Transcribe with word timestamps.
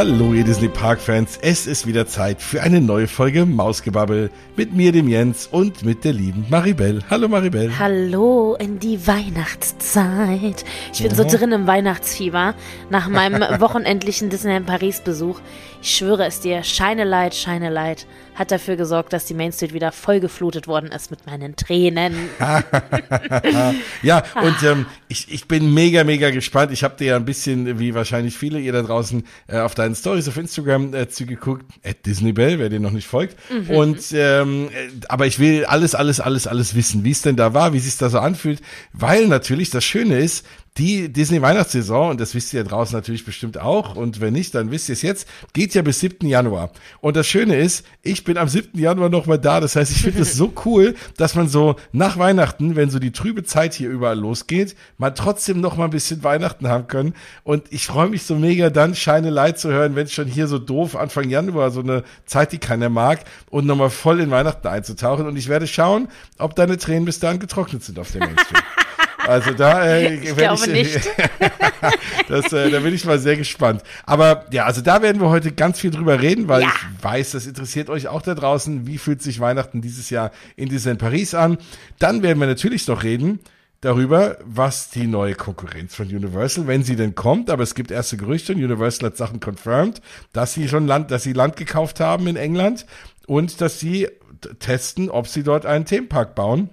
Hallo 0.00 0.32
ihr 0.32 0.44
Disney 0.44 0.68
Park 0.68 0.98
Fans, 0.98 1.38
es 1.42 1.66
ist 1.66 1.86
wieder 1.86 2.06
Zeit 2.06 2.40
für 2.40 2.62
eine 2.62 2.80
neue 2.80 3.06
Folge 3.06 3.44
Mausgebabbel 3.44 4.30
mit 4.56 4.72
mir, 4.72 4.92
dem 4.92 5.08
Jens 5.08 5.46
und 5.46 5.84
mit 5.84 6.04
der 6.04 6.14
lieben 6.14 6.46
Maribel. 6.48 7.02
Hallo 7.10 7.28
Maribel. 7.28 7.78
Hallo 7.78 8.56
in 8.58 8.78
die 8.78 9.06
Weihnachtszeit. 9.06 10.64
Ich 10.94 11.02
bin 11.02 11.10
ja. 11.10 11.14
so 11.14 11.24
drin 11.24 11.52
im 11.52 11.66
Weihnachtsfieber 11.66 12.54
nach 12.88 13.08
meinem 13.08 13.42
wochenendlichen 13.60 14.30
Disneyland 14.30 14.64
Paris 14.64 15.02
Besuch. 15.02 15.38
Ich 15.82 15.96
schwöre 15.96 16.26
es 16.26 16.40
dir, 16.40 16.62
Shine 16.62 17.02
a 17.02 17.04
Light, 17.04 17.34
Shine 17.34 17.68
a 17.68 17.70
Light 17.70 18.06
hat 18.34 18.50
dafür 18.50 18.76
gesorgt, 18.76 19.12
dass 19.12 19.26
die 19.26 19.34
Main 19.34 19.52
Street 19.52 19.74
wieder 19.74 19.92
voll 19.92 20.18
geflutet 20.18 20.66
worden 20.66 20.90
ist 20.92 21.10
mit 21.10 21.26
meinen 21.26 21.56
Tränen. 21.56 22.14
ja, 24.02 24.22
und 24.42 24.62
ähm, 24.62 24.86
ich, 25.08 25.30
ich 25.30 25.46
bin 25.46 25.74
mega, 25.74 26.04
mega 26.04 26.30
gespannt. 26.30 26.72
Ich 26.72 26.82
habe 26.82 26.96
dir 26.96 27.06
ja 27.08 27.16
ein 27.16 27.26
bisschen, 27.26 27.78
wie 27.78 27.94
wahrscheinlich 27.94 28.38
viele 28.38 28.58
ihr 28.58 28.72
da 28.72 28.80
draußen, 28.80 29.24
äh, 29.46 29.58
auf 29.58 29.74
deinen 29.74 29.94
Stories 29.94 30.26
auf 30.26 30.38
Instagram 30.38 30.94
äh, 30.94 31.08
zugeguckt. 31.08 31.66
At 31.84 32.06
Disney 32.06 32.32
Bell, 32.32 32.58
wer 32.58 32.70
dir 32.70 32.80
noch 32.80 32.92
nicht 32.92 33.06
folgt. 33.06 33.36
Mhm. 33.50 33.70
Und 33.74 34.04
ähm, 34.12 34.68
äh, 34.68 34.88
aber 35.08 35.26
ich 35.26 35.38
will 35.38 35.66
alles, 35.66 35.94
alles, 35.94 36.20
alles, 36.20 36.46
alles 36.46 36.74
wissen, 36.74 37.04
wie 37.04 37.10
es 37.10 37.20
denn 37.20 37.36
da 37.36 37.52
war, 37.52 37.74
wie 37.74 37.78
sich 37.78 37.98
da 37.98 38.08
so 38.08 38.20
anfühlt, 38.20 38.62
weil 38.94 39.26
natürlich 39.28 39.68
das 39.68 39.84
Schöne 39.84 40.18
ist, 40.18 40.46
die 40.78 41.12
Disney 41.12 41.42
Weihnachtssaison, 41.42 42.10
und 42.10 42.20
das 42.20 42.34
wisst 42.34 42.54
ihr 42.54 42.62
draußen 42.62 42.94
natürlich 42.94 43.24
bestimmt 43.24 43.58
auch, 43.58 43.96
und 43.96 44.20
wenn 44.20 44.32
nicht, 44.32 44.54
dann 44.54 44.70
wisst 44.70 44.88
ihr 44.88 44.92
es 44.92 45.02
jetzt, 45.02 45.28
geht 45.52 45.74
ja 45.74 45.82
bis 45.82 46.00
7. 46.00 46.26
Januar. 46.26 46.70
Und 47.00 47.16
das 47.16 47.26
Schöne 47.26 47.56
ist, 47.56 47.84
ich 48.02 48.24
bin 48.24 48.38
am 48.38 48.48
7. 48.48 48.78
Januar 48.78 49.08
nochmal 49.08 49.38
da. 49.38 49.60
Das 49.60 49.76
heißt, 49.76 49.90
ich 49.90 50.02
finde 50.02 50.22
es 50.22 50.34
so 50.34 50.52
cool, 50.64 50.94
dass 51.16 51.34
man 51.34 51.48
so 51.48 51.76
nach 51.92 52.18
Weihnachten, 52.18 52.76
wenn 52.76 52.88
so 52.88 52.98
die 52.98 53.10
trübe 53.10 53.42
Zeit 53.42 53.74
hier 53.74 53.90
überall 53.90 54.18
losgeht, 54.18 54.76
man 54.96 55.14
trotzdem 55.14 55.60
noch 55.60 55.76
mal 55.76 55.84
ein 55.84 55.90
bisschen 55.90 56.22
Weihnachten 56.22 56.68
haben 56.68 56.86
können. 56.86 57.14
Und 57.42 57.64
ich 57.70 57.86
freue 57.86 58.08
mich 58.08 58.22
so 58.22 58.36
mega 58.36 58.70
dann, 58.70 58.94
Shine 58.94 59.30
Light 59.30 59.58
zu 59.58 59.70
hören, 59.70 59.96
wenn 59.96 60.04
es 60.04 60.12
schon 60.12 60.28
hier 60.28 60.46
so 60.46 60.58
doof 60.58 60.96
Anfang 60.96 61.28
Januar, 61.28 61.72
so 61.72 61.80
eine 61.80 62.04
Zeit, 62.26 62.52
die 62.52 62.58
keiner 62.58 62.88
mag, 62.88 63.24
und 63.50 63.66
nochmal 63.66 63.90
voll 63.90 64.20
in 64.20 64.30
Weihnachten 64.30 64.68
einzutauchen. 64.68 65.26
Und 65.26 65.36
ich 65.36 65.48
werde 65.48 65.66
schauen, 65.66 66.08
ob 66.38 66.54
deine 66.54 66.78
Tränen 66.78 67.04
bis 67.04 67.18
dahin 67.18 67.40
getrocknet 67.40 67.82
sind 67.82 67.98
auf 67.98 68.12
dem 68.12 68.20
Mainstream. 68.20 68.62
Also 69.30 69.52
da, 69.52 69.86
äh, 69.86 70.14
ich 70.24 70.36
glaube 70.36 70.60
ich, 70.66 70.72
nicht. 70.72 71.10
das, 72.28 72.52
äh, 72.52 72.68
da 72.68 72.80
bin 72.80 72.92
ich 72.92 73.04
mal 73.04 73.20
sehr 73.20 73.36
gespannt. 73.36 73.84
Aber 74.04 74.46
ja, 74.50 74.64
also 74.64 74.80
da 74.80 75.02
werden 75.02 75.20
wir 75.20 75.28
heute 75.28 75.52
ganz 75.52 75.78
viel 75.78 75.92
drüber 75.92 76.20
reden, 76.20 76.48
weil 76.48 76.62
ja. 76.62 76.68
ich 76.68 77.04
weiß, 77.04 77.30
das 77.30 77.46
interessiert 77.46 77.90
euch 77.90 78.08
auch 78.08 78.22
da 78.22 78.34
draußen. 78.34 78.88
Wie 78.88 78.98
fühlt 78.98 79.22
sich 79.22 79.38
Weihnachten 79.38 79.82
dieses 79.82 80.10
Jahr 80.10 80.32
in 80.56 80.68
Disneyland 80.68 81.00
Paris 81.00 81.34
an? 81.34 81.58
Dann 82.00 82.24
werden 82.24 82.40
wir 82.40 82.48
natürlich 82.48 82.88
noch 82.88 83.04
reden 83.04 83.38
darüber, 83.80 84.36
was 84.44 84.90
die 84.90 85.06
neue 85.06 85.36
Konkurrenz 85.36 85.94
von 85.94 86.08
Universal, 86.08 86.66
wenn 86.66 86.82
sie 86.82 86.96
denn 86.96 87.14
kommt, 87.14 87.50
aber 87.50 87.62
es 87.62 87.76
gibt 87.76 87.92
erste 87.92 88.16
Gerüchte 88.16 88.52
und 88.52 88.58
Universal 88.58 89.10
hat 89.10 89.16
Sachen 89.16 89.38
confirmed, 89.38 90.02
dass 90.32 90.54
sie 90.54 90.68
schon 90.68 90.88
Land, 90.88 91.12
dass 91.12 91.22
sie 91.22 91.34
Land 91.34 91.54
gekauft 91.54 92.00
haben 92.00 92.26
in 92.26 92.36
England 92.36 92.84
und 93.28 93.60
dass 93.60 93.78
sie 93.78 94.08
testen, 94.58 95.08
ob 95.08 95.28
sie 95.28 95.44
dort 95.44 95.66
einen 95.66 95.84
Themenpark 95.84 96.34
bauen. 96.34 96.70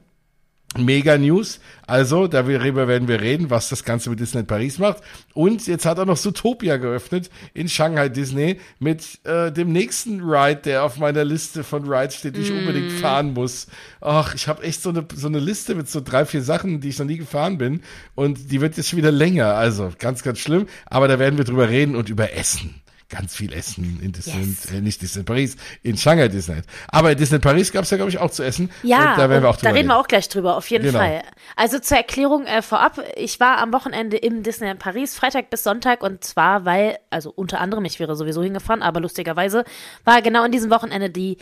Mega 0.76 1.18
News. 1.18 1.60
Also, 1.88 2.28
darüber 2.28 2.88
werden 2.88 3.08
wir 3.08 3.22
reden, 3.22 3.50
was 3.50 3.70
das 3.70 3.86
Ganze 3.86 4.10
mit 4.10 4.20
Disney 4.20 4.44
Paris 4.44 4.78
macht. 4.80 5.02
Und 5.34 5.66
jetzt 5.66 5.86
hat 5.86 5.98
er 5.98 6.06
noch 6.06 6.18
Zootopia 6.18 6.78
geöffnet 6.78 7.30
in 7.54 7.70
Shanghai 7.70 8.10
Disney 8.10 8.60
mit 8.80 9.20
äh, 9.24 9.52
dem 9.52 9.72
nächsten 9.72 10.22
Ride, 10.22 10.62
der 10.64 10.84
auf 10.84 10.98
meiner 10.98 11.24
Liste 11.24 11.64
von 11.64 11.88
Rides 11.88 12.16
steht, 12.16 12.36
die 12.36 12.42
ich 12.42 12.52
mm. 12.52 12.58
unbedingt 12.58 12.92
fahren 12.92 13.34
muss. 13.34 13.68
Ach, 14.02 14.36
ich 14.36 14.48
habe 14.48 14.64
echt 14.64 14.82
so 14.82 14.90
eine, 14.90 15.06
so 15.16 15.28
eine 15.28 15.40
Liste 15.40 15.74
mit 15.74 15.90
so 15.90 16.02
drei, 16.02 16.26
vier 16.26 16.42
Sachen, 16.42 16.82
die 16.82 16.90
ich 16.90 17.00
noch 17.00 17.06
nie 17.06 17.18
gefahren 17.18 17.58
bin. 17.58 17.82
Und 18.16 18.52
die 18.52 18.60
wird 18.60 18.76
jetzt 18.76 18.90
schon 18.90 18.98
wieder 18.98 19.12
länger. 19.12 19.56
Also, 19.56 19.92
ganz, 19.98 20.22
ganz 20.22 20.40
schlimm. 20.40 20.68
Aber 20.86 21.08
da 21.08 21.18
werden 21.18 21.38
wir 21.38 21.46
drüber 21.46 21.70
reden 21.70 21.96
und 21.96 22.10
über 22.10 22.34
Essen 22.34 22.82
ganz 23.10 23.36
viel 23.36 23.54
essen 23.54 24.00
in 24.02 24.12
Disneyland, 24.12 24.48
yes. 24.48 24.72
äh, 24.72 24.82
nicht 24.82 25.02
Disneyland 25.02 25.28
Paris, 25.28 25.58
in 25.82 25.98
Shanghai 25.98 26.28
Disneyland. 26.28 26.66
Aber 26.90 27.12
in 27.12 27.18
Disneyland 27.18 27.44
Paris 27.44 27.72
gab 27.72 27.84
es 27.84 27.90
ja, 27.90 27.98
glaube 27.98 28.10
ich, 28.10 28.18
auch 28.18 28.32
zu 28.32 28.44
essen. 28.44 28.70
Ja, 28.84 29.12
und 29.12 29.20
da, 29.20 29.30
werden 29.30 29.44
wir 29.44 29.50
auch 29.50 29.56
drüber 29.56 29.70
da 29.70 29.76
reden 29.76 29.88
wir 29.88 29.98
auch 29.98 30.08
gleich 30.08 30.28
drüber, 30.28 30.58
auf 30.58 30.70
jeden 30.70 30.86
genau. 30.86 31.00
Fall. 31.00 31.24
Also 31.56 31.80
zur 31.80 31.98
Erklärung 31.98 32.46
äh, 32.46 32.62
vorab, 32.62 33.00
ich 33.16 33.40
war 33.40 33.60
am 33.60 33.72
Wochenende 33.72 34.18
im 34.18 34.44
Disneyland 34.44 34.80
Paris, 34.80 35.16
Freitag 35.16 35.50
bis 35.50 35.64
Sonntag 35.64 36.04
und 36.04 36.24
zwar, 36.24 36.66
weil, 36.66 36.98
also 37.10 37.32
unter 37.34 37.62
anderem, 37.62 37.86
ich 37.86 38.00
wäre 38.00 38.16
sowieso 38.16 38.44
hingefahren, 38.44 38.84
aber 38.84 39.00
lustigerweise 39.00 39.64
war 40.04 40.22
genau 40.22 40.44
in 40.44 40.52
diesem 40.52 40.70
Wochenende 40.70 41.10
die 41.10 41.38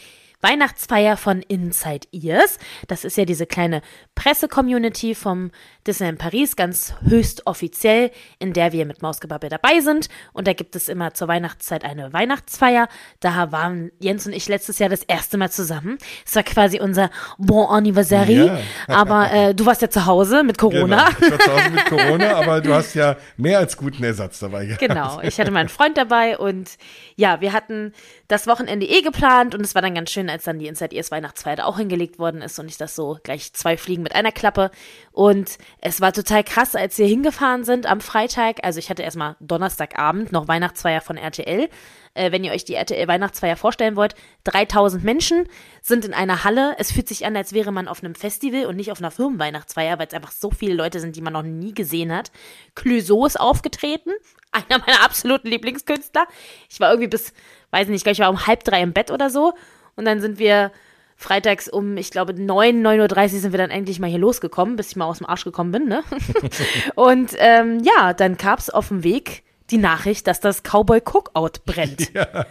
Weihnachtsfeier 0.46 1.18
von 1.18 1.42
Inside 1.42 2.08
Ears. 2.12 2.60
Das 2.88 3.04
ist 3.04 3.18
ja 3.18 3.26
diese 3.26 3.48
kleine 3.48 3.82
Presse-Community 4.14 5.16
vom 5.16 5.50
Disneyland 5.88 6.20
Paris, 6.20 6.56
ganz 6.56 6.94
höchst 7.04 7.48
offiziell, 7.48 8.12
in 8.38 8.54
der 8.54 8.72
wir 8.72 8.86
mit 8.86 9.02
Mausgebabbel 9.02 9.50
dabei 9.50 9.80
sind. 9.80 10.08
Und 10.34 10.48
da 10.48 10.54
gibt 10.54 10.76
es 10.76 10.88
immer 10.88 11.16
zur 11.16 11.28
Weihnachtszeit 11.28 11.84
eine 11.84 12.14
Weihnachtsfeier. 12.14 12.90
Da 13.22 13.52
waren 13.52 13.92
Jens 14.00 14.28
und 14.28 14.34
ich 14.34 14.48
letztes 14.48 14.78
Jahr 14.78 14.90
das 14.90 15.02
erste 15.02 15.40
Mal 15.40 15.50
zusammen. 15.50 15.98
Es 16.28 16.36
war 16.36 16.44
quasi 16.44 16.80
unser 16.80 17.10
Bon 17.40 17.68
Anniversary. 17.68 18.46
Ja. 18.46 18.60
aber 18.88 19.32
äh, 19.32 19.56
du 19.56 19.66
warst 19.66 19.82
ja 19.82 19.90
zu 19.90 20.06
Hause 20.06 20.44
mit 20.44 20.60
Corona. 20.60 21.10
Genau. 21.10 21.26
Ich 21.26 21.32
war 21.32 21.40
zu 21.40 21.52
Hause 21.54 21.70
mit 21.72 21.86
Corona, 21.90 22.36
aber 22.36 22.62
du 22.62 22.72
hast 22.72 22.94
ja 22.94 23.16
mehr 23.38 23.58
als 23.58 23.76
guten 23.76 24.04
Ersatz 24.04 24.40
dabei 24.40 24.66
gehabt. 24.66 24.80
Genau, 24.80 25.22
ich 25.22 25.40
hatte 25.40 25.50
meinen 25.50 25.70
Freund 25.70 25.98
dabei 25.98 26.38
und 26.38 26.78
ja, 27.16 27.42
wir 27.42 27.52
hatten 27.52 27.94
das 28.28 28.48
Wochenende 28.48 28.86
eh 28.86 29.02
geplant 29.02 29.54
und 29.54 29.62
es 29.62 29.76
war 29.76 29.82
dann 29.82 29.96
ganz 29.96 30.10
schön, 30.10 30.30
als 30.30 30.44
dann 30.44 30.60
die 30.60 30.68
Inside 30.68 30.96
Ears 30.96 31.12
Weihnachtsfeier 31.12 31.66
auch 31.66 31.78
hingelegt 31.78 32.18
worden 32.18 32.42
ist 32.42 32.58
und 32.60 32.68
ich 32.68 32.78
das 32.78 32.96
so 32.96 33.20
gleich 33.24 33.54
zwei 33.54 33.78
Fliegen 33.78 34.04
mit 34.04 34.16
einer 34.16 34.32
Klappe. 34.32 34.72
Und 35.12 35.58
es 35.82 36.02
war 36.02 36.14
total 36.14 36.44
krass, 36.44 36.76
als 36.76 36.98
wir 36.98 37.06
hingefahren 37.06 37.64
sind 37.64 37.86
am 37.86 38.02
Freitag. 38.02 38.58
Also 38.64 38.80
ich 38.80 38.90
hatte 38.90 39.04
erstmal 39.04 39.36
Donnerstagabend 39.40 40.32
noch 40.32 40.48
Weihnachtsfeier 40.48 41.02
von 41.02 41.18
RTL. 41.18 41.70
Äh, 42.16 42.32
wenn 42.32 42.44
ihr 42.44 42.54
euch 42.54 42.66
die 42.66 42.74
RTL 42.74 43.08
Weihnachtsfeier 43.08 43.58
vorstellen 43.58 43.96
wollt, 43.96 44.16
3000 44.46 45.04
Menschen 45.04 45.48
sind 45.82 46.06
in 46.06 46.14
einer 46.14 46.44
Halle. 46.44 46.76
Es 46.80 46.92
fühlt 46.92 47.08
sich 47.08 47.26
an, 47.26 47.36
als 47.36 47.54
wäre 47.54 47.72
man 47.72 47.88
auf 47.88 48.04
einem 48.04 48.16
Festival 48.16 48.66
und 48.66 48.78
nicht 48.78 48.92
auf 48.92 49.00
einer 49.00 49.12
Firmenweihnachtsfeier, 49.12 50.00
weil 50.00 50.08
es 50.08 50.14
einfach 50.14 50.32
so 50.32 50.50
viele 50.50 50.74
Leute 50.74 51.00
sind, 51.00 51.16
die 51.16 51.22
man 51.22 51.34
noch 51.34 51.44
nie 51.44 51.74
gesehen 51.74 52.12
hat. 52.12 52.32
Clouseau 52.74 53.26
ist 53.26 53.40
aufgetreten, 53.40 54.12
einer 54.52 54.80
meiner 54.80 55.04
absoluten 55.04 55.50
Lieblingskünstler. 55.50 56.26
Ich 56.70 56.80
war 56.80 56.90
irgendwie 56.90 57.10
bis, 57.10 57.34
weiß 57.72 57.90
nicht, 57.90 58.08
ich 58.08 58.20
war 58.20 58.30
um 58.30 58.48
halb 58.48 58.64
drei 58.64 58.82
im 58.82 58.94
Bett 58.94 59.12
oder 59.12 59.30
so. 59.30 59.54
Und 59.98 60.06
dann 60.06 60.22
sind 60.22 60.40
wir 60.40 60.72
freitags 61.18 61.68
um, 61.68 61.98
ich 61.98 62.12
glaube, 62.12 62.34
9, 62.34 62.86
9.30 62.86 63.22
Uhr 63.34 63.40
sind 63.40 63.52
wir 63.52 63.58
dann 63.58 63.72
endlich 63.72 64.00
mal 64.00 64.10
hier 64.10 64.20
losgekommen, 64.20 64.78
bis 64.78 64.90
ich 64.90 64.96
mal 64.96 65.06
aus 65.06 65.20
dem 65.20 65.28
Arsch 65.28 65.46
gekommen 65.46 65.72
bin, 65.72 65.88
ne? 65.88 66.04
und 66.96 67.32
ähm, 67.38 67.80
ja, 67.84 68.14
dann 68.14 68.36
gab 68.36 68.60
es 68.60 68.70
auf 68.70 68.90
dem 68.90 69.04
Weg 69.04 69.44
die 69.72 69.78
Nachricht, 69.78 70.28
dass 70.28 70.40
das 70.40 70.62
Cowboy 70.64 71.02
Cookout 71.02 71.64
brennt. 71.66 72.10
Ja. 72.14 72.46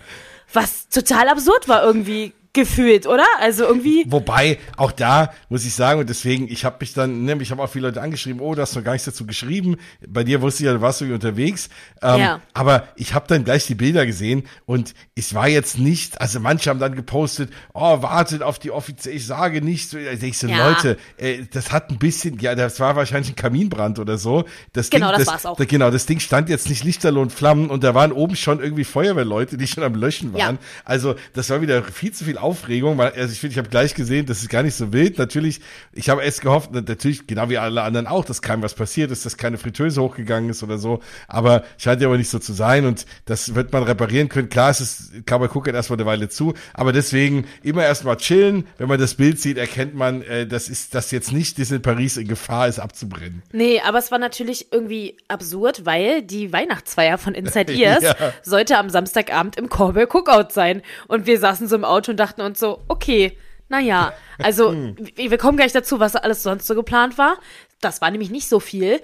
Was 0.52 0.88
total 0.88 1.28
absurd 1.28 1.69
war 1.69 1.82
irgendwie 1.82 2.32
gefühlt, 2.54 3.06
oder? 3.06 3.26
Also 3.41 3.65
irgendwie. 3.65 4.04
Wobei, 4.09 4.59
auch 4.76 4.92
da 4.92 5.32
muss 5.48 5.65
ich 5.65 5.75
sagen, 5.75 6.00
und 6.00 6.09
deswegen, 6.09 6.48
ich 6.48 6.65
habe 6.65 6.76
mich 6.81 6.94
dann, 6.94 7.25
ne, 7.25 7.37
ich 7.41 7.50
habe 7.50 7.62
auch 7.62 7.69
viele 7.69 7.88
Leute 7.88 8.00
angeschrieben, 8.00 8.41
oh, 8.41 8.54
du 8.54 8.62
hast 8.62 8.75
noch 8.75 8.84
gar 8.84 8.92
nichts 8.92 9.04
dazu 9.04 9.26
geschrieben. 9.26 9.76
Bei 10.06 10.25
dir 10.25 10.41
wusste 10.41 10.62
ich 10.62 10.66
ja, 10.66 10.72
du 10.72 10.81
warst 10.81 11.00
irgendwie 11.00 11.14
unterwegs. 11.14 11.69
Ähm, 12.00 12.20
ja. 12.20 12.41
Aber 12.54 12.88
ich 12.97 13.14
habe 13.14 13.26
dann 13.28 13.44
gleich 13.44 13.66
die 13.66 13.75
Bilder 13.75 14.06
gesehen 14.06 14.44
und 14.66 14.94
es 15.14 15.34
war 15.34 15.48
jetzt 15.48 15.78
nicht, 15.78 16.20
also 16.20 16.41
manche 16.41 16.70
haben 16.70 16.81
dann 16.81 16.94
gepostet, 16.94 17.50
oh, 17.75 18.03
wartet 18.03 18.43
auf 18.43 18.59
die 18.59 18.70
offizielle, 18.70 19.16
ich 19.16 19.26
sage 19.26 19.60
nicht 19.60 19.91
so, 19.91 19.98
also 19.98 20.26
ich 20.26 20.38
so, 20.38 20.47
ja. 20.47 20.69
Leute, 20.69 20.97
äh, 21.16 21.43
das 21.50 21.72
hat 21.72 21.91
ein 21.91 21.98
bisschen, 21.98 22.38
ja, 22.38 22.54
das 22.54 22.81
war 22.81 22.97
wahrscheinlich 22.97 23.32
ein 23.32 23.37
Kaminbrand 23.37 23.99
oder 23.99 24.17
so. 24.17 24.44
Das 24.73 24.90
genau, 24.90 25.08
Ding, 25.08 25.19
das, 25.19 25.26
das 25.26 25.34
war's 25.34 25.46
auch. 25.46 25.67
Genau, 25.67 25.90
das 25.90 26.06
Ding 26.06 26.20
stand 26.20 26.49
jetzt 26.49 26.69
nicht 26.69 26.84
Lichterloh 26.84 27.23
und 27.23 27.32
Flammen 27.32 27.69
und 27.69 27.82
da 27.82 27.94
waren 27.94 28.12
oben 28.12 28.37
schon 28.37 28.61
irgendwie 28.61 28.84
Feuerwehrleute, 28.84 29.56
die 29.56 29.67
schon 29.67 29.82
am 29.82 29.94
Löschen 29.94 30.32
waren. 30.32 30.55
Ja. 30.55 30.58
Also 30.84 31.17
das 31.32 31.50
war 31.50 31.61
wieder 31.61 31.82
viel 31.82 32.12
zu 32.12 32.25
viel 32.25 32.38
Aufregung, 32.44 32.99
weil 32.99 33.12
also 33.12 33.32
ich 33.32 33.41
finde, 33.41 33.52
ich 33.52 33.58
habe 33.58 33.69
gleich 33.69 33.94
gesehen, 33.94 34.26
das 34.26 34.43
ist 34.43 34.49
gar 34.49 34.62
nicht 34.62 34.75
so 34.75 34.93
wild. 34.93 35.19
Natürlich, 35.19 35.61
ich 35.93 36.08
habe 36.08 36.23
erst 36.23 36.43
gehofft, 36.43 36.73
natürlich, 36.73 37.26
genau 37.26 37.49
wie 37.49 37.58
alle 37.58 37.82
anderen 37.82 38.06
auch, 38.06 38.25
dass 38.25 38.43
keinem 38.43 38.62
was 38.62 38.75
passiert 38.75 39.11
ist, 39.11 39.26
dass 39.26 39.37
keine 39.37 39.58
Fritteuse 39.58 40.00
hochgegangen 40.00 40.50
ist 40.50 40.62
oder 40.62 40.79
so. 40.79 41.00
Aber 41.26 41.64
scheint 41.79 42.00
ja 42.00 42.08
aber 42.08 42.19
nicht 42.19 42.31
so 42.31 42.38
zu 42.38 42.52
sein 42.52 42.87
und 42.87 43.06
das 43.25 43.55
wird 43.55 43.73
man 43.73 43.82
reparieren 43.82 44.29
können. 44.29 44.49
Klar, 44.49 44.70
es 44.70 44.81
ist, 44.81 45.26
kann 45.26 45.41
man 45.41 45.49
gucken 45.49 45.75
erstmal 45.75 45.99
eine 45.99 46.06
Weile 46.06 46.29
zu, 46.29 46.55
aber 46.75 46.93
deswegen 46.93 47.46
immer 47.62 47.82
erstmal 47.82 48.17
chillen. 48.17 48.67
Wenn 48.79 48.88
man 48.88 49.00
das 49.00 49.14
Bild 49.14 49.41
sieht, 49.41 49.58
erkennt 49.58 49.94
man, 49.94 50.23
äh, 50.23 50.46
das 50.46 50.69
ist, 50.69 50.94
dass 50.94 51.11
jetzt 51.11 51.32
nicht 51.32 51.58
Disney 51.58 51.79
Paris 51.79 52.17
in 52.17 52.29
Gefahr 52.29 52.69
ist, 52.69 52.79
abzubrennen. 52.79 53.43
Nee, 53.52 53.81
aber 53.81 53.99
es 53.99 54.11
war 54.11 54.19
natürlich 54.19 54.73
irgendwie 54.73 55.17
absurd, 55.29 55.87
weil 55.87 56.23
die 56.23 56.52
Weihnachtsfeier 56.52 57.19
von 57.19 57.35
Inside 57.35 57.73
Ears 57.76 58.02
ja. 58.02 58.14
sollte 58.43 58.79
am 58.79 58.91
Samstagabend 58.91 59.56
im 59.56 59.69
Corbel 59.69 60.06
Cookout 60.06 60.50
sein. 60.50 60.82
Und 61.08 61.26
wir 61.26 61.38
saßen 61.38 61.69
so 61.69 61.76
im 61.76 61.85
Auto 61.85 62.11
und 62.11 62.19
dachten 62.19 62.33
uns 62.42 62.58
so, 62.58 62.82
okay, 62.88 63.36
naja, 63.69 64.12
also 64.38 64.72
wir 65.16 65.38
kommen 65.38 65.56
gleich 65.56 65.72
dazu, 65.72 66.00
was 66.00 66.16
alles 66.16 66.42
sonst 66.42 66.66
so 66.66 66.75
geplant 66.75 67.19
war. 67.19 67.38
Das 67.81 68.00
war 68.00 68.10
nämlich 68.10 68.31
nicht 68.31 68.48
so 68.48 68.60
viel. 68.60 69.00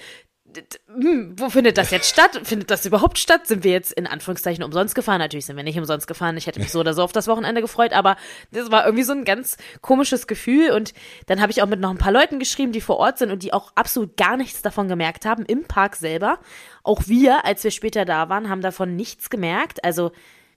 hm, 0.87 1.39
wo 1.39 1.49
findet 1.49 1.79
das 1.79 1.91
jetzt 1.91 2.09
statt? 2.09 2.41
Findet 2.45 2.71
das 2.71 2.85
überhaupt 2.85 3.19
statt? 3.19 3.47
Sind 3.47 3.63
wir 3.63 3.73
jetzt 3.73 3.93
in 3.93 4.07
Anführungszeichen 4.07 4.65
umsonst 4.65 4.95
gefahren? 4.95 5.19
Natürlich 5.19 5.47
sind 5.47 5.57
wir 5.57 5.63
nicht 5.65 5.79
umsonst 5.79 6.07
gefahren. 6.07 6.37
Ich 6.37 6.47
hätte 6.47 6.61
mich 6.61 6.73
so 6.73 6.81
oder 6.81 6.95
so 6.95 7.03
auf 7.03 7.13
das 7.13 7.29
Wochenende 7.29 7.61
gefreut, 7.61 7.93
aber 7.93 8.17
das 8.51 8.71
war 8.71 8.85
irgendwie 8.85 9.05
so 9.05 9.13
ein 9.13 9.25
ganz 9.25 9.57
komisches 9.81 10.27
Gefühl. 10.27 10.73
Und 10.73 10.93
dann 11.27 11.41
habe 11.41 11.53
ich 11.53 11.63
auch 11.63 11.69
mit 11.69 11.81
noch 11.81 11.91
ein 11.91 11.99
paar 11.99 12.13
Leuten 12.13 12.39
geschrieben, 12.39 12.73
die 12.73 12.81
vor 12.81 12.97
Ort 12.97 13.19
sind 13.19 13.31
und 13.31 13.43
die 13.43 13.53
auch 13.53 13.73
absolut 13.77 14.17
gar 14.17 14.37
nichts 14.37 14.63
davon 14.63 14.89
gemerkt 14.89 15.25
haben 15.25 15.45
im 15.45 15.65
Park 15.65 15.97
selber. 15.97 16.39
Auch 16.83 17.03
wir, 17.07 17.45
als 17.45 17.63
wir 17.63 17.71
später 17.71 18.05
da 18.05 18.29
waren, 18.29 18.49
haben 18.49 18.63
davon 18.63 18.97
nichts 18.97 19.31
gemerkt. 19.31 19.85
Also 19.85 20.11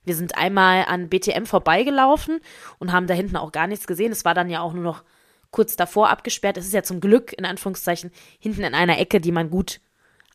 wir 0.05 0.15
sind 0.15 0.37
einmal 0.37 0.85
an 0.85 1.09
BTM 1.09 1.45
vorbeigelaufen 1.45 2.39
und 2.79 2.91
haben 2.91 3.07
da 3.07 3.13
hinten 3.13 3.37
auch 3.37 3.51
gar 3.51 3.67
nichts 3.67 3.87
gesehen. 3.87 4.11
Es 4.11 4.25
war 4.25 4.33
dann 4.33 4.49
ja 4.49 4.61
auch 4.61 4.73
nur 4.73 4.83
noch 4.83 5.03
kurz 5.51 5.75
davor 5.75 6.09
abgesperrt. 6.09 6.57
Es 6.57 6.65
ist 6.65 6.73
ja 6.73 6.83
zum 6.83 6.99
Glück, 6.99 7.31
in 7.37 7.45
Anführungszeichen, 7.45 8.11
hinten 8.39 8.63
in 8.63 8.73
einer 8.73 8.99
Ecke, 8.99 9.21
die 9.21 9.31
man 9.31 9.49
gut 9.49 9.79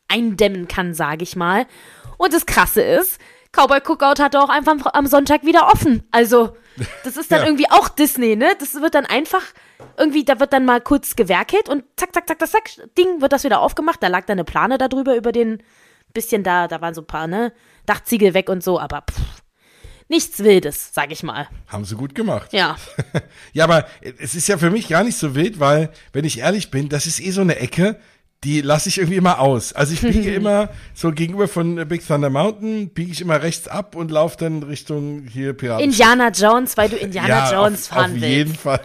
eindämmen 0.07 0.67
kann, 0.67 0.93
sage 0.93 1.23
ich 1.23 1.35
mal. 1.35 1.67
Und 2.17 2.33
das 2.33 2.45
Krasse 2.45 2.81
ist, 2.81 3.19
Cowboy 3.51 3.81
Cookout 3.81 4.21
hatte 4.21 4.39
auch 4.39 4.49
einfach 4.49 4.93
am 4.93 5.07
Sonntag 5.07 5.43
wieder 5.43 5.67
offen. 5.67 6.03
Also, 6.11 6.55
das 7.03 7.17
ist 7.17 7.31
dann 7.31 7.41
ja. 7.41 7.45
irgendwie 7.47 7.69
auch 7.69 7.89
Disney, 7.89 8.35
ne? 8.35 8.55
Das 8.59 8.75
wird 8.75 8.95
dann 8.95 9.05
einfach 9.05 9.43
irgendwie, 9.97 10.23
da 10.23 10.39
wird 10.39 10.53
dann 10.53 10.65
mal 10.65 10.81
kurz 10.81 11.15
gewerkelt 11.15 11.67
und 11.67 11.83
zack, 11.95 12.13
zack, 12.13 12.27
zack, 12.27 12.39
zack, 12.39 12.49
zack, 12.49 12.69
Ding, 12.97 13.21
wird 13.21 13.31
das 13.31 13.43
wieder 13.43 13.61
aufgemacht. 13.61 14.01
Da 14.03 14.07
lag 14.07 14.25
dann 14.25 14.35
eine 14.35 14.45
Plane 14.45 14.77
darüber, 14.77 15.15
über 15.15 15.31
den 15.31 15.63
bisschen 16.13 16.43
da, 16.43 16.67
da 16.67 16.81
waren 16.81 16.93
so 16.93 17.01
ein 17.01 17.07
paar, 17.07 17.27
ne? 17.27 17.53
Dachziegel 17.85 18.33
weg 18.33 18.49
und 18.49 18.63
so, 18.63 18.79
aber 18.79 19.03
pff, 19.09 19.41
nichts 20.09 20.39
Wildes, 20.39 20.89
sag 20.91 21.11
ich 21.11 21.23
mal. 21.23 21.47
Haben 21.67 21.85
sie 21.85 21.95
gut 21.95 22.15
gemacht. 22.15 22.51
Ja. 22.51 22.75
ja, 23.53 23.63
aber 23.63 23.87
es 24.19 24.35
ist 24.35 24.47
ja 24.47 24.57
für 24.57 24.69
mich 24.69 24.89
gar 24.89 25.03
nicht 25.03 25.17
so 25.17 25.35
wild, 25.35 25.59
weil, 25.59 25.91
wenn 26.11 26.25
ich 26.25 26.39
ehrlich 26.39 26.71
bin, 26.71 26.89
das 26.89 27.05
ist 27.05 27.21
eh 27.21 27.31
so 27.31 27.41
eine 27.41 27.57
Ecke, 27.57 27.99
die 28.43 28.61
lasse 28.61 28.87
ich 28.87 28.97
irgendwie 28.97 29.17
immer 29.17 29.39
aus. 29.39 29.73
Also 29.73 29.93
ich 29.93 30.01
biege 30.01 30.33
immer 30.35 30.69
so 30.93 31.11
gegenüber 31.11 31.47
von 31.47 31.75
Big 31.87 32.05
Thunder 32.05 32.29
Mountain, 32.29 32.89
biege 32.89 33.11
ich 33.11 33.21
immer 33.21 33.41
rechts 33.41 33.67
ab 33.67 33.95
und 33.95 34.11
laufe 34.11 34.37
dann 34.37 34.63
Richtung 34.63 35.23
hier 35.29 35.53
Piraten. 35.53 35.83
Indiana 35.83 36.29
Jones, 36.29 36.77
weil 36.77 36.89
du 36.89 36.95
Indiana 36.97 37.51
ja, 37.51 37.53
Jones 37.53 37.91
auf, 37.91 37.97
fahren 37.97 38.15
auf 38.15 38.21
willst. 38.21 38.25
Auf 38.25 38.29
jeden 38.29 38.55
Fall. 38.55 38.81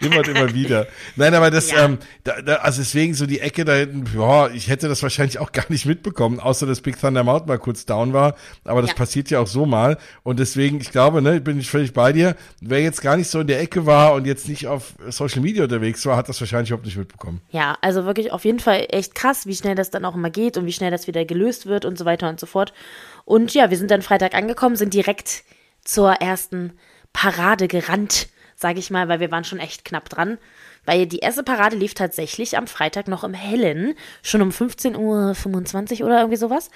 immer 0.00 0.18
und 0.18 0.28
immer 0.28 0.54
wieder. 0.54 0.86
Nein, 1.16 1.34
aber 1.34 1.50
das, 1.50 1.70
ja. 1.70 1.84
ähm, 1.84 1.98
da, 2.24 2.40
da, 2.40 2.54
also 2.56 2.80
deswegen 2.80 3.14
so 3.14 3.26
die 3.26 3.40
Ecke 3.40 3.64
da 3.64 3.74
hinten, 3.74 4.04
ja, 4.18 4.48
ich 4.48 4.68
hätte 4.68 4.88
das 4.88 5.02
wahrscheinlich 5.02 5.38
auch 5.38 5.52
gar 5.52 5.66
nicht 5.68 5.84
mitbekommen, 5.86 6.40
außer 6.40 6.66
dass 6.66 6.80
Big 6.80 6.98
Thunder 6.98 7.24
Mountain 7.24 7.48
mal 7.48 7.58
kurz 7.58 7.84
down 7.84 8.12
war. 8.12 8.34
Aber 8.64 8.80
das 8.80 8.90
ja. 8.90 8.96
passiert 8.96 9.30
ja 9.30 9.40
auch 9.40 9.46
so 9.46 9.66
mal. 9.66 9.98
Und 10.22 10.38
deswegen, 10.38 10.80
ich 10.80 10.90
glaube, 10.90 11.20
ne, 11.20 11.40
bin 11.40 11.58
ich 11.58 11.70
völlig 11.70 11.92
bei 11.92 12.12
dir. 12.12 12.34
Wer 12.60 12.82
jetzt 12.82 13.02
gar 13.02 13.16
nicht 13.16 13.28
so 13.28 13.40
in 13.40 13.46
der 13.46 13.60
Ecke 13.60 13.84
war 13.84 14.14
und 14.14 14.26
jetzt 14.26 14.48
nicht 14.48 14.66
auf 14.66 14.94
Social 15.08 15.40
Media 15.40 15.64
unterwegs 15.64 16.04
war, 16.06 16.16
hat 16.16 16.28
das 16.28 16.40
wahrscheinlich 16.40 16.70
überhaupt 16.70 16.86
nicht 16.86 16.96
mitbekommen. 16.96 17.40
Ja, 17.50 17.76
also 17.82 18.05
wirklich 18.06 18.32
auf 18.32 18.44
jeden 18.44 18.60
Fall 18.60 18.86
echt 18.90 19.14
krass, 19.14 19.46
wie 19.46 19.54
schnell 19.54 19.74
das 19.74 19.90
dann 19.90 20.04
auch 20.04 20.14
immer 20.14 20.30
geht 20.30 20.56
und 20.56 20.66
wie 20.66 20.72
schnell 20.72 20.90
das 20.90 21.06
wieder 21.06 21.24
gelöst 21.24 21.66
wird 21.66 21.84
und 21.84 21.98
so 21.98 22.04
weiter 22.04 22.28
und 22.28 22.40
so 22.40 22.46
fort. 22.46 22.72
Und 23.24 23.54
ja, 23.54 23.70
wir 23.70 23.76
sind 23.76 23.90
dann 23.90 24.02
Freitag 24.02 24.34
angekommen, 24.34 24.76
sind 24.76 24.94
direkt 24.94 25.44
zur 25.84 26.12
ersten 26.12 26.72
Parade 27.12 27.68
gerannt 27.68 28.28
sage 28.56 28.78
ich 28.78 28.90
mal, 28.90 29.08
weil 29.08 29.20
wir 29.20 29.30
waren 29.30 29.44
schon 29.44 29.60
echt 29.60 29.84
knapp 29.84 30.08
dran. 30.08 30.38
Weil 30.84 31.06
die 31.06 31.18
erste 31.18 31.42
Parade 31.42 31.76
lief 31.76 31.94
tatsächlich 31.94 32.56
am 32.56 32.66
Freitag 32.66 33.06
noch 33.06 33.22
im 33.22 33.34
Hellen, 33.34 33.94
schon 34.22 34.42
um 34.42 34.50
15.25 34.50 36.00
Uhr 36.00 36.06
oder 36.06 36.20
irgendwie 36.20 36.38
sowas. 36.38 36.70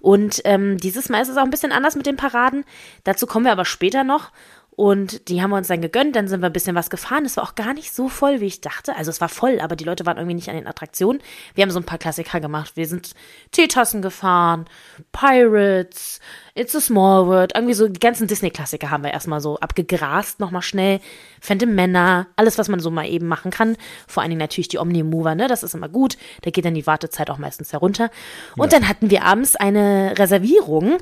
Und 0.00 0.42
ähm, 0.44 0.76
dieses 0.78 1.08
Mal 1.08 1.22
ist 1.22 1.28
es 1.28 1.36
auch 1.36 1.44
ein 1.44 1.50
bisschen 1.50 1.72
anders 1.72 1.94
mit 1.94 2.06
den 2.06 2.16
Paraden. 2.16 2.64
Dazu 3.04 3.26
kommen 3.26 3.46
wir 3.46 3.52
aber 3.52 3.64
später 3.64 4.04
noch. 4.04 4.32
Und 4.76 5.28
die 5.28 5.40
haben 5.40 5.50
wir 5.50 5.56
uns 5.56 5.68
dann 5.68 5.80
gegönnt, 5.80 6.16
dann 6.16 6.26
sind 6.26 6.40
wir 6.40 6.46
ein 6.46 6.52
bisschen 6.52 6.74
was 6.74 6.90
gefahren. 6.90 7.24
Es 7.24 7.36
war 7.36 7.44
auch 7.44 7.54
gar 7.54 7.74
nicht 7.74 7.94
so 7.94 8.08
voll, 8.08 8.40
wie 8.40 8.46
ich 8.46 8.60
dachte. 8.60 8.96
Also 8.96 9.10
es 9.10 9.20
war 9.20 9.28
voll, 9.28 9.60
aber 9.60 9.76
die 9.76 9.84
Leute 9.84 10.04
waren 10.04 10.16
irgendwie 10.16 10.34
nicht 10.34 10.48
an 10.48 10.56
den 10.56 10.66
Attraktionen. 10.66 11.22
Wir 11.54 11.62
haben 11.62 11.70
so 11.70 11.78
ein 11.78 11.84
paar 11.84 11.98
Klassiker 11.98 12.40
gemacht. 12.40 12.72
Wir 12.74 12.86
sind 12.86 13.14
Teetassen 13.52 14.02
gefahren, 14.02 14.64
Pirates, 15.12 16.20
It's 16.56 16.74
a 16.74 16.80
Small 16.80 17.26
World, 17.26 17.52
irgendwie 17.54 17.74
so 17.74 17.88
die 17.88 18.00
ganzen 18.00 18.26
Disney-Klassiker 18.26 18.90
haben 18.90 19.02
wir 19.02 19.12
erstmal 19.12 19.40
so 19.40 19.58
abgegrast, 19.58 20.38
nochmal 20.40 20.62
schnell. 20.62 21.00
Phantom 21.40 21.74
Männer, 21.74 22.28
alles, 22.36 22.58
was 22.58 22.68
man 22.68 22.80
so 22.80 22.90
mal 22.90 23.08
eben 23.08 23.26
machen 23.26 23.50
kann. 23.50 23.76
Vor 24.08 24.22
allen 24.22 24.30
Dingen 24.30 24.40
natürlich 24.40 24.68
die 24.68 24.78
Omni-Mover, 24.78 25.34
ne? 25.34 25.48
Das 25.48 25.62
ist 25.62 25.74
immer 25.74 25.88
gut. 25.88 26.16
Da 26.42 26.50
geht 26.50 26.64
dann 26.64 26.74
die 26.74 26.86
Wartezeit 26.86 27.30
auch 27.30 27.38
meistens 27.38 27.72
herunter. 27.72 28.10
Und 28.56 28.72
ja. 28.72 28.78
dann 28.78 28.88
hatten 28.88 29.10
wir 29.10 29.24
abends 29.24 29.56
eine 29.56 30.14
Reservierung 30.16 30.98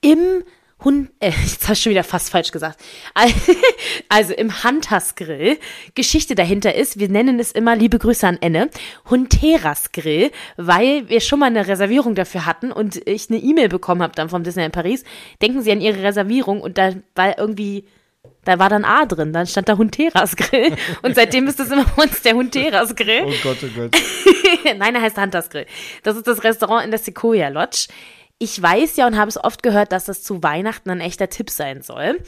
im 0.00 0.44
Hund, 0.84 1.10
äh, 1.20 1.30
jetzt 1.44 1.68
hast 1.68 1.80
du 1.80 1.82
schon 1.84 1.90
wieder 1.90 2.04
fast 2.04 2.30
falsch 2.30 2.52
gesagt. 2.52 2.80
Also 4.10 4.32
im 4.32 4.64
Hunters 4.64 5.16
Grill. 5.16 5.58
Geschichte 5.94 6.34
dahinter 6.34 6.74
ist, 6.74 6.98
wir 6.98 7.08
nennen 7.08 7.38
es 7.38 7.52
immer, 7.52 7.76
liebe 7.76 7.98
Grüße 7.98 8.26
an 8.26 8.38
Enne, 8.40 8.70
Hunteras 9.10 9.92
Grill, 9.92 10.30
weil 10.56 11.08
wir 11.08 11.20
schon 11.20 11.40
mal 11.40 11.46
eine 11.46 11.66
Reservierung 11.66 12.14
dafür 12.14 12.46
hatten 12.46 12.72
und 12.72 12.96
ich 13.06 13.28
eine 13.28 13.38
E-Mail 13.38 13.68
bekommen 13.68 14.02
habe 14.02 14.14
dann 14.14 14.30
vom 14.30 14.44
Disney 14.44 14.64
in 14.64 14.72
Paris. 14.72 15.04
Denken 15.42 15.62
Sie 15.62 15.72
an 15.72 15.80
Ihre 15.80 16.02
Reservierung 16.02 16.60
und 16.60 16.78
da 16.78 16.94
war 17.14 17.38
irgendwie 17.38 17.84
da 18.44 18.58
war 18.58 18.70
dann 18.70 18.84
A 18.84 19.04
drin, 19.04 19.32
dann 19.32 19.46
stand 19.46 19.68
da 19.68 19.76
Hunteras 19.76 20.34
Grill. 20.34 20.74
Und 21.02 21.14
seitdem 21.14 21.46
ist 21.48 21.60
das 21.60 21.70
immer 21.70 21.84
uns 21.96 22.22
der 22.22 22.34
Hunteras 22.34 22.94
Grill. 22.96 23.24
Oh 23.26 23.32
Gott, 23.42 23.58
oh 23.62 23.68
Gott. 23.76 23.96
Nein, 24.78 24.94
er 24.94 25.02
heißt 25.02 25.18
Hunters 25.18 25.50
Grill. 25.50 25.66
Das 26.02 26.16
ist 26.16 26.26
das 26.26 26.42
Restaurant 26.42 26.84
in 26.84 26.90
der 26.90 26.98
Sequoia 26.98 27.48
Lodge 27.48 27.88
ich 28.38 28.60
weiß 28.60 28.96
ja 28.96 29.06
und 29.06 29.16
habe 29.16 29.28
es 29.28 29.42
oft 29.42 29.62
gehört, 29.62 29.92
dass 29.92 30.04
das 30.04 30.22
zu 30.22 30.42
Weihnachten 30.42 30.90
ein 30.90 31.00
echter 31.00 31.28
Tipp 31.28 31.50
sein 31.50 31.82
soll. 31.82 32.20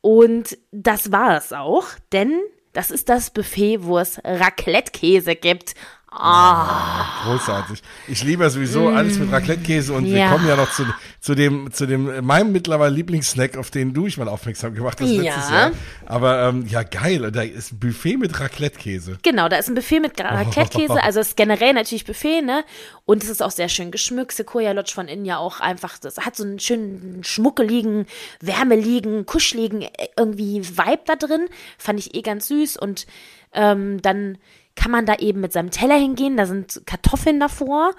Und 0.00 0.56
das 0.72 1.12
war 1.12 1.36
es 1.36 1.52
auch, 1.52 1.86
denn 2.12 2.40
das 2.72 2.90
ist 2.90 3.08
das 3.08 3.30
Buffet, 3.30 3.82
wo 3.82 3.98
es 3.98 4.20
Raclette-Käse 4.24 5.34
gibt. 5.34 5.74
Ah. 6.12 7.22
Großartig. 7.24 7.82
Ich 8.08 8.24
liebe 8.24 8.48
sowieso 8.50 8.88
alles 8.88 9.18
mit 9.18 9.30
Raclette-Käse 9.30 9.92
und 9.92 10.06
ja. 10.06 10.14
wir 10.14 10.28
kommen 10.28 10.48
ja 10.48 10.56
noch 10.56 10.70
zu, 10.72 10.84
zu 11.20 11.36
dem, 11.36 11.72
zu 11.72 11.86
dem, 11.86 12.24
meinem 12.24 12.50
mittlerweile 12.50 12.92
Lieblingssnack, 12.96 13.56
auf 13.56 13.70
den 13.70 13.94
du 13.94 14.08
ich 14.08 14.18
mal 14.18 14.28
aufmerksam 14.28 14.74
gemacht 14.74 15.00
hast 15.00 15.08
letztes 15.08 15.50
ja. 15.50 15.54
Jahr. 15.54 15.70
Aber 16.06 16.48
ähm, 16.48 16.66
ja, 16.66 16.82
geil. 16.82 17.30
Da 17.30 17.42
ist 17.42 17.72
ein 17.72 17.78
Buffet 17.78 18.16
mit 18.16 18.40
Raclette-Käse. 18.40 19.18
Genau, 19.22 19.48
da 19.48 19.56
ist 19.58 19.68
ein 19.68 19.76
Buffet 19.76 20.00
mit 20.00 20.20
Raclette-Käse. 20.20 21.00
Also 21.00 21.20
es 21.20 21.28
ist 21.28 21.36
generell 21.36 21.74
natürlich 21.74 22.04
Buffet, 22.04 22.42
ne? 22.42 22.64
Und 23.04 23.22
es 23.22 23.30
ist 23.30 23.40
auch 23.40 23.52
sehr 23.52 23.68
schön 23.68 23.92
geschmückt. 23.92 24.32
Sequoia 24.32 24.72
Lodge 24.72 24.92
von 24.92 25.06
innen 25.06 25.24
ja 25.24 25.38
auch 25.38 25.60
einfach, 25.60 25.96
das 25.98 26.18
hat 26.18 26.34
so 26.34 26.42
einen 26.42 26.58
schönen 26.58 27.22
schmuckeligen, 27.22 28.06
wärmeligen, 28.40 29.26
kuscheligen 29.26 29.82
äh, 29.82 30.08
irgendwie 30.16 30.66
Vibe 30.66 31.02
da 31.06 31.14
drin. 31.14 31.46
Fand 31.78 32.00
ich 32.00 32.16
eh 32.16 32.22
ganz 32.22 32.48
süß 32.48 32.78
und 32.78 33.06
ähm, 33.52 34.02
dann 34.02 34.38
kann 34.80 34.90
man 34.90 35.04
da 35.04 35.16
eben 35.16 35.42
mit 35.42 35.52
seinem 35.52 35.70
Teller 35.70 35.96
hingehen, 35.96 36.38
da 36.38 36.46
sind 36.46 36.80
Kartoffeln 36.86 37.38
davor. 37.38 37.92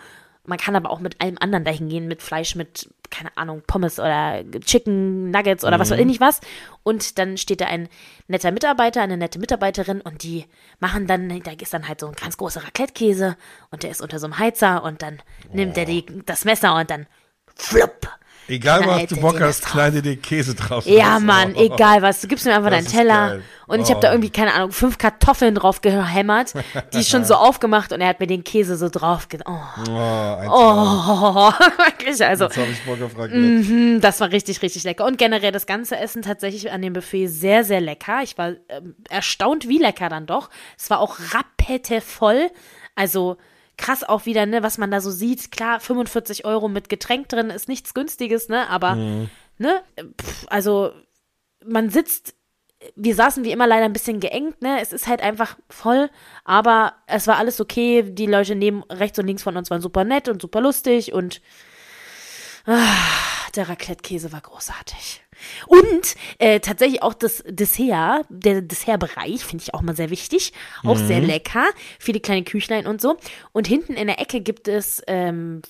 Man 0.46 0.58
kann 0.58 0.76
aber 0.76 0.90
auch 0.90 1.00
mit 1.00 1.22
allem 1.22 1.38
anderen 1.40 1.64
da 1.64 1.70
hingehen, 1.70 2.08
mit 2.08 2.24
Fleisch, 2.24 2.56
mit, 2.56 2.90
keine 3.12 3.38
Ahnung, 3.38 3.62
Pommes 3.68 4.00
oder 4.00 4.44
Chicken 4.62 5.30
Nuggets 5.30 5.64
oder 5.64 5.78
mhm. 5.78 5.82
was 5.82 5.92
weiß 5.92 6.00
ich 6.00 6.08
nicht 6.08 6.20
was. 6.20 6.42
Und 6.82 7.20
dann 7.20 7.38
steht 7.38 7.62
da 7.62 7.68
ein 7.68 7.88
netter 8.28 8.50
Mitarbeiter, 8.50 9.04
eine 9.04 9.18
nette 9.18 9.38
Mitarbeiterin 9.38 10.02
und 10.02 10.24
die 10.24 10.46
machen 10.80 11.06
dann, 11.06 11.30
da 11.44 11.52
ist 11.52 11.72
dann 11.72 11.88
halt 11.88 12.00
so 12.00 12.08
ein 12.08 12.14
ganz 12.14 12.38
großer 12.38 12.64
Raclette-Käse 12.64 13.38
und 13.70 13.84
der 13.84 13.92
ist 13.92 14.02
unter 14.02 14.18
so 14.18 14.26
einem 14.26 14.40
Heizer 14.40 14.84
und 14.84 15.04
dann 15.04 15.22
oh. 15.52 15.56
nimmt 15.56 15.78
er 15.78 15.86
die, 15.86 16.04
das 16.26 16.46
Messer 16.46 16.76
und 16.76 16.90
dann 16.90 17.06
flupp 17.56 18.08
Egal 18.52 18.86
was 18.86 19.06
du 19.06 19.16
Bock 19.16 19.40
hast, 19.40 19.66
kleide 19.66 20.02
dir 20.02 20.18
Käse 20.18 20.56
drauf. 20.56 20.86
Ja, 20.86 21.20
Mann, 21.20 21.54
oh. 21.56 21.62
egal 21.62 22.02
was. 22.02 22.20
Du 22.20 22.28
gibst 22.28 22.46
mir 22.46 22.54
einfach 22.54 22.70
deinen 22.70 22.86
Teller. 22.86 23.40
Und 23.66 23.80
ich 23.80 23.90
habe 23.90 24.02
da 24.02 24.10
oh. 24.10 24.12
irgendwie, 24.12 24.30
keine 24.30 24.54
Ahnung, 24.54 24.74
fünf 24.74 24.98
Kartoffeln 24.98 25.56
drauf 25.56 25.80
gehämmert, 25.80 26.54
die 26.94 27.06
schon 27.06 27.24
so 27.24 27.36
aufgemacht 27.36 27.94
und 27.94 28.02
er 28.02 28.10
hat 28.10 28.20
mir 28.20 28.28
den 28.28 28.44
Käse 28.44 28.76
so 28.76 28.90
drauf 28.90 29.30
ge 29.30 29.40
Oh, 29.46 29.58
oh, 29.88 30.42
oh 30.50 31.52
wirklich, 31.78 32.22
also. 32.26 32.46
Jetzt 32.46 32.58
ich 32.58 32.84
Bock 32.84 33.02
auf 33.02 33.14
mm 33.16 34.02
Das 34.02 34.20
war 34.20 34.30
richtig, 34.32 34.62
richtig 34.62 34.84
lecker. 34.84 35.06
Und 35.06 35.18
generell 35.18 35.54
das 35.54 35.66
ganze 35.66 35.98
Essen 35.98 36.22
tatsächlich 36.22 36.74
an 36.74 36.82
dem 36.82 36.92
Buffet 36.92 37.28
sehr, 37.28 37.64
sehr 37.64 37.80
lecker. 37.80 38.20
Ich 38.24 38.38
war 38.38 38.50
äh, 38.50 38.82
erstaunt, 39.10 39.70
wie 39.70 39.78
lecker 39.78 40.10
dann 40.10 40.26
doch. 40.26 40.50
Es 40.78 40.90
war 40.90 41.00
auch 41.00 41.20
rappete 41.34 42.02
voll. 42.02 42.50
Also, 42.96 43.38
krass 43.78 44.04
auch 44.04 44.26
wieder, 44.26 44.46
ne, 44.46 44.64
was 44.64 44.78
man 44.78 44.92
da 44.92 45.02
so 45.02 45.12
sieht. 45.12 45.52
Klar, 45.52 45.80
45 45.80 46.46
Euro 46.46 46.68
mit 46.68 46.90
Getränk 46.90 47.30
drin 47.30 47.50
ist 47.50 47.68
nichts 47.68 47.94
Günstiges, 47.94 48.50
ne, 48.50 48.70
aber, 48.70 48.96
mhm. 48.96 49.30
ne, 49.58 49.82
pff, 50.22 50.46
also 50.50 50.92
man 51.66 51.90
sitzt, 51.90 52.36
wir 52.96 53.16
saßen 53.16 53.44
wie 53.44 53.52
immer 53.52 53.68
leider 53.68 53.86
ein 53.86 53.94
bisschen 53.94 54.20
geengt, 54.20 54.62
ne, 54.62 54.82
es 54.82 54.94
ist 54.94 55.08
halt 55.08 55.22
einfach 55.22 55.58
voll, 55.70 56.10
aber 56.44 56.94
es 57.08 57.28
war 57.28 57.38
alles 57.38 57.62
okay. 57.62 58.04
Die 58.04 58.26
Leute 58.26 58.56
neben, 58.56 58.84
rechts 58.84 59.20
und 59.20 59.28
links 59.28 59.44
von 59.44 59.58
uns 59.58 59.70
waren 59.70 59.82
super 59.82 60.04
nett 60.04 60.28
und 60.30 60.42
super 60.42 60.62
lustig 60.62 61.14
und 61.14 61.42
ah, 62.66 62.96
der 63.56 63.70
Raclette-Käse 63.70 64.32
war 64.32 64.42
großartig. 64.42 65.21
Und 65.68 66.16
äh, 66.40 66.60
tatsächlich 66.60 67.04
auch 67.04 67.14
das 67.14 67.44
Dessert, 67.48 68.26
der 68.30 68.62
Dessertbereich 68.62 69.44
finde 69.44 69.64
ich 69.64 69.74
auch 69.74 69.82
mal 69.82 69.96
sehr 69.96 70.10
wichtig. 70.10 70.54
Auch 70.84 70.98
mhm. 70.98 71.08
sehr 71.08 71.22
lecker. 71.22 71.66
Viele 72.00 72.20
kleine 72.20 72.44
Küchlein 72.44 72.88
und 72.88 73.02
so. 73.02 73.18
Und 73.52 73.68
hinten 73.68 73.94
in 73.94 74.08
der 74.08 74.20
Ecke 74.20 74.42
gibt 74.42 74.68
es, 74.68 75.02
ähm, 75.08 75.62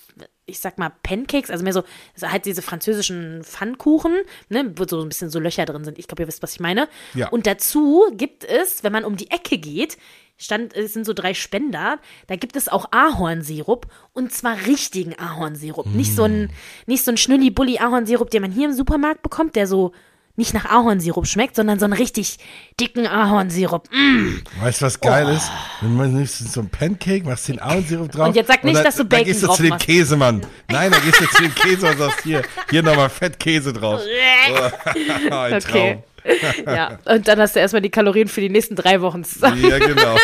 ich 0.45 0.59
sag 0.59 0.77
mal, 0.77 0.91
Pancakes, 1.03 1.49
also 1.49 1.63
mehr 1.63 1.73
so, 1.73 1.83
halt 2.21 2.45
diese 2.45 2.61
französischen 2.61 3.43
Pfannkuchen, 3.43 4.13
ne, 4.49 4.73
wo 4.75 4.85
so 4.87 5.01
ein 5.01 5.09
bisschen 5.09 5.29
so 5.29 5.39
Löcher 5.39 5.65
drin 5.65 5.83
sind. 5.83 5.97
Ich 5.97 6.07
glaube, 6.07 6.23
ihr 6.23 6.27
wisst, 6.27 6.43
was 6.43 6.53
ich 6.53 6.59
meine. 6.59 6.87
Ja. 7.13 7.29
Und 7.29 7.47
dazu 7.47 8.05
gibt 8.13 8.43
es, 8.43 8.83
wenn 8.83 8.91
man 8.91 9.05
um 9.05 9.15
die 9.15 9.31
Ecke 9.31 9.57
geht, 9.57 9.97
stand, 10.41 10.75
es 10.75 10.93
sind 10.93 11.05
so 11.05 11.13
drei 11.13 11.33
Spender. 11.33 11.99
Da 12.27 12.35
gibt 12.35 12.55
es 12.55 12.67
auch 12.67 12.91
Ahornsirup 12.91 13.87
und 14.13 14.33
zwar 14.33 14.57
richtigen 14.67 15.17
Ahornsirup. 15.17 15.85
Nicht 15.87 16.15
so 16.15 16.23
ein, 16.23 16.49
nicht 16.87 17.03
so 17.03 17.11
ein 17.11 17.17
Schnülli-Bulli-Ahornsirup, 17.17 18.29
den 18.29 18.41
man 18.41 18.51
hier 18.51 18.67
im 18.67 18.73
Supermarkt 18.73 19.21
bekommt, 19.21 19.55
der 19.55 19.67
so 19.67 19.93
nicht 20.35 20.53
nach 20.53 20.65
Ahornsirup 20.65 21.27
schmeckt, 21.27 21.55
sondern 21.55 21.77
so 21.77 21.85
einen 21.85 21.93
richtig 21.93 22.37
dicken 22.79 23.05
Ahornsirup. 23.05 23.89
Mm. 23.91 24.41
Weißt 24.61 24.81
du, 24.81 24.85
was 24.85 24.99
geil 24.99 25.27
oh. 25.27 25.35
ist? 25.35 25.51
Wenn 25.81 25.95
man 25.95 26.13
nimmst 26.13 26.51
so 26.51 26.61
ein 26.61 26.69
Pancake, 26.69 27.25
machst 27.25 27.47
den 27.47 27.59
Ahornsirup 27.59 28.11
drauf. 28.11 28.27
Und 28.29 28.35
jetzt 28.35 28.47
sag 28.47 28.63
nicht, 28.63 28.77
dann, 28.77 28.83
dass 28.83 28.95
du 28.95 29.03
Bacon 29.03 29.25
Dann 29.25 29.33
gehst 29.33 29.43
du 29.43 29.53
zu 29.53 29.63
dem 29.63 29.77
Käsemann. 29.77 30.41
Nein, 30.69 30.91
dann 30.91 31.01
gehst 31.03 31.19
du 31.19 31.25
zu 31.27 31.43
dem 31.43 31.53
Käse 31.53 31.87
und 31.87 31.97
sagst, 31.97 32.23
hier, 32.23 32.43
hier 32.69 32.81
nochmal 32.81 33.09
Fettkäse 33.09 33.73
drauf. 33.73 34.01
oh, 34.51 34.89
ein 35.31 35.53
okay. 35.53 35.59
Traum. 35.59 36.03
Ja, 36.65 36.99
und 37.05 37.27
dann 37.27 37.39
hast 37.39 37.55
du 37.55 37.59
erstmal 37.59 37.81
die 37.81 37.89
Kalorien 37.89 38.27
für 38.27 38.41
die 38.41 38.49
nächsten 38.49 38.75
drei 38.75 39.01
Wochen 39.01 39.23
zusammen. 39.23 39.63
Ja, 39.67 39.79
genau. 39.79 40.17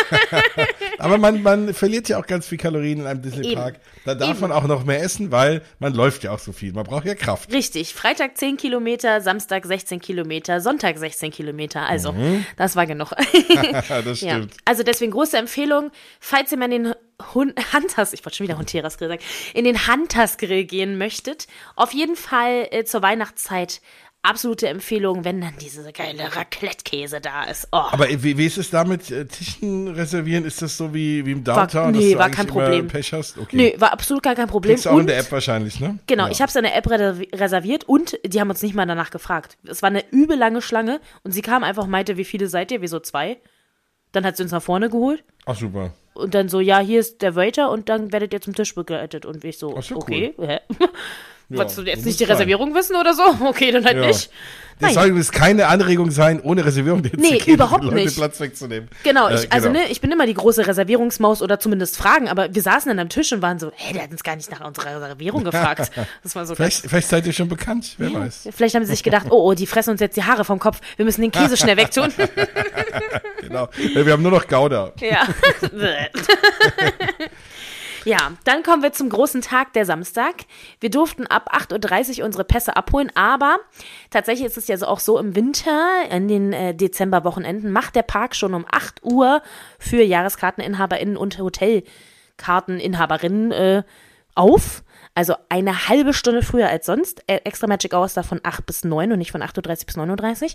Aber 0.98 1.18
man, 1.18 1.42
man 1.42 1.74
verliert 1.74 2.08
ja 2.08 2.18
auch 2.18 2.26
ganz 2.26 2.46
viel 2.46 2.58
Kalorien 2.58 3.00
in 3.00 3.06
einem 3.06 3.22
Disney-Park. 3.22 3.80
Da 4.04 4.14
darf 4.14 4.30
Eben. 4.30 4.40
man 4.40 4.52
auch 4.52 4.64
noch 4.64 4.84
mehr 4.84 5.02
essen, 5.02 5.30
weil 5.30 5.62
man 5.78 5.94
läuft 5.94 6.24
ja 6.24 6.32
auch 6.32 6.38
so 6.38 6.52
viel. 6.52 6.72
Man 6.72 6.84
braucht 6.84 7.04
ja 7.04 7.14
Kraft. 7.14 7.52
Richtig. 7.52 7.94
Freitag 7.94 8.36
10 8.36 8.56
Kilometer, 8.56 9.20
Samstag 9.20 9.66
16 9.66 10.00
Kilometer, 10.00 10.60
Sonntag 10.60 10.98
16 10.98 11.30
Kilometer. 11.30 11.86
Also, 11.86 12.12
mhm. 12.12 12.44
das 12.56 12.76
war 12.76 12.86
genug. 12.86 13.10
das 13.88 14.18
stimmt. 14.18 14.22
Ja. 14.22 14.40
Also 14.64 14.82
deswegen 14.82 15.12
große 15.12 15.36
Empfehlung, 15.36 15.90
falls 16.20 16.52
ihr 16.52 16.58
mal 16.58 16.72
in 16.72 16.84
den 16.84 16.94
Hun 17.34 17.52
Hunters, 17.72 18.12
ich 18.12 18.24
wollte 18.24 18.36
schon 18.36 18.46
wieder 18.46 18.58
Hunteras 18.58 18.96
Grill 18.96 19.08
sagen, 19.08 19.22
in 19.52 19.64
den 19.64 19.88
Hunters 19.88 20.38
Grill 20.38 20.64
gehen 20.64 20.98
möchtet, 20.98 21.48
auf 21.74 21.92
jeden 21.92 22.14
Fall 22.14 22.68
äh, 22.70 22.84
zur 22.84 23.02
Weihnachtszeit 23.02 23.80
absolute 24.22 24.68
Empfehlung, 24.68 25.24
wenn 25.24 25.40
dann 25.40 25.54
diese 25.60 25.92
geile 25.92 26.34
Raclette-Käse 26.34 27.20
da 27.20 27.44
ist. 27.44 27.68
Oh. 27.72 27.76
Aber 27.76 28.08
wie, 28.08 28.36
wie 28.36 28.46
ist 28.46 28.58
es 28.58 28.70
da 28.70 28.84
mit 28.84 29.10
äh, 29.10 29.26
Tischen 29.26 29.88
reservieren? 29.88 30.44
Ist 30.44 30.60
das 30.60 30.76
so 30.76 30.92
wie, 30.92 31.24
wie 31.24 31.32
im 31.32 31.44
Downtown, 31.44 31.84
war, 31.84 31.90
nee, 31.92 32.16
war 32.16 32.30
kein 32.30 32.46
Problem. 32.46 32.88
Pech 32.88 33.12
hast? 33.12 33.38
Okay. 33.38 33.56
Nee, 33.56 33.74
war 33.78 33.92
absolut 33.92 34.22
gar 34.22 34.34
kein 34.34 34.48
Problem. 34.48 34.80
Du 34.80 34.88
auch 34.88 34.94
und, 34.94 35.00
in 35.02 35.06
der 35.06 35.18
App 35.18 35.30
wahrscheinlich, 35.32 35.80
ne? 35.80 35.98
Genau, 36.06 36.26
ja. 36.26 36.30
ich 36.32 36.40
habe 36.40 36.50
es 36.50 36.56
in 36.56 36.64
der 36.64 36.76
App 36.76 36.88
reserviert 36.88 37.84
und 37.84 38.18
die 38.24 38.40
haben 38.40 38.50
uns 38.50 38.62
nicht 38.62 38.74
mal 38.74 38.86
danach 38.86 39.10
gefragt. 39.10 39.56
Es 39.64 39.82
war 39.82 39.88
eine 39.88 40.04
übel 40.10 40.36
lange 40.36 40.62
Schlange 40.62 41.00
und 41.22 41.32
sie 41.32 41.42
kam 41.42 41.62
einfach 41.62 41.84
und 41.84 41.90
meinte, 41.90 42.16
wie 42.16 42.24
viele 42.24 42.48
seid 42.48 42.70
ihr? 42.72 42.82
Wieso 42.82 43.00
zwei? 43.00 43.38
Dann 44.12 44.24
hat 44.24 44.36
sie 44.36 44.42
uns 44.42 44.52
nach 44.52 44.62
vorne 44.62 44.90
geholt. 44.90 45.22
Ach, 45.46 45.56
super. 45.56 45.92
Und 46.14 46.34
dann 46.34 46.48
so, 46.48 46.60
ja, 46.60 46.80
hier 46.80 46.98
ist 46.98 47.22
der 47.22 47.36
Waiter 47.36 47.70
und 47.70 47.88
dann 47.88 48.12
werdet 48.12 48.32
ihr 48.32 48.40
zum 48.40 48.54
Tisch 48.54 48.74
begleitet. 48.74 49.24
Und 49.24 49.44
ich 49.44 49.58
so, 49.58 49.76
Ach, 49.78 49.90
okay, 49.92 50.34
cool. 50.36 50.60
Ja, 51.50 51.58
Wolltest 51.58 51.78
du 51.78 51.82
jetzt 51.82 52.04
nicht 52.04 52.20
die 52.20 52.24
Reservierung 52.24 52.74
wissen 52.74 52.96
oder 52.96 53.14
so? 53.14 53.22
Okay, 53.48 53.72
dann 53.72 53.84
halt 53.84 53.96
ja. 53.96 54.06
nicht. 54.06 54.30
Das 54.80 54.94
soll 54.94 55.06
übrigens 55.06 55.32
keine 55.32 55.66
Anregung 55.66 56.10
sein, 56.10 56.40
ohne 56.40 56.64
Reservierung 56.64 57.02
den 57.02 57.12
nee, 57.18 57.38
gehen, 57.38 57.54
überhaupt 57.54 57.84
Leute 57.84 57.96
nicht. 57.96 58.16
Platz 58.16 58.38
wegzunehmen. 58.38 58.88
Genau, 59.02 59.28
ich, 59.28 59.44
äh, 59.44 59.48
also 59.50 59.68
genau. 59.68 59.80
ne, 59.80 59.90
ich 59.90 60.00
bin 60.00 60.12
immer 60.12 60.26
die 60.26 60.34
große 60.34 60.66
Reservierungsmaus 60.66 61.42
oder 61.42 61.58
zumindest 61.58 61.96
Fragen, 61.96 62.28
aber 62.28 62.54
wir 62.54 62.62
saßen 62.62 62.88
dann 62.88 62.98
am 62.98 63.08
Tisch 63.08 63.32
und 63.32 63.42
waren 63.42 63.58
so, 63.58 63.72
hey, 63.74 63.92
der 63.92 64.04
hat 64.04 64.10
uns 64.10 64.22
gar 64.22 64.36
nicht 64.36 64.50
nach 64.50 64.64
unserer 64.64 64.96
Reservierung 64.96 65.44
gefragt. 65.44 65.90
Das 66.22 66.34
war 66.34 66.46
so 66.46 66.54
vielleicht, 66.54 66.82
vielleicht 66.88 67.08
seid 67.08 67.26
ihr 67.26 67.32
schon 67.32 67.48
bekannt, 67.48 67.94
wer 67.98 68.08
ja, 68.08 68.20
weiß. 68.20 68.48
Vielleicht 68.54 68.74
haben 68.74 68.84
sie 68.84 68.90
sich 68.90 69.02
gedacht, 69.02 69.26
oh, 69.30 69.50
oh, 69.50 69.54
die 69.54 69.66
fressen 69.66 69.90
uns 69.90 70.00
jetzt 70.00 70.16
die 70.16 70.24
Haare 70.24 70.44
vom 70.44 70.58
Kopf, 70.58 70.80
wir 70.96 71.04
müssen 71.04 71.22
den 71.22 71.30
Käse 71.30 71.56
schnell 71.56 71.76
wegtun. 71.76 72.12
genau, 73.40 73.68
wir 73.94 74.12
haben 74.12 74.22
nur 74.22 74.32
noch 74.32 74.46
Gouda. 74.46 74.92
Ja. 75.00 75.26
Ja, 78.08 78.32
dann 78.44 78.62
kommen 78.62 78.82
wir 78.82 78.94
zum 78.94 79.10
großen 79.10 79.42
Tag 79.42 79.74
der 79.74 79.84
Samstag. 79.84 80.46
Wir 80.80 80.88
durften 80.88 81.26
ab 81.26 81.54
8.30 81.54 82.20
Uhr 82.20 82.24
unsere 82.24 82.42
Pässe 82.42 82.74
abholen, 82.74 83.12
aber 83.14 83.58
tatsächlich 84.08 84.46
ist 84.46 84.56
es 84.56 84.66
ja 84.66 84.80
auch 84.80 85.00
so 85.00 85.18
im 85.18 85.36
Winter, 85.36 85.88
in 86.10 86.26
den 86.26 86.54
äh, 86.54 86.74
Dezemberwochenenden, 86.74 87.70
macht 87.70 87.96
der 87.96 88.02
Park 88.02 88.34
schon 88.34 88.54
um 88.54 88.64
8 88.70 89.04
Uhr 89.04 89.42
für 89.78 90.02
JahreskarteninhaberInnen 90.02 91.18
und 91.18 91.38
Hotelkarteninhaberinnen 91.38 93.52
äh, 93.52 93.82
auf. 94.34 94.84
Also 95.14 95.34
eine 95.50 95.90
halbe 95.90 96.14
Stunde 96.14 96.40
früher 96.40 96.70
als 96.70 96.86
sonst. 96.86 97.22
Äh, 97.26 97.42
Extra 97.44 97.66
Magic 97.66 97.92
Hours 97.92 98.14
da 98.14 98.22
von 98.22 98.40
8 98.42 98.64
bis 98.64 98.84
9 98.84 99.12
und 99.12 99.18
nicht 99.18 99.32
von 99.32 99.42
8.30 99.42 99.58
Uhr 99.58 99.64
bis 99.84 99.98
9.30 99.98 100.44
Uhr. 100.44 100.50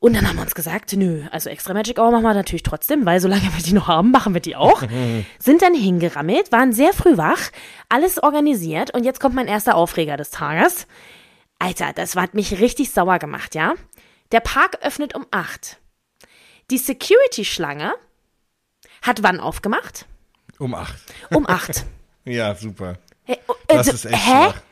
Und 0.00 0.16
dann 0.16 0.26
haben 0.26 0.36
wir 0.36 0.42
uns 0.42 0.54
gesagt, 0.54 0.94
nö, 0.96 1.24
also 1.30 1.50
extra 1.50 1.74
Magic 1.74 1.98
Hour 1.98 2.10
machen 2.10 2.22
wir 2.22 2.32
natürlich 2.32 2.62
trotzdem, 2.62 3.04
weil 3.04 3.20
solange 3.20 3.42
wir 3.42 3.62
die 3.62 3.74
noch 3.74 3.86
haben, 3.86 4.10
machen 4.10 4.32
wir 4.32 4.40
die 4.40 4.56
auch. 4.56 4.82
Sind 5.38 5.60
dann 5.60 5.74
hingerammelt, 5.74 6.50
waren 6.52 6.72
sehr 6.72 6.94
früh 6.94 7.18
wach, 7.18 7.50
alles 7.90 8.20
organisiert 8.22 8.94
und 8.94 9.04
jetzt 9.04 9.20
kommt 9.20 9.34
mein 9.34 9.46
erster 9.46 9.74
Aufreger 9.74 10.16
des 10.16 10.30
Tages. 10.30 10.86
Alter, 11.58 11.92
das 11.92 12.16
hat 12.16 12.32
mich 12.32 12.60
richtig 12.60 12.90
sauer 12.92 13.18
gemacht, 13.18 13.54
ja? 13.54 13.74
Der 14.32 14.40
Park 14.40 14.78
öffnet 14.80 15.14
um 15.14 15.26
acht. 15.30 15.78
Die 16.70 16.78
Security-Schlange 16.78 17.92
hat 19.02 19.22
wann 19.22 19.38
aufgemacht? 19.38 20.06
Um 20.58 20.74
acht. 20.74 20.96
Um 21.30 21.46
acht. 21.46 21.84
ja, 22.24 22.54
super. 22.54 22.94
Hey, 23.24 23.38
oh, 23.48 23.54
äh, 23.68 23.76
das 23.76 23.88
ist 23.88 24.06
echt 24.06 24.14
hä? 24.14 24.44
Schwach. 24.44 24.62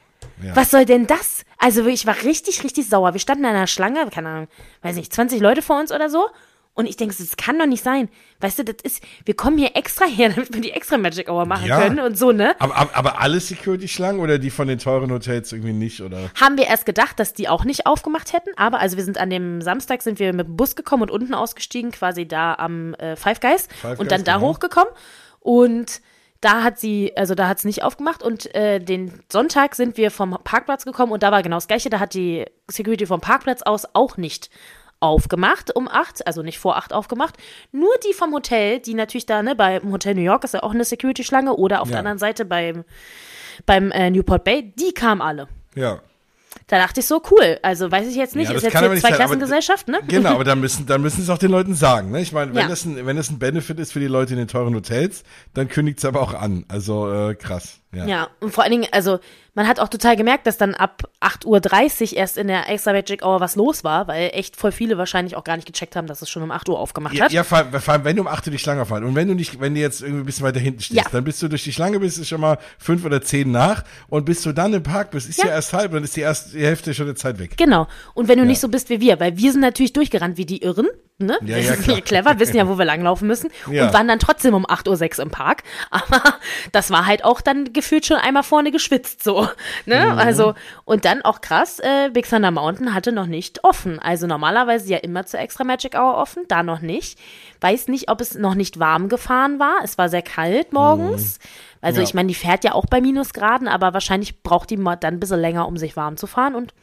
Ja. 0.43 0.57
Was 0.57 0.71
soll 0.71 0.85
denn 0.85 1.07
das? 1.07 1.45
Also 1.59 1.87
ich 1.87 2.07
war 2.07 2.17
richtig, 2.25 2.63
richtig 2.65 2.89
sauer. 2.89 3.13
Wir 3.13 3.21
standen 3.21 3.45
in 3.45 3.51
einer 3.51 3.67
Schlange, 3.67 4.09
keine 4.11 4.29
Ahnung, 4.29 4.49
weiß 4.83 4.97
nicht, 4.97 5.13
20 5.13 5.41
Leute 5.41 5.63
vor 5.63 5.79
uns 5.79 5.93
oder 5.93 6.09
so. 6.09 6.27
Und 6.79 6.87
ich 6.87 6.97
denke, 6.97 7.13
das 7.19 7.37
kann 7.37 7.59
doch 7.59 7.67
nicht 7.67 7.83
sein. 7.83 8.09
Weißt 8.39 8.61
du, 8.61 8.63
das 8.63 8.77
ist, 8.85 9.03
wir 9.25 9.35
kommen 9.35 9.59
hier 9.59 9.75
extra 9.75 10.05
her, 10.05 10.29
damit 10.37 10.55
wir 10.55 10.61
die 10.61 10.71
extra 10.71 10.97
Magic 10.97 11.29
Hour 11.29 11.45
machen 11.45 11.67
ja. 11.67 11.81
können 11.81 11.99
und 11.99 12.17
so, 12.17 12.31
ne? 12.31 12.55
Aber, 12.61 12.77
aber, 12.77 12.95
aber 12.95 13.21
alle 13.21 13.41
Security-Schlangen 13.41 14.21
oder 14.21 14.39
die 14.39 14.51
von 14.51 14.69
den 14.69 14.79
teuren 14.79 15.11
Hotels 15.11 15.51
irgendwie 15.51 15.73
nicht, 15.73 16.01
oder? 16.01 16.31
Haben 16.41 16.57
wir 16.57 16.69
erst 16.69 16.87
gedacht, 16.87 17.19
dass 17.19 17.33
die 17.33 17.49
auch 17.49 17.65
nicht 17.65 17.87
aufgemacht 17.87 18.33
hätten, 18.33 18.51
aber 18.55 18.79
also 18.79 18.97
wir 18.97 19.03
sind 19.03 19.19
an 19.19 19.29
dem 19.29 19.61
Samstag 19.61 20.03
sind 20.03 20.21
wir 20.21 20.33
mit 20.33 20.47
dem 20.47 20.57
Bus 20.57 20.77
gekommen 20.77 21.03
und 21.03 21.11
unten 21.11 21.35
ausgestiegen, 21.35 21.91
quasi 21.91 22.29
da 22.29 22.55
am 22.55 22.95
äh, 22.95 23.17
Five 23.17 23.41
Guys 23.41 23.67
Five 23.83 23.99
und 23.99 24.13
dann 24.13 24.23
da 24.23 24.37
genau. 24.37 24.47
hochgekommen 24.47 24.93
und 25.41 26.01
da 26.41 26.63
hat 26.63 26.79
sie, 26.79 27.17
also 27.17 27.35
da 27.35 27.49
hat 27.49 27.59
es 27.59 27.65
nicht 27.65 27.83
aufgemacht 27.83 28.23
und 28.23 28.55
äh, 28.55 28.79
den 28.79 29.21
Sonntag 29.31 29.75
sind 29.75 29.97
wir 29.97 30.11
vom 30.11 30.39
Parkplatz 30.45 30.85
gekommen 30.85 31.13
und 31.13 31.23
da 31.23 31.33
war 31.33 31.43
genau 31.43 31.57
das 31.57 31.67
Gleiche. 31.69 31.91
Da 31.91 31.99
hat 31.99 32.15
die 32.15 32.45
Security 32.69 33.07
vom 33.07 33.21
Parkplatz 33.21 33.63
aus 33.63 33.87
auch 33.93 34.17
nicht 34.17 34.51
aufgemacht 35.01 35.75
um 35.75 35.89
acht, 35.89 36.27
also 36.27 36.43
nicht 36.43 36.59
vor 36.59 36.77
acht 36.77 36.93
aufgemacht. 36.93 37.37
Nur 37.73 37.93
die 38.07 38.13
vom 38.13 38.33
Hotel, 38.33 38.81
die 38.81 38.95
natürlich 38.95 39.27
da, 39.27 39.43
ne, 39.43 39.55
beim 39.55 39.93
Hotel 39.93 40.15
New 40.15 40.23
York 40.23 40.45
ist 40.45 40.55
ja 40.55 40.63
auch 40.63 40.75
eine 40.75 40.85
Security-Schlange 40.85 41.55
oder 41.55 41.83
auf 41.83 41.89
ja. 41.89 41.93
der 41.93 41.99
anderen 42.01 42.19
Seite 42.19 42.45
beim, 42.45 42.85
beim 43.67 43.91
äh, 43.91 44.11
Newport 44.11 44.45
Bay, 44.45 44.73
die 44.77 44.93
kamen 44.93 45.23
alle. 45.23 45.49
Ja. 45.75 46.01
Da 46.69 46.77
dachte 46.77 47.01
ich 47.01 47.07
so, 47.07 47.23
cool. 47.31 47.59
Also 47.63 47.91
weiß 47.91 48.07
ich 48.09 48.15
jetzt 48.15 48.37
nicht, 48.37 48.51
ja, 48.51 48.57
ist 48.57 48.63
jetzt 48.63 48.79
hier 48.79 48.97
Zweiklassengesellschaft, 48.97 49.89
ne? 49.89 50.01
Genau, 50.07 50.35
aber 50.35 50.45
dann 50.45 50.61
müssen, 50.61 50.87
dann 50.87 51.01
müssen 51.01 51.23
es 51.23 51.31
auch 51.31 51.39
den 51.39 51.51
Leuten 51.51 51.75
sagen, 51.75 52.11
ne? 52.11 52.21
Ich 52.21 52.33
meine, 52.33 52.55
wenn, 52.55 52.63
ja. 52.63 52.69
das 52.69 52.85
ein, 52.85 53.07
wenn 53.07 53.17
das 53.17 53.31
ein 53.31 53.39
Benefit 53.39 53.79
ist 53.81 53.93
für 53.93 54.01
die 54.01 54.07
Leute 54.07 54.35
in 54.35 54.39
den 54.39 54.49
teuren 54.49 54.75
Hotels, 54.75 55.25
dann 55.55 55.69
kündigt 55.69 55.99
es 55.99 56.05
aber 56.05 56.21
auch 56.21 56.35
an. 56.35 56.67
Also 56.69 57.11
äh, 57.11 57.35
krass. 57.35 57.81
Ja. 57.95 58.07
ja, 58.07 58.29
und 58.41 58.53
vor 58.53 58.65
allen 58.65 58.73
Dingen, 58.73 58.89
also 58.93 59.19
man 59.55 59.67
hat 59.67 59.81
auch 59.81 59.89
total 59.89 60.15
gemerkt, 60.15 60.47
dass 60.47 60.57
dann 60.57 60.75
ab 60.75 61.03
8.30 61.21 62.13
Uhr 62.13 62.17
erst 62.19 62.37
in 62.37 62.47
der 62.47 62.69
Extra 62.69 62.93
Magic 62.93 63.25
Hour 63.25 63.41
was 63.41 63.57
los 63.57 63.83
war, 63.83 64.07
weil 64.07 64.31
echt 64.35 64.57
voll 64.57 64.73
viele 64.73 64.99
wahrscheinlich 64.99 65.35
auch 65.35 65.43
gar 65.43 65.57
nicht 65.57 65.67
gecheckt 65.67 65.97
haben, 65.97 66.07
dass 66.07 66.23
es 66.23 66.31
schon 66.31 66.43
um 66.43 66.51
8 66.51 66.69
Uhr 66.69 66.79
aufgemacht 66.79 67.15
ja, 67.15 67.25
hat. 67.25 67.33
Ja, 67.33 67.43
vor 67.43 67.59
allem, 67.59 68.05
wenn 68.05 68.15
du 68.15 68.23
um 68.23 68.29
8 68.29 68.47
Uhr 68.47 68.51
die 68.53 68.59
Schlange 68.59 68.83
aufhalt 68.83 69.03
und 69.03 69.17
wenn 69.17 69.27
du 69.27 69.35
nicht, 69.35 69.59
wenn 69.59 69.75
du 69.75 69.81
jetzt 69.81 70.03
irgendwie 70.03 70.21
ein 70.21 70.27
bisschen 70.27 70.45
weiter 70.45 70.61
hinten 70.61 70.81
stehst, 70.81 71.01
ja. 71.01 71.11
dann 71.11 71.25
bist 71.25 71.43
du 71.43 71.49
durch 71.49 71.65
die 71.65 71.73
Schlange, 71.73 71.99
bist 71.99 72.19
du 72.19 72.25
schon 72.25 72.41
mal 72.41 72.59
fünf 72.79 73.05
oder 73.05 73.21
zehn 73.23 73.51
nach 73.51 73.83
und 74.09 74.27
bis 74.27 74.43
du 74.43 74.53
dann 74.53 74.75
im 74.75 74.83
Park 74.83 75.11
bist, 75.11 75.29
ist 75.29 75.39
ja, 75.39 75.47
ja 75.47 75.53
erst 75.53 75.73
halb, 75.73 75.91
dann 75.91 76.05
ist 76.05 76.15
die 76.15 76.21
erste 76.21 76.57
die 76.57 76.65
Hälfte 76.65 76.95
schon 76.95 77.07
der 77.07 77.17
Zeit 77.17 77.39
weg. 77.39 77.57
Genau. 77.57 77.89
Und 78.15 78.29
wenn 78.29 78.39
du 78.39 78.45
nicht 78.45 78.61
so 78.61 78.69
bist 78.69 78.91
wie 78.91 79.01
wir, 79.01 79.19
weil 79.19 79.39
wir 79.39 79.51
sind 79.51 79.63
natürlich 79.63 79.93
durchgerannt 79.93 80.37
wie 80.37 80.47
die 80.47 80.63
Irren, 80.63 80.87
ne? 81.19 81.39
Ja, 81.45 81.59
ja, 81.59 81.75
klar. 81.77 82.01
clever, 82.05 82.39
wissen 82.39 82.57
ja, 82.57 82.69
wo 82.69 82.79
wir 82.79 82.85
langlaufen 82.85 83.27
müssen 83.27 83.51
und 83.67 83.93
waren 83.93 84.09
dann 84.09 84.19
trotzdem 84.19 84.55
um 84.55 84.67
8.06 84.67 85.19
Uhr 85.19 85.25
im 85.25 85.31
Park. 85.31 85.63
Aber 85.91 86.23
das 86.73 86.91
war 86.91 87.07
halt 87.07 87.25
auch 87.25 87.41
dann 87.41 87.73
gefühlt 87.79 88.05
schon 88.05 88.17
einmal 88.17 88.43
vorne 88.43 88.73
geschwitzt, 88.73 89.23
so. 89.23 89.49
Ne? 89.87 90.11
Mhm. 90.13 90.19
Also, 90.19 90.55
und 90.85 91.05
dann 91.05 91.23
auch 91.23 91.41
krass, 91.41 91.79
äh, 91.79 92.11
Big 92.13 92.29
Thunder 92.29 92.51
Mountain 92.51 92.93
hatte 92.93 93.13
noch 93.13 93.27
nicht 93.27 93.63
offen. 93.65 94.01
Also 94.01 94.27
normalerweise 94.27 94.89
ja 94.91 94.99
immer 94.99 95.25
zur 95.25 95.41
Extra 95.41 95.65
Magic 95.65 95.95
Hour 95.95 96.17
offen, 96.17 96.43
da 96.49 96.63
noch 96.63 96.81
nicht. 96.81 97.19
Weiß 97.61 97.89
nicht, 97.89 98.11
ob 98.11 98.21
es 98.21 98.35
noch 98.35 98.55
nicht 98.55 98.79
warm 98.79 99.09
gefahren 99.09 99.59
war. 99.59 99.77
Es 99.85 99.97
war 99.97 100.09
sehr 100.09 100.23
kalt 100.23 100.73
morgens. 100.73 101.39
Mhm. 101.39 101.49
Also 101.81 102.01
ja. 102.01 102.05
ich 102.05 102.15
meine, 102.15 102.29
die 102.29 102.35
fährt 102.35 102.65
ja 102.65 102.73
auch 102.75 102.87
bei 102.87 103.01
Minusgraden, 103.01 103.69
aber 103.69 103.95
wahrscheinlich 103.95 104.43
braucht 104.43 104.71
die 104.71 104.77
dann 104.77 105.15
ein 105.15 105.21
bisschen 105.21 105.41
länger, 105.41 105.69
um 105.69 105.77
sich 105.77 105.97
warm 105.97 106.17
zu 106.17 106.27
fahren 106.27 106.55
und 106.55 106.75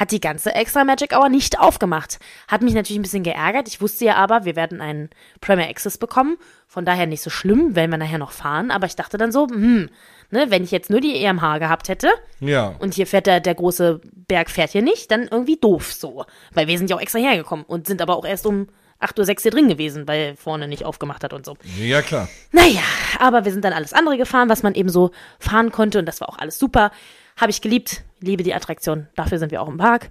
hat 0.00 0.12
die 0.12 0.20
ganze 0.20 0.54
Extra 0.54 0.82
Magic 0.82 1.14
Hour 1.14 1.28
nicht 1.28 1.60
aufgemacht. 1.60 2.18
Hat 2.48 2.62
mich 2.62 2.72
natürlich 2.72 2.98
ein 2.98 3.02
bisschen 3.02 3.22
geärgert. 3.22 3.68
Ich 3.68 3.82
wusste 3.82 4.06
ja 4.06 4.16
aber, 4.16 4.46
wir 4.46 4.56
werden 4.56 4.80
einen 4.80 5.10
Premier 5.42 5.68
Access 5.68 5.98
bekommen. 5.98 6.38
Von 6.66 6.86
daher 6.86 7.06
nicht 7.06 7.20
so 7.20 7.28
schlimm, 7.28 7.76
wenn 7.76 7.90
wir 7.90 7.98
nachher 7.98 8.16
noch 8.16 8.32
fahren. 8.32 8.70
Aber 8.70 8.86
ich 8.86 8.96
dachte 8.96 9.18
dann 9.18 9.30
so, 9.30 9.46
hm, 9.46 9.90
ne, 10.30 10.46
wenn 10.48 10.64
ich 10.64 10.70
jetzt 10.70 10.88
nur 10.88 11.02
die 11.02 11.22
EMH 11.22 11.58
gehabt 11.58 11.90
hätte 11.90 12.08
ja. 12.40 12.74
und 12.78 12.94
hier 12.94 13.06
fährt 13.06 13.26
der, 13.26 13.40
der 13.40 13.54
große 13.54 14.00
Berg 14.26 14.48
fährt 14.48 14.70
hier 14.70 14.80
nicht, 14.80 15.10
dann 15.10 15.28
irgendwie 15.30 15.58
doof 15.58 15.92
so. 15.92 16.24
Weil 16.54 16.66
wir 16.66 16.78
sind 16.78 16.88
ja 16.88 16.96
auch 16.96 17.00
extra 17.02 17.18
hergekommen 17.18 17.66
und 17.66 17.86
sind 17.86 18.00
aber 18.00 18.16
auch 18.16 18.24
erst 18.24 18.46
um 18.46 18.68
8.06 19.00 19.28
Uhr 19.28 19.42
hier 19.42 19.50
drin 19.50 19.68
gewesen, 19.68 20.08
weil 20.08 20.34
vorne 20.36 20.66
nicht 20.66 20.86
aufgemacht 20.86 21.24
hat 21.24 21.34
und 21.34 21.44
so. 21.44 21.58
Ja, 21.78 22.00
klar. 22.00 22.28
Naja, 22.52 22.82
aber 23.18 23.44
wir 23.44 23.52
sind 23.52 23.66
dann 23.66 23.74
alles 23.74 23.92
andere 23.92 24.16
gefahren, 24.16 24.48
was 24.48 24.62
man 24.62 24.74
eben 24.74 24.88
so 24.88 25.10
fahren 25.38 25.70
konnte 25.72 25.98
und 25.98 26.06
das 26.06 26.22
war 26.22 26.30
auch 26.30 26.38
alles 26.38 26.58
super. 26.58 26.90
Habe 27.36 27.50
ich 27.50 27.60
geliebt, 27.60 28.04
liebe 28.20 28.42
die 28.42 28.54
Attraktion. 28.54 29.08
Dafür 29.16 29.38
sind 29.38 29.50
wir 29.50 29.62
auch 29.62 29.68
im 29.68 29.76
Park. 29.76 30.10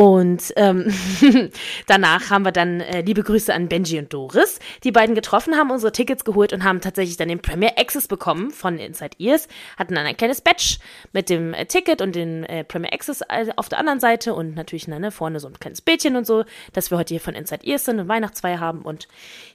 Und 0.00 0.54
ähm, 0.56 0.90
danach 1.86 2.30
haben 2.30 2.46
wir 2.46 2.52
dann 2.52 2.80
äh, 2.80 3.02
liebe 3.02 3.22
Grüße 3.22 3.52
an 3.52 3.68
Benji 3.68 3.98
und 3.98 4.10
Doris. 4.10 4.58
Die 4.82 4.92
beiden 4.92 5.14
getroffen, 5.14 5.56
haben 5.56 5.70
unsere 5.70 5.92
Tickets 5.92 6.24
geholt 6.24 6.54
und 6.54 6.64
haben 6.64 6.80
tatsächlich 6.80 7.18
dann 7.18 7.28
den 7.28 7.42
Premier 7.42 7.72
Access 7.76 8.08
bekommen 8.08 8.50
von 8.50 8.78
Inside 8.78 9.18
Ears. 9.18 9.46
Hatten 9.76 9.94
dann 9.94 10.06
ein 10.06 10.16
kleines 10.16 10.40
Badge 10.40 10.78
mit 11.12 11.28
dem 11.28 11.52
äh, 11.52 11.66
Ticket 11.66 12.00
und 12.00 12.14
den 12.14 12.44
äh, 12.44 12.64
Premier 12.64 12.94
Access 12.94 13.20
äh, 13.28 13.48
auf 13.56 13.68
der 13.68 13.78
anderen 13.78 14.00
Seite 14.00 14.32
und 14.32 14.54
natürlich 14.54 14.88
ne, 14.88 15.10
vorne 15.10 15.38
so 15.38 15.48
ein 15.48 15.60
kleines 15.60 15.82
Bildchen 15.82 16.16
und 16.16 16.26
so, 16.26 16.44
dass 16.72 16.90
wir 16.90 16.96
heute 16.96 17.12
hier 17.12 17.20
von 17.20 17.34
Inside 17.34 17.66
Ears 17.66 17.84
sind 17.84 18.00
und 18.00 18.08
Weihnachtsfeier 18.08 18.58
haben. 18.58 18.80
Und 18.80 19.06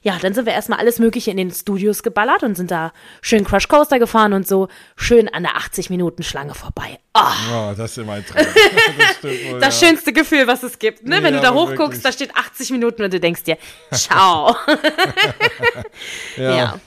ja, 0.02 0.16
dann 0.22 0.32
sind 0.32 0.46
wir 0.46 0.52
erstmal 0.52 0.78
alles 0.78 1.00
Mögliche 1.00 1.32
in 1.32 1.38
den 1.38 1.50
Studios 1.50 2.04
geballert 2.04 2.44
und 2.44 2.56
sind 2.56 2.70
da 2.70 2.92
schön 3.20 3.42
Crush 3.42 3.66
Coaster 3.66 3.98
gefahren 3.98 4.32
und 4.32 4.46
so 4.46 4.68
schön 4.94 5.28
an 5.28 5.42
der 5.42 5.56
80 5.56 5.90
Minuten 5.90 6.22
Schlange 6.22 6.54
vorbei. 6.54 7.00
Oh. 7.14 7.20
Oh, 7.52 7.74
das 7.76 7.96
ist 7.96 8.06
mein 8.06 8.24
Traum. 8.24 8.46
Das, 8.96 9.60
das 9.60 9.80
schönste 9.80 10.12
Gefühl, 10.12 10.35
was 10.44 10.62
es 10.62 10.78
gibt. 10.78 11.04
Ne? 11.04 11.22
Wenn 11.22 11.34
ja, 11.34 11.40
du 11.40 11.46
da 11.46 11.54
hochguckst, 11.54 12.04
da 12.04 12.12
steht 12.12 12.34
80 12.34 12.70
Minuten 12.70 13.02
und 13.02 13.12
du 13.12 13.20
denkst 13.20 13.44
dir, 13.44 13.58
ciao. 13.92 14.56
ja. 16.36 16.56
ja 16.56 16.80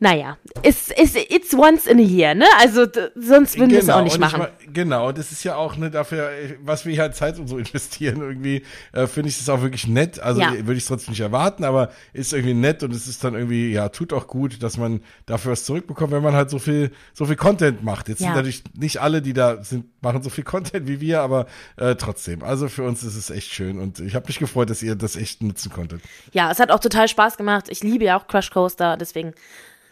naja, 0.00 0.36
it's, 0.62 0.90
it's, 0.96 1.14
it's 1.14 1.54
once 1.54 1.86
in 1.86 1.98
a 1.98 2.02
year, 2.02 2.34
ne? 2.34 2.46
Also 2.58 2.86
sonst 3.14 3.58
würden 3.58 3.70
wir 3.70 3.78
es 3.78 3.88
auch 3.88 4.02
nicht 4.02 4.18
machen. 4.18 4.40
Mal, 4.40 4.52
genau, 4.72 5.12
das 5.12 5.32
ist 5.32 5.44
ja 5.44 5.56
auch 5.56 5.76
ne, 5.76 5.90
dafür, 5.90 6.30
was 6.62 6.84
wir 6.84 6.92
hier 6.92 7.04
an 7.04 7.12
Zeit 7.12 7.38
und 7.38 7.48
so 7.48 7.58
investieren, 7.64 8.20
irgendwie, 8.20 8.62
äh, 8.92 9.06
finde 9.06 9.28
ich 9.28 9.38
das 9.38 9.48
auch 9.48 9.62
wirklich 9.62 9.86
nett. 9.86 10.20
Also 10.20 10.40
ja. 10.40 10.52
würde 10.52 10.74
ich 10.74 10.84
es 10.84 10.86
trotzdem 10.86 11.12
nicht 11.12 11.20
erwarten, 11.20 11.64
aber 11.64 11.90
ist 12.12 12.32
irgendwie 12.32 12.54
nett 12.54 12.82
und 12.82 12.92
es 12.92 13.06
ist 13.06 13.22
dann 13.24 13.34
irgendwie, 13.34 13.72
ja, 13.72 13.88
tut 13.88 14.12
auch 14.12 14.26
gut, 14.26 14.62
dass 14.62 14.76
man 14.76 15.00
dafür 15.26 15.52
was 15.52 15.64
zurückbekommt, 15.64 16.12
wenn 16.12 16.22
man 16.22 16.34
halt 16.34 16.50
so 16.50 16.58
viel, 16.58 16.90
so 17.12 17.26
viel 17.26 17.36
Content 17.36 17.82
macht. 17.82 18.08
Jetzt 18.08 18.20
ja. 18.20 18.28
sind 18.28 18.36
natürlich 18.36 18.64
nicht 18.76 19.00
alle, 19.00 19.22
die 19.22 19.32
da 19.32 19.62
sind, 19.62 19.86
machen 20.02 20.22
so 20.22 20.30
viel 20.30 20.44
Content 20.44 20.88
wie 20.88 21.00
wir, 21.00 21.20
aber 21.20 21.46
äh, 21.76 21.94
trotzdem. 21.94 22.42
Also 22.42 22.68
für 22.68 22.82
uns 22.82 23.02
ist 23.02 23.16
es 23.16 23.30
echt 23.30 23.52
schön 23.52 23.78
und 23.78 24.00
ich 24.00 24.14
habe 24.14 24.26
mich 24.26 24.38
gefreut, 24.38 24.70
dass 24.70 24.82
ihr 24.82 24.94
das 24.94 25.16
echt 25.16 25.42
nutzen 25.42 25.72
konntet. 25.72 26.02
Ja, 26.32 26.50
es 26.50 26.58
hat 26.58 26.70
auch 26.70 26.80
total 26.80 27.08
Spaß 27.08 27.36
gemacht. 27.36 27.66
Ich 27.68 27.82
liebe 27.82 28.04
ja 28.04 28.18
auch 28.18 28.26
Crush 28.26 28.50
Coaster, 28.50 28.96
deswegen 28.96 29.34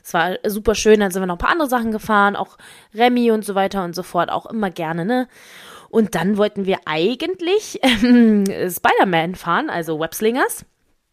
es 0.02 0.14
war 0.14 0.36
super 0.46 0.74
schön, 0.74 1.00
dann 1.00 1.10
sind 1.10 1.22
wir 1.22 1.26
noch 1.26 1.36
ein 1.36 1.38
paar 1.38 1.50
andere 1.50 1.68
Sachen 1.68 1.92
gefahren, 1.92 2.36
auch 2.36 2.58
Remy 2.94 3.30
und 3.30 3.44
so 3.44 3.54
weiter 3.54 3.84
und 3.84 3.94
so 3.94 4.02
fort, 4.02 4.30
auch 4.30 4.46
immer 4.46 4.70
gerne, 4.70 5.04
ne? 5.04 5.28
Und 5.90 6.14
dann 6.14 6.38
wollten 6.38 6.64
wir 6.64 6.78
eigentlich 6.86 7.78
ähm, 7.82 8.44
Spider-Man 8.46 9.34
fahren, 9.34 9.70
also 9.70 10.00
Webslingers. 10.00 10.64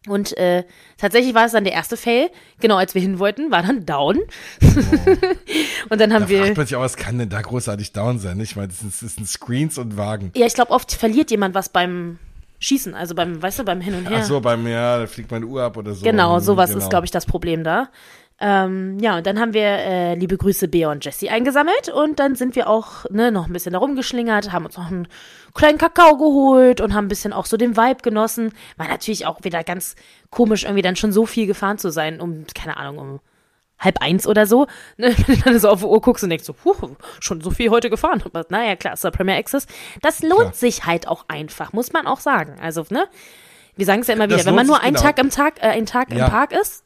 Und 0.08 0.34
äh, 0.38 0.64
tatsächlich 0.96 1.34
war 1.34 1.44
es 1.44 1.52
dann 1.52 1.64
der 1.64 1.74
erste 1.74 1.98
Fail. 1.98 2.30
Genau, 2.58 2.76
als 2.76 2.94
wir 2.94 3.02
hin 3.02 3.18
wollten, 3.18 3.50
war 3.50 3.62
dann 3.62 3.84
down. 3.84 4.18
Oh. 4.62 4.66
und 5.90 6.00
dann 6.00 6.14
haben 6.14 6.22
da 6.22 6.28
wir. 6.30 6.44
Fragt 6.44 6.56
man 6.56 6.66
sich 6.66 6.76
auch, 6.76 6.80
was 6.80 6.96
kann 6.96 7.18
denn 7.18 7.28
da 7.28 7.42
großartig 7.42 7.92
down 7.92 8.18
sein? 8.18 8.40
Ich 8.40 8.56
meine, 8.56 8.68
das, 8.68 8.78
das 8.78 9.16
sind 9.16 9.28
Screens 9.28 9.76
und 9.76 9.98
Wagen. 9.98 10.32
Ja, 10.34 10.46
ich 10.46 10.54
glaube, 10.54 10.70
oft 10.70 10.92
verliert 10.92 11.30
jemand 11.30 11.54
was 11.54 11.68
beim 11.68 12.18
Schießen, 12.60 12.94
also 12.94 13.14
beim, 13.14 13.42
weißt 13.42 13.58
du, 13.58 13.64
beim 13.64 13.82
Hin 13.82 13.94
und 13.94 14.08
Her. 14.08 14.20
Ach 14.20 14.24
so, 14.24 14.40
beim, 14.40 14.66
ja, 14.66 15.00
da 15.00 15.06
fliegt 15.06 15.30
meine 15.30 15.44
Uhr 15.44 15.62
ab 15.62 15.76
oder 15.76 15.92
so. 15.92 16.02
Genau, 16.02 16.38
sowas 16.40 16.70
genau. 16.70 16.82
ist, 16.82 16.88
glaube 16.88 17.04
ich, 17.04 17.10
das 17.10 17.26
Problem 17.26 17.62
da. 17.62 17.88
Ähm, 18.42 18.98
ja, 19.00 19.18
und 19.18 19.26
dann 19.26 19.38
haben 19.38 19.52
wir 19.52 19.62
äh, 19.62 20.14
liebe 20.14 20.38
Grüße 20.38 20.66
Bea 20.68 20.90
und 20.90 21.04
Jessie 21.04 21.28
eingesammelt 21.28 21.90
und 21.90 22.18
dann 22.18 22.36
sind 22.36 22.56
wir 22.56 22.70
auch 22.70 23.04
ne, 23.10 23.30
noch 23.30 23.46
ein 23.46 23.52
bisschen 23.52 23.74
da 23.74 23.78
rumgeschlingert, 23.78 24.50
haben 24.50 24.64
uns 24.64 24.78
noch 24.78 24.90
einen 24.90 25.08
kleinen 25.52 25.76
Kakao 25.76 26.16
geholt 26.16 26.80
und 26.80 26.94
haben 26.94 27.04
ein 27.04 27.08
bisschen 27.08 27.34
auch 27.34 27.44
so 27.44 27.58
den 27.58 27.76
Vibe 27.76 28.00
genossen. 28.00 28.52
War 28.78 28.88
natürlich 28.88 29.26
auch 29.26 29.44
wieder 29.44 29.62
ganz 29.62 29.94
komisch, 30.30 30.64
irgendwie 30.64 30.80
dann 30.80 30.96
schon 30.96 31.12
so 31.12 31.26
viel 31.26 31.46
gefahren 31.46 31.76
zu 31.76 31.90
sein, 31.90 32.18
um, 32.18 32.46
keine 32.54 32.78
Ahnung, 32.78 32.98
um 32.98 33.20
halb 33.78 34.00
eins 34.00 34.26
oder 34.26 34.46
so. 34.46 34.66
Ne? 34.96 35.14
Wenn 35.26 35.36
du 35.36 35.42
dann 35.42 35.58
so 35.58 35.68
auf 35.68 35.80
die 35.80 35.86
Uhr 35.86 36.00
guckst 36.00 36.24
und 36.24 36.30
denkst 36.30 36.44
so, 36.44 36.54
puh, 36.54 36.74
schon 37.20 37.42
so 37.42 37.50
viel 37.50 37.68
heute 37.70 37.90
gefahren. 37.90 38.22
Aber 38.24 38.46
naja, 38.48 38.74
klar, 38.76 38.94
ist 38.94 39.04
der 39.04 39.10
Premier 39.10 39.36
Access. 39.36 39.66
Das 40.00 40.22
lohnt 40.22 40.40
klar. 40.40 40.54
sich 40.54 40.86
halt 40.86 41.08
auch 41.08 41.26
einfach, 41.28 41.74
muss 41.74 41.92
man 41.92 42.06
auch 42.06 42.20
sagen. 42.20 42.56
Also, 42.60 42.86
ne? 42.88 43.06
Wir 43.76 43.86
sagen 43.86 44.00
es 44.00 44.06
ja 44.06 44.14
immer 44.14 44.28
wieder, 44.28 44.44
wenn 44.44 44.54
man 44.54 44.66
nur 44.66 44.80
einen 44.80 44.94
genau. 44.94 45.06
Tag 45.06 45.18
im 45.18 45.30
Tag, 45.30 45.62
äh, 45.62 45.68
einen 45.68 45.86
Tag 45.86 46.10
ja. 46.10 46.24
im 46.24 46.30
Park 46.30 46.52
ist, 46.52 46.84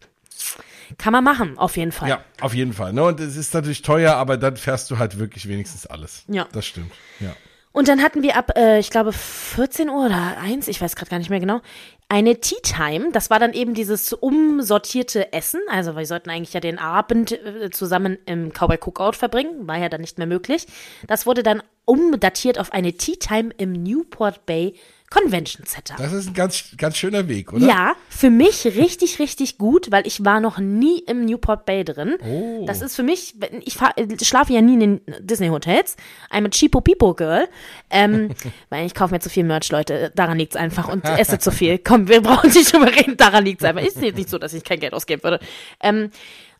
kann 0.98 1.12
man 1.12 1.24
machen, 1.24 1.58
auf 1.58 1.76
jeden 1.76 1.92
Fall. 1.92 2.08
Ja, 2.08 2.24
auf 2.40 2.54
jeden 2.54 2.72
Fall. 2.72 2.92
Ne? 2.92 3.04
Und 3.04 3.20
es 3.20 3.36
ist 3.36 3.54
natürlich 3.54 3.82
teuer, 3.82 4.14
aber 4.14 4.36
dann 4.36 4.56
fährst 4.56 4.90
du 4.90 4.98
halt 4.98 5.18
wirklich 5.18 5.48
wenigstens 5.48 5.86
alles. 5.86 6.24
Ja. 6.28 6.46
Das 6.52 6.66
stimmt. 6.66 6.92
Ja. 7.20 7.34
Und 7.76 7.88
dann 7.88 8.02
hatten 8.02 8.22
wir 8.22 8.36
ab, 8.36 8.56
äh, 8.56 8.78
ich 8.78 8.90
glaube, 8.90 9.12
14 9.12 9.88
Uhr 9.88 10.06
oder 10.06 10.36
1, 10.40 10.68
ich 10.68 10.80
weiß 10.80 10.94
gerade 10.94 11.10
gar 11.10 11.18
nicht 11.18 11.28
mehr 11.28 11.40
genau, 11.40 11.60
eine 12.08 12.38
Tea 12.38 12.58
Time. 12.62 13.10
Das 13.10 13.30
war 13.30 13.40
dann 13.40 13.52
eben 13.52 13.74
dieses 13.74 14.12
umsortierte 14.12 15.32
Essen. 15.32 15.60
Also 15.68 15.96
wir 15.96 16.06
sollten 16.06 16.30
eigentlich 16.30 16.52
ja 16.52 16.60
den 16.60 16.78
Abend 16.78 17.32
äh, 17.32 17.70
zusammen 17.70 18.16
im 18.26 18.52
Cowboy 18.52 18.78
Cookout 18.78 19.14
verbringen. 19.14 19.66
War 19.66 19.78
ja 19.78 19.88
dann 19.88 20.02
nicht 20.02 20.18
mehr 20.18 20.28
möglich. 20.28 20.68
Das 21.08 21.26
wurde 21.26 21.42
dann 21.42 21.64
umdatiert 21.84 22.60
auf 22.60 22.72
eine 22.72 22.92
Tea 22.92 23.16
Time 23.16 23.50
im 23.56 23.72
Newport 23.72 24.46
Bay 24.46 24.74
Convention 25.14 25.64
Center. 25.64 25.94
Das 25.96 26.12
ist 26.12 26.26
ein 26.28 26.34
ganz, 26.34 26.74
ganz 26.76 26.96
schöner 26.96 27.28
Weg, 27.28 27.52
oder? 27.52 27.64
Ja, 27.64 27.94
für 28.08 28.30
mich 28.30 28.64
richtig, 28.64 29.20
richtig 29.20 29.58
gut, 29.58 29.92
weil 29.92 30.06
ich 30.08 30.24
war 30.24 30.40
noch 30.40 30.58
nie 30.58 30.98
im 31.06 31.24
Newport 31.24 31.66
Bay 31.66 31.84
drin. 31.84 32.16
Oh. 32.26 32.64
Das 32.66 32.82
ist 32.82 32.96
für 32.96 33.04
mich, 33.04 33.36
ich 33.64 33.74
fahr, 33.74 33.94
schlafe 34.22 34.52
ja 34.52 34.60
nie 34.60 34.74
in 34.74 34.80
den 34.80 35.00
Disney 35.20 35.48
Hotels. 35.48 35.94
I'm 36.32 36.44
a 36.44 36.48
cheapo 36.48 36.80
people 36.80 37.14
girl. 37.14 37.46
Ähm, 37.90 38.30
weil 38.70 38.86
ich 38.86 38.94
kaufe 38.94 39.14
mir 39.14 39.20
zu 39.20 39.30
viel 39.30 39.44
Merch, 39.44 39.70
Leute. 39.70 40.10
Daran 40.16 40.36
liegt 40.36 40.56
es 40.56 40.60
einfach 40.60 40.88
und 40.88 41.04
esse 41.04 41.38
zu 41.38 41.52
viel. 41.52 41.78
Komm, 41.78 42.08
wir 42.08 42.20
brauchen 42.20 42.50
nicht 42.50 42.72
drüber 42.72 42.90
reden. 42.90 43.16
Daran 43.16 43.44
liegt 43.44 43.62
es 43.62 43.68
einfach. 43.68 43.82
Ist 43.82 44.00
nicht 44.00 44.28
so, 44.28 44.38
dass 44.38 44.52
ich 44.52 44.64
kein 44.64 44.80
Geld 44.80 44.94
ausgeben 44.94 45.22
würde. 45.22 45.38
Ähm, 45.80 46.10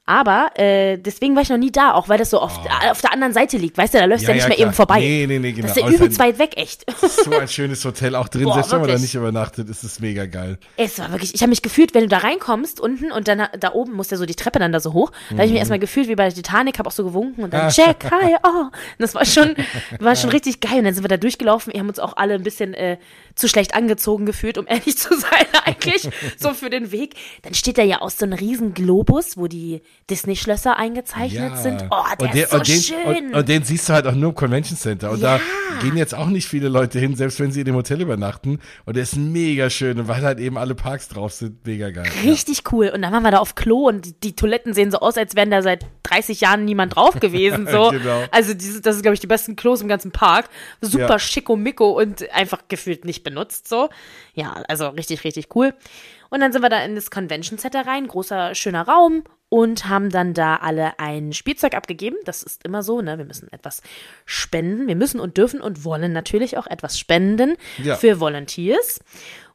aber 0.07 0.51
äh, 0.57 0.99
deswegen 0.99 1.35
war 1.35 1.43
ich 1.43 1.49
noch 1.49 1.57
nie 1.57 1.73
da, 1.73 1.95
auch 1.95 2.11
weil 2.11 2.19
das 2.19 2.29
so 2.29 2.43
oft 2.43 2.61
oh. 2.63 2.91
auf 2.91 3.01
der 3.01 3.13
anderen 3.13 3.33
Seite 3.33 3.57
liegt. 3.57 3.79
Weißt 3.79 3.95
du, 3.95 3.99
da 3.99 4.05
läufst 4.05 4.27
du 4.27 4.33
ja, 4.33 4.37
ja, 4.37 4.37
nicht 4.37 4.49
mehr 4.49 4.57
klar. 4.57 4.69
eben 4.69 4.75
vorbei. 4.75 4.99
Nee, 5.01 5.27
nee, 5.27 5.39
nee, 5.39 5.53
genau. 5.53 5.69
Das 5.69 5.77
ist 5.77 5.83
ja 5.83 5.89
übelst 5.89 6.19
weit 6.19 6.39
weg, 6.39 6.57
echt. 6.57 6.85
so 7.01 7.31
ein 7.31 7.49
schönes 7.49 7.83
Hotel 7.87 8.15
auch 8.15 8.29
drin, 8.29 8.45
Boah, 8.45 8.55
selbst 8.55 8.73
wenn 8.73 8.81
man 8.81 8.91
da 8.91 8.99
nicht 8.99 9.15
übernachtet, 9.15 9.71
ist 9.71 9.83
es 9.83 10.01
mega 10.01 10.27
geil. 10.27 10.59
Es 10.77 10.99
war 10.99 11.11
wirklich, 11.11 11.35
ich 11.35 11.41
habe 11.41 11.49
mich 11.49 11.63
gefühlt, 11.63 11.95
wenn 11.95 12.03
du 12.03 12.09
da 12.09 12.19
reinkommst 12.19 12.81
unten 12.81 13.13
und 13.13 13.29
dann 13.29 13.49
da 13.59 13.73
oben 13.73 13.95
muss 13.95 14.11
ja 14.11 14.19
so 14.19 14.27
die 14.27 14.35
Treppe 14.35 14.59
dann 14.59 14.73
da 14.73 14.81
so 14.81 14.93
hoch, 14.93 15.11
da 15.31 15.37
habe 15.37 15.45
ich 15.45 15.51
mich 15.51 15.53
mhm. 15.53 15.57
erstmal 15.59 15.79
gefühlt 15.79 16.09
wie 16.09 16.17
bei 16.17 16.25
der 16.25 16.35
Titanic, 16.35 16.79
habe 16.79 16.89
auch 16.89 16.93
so 16.93 17.05
gewunken 17.05 17.43
und 17.43 17.55
dann 17.55 17.73
Jack, 17.75 18.11
hi, 18.11 18.37
oh. 18.43 18.65
Und 18.65 18.73
das 18.99 19.15
war 19.15 19.25
schon, 19.25 19.55
war 20.01 20.17
schon 20.17 20.31
richtig 20.31 20.61
geil. 20.61 20.79
Und 20.79 20.85
dann 20.85 20.95
sind 20.95 21.05
wir 21.05 21.09
da 21.09 21.17
durchgelaufen, 21.17 21.73
wir 21.73 21.81
haben 21.81 21.89
uns 21.89 21.99
auch 21.99 22.17
alle 22.17 22.35
ein 22.35 22.43
bisschen 22.43 22.75
äh, 22.75 22.99
zu 23.35 23.49
schlecht 23.49 23.75
angezogen 23.75 24.27
gefühlt, 24.27 24.59
um 24.59 24.67
ehrlich 24.69 24.99
zu 24.99 25.19
sein 25.19 25.47
eigentlich, 25.65 26.09
so 26.37 26.53
für 26.53 26.69
den 26.69 26.93
Weg. 26.93 27.15
Dann 27.43 27.55
steht 27.55 27.79
da 27.79 27.83
ja 27.83 28.03
aus 28.03 28.19
so 28.19 28.27
ein 28.27 28.35
riesen 28.35 28.75
Globus, 28.75 29.39
wo 29.39 29.47
die 29.47 29.81
Disney-Schlösser 30.11 30.77
eingezeichnet 30.77 31.53
ja. 31.53 31.57
sind. 31.57 31.87
Oh, 31.91 32.03
der, 32.21 32.29
der 32.29 32.43
ist 32.45 32.51
so 32.51 32.57
und 32.59 32.69
den, 32.69 32.81
schön. 32.81 33.27
Und, 33.29 33.35
und, 33.35 33.49
den 33.49 33.65
siehst 33.65 33.89
du 33.89 33.95
halt 33.95 34.07
auch 34.07 34.15
nur 34.15 34.31
im 34.31 34.35
Convention 34.35 34.77
Center. 34.77 35.11
Und 35.11 35.21
ja. 35.21 35.39
da 35.39 35.81
gehen 35.81 35.97
jetzt 35.97 36.15
auch 36.15 36.27
nicht 36.27 36.47
viele 36.47 36.69
Leute 36.69 36.99
hin, 36.99 37.17
selbst 37.17 37.41
wenn 37.41 37.53
sie 37.53 37.61
in 37.61 37.67
dem 37.67 37.75
Hotel 37.75 38.03
übernachten. 38.03 38.61
Und 38.85 38.97
der 38.97 39.05
ist 39.05 39.17
mega 39.17 39.71
schön. 39.71 39.99
Und 39.99 40.09
weil 40.09 40.23
halt 40.23 40.41
eben 40.41 40.59
alle 40.59 40.75
Parks 40.75 41.09
drauf 41.09 41.33
sind, 41.33 41.67
mega 41.67 41.91
geil. 41.91 42.07
Richtig 42.23 42.59
ja. 42.59 42.73
cool. 42.73 42.89
Und 42.89 43.01
dann 43.01 43.13
waren 43.13 43.23
wir 43.23 43.31
da 43.31 43.39
auf 43.39 43.55
Klo 43.55 43.89
und 43.89 44.05
die, 44.05 44.21
die, 44.21 44.37
Toiletten 44.37 44.75
sehen 44.75 44.91
so 44.91 44.99
aus, 44.99 45.17
als 45.17 45.37
wären 45.37 45.51
da 45.51 45.63
seit 45.63 45.87
30 46.03 46.41
Jahren 46.41 46.65
niemand 46.65 46.97
drauf 46.97 47.19
gewesen. 47.21 47.69
So. 47.75 47.91
genau. 47.91 48.25
Also 48.31 48.55
dieses, 48.55 48.83
das 48.83 48.97
ist, 48.97 49.03
glaube 49.03 49.15
ich, 49.15 49.21
die 49.21 49.27
besten 49.27 49.57
Klos 49.57 49.81
im 49.81 49.89
ganzen 49.89 50.13
Park. 50.13 50.49
Super 50.81 51.09
ja. 51.09 51.19
schicko-micko 51.19 51.91
und 51.99 52.31
einfach 52.31 52.61
gefühlt 52.69 53.05
nicht 53.05 53.25
benutzt. 53.25 53.69
So. 53.69 53.89
Ja, 54.35 54.63
also 54.69 54.89
richtig, 54.89 55.25
richtig 55.25 55.49
cool. 55.57 55.75
Und 56.29 56.41
dann 56.41 56.53
sind 56.53 56.63
wir 56.63 56.69
da 56.69 56.85
in 56.85 56.95
das 56.95 57.11
Convention 57.11 57.59
Center 57.59 57.87
rein, 57.87 58.07
großer, 58.07 58.55
schöner 58.55 58.87
Raum 58.87 59.25
und 59.55 59.89
haben 59.89 60.11
dann 60.11 60.35
da 60.35 60.57
alle 60.57 60.99
ein 60.99 61.33
Spielzeug 61.33 61.75
abgegeben. 61.75 62.17
Das 62.25 62.43
ist 62.43 62.65
immer 62.65 62.83
so, 62.83 63.01
ne? 63.03 63.19
Wir 63.19 63.25
müssen 63.25 63.47
etwas 63.53 63.83
spenden. 64.27 64.89
Wir 64.89 64.97
müssen 64.97 65.21
und 65.21 65.37
dürfen 65.37 65.61
und 65.61 65.85
wollen 65.85 66.13
natürlich 66.13 66.59
auch 66.59 66.67
etwas 66.67 66.99
spenden 66.99 67.55
ja. 67.81 67.95
für 67.95 68.19
Volunteers. 68.19 68.99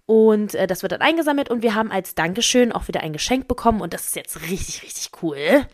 Und 0.05 0.55
äh, 0.55 0.67
das 0.67 0.83
wird 0.83 0.93
dann 0.93 1.01
eingesammelt 1.01 1.49
und 1.49 1.63
wir 1.63 1.75
haben 1.75 1.91
als 1.91 2.15
Dankeschön 2.15 2.71
auch 2.71 2.87
wieder 2.87 3.01
ein 3.01 3.11
Geschenk 3.11 3.49
bekommen 3.49 3.81
und 3.81 3.93
das 3.93 4.05
ist 4.05 4.15
jetzt 4.15 4.41
richtig, 4.43 4.83
richtig 4.83 5.11
cool. 5.21 5.65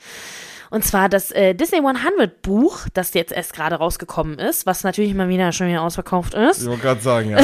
Und 0.69 0.83
zwar 0.83 1.09
das 1.09 1.31
äh, 1.31 1.53
Disney 1.53 1.79
100 1.79 2.41
Buch, 2.41 2.87
das 2.93 3.13
jetzt 3.13 3.31
erst 3.31 3.53
gerade 3.53 3.75
rausgekommen 3.75 4.39
ist, 4.39 4.65
was 4.65 4.83
natürlich 4.83 5.11
immer 5.11 5.27
wieder 5.27 5.51
schon 5.51 5.67
wieder 5.67 5.81
ausverkauft 5.81 6.33
ist. 6.33 6.61
Ich 6.61 6.67
wollte 6.67 6.81
gerade 6.81 7.01
sagen, 7.01 7.31
ja. 7.31 7.39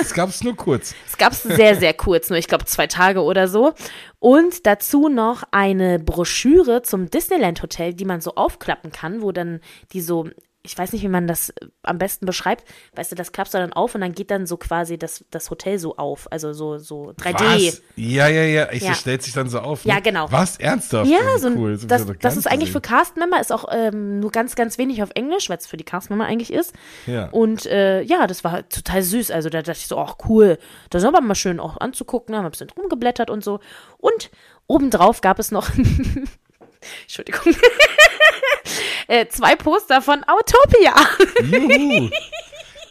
Es 0.00 0.14
gab 0.14 0.28
es 0.28 0.42
nur 0.42 0.56
kurz. 0.56 0.94
Es 1.06 1.16
gab 1.16 1.32
es 1.32 1.42
sehr, 1.42 1.76
sehr 1.76 1.94
kurz, 1.94 2.30
nur 2.30 2.38
ich 2.38 2.48
glaube 2.48 2.64
zwei 2.64 2.86
Tage 2.86 3.22
oder 3.22 3.48
so. 3.48 3.74
Und 4.18 4.66
dazu 4.66 5.08
noch 5.08 5.44
eine 5.50 5.98
Broschüre 5.98 6.82
zum 6.82 7.10
Disneyland 7.10 7.62
Hotel, 7.62 7.94
die 7.94 8.04
man 8.04 8.20
so 8.20 8.34
aufklappen 8.34 8.90
kann, 8.90 9.22
wo 9.22 9.32
dann 9.32 9.60
die 9.92 10.00
so 10.00 10.28
ich 10.62 10.76
weiß 10.76 10.92
nicht, 10.92 11.02
wie 11.02 11.08
man 11.08 11.26
das 11.26 11.50
äh, 11.50 11.66
am 11.82 11.98
besten 11.98 12.26
beschreibt. 12.26 12.64
Weißt 12.94 13.12
du, 13.12 13.16
das 13.16 13.32
klappst 13.32 13.54
du 13.54 13.58
dann 13.58 13.72
auf 13.72 13.94
und 13.94 14.00
dann 14.00 14.12
geht 14.12 14.30
dann 14.30 14.46
so 14.46 14.56
quasi 14.56 14.98
das, 14.98 15.24
das 15.30 15.50
Hotel 15.50 15.78
so 15.78 15.96
auf. 15.96 16.30
Also 16.30 16.52
so, 16.52 16.78
so 16.78 17.12
3D. 17.12 17.68
Was? 17.68 17.82
Ja, 17.96 18.28
ja, 18.28 18.42
ja. 18.42 18.72
Ich, 18.72 18.82
ja. 18.82 18.90
Das 18.90 19.00
stellt 19.00 19.22
sich 19.22 19.32
dann 19.32 19.48
so 19.48 19.60
auf. 19.60 19.84
Ne? 19.84 19.92
Ja, 19.92 20.00
genau. 20.00 20.30
Was? 20.30 20.58
Ernsthaft? 20.58 21.08
Ja, 21.08 21.18
das 21.22 21.42
so 21.42 21.48
cool. 21.50 21.78
Das, 21.78 21.86
das, 21.86 22.18
das 22.20 22.36
ist 22.36 22.46
eigentlich 22.46 22.72
für 22.72 22.80
Cast-Member, 22.80 23.40
ist 23.40 23.52
auch 23.52 23.66
ähm, 23.70 24.20
nur 24.20 24.30
ganz, 24.30 24.56
ganz 24.56 24.78
wenig 24.78 25.02
auf 25.02 25.10
Englisch, 25.14 25.48
weil 25.48 25.58
es 25.58 25.66
für 25.66 25.76
die 25.76 25.84
Cast-Member 25.84 26.24
eigentlich 26.24 26.52
ist. 26.52 26.74
Ja. 27.06 27.28
Und 27.30 27.66
äh, 27.66 28.02
ja, 28.02 28.26
das 28.26 28.44
war 28.44 28.52
halt 28.52 28.70
total 28.70 29.02
süß. 29.02 29.30
Also 29.30 29.48
da 29.48 29.62
dachte 29.62 29.78
ich 29.78 29.86
so, 29.86 29.98
ach 29.98 30.16
cool. 30.28 30.58
Das 30.90 31.02
ist 31.02 31.08
aber 31.08 31.20
mal 31.20 31.34
schön 31.34 31.60
auch 31.60 31.78
anzugucken. 31.78 32.32
Da 32.32 32.38
haben 32.38 32.44
wir 32.44 32.48
ein 32.48 32.52
bisschen 32.52 32.70
rumgeblättert 32.70 33.30
und 33.30 33.44
so. 33.44 33.60
Und 33.98 34.30
obendrauf 34.66 35.20
gab 35.20 35.38
es 35.38 35.50
noch 35.50 35.70
Entschuldigung. 37.02 37.54
Äh, 39.08 39.26
zwei 39.28 39.56
Poster 39.56 40.00
von 40.00 40.22
Autopia. 40.24 40.94
Juhu. 41.44 42.10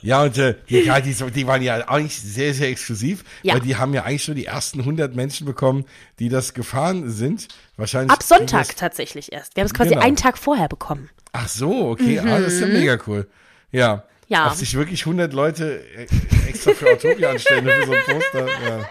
Ja, 0.04 0.22
und 0.24 0.38
äh, 0.38 0.54
die, 0.70 0.82
ja, 0.82 1.02
die, 1.02 1.12
die 1.14 1.48
waren 1.48 1.62
ja 1.64 1.88
eigentlich 1.90 2.22
sehr, 2.22 2.54
sehr 2.54 2.70
exklusiv, 2.70 3.24
Ja. 3.42 3.56
weil 3.56 3.62
die 3.62 3.76
haben 3.78 3.94
ja 3.96 4.04
eigentlich 4.04 4.24
schon 4.24 4.36
die 4.36 4.46
ersten 4.46 4.80
100 4.82 5.16
Menschen 5.16 5.46
bekommen, 5.48 5.86
die 6.20 6.30
das 6.30 6.54
gefahren 6.54 7.10
sind. 7.10 7.48
Wahrscheinlich. 7.78 8.12
Ab 8.12 8.22
Sonntag 8.22 8.76
tatsächlich 8.78 9.34
erst. 9.34 9.56
Wir 9.56 9.62
haben 9.62 9.66
es 9.68 9.74
quasi 9.74 9.90
Genau. 9.90 10.02
einen 10.04 10.16
Tag 10.16 10.38
vorher 10.38 10.68
bekommen. 10.70 11.10
ach 11.34 11.48
so, 11.50 11.90
okay, 11.90 12.20
ah, 12.20 12.40
das 12.40 12.54
ist 12.54 12.62
ja 12.62 12.68
mega 12.68 12.98
cool. 13.08 13.28
Ja. 13.72 13.96
Mhm. 13.96 14.02
Ja. 14.30 14.48
Ob 14.48 14.54
sich 14.54 14.76
wirklich 14.76 15.02
100 15.02 15.34
Leute 15.34 15.82
äh, 15.96 16.06
extra 16.48 16.74
für 16.74 16.92
Autopia 16.92 17.32
anstellen 17.32 17.66
für 17.66 17.86
so 17.88 17.92
ein 17.94 18.04
Poster. 18.06 18.48
Ja. 18.48 18.90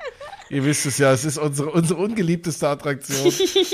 Ihr 0.48 0.64
wisst 0.64 0.86
es 0.86 0.98
ja, 0.98 1.12
es 1.12 1.24
ist 1.24 1.38
unsere, 1.38 1.70
unsere 1.70 2.00
ungeliebteste 2.00 2.68
Attraktion. 2.68 3.32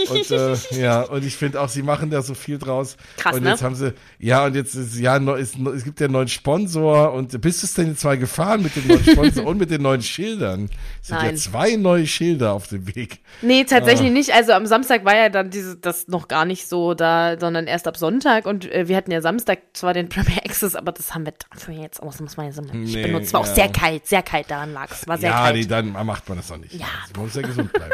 Und 0.08 0.30
äh, 0.30 0.56
ja, 0.80 1.02
und 1.02 1.24
ich 1.24 1.36
finde 1.36 1.60
auch, 1.60 1.68
sie 1.68 1.82
machen 1.82 2.10
da 2.10 2.22
so 2.22 2.34
viel 2.34 2.58
draus. 2.58 2.96
Krass, 3.18 3.36
und 3.36 3.42
ne? 3.42 3.50
jetzt 3.50 3.62
haben 3.62 3.74
sie, 3.74 3.92
ja, 4.18 4.46
und 4.46 4.54
jetzt 4.54 4.74
ist 4.74 4.98
ja 4.98 5.16
ist, 5.34 5.56
es 5.58 5.84
gibt 5.84 6.00
ja 6.00 6.06
einen 6.06 6.14
neuen 6.14 6.28
Sponsor 6.28 7.12
und 7.12 7.38
bist 7.40 7.62
du 7.62 7.66
es 7.66 7.74
denn 7.74 7.88
jetzt 7.88 8.04
mal 8.04 8.16
gefahren 8.16 8.62
mit 8.62 8.74
dem 8.76 8.86
neuen 8.86 9.04
Sponsor 9.04 9.44
und 9.46 9.58
mit 9.58 9.70
den 9.70 9.82
neuen 9.82 10.02
Schildern? 10.02 10.70
Es 11.00 11.08
sind 11.08 11.18
ja 11.18 11.24
Nein. 11.24 11.36
zwei 11.36 11.76
neue 11.76 12.06
Schilder 12.06 12.52
auf 12.52 12.68
dem 12.68 12.94
Weg. 12.94 13.20
Nee, 13.42 13.64
tatsächlich 13.64 14.08
Ah. 14.08 14.12
nicht. 14.12 14.32
Also 14.34 14.52
am 14.52 14.66
Samstag 14.66 15.04
war 15.04 15.16
ja 15.16 15.28
dann 15.28 15.50
diese, 15.50 15.76
das 15.76 16.08
noch 16.08 16.28
gar 16.28 16.44
nicht 16.44 16.68
so 16.68 16.94
da, 16.94 17.38
sondern 17.38 17.66
erst 17.66 17.86
ab 17.86 17.96
Sonntag. 17.96 18.46
Und 18.46 18.70
äh, 18.72 18.88
wir 18.88 18.96
hatten 18.96 19.10
ja 19.10 19.20
Samstag 19.20 19.58
zwar 19.74 19.92
den 19.94 20.08
Premier 20.08 20.38
Access, 20.44 20.74
aber 20.74 20.92
das 20.92 21.14
haben 21.14 21.26
wir 21.26 21.34
dafür 21.52 21.74
jetzt 21.74 22.02
aus, 22.02 22.20
muss 22.20 22.36
man 22.36 22.46
jetzt 22.46 22.58
immer 22.58 22.72
nicht 22.74 22.94
Nee. 22.94 23.12
War 23.32 23.40
auch 23.40 23.46
ja. 23.46 23.54
sehr 23.54 23.68
kalt, 23.68 24.06
sehr 24.06 24.22
kalt 24.22 24.50
daran 24.50 24.72
lag 24.72 24.90
es. 24.90 25.06
War 25.06 25.18
sehr 25.18 25.30
Ja, 25.30 25.44
kalt. 25.44 25.56
nee, 25.56 25.64
dann 25.66 25.92
macht 25.92 26.28
man 26.28 26.38
das 26.38 26.48
doch 26.48 26.61
nicht. 26.62 26.74
Ja. 26.74 26.86
Man 27.14 27.26
muss 27.26 27.34
ja 27.34 27.42
gesund 27.42 27.72
bleiben. 27.72 27.92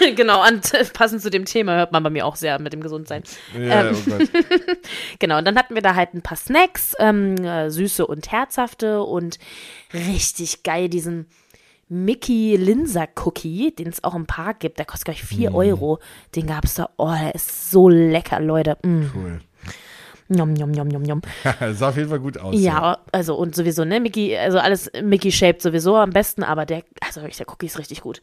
genau, 0.16 0.46
und 0.46 0.92
passend 0.92 1.22
zu 1.22 1.30
dem 1.30 1.44
Thema 1.44 1.76
hört 1.76 1.92
man 1.92 2.02
bei 2.02 2.10
mir 2.10 2.24
auch 2.26 2.36
sehr 2.36 2.60
mit 2.60 2.72
dem 2.72 2.80
Gesundsein. 2.80 3.22
Ja, 3.54 3.88
Ähm, 3.88 3.96
oh. 4.08 4.18
Genau, 5.18 5.38
und 5.38 5.44
dann 5.44 5.56
hatten 5.56 5.74
wir 5.74 5.82
da 5.82 5.94
halt 5.94 6.14
ein 6.14 6.22
paar 6.22 6.36
Snacks, 6.36 6.94
ähm, 6.98 7.36
äh, 7.36 7.70
süße 7.70 8.06
und 8.06 8.30
herzhafte 8.30 9.02
und 9.02 9.38
richtig 9.92 10.62
geil 10.62 10.88
diesen 10.88 11.26
Mickey 11.88 12.56
Linser 12.56 13.08
Cookie, 13.24 13.74
den 13.74 13.88
es 13.88 14.04
auch 14.04 14.14
im 14.14 14.26
Park 14.26 14.60
gibt. 14.60 14.78
Der 14.78 14.86
kostet 14.86 15.06
gleich 15.06 15.24
4 15.24 15.52
Euro. 15.52 15.98
Den 16.36 16.46
gab 16.46 16.64
es 16.64 16.74
da. 16.74 16.90
Oh, 16.96 17.12
der 17.12 17.34
ist 17.34 17.72
so 17.72 17.88
lecker, 17.88 18.38
Leute. 18.38 18.78
Mm. 18.84 19.06
Cool. 19.12 19.40
Njom, 20.30 20.52
njom, 20.54 20.70
njom, 20.70 20.88
njom, 20.88 21.02
njom. 21.02 21.20
sah 21.74 21.88
auf 21.88 21.96
jeden 21.96 22.08
Fall 22.08 22.20
gut 22.20 22.38
aus. 22.38 22.54
Ja, 22.58 22.98
also 23.12 23.34
und 23.34 23.54
sowieso, 23.54 23.84
ne, 23.84 23.98
Mickey, 24.00 24.36
also 24.38 24.58
alles 24.58 24.90
Mickey-shaped 25.02 25.60
sowieso 25.60 25.96
am 25.96 26.10
besten, 26.10 26.44
aber 26.44 26.64
der, 26.66 26.82
also 27.04 27.20
wirklich, 27.20 27.36
der 27.38 27.48
Cookie 27.48 27.66
ist 27.66 27.78
richtig 27.78 28.00
gut. 28.00 28.20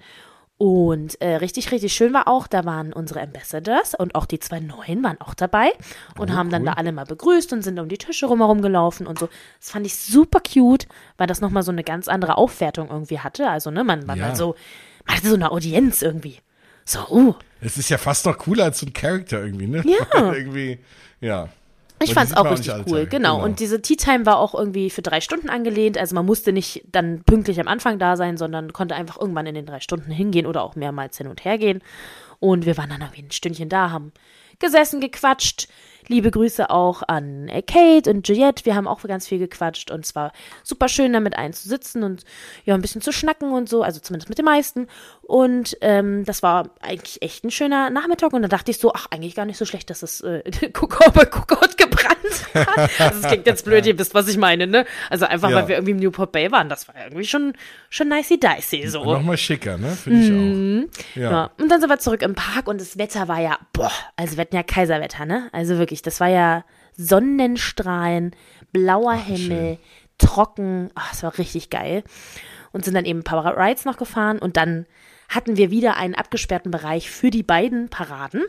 Und 0.59 1.21
äh, 1.21 1.35
richtig, 1.35 1.71
richtig 1.71 1.93
schön 1.93 2.13
war 2.13 2.27
auch, 2.27 2.47
da 2.47 2.65
waren 2.65 2.91
unsere 2.91 3.21
Ambassadors 3.21 3.93
und 3.93 4.15
auch 4.15 4.25
die 4.25 4.39
zwei 4.39 4.59
Neuen 4.59 5.03
waren 5.03 5.21
auch 5.21 5.35
dabei 5.35 5.69
und 6.17 6.31
Oh, 6.31 6.33
haben 6.33 6.49
dann 6.49 6.61
cool. 6.63 6.67
da 6.67 6.73
alle 6.73 6.91
mal 6.93 7.05
begrüßt 7.05 7.53
und 7.53 7.61
sind 7.61 7.77
um 7.77 7.87
die 7.89 7.99
Tische 7.99 8.25
rumherum 8.25 8.63
gelaufen 8.63 9.05
und 9.05 9.19
so. 9.19 9.29
Das 9.59 9.69
fand 9.69 9.85
ich 9.85 9.95
super 9.95 10.39
cute, 10.39 10.87
weil 11.17 11.27
das 11.27 11.41
nochmal 11.41 11.61
so 11.61 11.71
eine 11.71 11.83
ganz 11.83 12.07
andere 12.07 12.37
Aufwertung 12.39 12.89
irgendwie 12.89 13.19
hatte. 13.19 13.47
Also, 13.49 13.69
ne, 13.69 13.83
man, 13.83 14.05
man, 14.07 14.17
Ja. 14.17 14.27
man 14.27 14.35
so, 14.35 14.55
man 15.05 15.17
hatte 15.17 15.27
so 15.27 15.35
eine 15.35 15.51
Audienz 15.51 16.01
irgendwie. 16.01 16.39
So, 16.85 17.01
uh, 17.11 17.33
Es 17.61 17.77
ist 17.77 17.89
ja 17.89 17.99
fast 17.99 18.25
noch 18.25 18.37
cooler 18.39 18.63
als 18.63 18.79
so 18.79 18.87
ein 18.87 18.93
Charakter 18.93 19.43
irgendwie, 19.43 19.67
ne? 19.67 19.83
Ja. 19.85 20.31
irgendwie, 20.33 20.79
ja. 21.21 21.49
Ich 22.03 22.13
fand's 22.13 22.29
sieht 22.29 22.37
auch 22.37 22.51
richtig 22.51 22.73
cool, 22.87 23.05
genau. 23.05 23.37
genau. 23.37 23.43
Und 23.43 23.59
diese 23.59 23.81
Tea 23.81 23.95
Time 23.95 24.25
war 24.25 24.37
auch 24.37 24.53
irgendwie 24.53 24.89
für 24.89 25.01
drei 25.01 25.21
Stunden 25.21 25.49
angelehnt. 25.49 25.97
Also 25.97 26.15
man 26.15 26.25
musste 26.25 26.53
nicht 26.53 26.83
dann 26.91 27.23
pünktlich 27.23 27.59
am 27.59 27.67
Anfang 27.67 27.99
da 27.99 28.15
sein, 28.15 28.37
sondern 28.37 28.73
konnte 28.73 28.95
einfach 28.95 29.19
irgendwann 29.19 29.47
in 29.47 29.55
den 29.55 29.65
drei 29.65 29.79
Stunden 29.79 30.11
hingehen 30.11 30.45
oder 30.45 30.63
auch 30.63 30.75
mehrmals 30.75 31.17
hin 31.17 31.27
und 31.27 31.43
her 31.43 31.57
gehen. 31.57 31.81
Und 32.39 32.65
wir 32.65 32.77
waren 32.77 32.89
dann 32.89 33.01
irgendwie 33.01 33.23
ein 33.23 33.31
Stündchen 33.31 33.69
da, 33.69 33.89
haben 33.89 34.11
gesessen, 34.59 35.01
gequatscht. 35.01 35.67
Liebe 36.09 36.31
Grüße 36.31 36.69
auch 36.69 37.03
an 37.05 37.51
Kate 37.67 38.09
und 38.09 38.25
Juliette. 38.25 38.63
Wir 38.63 38.75
haben 38.75 38.87
auch 38.87 39.03
ganz 39.03 39.27
viel 39.27 39.39
gequatscht 39.39 39.91
und 39.91 40.05
es 40.05 40.15
war 40.15 40.31
super 40.63 40.87
schön, 40.87 41.11
da 41.11 41.19
mit 41.19 41.37
allen 41.37 41.51
zu 41.51 41.67
sitzen 41.67 42.03
und 42.03 42.23
ja, 42.63 42.75
ein 42.75 42.81
bisschen 42.81 43.01
zu 43.01 43.11
schnacken 43.11 43.51
und 43.51 43.67
so, 43.67 43.83
also 43.83 43.99
zumindest 43.99 44.29
mit 44.29 44.37
den 44.37 44.45
meisten. 44.45 44.87
Und 45.21 45.77
ähm, 45.81 46.23
das 46.23 46.43
war 46.43 46.69
eigentlich 46.79 47.21
echt 47.21 47.43
ein 47.43 47.51
schöner 47.51 47.89
Nachmittag 47.89 48.31
und 48.31 48.41
da 48.41 48.47
dachte 48.47 48.71
ich 48.71 48.77
so, 48.77 48.93
ach, 48.93 49.07
eigentlich 49.11 49.35
gar 49.35 49.45
nicht 49.45 49.57
so 49.57 49.65
schlecht, 49.65 49.89
dass 49.89 49.99
das 49.99 50.21
äh, 50.21 50.43
Cookout 50.73 51.11
bei 51.11 51.25
Hat. 52.09 52.99
Also 52.99 53.19
es 53.21 53.27
klingt 53.27 53.45
jetzt 53.45 53.65
blöd, 53.65 53.85
ihr 53.85 53.97
wisst, 53.99 54.13
was 54.13 54.27
ich 54.27 54.37
meine, 54.37 54.67
ne? 54.67 54.85
Also 55.09 55.25
einfach, 55.25 55.49
Ja. 55.49 55.57
weil 55.57 55.67
wir 55.67 55.75
irgendwie 55.75 55.91
im 55.91 55.97
Newport 55.97 56.31
Bay 56.31 56.51
waren, 56.51 56.69
das 56.69 56.87
war 56.87 56.95
irgendwie 57.03 57.25
schon, 57.25 57.53
schon 57.89 58.09
nicey 58.09 58.39
dicey 58.39 58.87
so. 58.87 59.03
Nochmal 59.03 59.37
schicker, 59.37 59.77
ne? 59.77 59.89
Finde 59.91 60.19
ich 60.19 60.31
auch. 60.31 60.35
Ja. 60.35 60.41
Mhm. 60.41 60.89
Ja. 61.15 61.51
Und 61.59 61.69
dann 61.69 61.79
sind 61.81 61.89
wir 61.89 61.99
zurück 61.99 62.21
im 62.21 62.35
Park 62.35 62.67
und 62.67 62.79
das 62.81 62.97
Wetter 62.97 63.27
war 63.27 63.39
ja, 63.39 63.57
boah, 63.73 63.91
also 64.15 64.37
wir 64.37 64.41
hatten 64.41 64.55
ja 64.55 64.63
Kaiserwetter, 64.63 65.25
ne? 65.25 65.49
Also 65.51 65.77
wirklich, 65.77 66.01
das 66.01 66.19
war 66.19 66.29
ja 66.29 66.63
Sonnenstrahlen, 66.95 68.35
blauer 68.71 69.13
Himmel, 69.13 69.77
trocken, 70.17 70.89
ach, 70.95 71.13
es 71.13 71.23
war 71.23 71.37
richtig 71.37 71.69
geil. 71.69 72.03
Und 72.71 72.85
sind 72.85 72.93
dann 72.93 73.05
eben 73.05 73.19
ein 73.19 73.23
paar 73.23 73.57
Rides 73.57 73.85
noch 73.85 73.97
gefahren 73.97 74.39
und 74.39 74.57
dann 74.57 74.85
hatten 75.29 75.57
wir 75.57 75.71
wieder 75.71 75.97
einen 75.97 76.15
abgesperrten 76.15 76.71
Bereich 76.71 77.09
für 77.09 77.29
die 77.31 77.43
beiden 77.43 77.89
Paraden. 77.89 78.43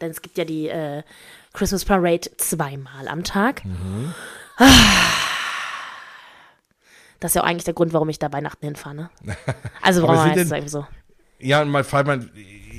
Denn 0.00 0.10
es 0.10 0.20
gibt 0.22 0.36
ja 0.36 0.44
die 0.44 0.68
äh, 0.68 1.02
Christmas 1.52 1.84
Parade 1.84 2.30
zweimal 2.38 3.08
am 3.08 3.24
Tag. 3.24 3.62
Ah. 4.56 4.66
Das 7.20 7.30
ist 7.30 7.34
ja 7.36 7.42
auch 7.42 7.46
eigentlich 7.46 7.64
der 7.64 7.74
Grund, 7.74 7.92
warum 7.92 8.08
ich 8.08 8.18
da 8.18 8.32
Weihnachten 8.32 8.64
hinfahre, 8.66 8.94
ne? 8.96 9.10
Also 9.82 10.02
warum 10.02 10.18
heißt 10.18 10.36
es 10.38 10.48
denn- 10.48 10.56
eigentlich 10.58 10.72
so? 10.72 10.86
Ja, 11.38 11.62
und 11.62 11.70
mal 11.70 11.82
fragt 11.84 12.06
man, 12.06 12.30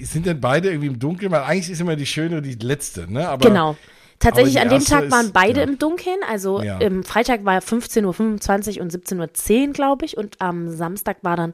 sind 0.04 0.26
denn 0.26 0.40
beide 0.40 0.70
irgendwie 0.70 0.88
im 0.88 0.98
Dunkeln? 1.00 1.32
Weil 1.32 1.42
eigentlich 1.44 1.70
ist 1.70 1.82
immer 1.82 1.96
die 1.98 2.06
schöne 2.06 2.42
die 2.42 2.54
letzte, 2.56 3.12
ne? 3.12 3.28
Aber 3.28 3.46
Genau. 3.48 3.76
Tatsächlich, 4.20 4.60
an 4.62 4.70
dem 4.70 4.84
Tag 4.86 5.12
waren 5.12 5.26
ist- 5.28 5.34
beide 5.34 5.60
ja. 5.62 5.66
im 5.68 5.78
Dunkeln. 5.80 6.18
Also 6.30 6.62
Ja. 6.62 6.78
im 6.78 7.04
Freitag 7.04 7.44
war 7.44 7.60
15.25 7.62 8.78
Uhr 8.78 8.82
und 8.84 8.92
17.10 8.94 9.68
Uhr, 9.68 9.74
glaube 9.74 10.06
ich. 10.06 10.16
Und 10.18 10.40
am 10.40 10.70
Samstag 10.70 11.18
war 11.24 11.36
dann 11.36 11.54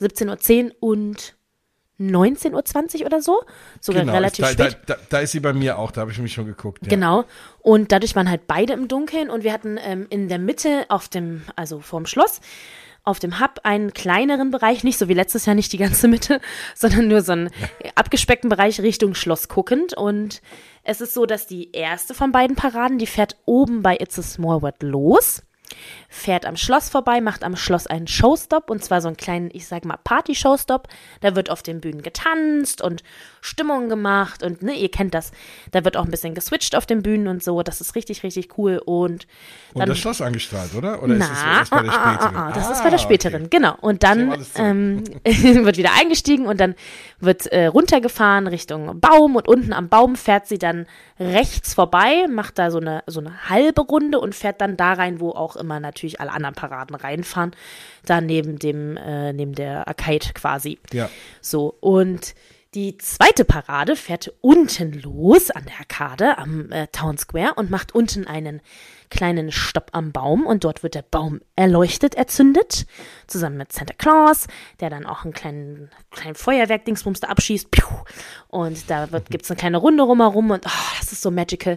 17.10 0.00 0.72
Uhr 0.80 0.90
und 0.90 1.36
19.20 2.00 3.00
Uhr 3.00 3.06
oder 3.06 3.20
so. 3.20 3.42
Sogar 3.80 4.02
genau, 4.02 4.14
relativ 4.14 4.44
da, 4.44 4.50
spät. 4.50 4.78
da, 4.86 4.94
da, 4.94 5.00
da 5.08 5.18
ist 5.20 5.32
sie 5.32 5.40
bei 5.40 5.52
mir 5.52 5.78
auch, 5.78 5.90
da 5.90 6.00
habe 6.00 6.10
ich 6.10 6.18
mich 6.18 6.32
schon 6.32 6.46
geguckt. 6.46 6.80
Ja. 6.82 6.88
Genau. 6.88 7.24
Und 7.60 7.92
dadurch 7.92 8.16
waren 8.16 8.30
halt 8.30 8.46
beide 8.46 8.72
im 8.72 8.88
Dunkeln 8.88 9.30
und 9.30 9.44
wir 9.44 9.52
hatten 9.52 9.78
ähm, 9.82 10.06
in 10.10 10.28
der 10.28 10.38
Mitte 10.38 10.86
auf 10.88 11.08
dem, 11.08 11.42
also 11.56 11.80
vorm 11.80 12.06
Schloss, 12.06 12.40
auf 13.04 13.18
dem 13.18 13.40
Hub 13.40 13.60
einen 13.64 13.92
kleineren 13.92 14.50
Bereich, 14.50 14.84
nicht 14.84 14.98
so 14.98 15.08
wie 15.08 15.14
letztes 15.14 15.46
Jahr 15.46 15.54
nicht 15.54 15.72
die 15.72 15.78
ganze 15.78 16.08
Mitte, 16.08 16.40
sondern 16.74 17.08
nur 17.08 17.22
so 17.22 17.32
einen 17.32 17.50
abgespeckten 17.94 18.50
Bereich 18.50 18.80
Richtung 18.80 19.14
Schloss 19.14 19.48
guckend. 19.48 19.94
Und 19.94 20.42
es 20.84 21.00
ist 21.00 21.14
so, 21.14 21.26
dass 21.26 21.46
die 21.46 21.72
erste 21.72 22.14
von 22.14 22.32
beiden 22.32 22.56
Paraden, 22.56 22.98
die 22.98 23.06
fährt 23.06 23.36
oben 23.44 23.82
bei 23.82 23.96
It's 23.96 24.18
a 24.18 24.22
Small 24.22 24.62
World 24.62 24.82
los 24.82 25.42
fährt 26.08 26.46
am 26.46 26.56
Schloss 26.56 26.88
vorbei, 26.88 27.20
macht 27.20 27.44
am 27.44 27.56
Schloss 27.56 27.86
einen 27.86 28.06
Showstop 28.06 28.70
und 28.70 28.84
zwar 28.84 29.00
so 29.00 29.08
einen 29.08 29.16
kleinen, 29.16 29.50
ich 29.52 29.66
sag 29.66 29.84
mal, 29.84 29.98
Party-Showstop. 30.02 30.88
Da 31.20 31.36
wird 31.36 31.50
auf 31.50 31.62
den 31.62 31.80
Bühnen 31.80 32.02
getanzt 32.02 32.82
und 32.82 33.02
Stimmung 33.40 33.88
gemacht 33.88 34.42
und 34.42 34.62
ne, 34.62 34.72
ihr 34.74 34.90
kennt 34.90 35.14
das. 35.14 35.32
Da 35.70 35.84
wird 35.84 35.96
auch 35.96 36.04
ein 36.04 36.10
bisschen 36.10 36.34
geswitcht 36.34 36.76
auf 36.76 36.86
den 36.86 37.02
Bühnen 37.02 37.28
und 37.28 37.42
so. 37.42 37.62
Das 37.62 37.80
ist 37.80 37.94
richtig, 37.94 38.22
richtig 38.22 38.58
cool 38.58 38.78
und 38.84 39.26
Und 39.72 39.80
dann 39.80 39.88
das 39.88 39.98
Schloss 39.98 40.20
angestrahlt, 40.20 40.74
oder? 40.74 41.02
Oder 41.02 41.14
ist 41.16 41.24
es 41.24 41.30
na, 41.44 41.58
erst 41.58 41.70
bei 41.70 41.82
der 41.82 41.92
ah, 41.92 41.96
ah, 41.96 42.12
späteren? 42.12 42.36
ah, 42.36 42.48
ah, 42.48 42.52
das 42.52 42.68
Ah, 42.68 42.72
ist 42.72 42.82
bei 42.82 42.90
der 42.90 42.98
okay. 42.98 43.04
späteren, 43.04 43.50
genau. 43.50 43.76
Und 43.80 44.02
dann 44.02 44.44
ähm, 44.56 45.04
wird 45.24 45.76
wieder 45.76 45.90
eingestiegen 45.98 46.46
und 46.46 46.60
dann 46.60 46.74
wird 47.18 47.46
äh, 47.46 47.66
runtergefahren 47.66 48.46
Richtung 48.46 49.00
Baum 49.00 49.36
und 49.36 49.48
unten 49.48 49.72
am 49.72 49.88
Baum 49.88 50.16
fährt 50.16 50.46
sie 50.46 50.58
dann 50.58 50.86
rechts 51.18 51.74
vorbei, 51.74 52.26
macht 52.28 52.58
da 52.58 52.70
so 52.70 52.78
eine, 52.78 53.02
so 53.06 53.20
eine 53.20 53.48
halbe 53.48 53.82
Runde 53.82 54.18
und 54.20 54.34
fährt 54.34 54.60
dann 54.60 54.76
da 54.76 54.94
rein, 54.94 55.20
wo 55.20 55.30
auch 55.30 55.56
immer 55.56 55.80
natürlich 55.80 56.20
alle 56.20 56.32
anderen 56.32 56.54
Paraden 56.54 56.96
reinfahren. 56.96 57.52
Da 58.06 58.20
neben 58.20 58.58
dem, 58.58 58.96
äh, 58.96 59.32
neben 59.32 59.54
der 59.54 59.86
Arcade 59.86 60.26
quasi. 60.34 60.78
Ja. 60.92 61.10
So, 61.40 61.74
und 61.80 62.34
die 62.74 62.96
zweite 62.98 63.44
Parade 63.44 63.96
fährt 63.96 64.32
unten 64.40 64.92
los 65.02 65.50
an 65.50 65.64
der 65.64 65.80
Arkade 65.80 66.38
am 66.38 66.70
äh, 66.70 66.86
Town 66.88 67.18
Square 67.18 67.54
und 67.54 67.68
macht 67.68 67.94
unten 67.96 68.28
einen 68.28 68.60
kleinen 69.10 69.50
Stopp 69.50 69.90
am 69.92 70.12
Baum 70.12 70.46
und 70.46 70.62
dort 70.62 70.84
wird 70.84 70.94
der 70.94 71.02
Baum 71.02 71.40
erleuchtet, 71.56 72.14
erzündet, 72.14 72.86
zusammen 73.26 73.56
mit 73.56 73.72
Santa 73.72 73.94
Claus, 73.94 74.46
der 74.78 74.88
dann 74.88 75.04
auch 75.04 75.24
einen 75.24 75.32
kleinen, 75.32 75.90
kleinen 76.12 76.36
Feuerwerk-Dingsbums 76.36 77.18
da 77.18 77.28
abschießt. 77.28 77.72
Piu. 77.72 77.88
Und 78.46 78.88
da 78.88 79.10
wird, 79.10 79.30
gibt's 79.30 79.50
eine 79.50 79.58
kleine 79.58 79.78
Runde 79.78 80.04
rumherum 80.04 80.52
und 80.52 80.64
oh, 80.64 80.96
das 81.00 81.10
ist 81.10 81.22
so 81.22 81.32
magical. 81.32 81.76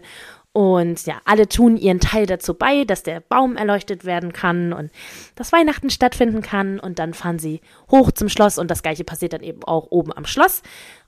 Und 0.54 1.08
ja, 1.08 1.20
alle 1.26 1.50
tun 1.50 1.78
ihren 1.78 2.00
Teil 2.00 2.28
dazu 2.28 2.54
bei, 2.54 2.86
dass 2.86 3.02
der 3.02 3.22
Baum 3.22 3.58
erleuchtet 3.58 4.06
werden 4.06 4.34
kann 4.34 4.72
und 4.72 4.92
dass 5.36 5.52
Weihnachten 5.52 5.90
stattfinden 5.90 6.44
kann. 6.44 6.80
Und 6.80 7.00
dann 7.00 7.16
fahren 7.16 7.40
sie 7.40 7.60
hoch 7.90 8.12
zum 8.12 8.30
Schloss 8.30 8.60
und 8.60 8.70
das 8.70 8.84
gleiche 8.84 9.04
passiert 9.04 9.34
dann 9.34 9.42
eben 9.42 9.64
auch 9.64 9.88
oben 9.90 10.14
am 10.14 10.26
Schloss 10.26 10.62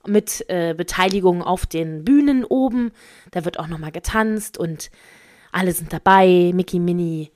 mit 0.04 0.44
äh, 0.48 0.74
Beteiligung 0.74 1.42
auf 1.42 1.64
den 1.64 2.04
Bühnen 2.04 2.44
oben. 2.44 2.90
Da 3.30 3.44
wird 3.44 3.60
auch 3.60 3.68
nochmal 3.68 3.92
getanzt 3.92 4.58
und 4.58 4.90
alle 5.52 5.72
sind 5.72 5.92
dabei. 5.92 6.50
Mickey, 6.52 6.80
Minnie, 6.80 7.30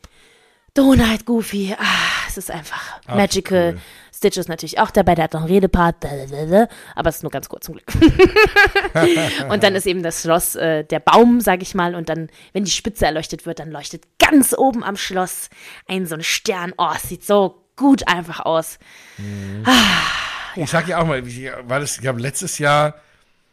Donald, 0.75 1.27
Goofy. 1.27 1.77
Ah, 1.79 2.27
es 2.27 2.37
ist 2.37 2.51
einfach 2.51 3.01
Ach, 3.07 3.15
magical. 3.15 3.75
cool. 3.75 3.81
Stitch 4.21 4.37
ist 4.37 4.51
natürlich 4.51 4.79
auch 4.79 4.91
dabei, 4.91 5.15
der 5.15 5.25
hat 5.25 5.33
noch 5.33 5.41
einen 5.41 5.51
Redepart, 5.51 5.97
aber 6.05 7.09
es 7.09 7.17
ist 7.17 7.23
nur 7.23 7.31
ganz 7.31 7.49
kurz 7.49 7.65
zum 7.65 7.77
Glück. 7.77 7.87
und 9.49 9.63
dann 9.63 9.75
ist 9.75 9.87
eben 9.87 10.03
das 10.03 10.21
Schloss 10.21 10.57
äh, 10.57 10.85
der 10.85 11.01
Baum, 11.01 11.41
sag 11.41 11.63
ich 11.63 11.75
mal, 11.75 11.95
und 11.95 12.11
dann, 12.11 12.29
wenn 12.53 12.65
die 12.65 12.71
Spitze 12.71 13.07
erleuchtet 13.07 13.47
wird, 13.47 13.61
dann 13.61 13.71
leuchtet 13.71 14.05
ganz 14.19 14.53
oben 14.53 14.85
am 14.85 14.97
Schloss 14.97 15.49
ein 15.89 16.05
so 16.05 16.17
ein 16.17 16.23
Stern. 16.23 16.75
Oh, 16.77 16.91
es 16.95 17.09
sieht 17.09 17.25
so 17.25 17.65
gut 17.77 18.07
einfach 18.09 18.41
aus. 18.41 18.79
Ich 20.55 20.69
sag 20.69 20.87
ja 20.87 20.99
auch 20.99 21.07
mal, 21.07 21.25
war 21.67 21.81
das, 21.81 21.95
ich 21.95 22.03
glaube, 22.03 22.21
letztes 22.21 22.59
Jahr, 22.59 22.97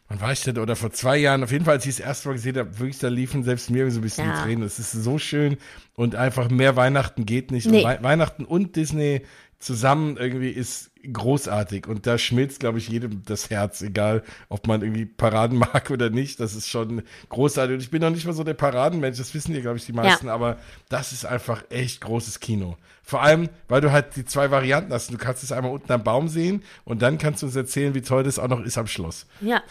wann 0.10 0.20
war 0.20 0.34
ich 0.34 0.44
denn, 0.44 0.58
oder 0.58 0.76
vor 0.76 0.92
zwei 0.92 1.16
Jahren, 1.16 1.46
auf 1.46 1.52
jeden 1.54 1.64
Fall, 1.64 1.76
als 1.76 1.86
ich 1.86 1.96
das 1.96 2.06
erste 2.06 2.28
Mal 2.28 2.34
gesehen 2.34 2.58
habe, 2.58 2.78
wirklich, 2.78 3.00
da 3.00 3.08
liefen 3.08 3.46
selbst 3.46 3.70
mir 3.70 3.90
so 3.90 4.00
ein 4.00 4.02
bisschen 4.02 4.28
Ja. 4.28 4.36
die 4.36 4.42
Tränen. 4.44 4.64
Es 4.66 4.80
ist 4.80 4.92
so 4.92 5.18
schön 5.18 5.56
und 5.96 6.16
einfach 6.16 6.50
mehr 6.50 6.76
Weihnachten 6.76 7.26
geht 7.26 7.52
nicht. 7.52 7.68
Nee. 7.68 7.78
Und 7.78 7.86
Wei 7.86 8.04
Weihnachten 8.04 8.44
und 8.44 8.76
Disney 8.76 9.22
zusammen 9.60 10.18
irgendwie 10.18 10.50
ist 10.50 10.92
großartig 11.12 11.88
und 11.88 12.06
da 12.06 12.18
schmilzt, 12.18 12.60
glaube 12.60 12.78
ich, 12.78 12.90
jedem 12.90 13.24
das 13.26 13.50
Herz, 13.50 13.82
egal 13.82 14.24
ob 14.50 14.68
man 14.68 14.82
irgendwie 14.82 15.06
Paraden 15.06 15.58
mag 15.74 15.90
oder 15.90 16.10
nicht. 16.10 16.40
Das 16.40 16.54
ist 16.56 16.68
schon 16.68 17.04
großartig. 17.30 17.76
Und 17.76 17.82
ich 17.82 17.90
bin 17.90 18.02
noch 18.02 18.10
nicht 18.10 18.26
mal 18.26 18.34
so 18.34 18.44
der 18.44 18.54
Paradenmensch, 18.54 19.18
das 19.18 19.34
wissen 19.34 19.56
ja, 19.56 19.62
glaube 19.62 19.78
ich, 19.78 19.86
die 19.86 19.94
meisten, 19.94 20.30
aber 20.30 20.58
das 20.90 21.12
ist 21.12 21.26
einfach 21.26 21.64
echt 21.70 22.02
großes 22.02 22.40
Kino. 22.40 22.78
Vor 23.04 23.22
allem, 23.22 23.50
weil 23.68 23.82
du 23.82 23.92
halt 23.92 24.16
die 24.16 24.26
zwei 24.26 24.52
Varianten 24.52 24.92
hast. 24.92 25.12
Du 25.12 25.18
kannst 25.18 25.42
es 25.42 25.52
einmal 25.52 25.72
unten 25.72 25.92
am 25.92 26.04
Baum 26.04 26.28
sehen 26.28 26.64
und 26.84 27.02
dann 27.02 27.18
kannst 27.18 27.42
du 27.42 27.46
uns 27.46 27.56
erzählen, 27.56 27.96
wie 27.96 28.02
toll 28.02 28.24
das 28.24 28.38
auch 28.38 28.50
noch 28.50 28.60
ist 28.60 28.78
am 28.78 28.88
Schloss. 28.88 29.26
Ja. 29.40 29.64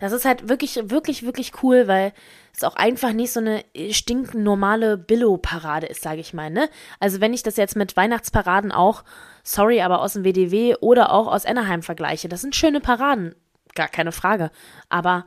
Das 0.00 0.12
ist 0.12 0.24
halt 0.24 0.48
wirklich, 0.48 0.78
wirklich, 0.86 1.24
wirklich 1.24 1.52
cool, 1.62 1.86
weil 1.86 2.12
es 2.56 2.64
auch 2.64 2.76
einfach 2.76 3.12
nicht 3.12 3.32
so 3.32 3.40
eine 3.40 3.64
stinknormale 3.90 4.96
Billo-Parade 4.96 5.86
ist, 5.86 6.02
sage 6.02 6.20
ich 6.20 6.34
mal. 6.34 6.50
Ne? 6.50 6.68
Also 7.00 7.20
wenn 7.20 7.34
ich 7.34 7.42
das 7.42 7.56
jetzt 7.56 7.76
mit 7.76 7.96
Weihnachtsparaden 7.96 8.72
auch, 8.72 9.04
sorry, 9.42 9.82
aber 9.82 10.00
aus 10.00 10.12
dem 10.14 10.24
WDW 10.24 10.76
oder 10.80 11.12
auch 11.12 11.26
aus 11.26 11.46
Anaheim 11.46 11.82
vergleiche, 11.82 12.28
das 12.28 12.42
sind 12.42 12.54
schöne 12.54 12.80
Paraden, 12.80 13.34
gar 13.74 13.88
keine 13.88 14.12
Frage. 14.12 14.50
Aber 14.88 15.26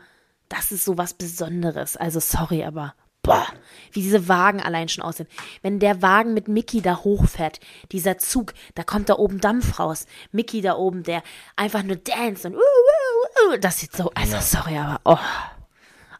das 0.49 0.71
ist 0.71 0.85
so 0.85 0.97
was 0.97 1.13
Besonderes. 1.13 1.97
Also 1.97 2.19
sorry, 2.19 2.63
aber 2.63 2.93
boah, 3.23 3.45
wie 3.91 4.01
diese 4.01 4.29
Wagen 4.29 4.61
allein 4.61 4.87
schon 4.87 5.03
aussehen. 5.03 5.27
Wenn 5.61 5.79
der 5.79 6.01
Wagen 6.01 6.33
mit 6.33 6.47
Mickey 6.47 6.81
da 6.81 7.03
hochfährt, 7.03 7.59
dieser 7.91 8.17
Zug, 8.17 8.53
da 8.75 8.83
kommt 8.83 9.09
da 9.09 9.15
oben 9.15 9.41
Dampf 9.41 9.79
raus. 9.79 10.05
Mickey 10.31 10.61
da 10.61 10.77
oben, 10.77 11.03
der 11.03 11.21
einfach 11.57 11.83
nur 11.83 11.97
dance 11.97 12.47
und 12.47 12.55
uh, 12.55 12.59
uh, 12.59 13.53
uh, 13.53 13.57
das 13.57 13.79
sieht 13.79 13.93
so, 13.93 14.11
also 14.15 14.37
sorry, 14.39 14.77
aber 14.77 15.01
oh, 15.03 15.17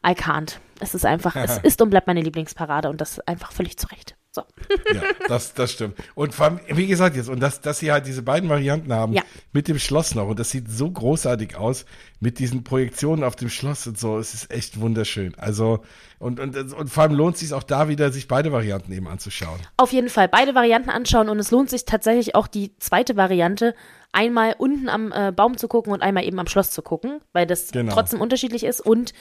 I 0.07 0.11
can't. 0.13 0.57
Es 0.79 0.93
ist 0.93 1.05
einfach, 1.05 1.35
es 1.35 1.57
ist 1.63 1.81
und 1.81 1.89
bleibt 1.89 2.07
meine 2.07 2.21
Lieblingsparade 2.21 2.89
und 2.89 3.01
das 3.01 3.19
einfach 3.21 3.51
völlig 3.51 3.77
zurecht. 3.77 4.15
So. 4.31 4.43
Ja, 4.93 5.01
das, 5.27 5.53
das 5.55 5.71
stimmt. 5.73 5.95
Und 6.15 6.33
vor 6.33 6.45
allem, 6.45 6.59
wie 6.69 6.85
gesagt 6.87 7.15
jetzt, 7.15 7.27
und 7.27 7.39
dass, 7.39 7.59
dass 7.59 7.79
sie 7.79 7.91
halt 7.91 8.05
diese 8.05 8.21
beiden 8.21 8.47
Varianten 8.49 8.93
haben, 8.93 9.11
Ja. 9.13 9.23
mit 9.51 9.67
dem 9.67 9.79
Schloss 9.79 10.13
noch, 10.15 10.27
und 10.27 10.39
das 10.39 10.51
sieht 10.51 10.69
so 10.71 10.89
großartig 10.89 11.57
aus, 11.57 11.85
mit 12.19 12.37
diesen 12.39 12.63
Projektionen 12.63 13.23
auf 13.23 13.35
dem 13.35 13.49
Schloss 13.49 13.85
und 13.87 13.97
so, 13.99 14.17
es 14.19 14.33
ist 14.35 14.51
echt 14.51 14.79
wunderschön. 14.79 15.33
Also, 15.37 15.83
und, 16.19 16.39
und, 16.39 16.55
und 16.73 16.87
vor 16.89 17.03
allem 17.03 17.15
lohnt 17.15 17.35
es 17.35 17.41
sich 17.41 17.53
auch 17.53 17.63
da 17.63 17.89
wieder, 17.89 18.11
sich 18.11 18.27
beide 18.27 18.51
Varianten 18.51 18.91
eben 18.93 19.07
anzuschauen. 19.07 19.59
Auf 19.77 19.91
jeden 19.91 20.09
Fall 20.09 20.27
beide 20.29 20.53
Varianten 20.55 20.89
anschauen 20.91 21.29
und 21.29 21.39
es 21.39 21.49
lohnt 21.51 21.69
sich 21.71 21.85
tatsächlich 21.85 22.35
auch 22.35 22.47
die 22.47 22.77
zweite 22.77 23.15
Variante, 23.17 23.73
einmal 24.13 24.55
unten 24.57 24.87
am 24.87 25.11
äh, 25.11 25.31
Baum 25.31 25.57
zu 25.57 25.67
gucken 25.67 25.91
und 25.91 26.01
einmal 26.01 26.23
eben 26.23 26.39
am 26.39 26.47
Schloss 26.47 26.69
zu 26.71 26.81
gucken, 26.83 27.19
weil 27.33 27.45
das 27.47 27.71
Genau. 27.71 27.93
trotzdem 27.93 28.21
unterschiedlich 28.21 28.63
ist 28.63 28.79
und 28.81 29.13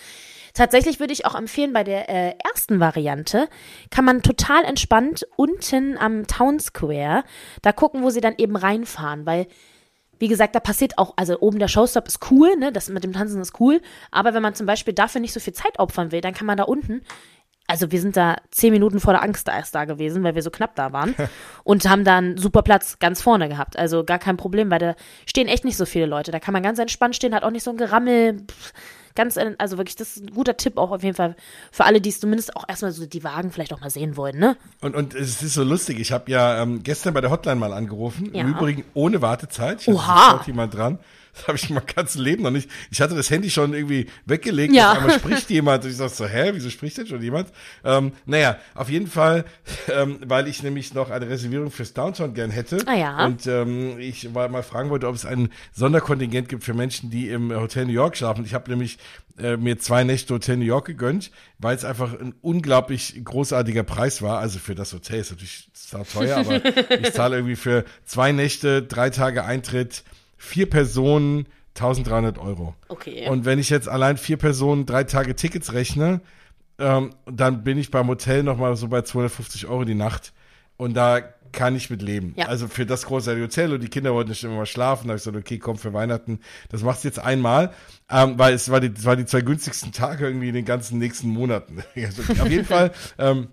Tatsächlich 0.57 1.01
würde 1.01 1.13
ich 1.13 1.27
auch 1.27 1.35
empfehlen, 1.35 1.75
bei 1.75 1.85
der 1.85 2.09
äh, 2.09 2.35
ersten 2.43 2.81
Variante 2.81 3.47
kann 3.91 4.07
man 4.07 4.23
total 4.23 4.65
entspannt 4.65 5.27
unten 5.37 5.99
am 5.99 6.27
Town 6.27 6.59
Square 6.59 7.25
da 7.61 7.73
gucken, 7.73 8.03
wo 8.03 8.09
sie 8.09 8.23
dann 8.23 8.35
eben 8.39 8.57
reinfahren, 8.57 9.27
weil 9.27 9.49
wie 10.19 10.29
gesagt, 10.29 10.55
da 10.55 10.61
passiert 10.61 10.97
auch, 10.97 11.13
also 11.17 11.39
oben 11.41 11.59
der 11.59 11.69
Showstop 11.69 12.09
ist 12.09 12.31
cool, 12.31 12.57
ne, 12.57 12.73
das 12.73 12.89
mit 12.89 13.05
dem 13.05 13.13
Tanzen 13.13 13.43
ist 13.43 13.61
cool, 13.61 13.83
aber 14.11 14.33
wenn 14.33 14.43
man 14.43 14.55
zum 14.55 14.65
Beispiel 14.65 14.95
dafür 14.95 15.21
nicht 15.21 15.35
so 15.35 15.41
viel 15.41 15.53
Zeit 15.53 15.79
opfern 15.79 16.11
will, 16.11 16.23
dann 16.23 16.33
kann 16.33 16.47
man 16.47 16.57
da 16.57 16.65
unten, 16.65 17.03
also 17.67 17.93
wir 17.93 18.01
sind 18.01 18.17
da 18.17 18.37
zehn 18.51 18.73
Minuten 18.73 18.99
vor 18.99 19.13
der 19.13 19.23
Angst 19.23 19.49
erst 19.49 19.75
da 19.75 19.85
gewesen, 19.85 20.25
weil 20.25 20.35
wir 20.35 20.43
so 20.43 20.51
knapp 20.51 20.75
da 20.75 20.91
waren 20.95 21.15
und 21.65 21.87
haben 21.87 22.05
da 22.05 22.17
einen 22.17 22.39
super 22.39 22.63
Platz 22.63 22.99
ganz 22.99 23.21
vorne 23.21 23.51
gehabt, 23.51 23.79
also 23.79 24.05
gar 24.05 24.19
kein 24.19 24.39
Problem, 24.39 24.71
weil 24.71 24.79
da 24.79 24.95
stehen 25.27 25.49
echt 25.49 25.67
nicht 25.67 25.77
so 25.77 25.85
viele 25.85 26.07
Leute, 26.07 26.31
da 26.31 26.41
kann 26.41 26.55
man 26.55 26.63
ganz 26.63 26.79
entspannt 26.79 27.15
stehen, 27.15 27.35
hat 27.35 27.43
auch 27.43 27.51
nicht 27.51 27.65
so 27.65 27.73
ein 27.73 27.77
Gerammel, 27.77 28.41
pff, 28.51 28.73
ganz, 29.17 29.37
äh, 29.37 29.55
also 29.59 29.77
wirklich, 29.79 29.97
das 29.97 30.17
ist 30.17 30.23
ein 30.23 30.35
guter 30.35 30.57
Tipp 30.57 30.79
auch 30.79 30.93
auf 30.93 31.03
jeden 31.03 31.17
Fall 31.17 31.35
für 31.73 31.85
alle, 31.85 32.01
die 32.01 32.11
es 32.11 32.21
zumindest 32.21 32.55
auch 32.57 32.65
erstmal 32.69 32.93
so 32.93 33.05
die 33.07 33.25
Wagen 33.25 33.51
vielleicht 33.51 33.73
auch 33.73 33.81
mal 33.81 33.91
sehen 33.91 34.17
wollen, 34.17 34.39
ne? 34.39 34.57
Und, 34.81 34.95
und 34.95 35.15
es 35.15 35.43
ist 35.43 35.55
so 35.55 35.65
lustig, 35.65 35.99
ich 35.99 36.13
habe 36.13 36.31
ja 36.31 36.63
ähm, 36.63 36.83
gestern 36.85 37.13
bei 37.15 37.21
der 37.21 37.31
Hotline 37.31 37.57
mal 37.57 37.73
angerufen, 37.73 38.31
Ja. 38.33 38.43
im 38.43 38.51
Übrigen 38.51 38.85
ohne 38.95 39.21
Wartezeit. 39.23 39.81
Ich 39.83 39.89
Oha. 39.89 40.41
jemand 40.47 40.75
dran. 40.75 40.99
Das 41.47 41.49
habe 41.49 41.59
ich 41.59 41.71
mein 41.71 41.85
ganzes 41.95 42.21
Leben 42.21 42.43
noch 42.43 42.51
nicht. 42.51 42.71
Ich 42.91 43.01
hatte 43.01 43.15
das 43.15 43.31
Handy 43.31 43.51
schon 43.51 43.75
irgendwie 43.75 44.07
weggelegt. 44.25 44.75
Ja. 44.75 44.93
Auf 44.93 44.99
einmal 44.99 45.19
spricht 45.19 45.51
jemand. 45.51 45.85
Und 45.85 45.91
ich 45.91 45.97
sag 45.97 46.11
so, 46.11 46.27
hä, 46.27 46.51
wieso 46.55 46.71
spricht 46.71 46.97
denn 46.99 47.07
schon 47.07 47.23
jemand? 47.23 47.49
Ähm, 47.85 48.13
naja, 48.25 48.59
auf 48.75 48.89
jeden 48.89 49.07
Fall, 49.07 49.45
ähm, 49.93 50.19
weil 50.27 50.49
ich 50.49 50.63
nämlich 50.63 50.95
noch 50.95 51.11
eine 51.11 51.29
Reservierung 51.29 51.71
fürs 51.71 51.93
Downtown 51.93 52.35
gern 52.35 52.51
hätte. 52.51 52.79
Ah 52.87 52.95
ja. 52.95 53.27
Und 53.27 53.47
ähm, 53.47 53.99
ich 53.99 54.31
mal, 54.31 54.49
mal 54.49 54.63
fragen 54.63 54.91
wollte, 54.91 55.09
ob 55.09 55.15
es 55.15 55.27
ein 55.27 55.51
Sonderkontingent 55.73 56.49
gibt 56.49 56.65
für 56.65 56.75
Menschen, 56.75 57.11
die 57.11 57.29
im 57.29 57.55
Hotel 57.55 57.85
New 57.85 57.93
York 57.93 58.17
schlafen. 58.17 58.45
Ich 58.45 58.55
habe 58.55 58.71
nämlich 58.71 58.99
äh, 59.39 59.57
mir 59.57 59.79
zwei 59.79 60.05
Nächte 60.05 60.35
Hotel 60.35 60.57
New 60.57 60.65
York 60.65 60.87
gegönnt, 60.87 61.31
weil 61.59 61.77
es 61.77 61.85
einfach 61.85 62.19
ein 62.19 62.35
unglaublich 62.41 63.21
großartiger 63.23 63.83
Preis 63.83 64.23
war. 64.23 64.39
Also 64.39 64.59
für 64.59 64.75
das 64.75 64.93
Hotel 64.93 65.21
ist 65.21 65.31
natürlich 65.31 65.69
sau 65.75 66.05
teuer, 66.05 66.39
aber 66.39 66.65
ich 66.65 67.13
zahle 67.13 67.37
irgendwie 67.37 67.57
für 67.57 67.85
zwei 68.05 68.33
Nächte, 68.33 68.83
drei 68.83 69.11
Tage 69.11 69.45
Eintritt, 69.45 70.05
vier 70.37 70.69
Personen 70.69 71.47
1300 71.75 72.39
Euro. 72.39 72.75
Okay. 72.89 73.29
Und 73.29 73.45
wenn 73.45 73.59
ich 73.59 73.71
jetzt 73.71 73.89
allein 73.89 74.17
vier 74.17 74.37
Personen 74.37 74.87
drei 74.87 75.05
Tage 75.05 75.37
Tickets 75.37 75.73
rechne, 75.73 76.21
ähm, 76.79 77.11
dann 77.27 77.65
bin 77.65 77.79
ich 77.79 77.91
beim 77.91 78.09
Hotel 78.09 78.43
nochmal 78.43 78.77
so 78.77 78.89
bei 78.89 79.03
250 79.03 79.67
Euro 79.67 79.85
die 79.85 79.95
Nacht. 79.95 80.33
Und 80.77 80.95
da 80.95 81.21
kann 81.53 81.75
ich 81.75 81.89
mit 81.91 82.03
leben. 82.03 82.35
Ja. 82.37 82.47
Also 82.47 82.69
für 82.69 82.85
das 82.85 83.07
große 83.07 83.41
Hotel 83.41 83.73
und 83.73 83.83
die 83.83 83.89
Kinder 83.89 84.13
wollten 84.13 84.31
nicht 84.31 84.45
immer 84.45 84.57
mal 84.57 84.67
schlafen. 84.67 85.09
Da 85.09 85.13
habe 85.13 85.19
ich 85.19 85.25
gesagt, 85.25 85.37
okay, 85.37 85.59
komm 85.59 85.79
für 85.79 85.93
Weihnachten. 85.93 86.41
Das 86.69 86.83
machst 86.83 87.05
du 87.05 87.09
jetzt 87.09 87.19
einmal, 87.19 87.73
ähm, 88.11 88.39
weil 88.39 88.55
es 88.55 88.71
war 88.71 88.81
die, 88.81 88.93
es 88.95 89.05
war 89.05 89.17
die 89.17 89.25
zwei 89.25 89.41
günstigsten 89.41 89.93
Tage 89.93 90.27
irgendwie 90.27 90.49
in 90.49 90.55
den 90.55 90.65
ganzen 90.65 90.99
nächsten 90.99 91.29
Monaten. 91.29 91.83
Also 91.97 92.23
auf 92.23 92.49
jeden 92.51 92.67
Fall 92.67 92.93
ähm, 93.19 93.49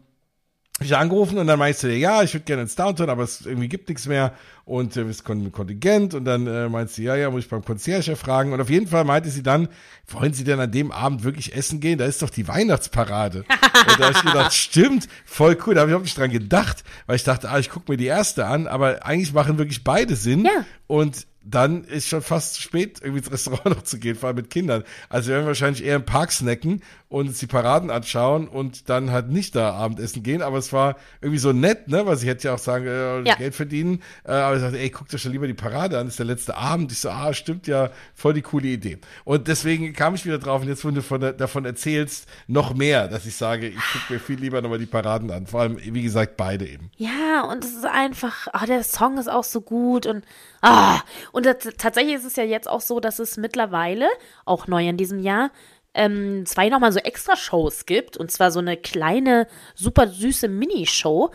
ich 0.86 0.96
angerufen 0.96 1.38
und 1.38 1.48
dann 1.48 1.60
meinst 1.60 1.84
du, 1.84 1.88
ja, 1.94 2.24
ich 2.24 2.34
würde 2.34 2.46
gerne 2.46 2.64
ins 2.64 2.76
Downtown, 2.76 3.10
aber 3.10 3.24
es 3.24 3.46
irgendwie 3.46 3.68
gibt 3.70 3.90
nichts 3.90 4.08
mehr 4.08 4.34
und 4.66 4.96
äh, 4.96 5.02
ein 5.02 5.52
Kontingent 5.52 6.14
und 6.14 6.26
dann 6.26 6.48
äh, 6.48 6.70
meinst 6.70 6.98
du, 6.98 7.02
ja, 7.02 7.16
ja, 7.16 7.30
muss 7.30 7.44
ich 7.44 7.50
beim 7.50 7.64
Concierge 7.66 8.16
fragen 8.16 8.54
und 8.54 8.62
auf 8.62 8.70
jeden 8.70 8.88
Fall 8.88 9.04
meinte 9.04 9.30
sie 9.30 9.44
dann, 9.44 9.68
wollen 10.08 10.34
Sie 10.34 10.44
denn 10.44 10.60
an 10.60 10.72
dem 10.72 10.92
Abend 10.92 11.24
wirklich 11.24 11.56
essen 11.56 11.80
gehen? 11.80 11.98
Da 11.98 12.06
ist 12.06 12.22
doch 12.22 12.30
die 12.30 12.48
Weihnachtsparade. 12.48 13.40
und 13.40 14.00
da 14.00 14.06
habe 14.06 14.14
ich 14.18 14.24
gedacht, 14.24 14.54
stimmt, 14.56 15.08
voll 15.26 15.58
cool, 15.66 15.76
da 15.76 15.82
habe 15.82 15.90
ich 15.90 15.94
überhaupt 15.94 16.06
nicht 16.06 16.18
dran 16.18 16.32
gedacht, 16.32 16.84
weil 17.08 17.16
ich 17.18 17.24
dachte, 17.24 17.50
ah, 17.50 17.60
ich 17.60 17.70
gucke 17.70 17.92
mir 17.92 17.98
die 17.98 18.06
erste 18.06 18.46
an, 18.46 18.68
aber 18.68 19.06
eigentlich 19.06 19.34
machen 19.34 19.58
wirklich 19.58 19.84
beide 19.84 20.16
Sinn 20.16 20.46
Ja. 20.46 20.66
und 20.88 21.26
dann 21.46 21.84
ist 21.84 22.08
schon 22.08 22.22
fast 22.22 22.56
zu 22.56 22.62
spät, 22.62 23.00
irgendwie 23.02 23.20
ins 23.20 23.32
Restaurant 23.32 23.66
noch 23.78 23.84
zu 23.84 24.00
gehen, 24.00 24.16
vor 24.16 24.28
allem 24.28 24.38
mit 24.38 24.50
Kindern. 24.50 24.84
Also 25.10 25.30
wir 25.30 25.36
werden 25.36 25.48
wahrscheinlich 25.48 25.84
eher 25.84 25.98
im 25.98 26.06
Park 26.06 26.32
snacken 26.32 26.82
und 27.10 27.28
uns 27.28 27.40
die 27.40 27.48
Paraden 27.48 27.90
anschauen 27.92 28.48
und 28.48 28.90
dann 28.90 29.12
halt 29.12 29.30
nicht 29.30 29.56
da 29.56 29.74
Abendessen 29.74 30.24
gehen. 30.24 30.42
Aber 30.42 30.58
es 30.58 30.74
war 30.74 30.96
irgendwie 31.22 31.40
so 31.40 31.52
nett, 31.52 31.88
ne? 31.88 32.06
Weil 32.06 32.18
sie 32.18 32.28
hätte 32.28 32.48
ja 32.48 32.54
auch 32.56 32.60
sagen, 32.60 32.88
äh, 32.88 33.22
Ja. 33.24 33.36
Geld 33.36 33.56
verdienen. 33.56 34.02
Äh, 34.24 34.32
aber 34.32 34.56
ich 34.56 34.62
sagte, 34.62 34.80
ey, 34.80 34.90
guck 34.90 35.10
dir 35.10 35.18
schon 35.18 35.32
lieber 35.32 35.48
die 35.48 35.54
Parade 35.54 36.00
an, 36.00 36.06
das 36.06 36.14
ist 36.14 36.20
der 36.20 36.26
letzte 36.26 36.56
Abend. 36.58 36.92
Ich 36.92 37.00
so, 37.00 37.10
ah, 37.10 37.34
stimmt 37.34 37.68
ja, 37.68 37.92
voll 38.16 38.34
die 38.34 38.42
coole 38.42 38.68
Idee. 38.68 38.98
Und 39.26 39.48
deswegen 39.48 39.94
kam 39.94 40.16
ich 40.16 40.26
wieder 40.26 40.40
drauf 40.40 40.62
und 40.62 40.70
jetzt, 40.70 40.86
wenn 40.86 40.96
du 40.96 41.02
von, 41.02 41.22
davon 41.22 41.66
erzählst, 41.66 42.28
noch 42.48 42.74
mehr, 42.74 43.08
dass 43.08 43.26
ich 43.26 43.36
sage, 43.36 43.68
ich 43.68 43.76
gucke 43.76 44.14
mir 44.14 44.20
viel 44.20 44.40
lieber 44.40 44.62
nochmal 44.62 44.80
die 44.80 44.86
Paraden 44.86 45.30
an. 45.30 45.46
Vor 45.46 45.62
allem, 45.62 45.78
wie 45.82 46.04
gesagt, 46.04 46.38
beide 46.38 46.66
eben. 46.66 46.90
Ja, 46.98 47.44
und 47.52 47.64
es 47.64 47.72
ist 47.72 47.86
einfach, 47.86 48.48
ah, 48.54 48.66
der 48.66 48.84
Song 48.84 49.18
ist 49.18 49.30
auch 49.30 49.44
so 49.44 49.62
gut 49.62 50.06
und 50.06 50.24
ah, 50.64 51.02
und 51.32 51.46
tatsächlich 51.78 52.16
ist 52.16 52.26
es 52.26 52.36
ja 52.36 52.44
jetzt 52.44 52.68
auch 52.70 52.82
so, 52.82 53.00
dass 53.00 53.20
es 53.20 53.38
mittlerweile, 53.38 54.08
auch 54.46 54.68
neu 54.68 54.88
in 54.88 54.98
diesem 54.98 55.20
Jahr, 55.20 55.52
ähm, 55.94 56.46
zwei 56.46 56.70
nochmal 56.70 56.92
so 56.92 57.00
extra 57.00 57.36
Shows 57.36 57.86
gibt. 57.86 58.18
Und 58.18 58.32
zwar 58.32 58.52
so 58.52 58.60
eine 58.60 58.78
kleine, 58.78 59.48
super 59.76 60.08
süße 60.08 60.48
Minishow, 60.48 61.32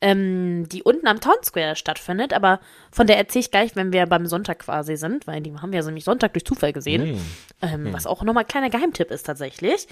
ähm, 0.00 0.68
die 0.68 0.82
unten 0.82 1.08
am 1.08 1.20
Town 1.20 1.36
Square 1.42 1.74
stattfindet, 1.74 2.32
aber 2.32 2.60
von 2.92 3.06
der 3.06 3.18
erzähle 3.18 3.40
ich 3.40 3.50
gleich, 3.50 3.74
wenn 3.74 3.92
wir 3.92 4.06
beim 4.06 4.26
Sonntag 4.26 4.60
quasi 4.60 4.96
sind, 4.96 5.26
weil 5.26 5.40
die 5.40 5.52
haben 5.54 5.72
wir 5.72 5.82
so 5.82 5.88
nämlich 5.88 6.04
Sonntag 6.04 6.32
durch 6.34 6.44
Zufall 6.44 6.72
gesehen, 6.72 7.20
ähm, 7.62 7.92
was 7.92 8.06
auch 8.06 8.22
nochmal 8.22 8.44
ein 8.44 8.48
kleiner 8.48 8.70
Geheimtipp 8.70 9.10
ist 9.10 9.24
tatsächlich. 9.24 9.88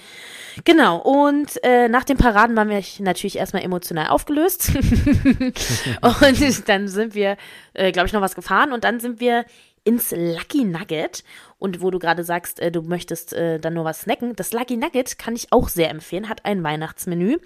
Genau, 0.64 0.98
und 0.98 1.62
äh, 1.64 1.88
nach 1.88 2.04
den 2.04 2.16
Paraden 2.16 2.56
waren 2.56 2.68
wir 2.68 2.82
natürlich 3.00 3.36
erstmal 3.36 3.64
emotional 3.64 4.08
aufgelöst. 4.08 4.70
und 6.00 6.68
dann 6.68 6.88
sind 6.88 7.14
wir, 7.14 7.36
äh, 7.74 7.90
glaube 7.90 8.06
ich, 8.06 8.12
noch 8.12 8.20
was 8.20 8.36
gefahren 8.36 8.72
und 8.72 8.84
dann 8.84 9.00
sind 9.00 9.18
wir 9.18 9.44
ins 9.86 10.10
Lucky 10.10 10.64
Nugget. 10.64 11.24
Und 11.58 11.80
wo 11.80 11.90
du 11.90 11.98
gerade 11.98 12.22
sagst, 12.22 12.60
äh, 12.60 12.70
du 12.70 12.82
möchtest 12.82 13.32
äh, 13.32 13.58
dann 13.58 13.74
nur 13.74 13.84
was 13.84 14.02
snacken, 14.02 14.36
das 14.36 14.52
Lucky 14.52 14.76
Nugget 14.76 15.18
kann 15.18 15.34
ich 15.34 15.52
auch 15.52 15.68
sehr 15.68 15.90
empfehlen, 15.90 16.28
hat 16.28 16.44
ein 16.44 16.62
Weihnachtsmenü 16.62 17.38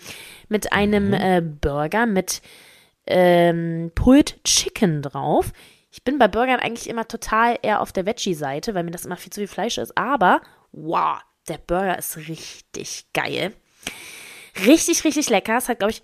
mit 0.49 0.73
einem 0.73 1.12
äh, 1.12 1.40
Burger 1.40 2.07
mit 2.07 2.42
ähm, 3.07 3.92
Pulled 3.94 4.42
Chicken 4.44 5.03
drauf. 5.03 5.53
Ich 5.92 6.05
bin 6.05 6.18
bei 6.18 6.29
Burgern 6.29 6.61
eigentlich 6.61 6.88
immer 6.88 7.07
total 7.07 7.59
eher 7.62 7.81
auf 7.81 7.92
der 7.92 8.07
Veggie-Seite, 8.07 8.75
weil 8.75 8.85
mir 8.85 8.92
das 8.92 9.05
immer 9.05 9.16
viel 9.16 9.33
zu 9.33 9.40
viel 9.40 9.49
Fleisch 9.49 9.79
ist. 9.79 9.96
Aber, 9.96 10.40
wow, 10.73 11.18
der 11.49 11.59
Burger 11.59 11.99
ist 11.99 12.16
richtig 12.16 13.07
geil. 13.12 13.53
Richtig, 14.66 15.05
richtig 15.05 15.29
lecker. 15.31 15.57
Es 15.57 15.68
hat, 15.68 15.81
glaube 15.81 15.92
ich, 15.92 16.03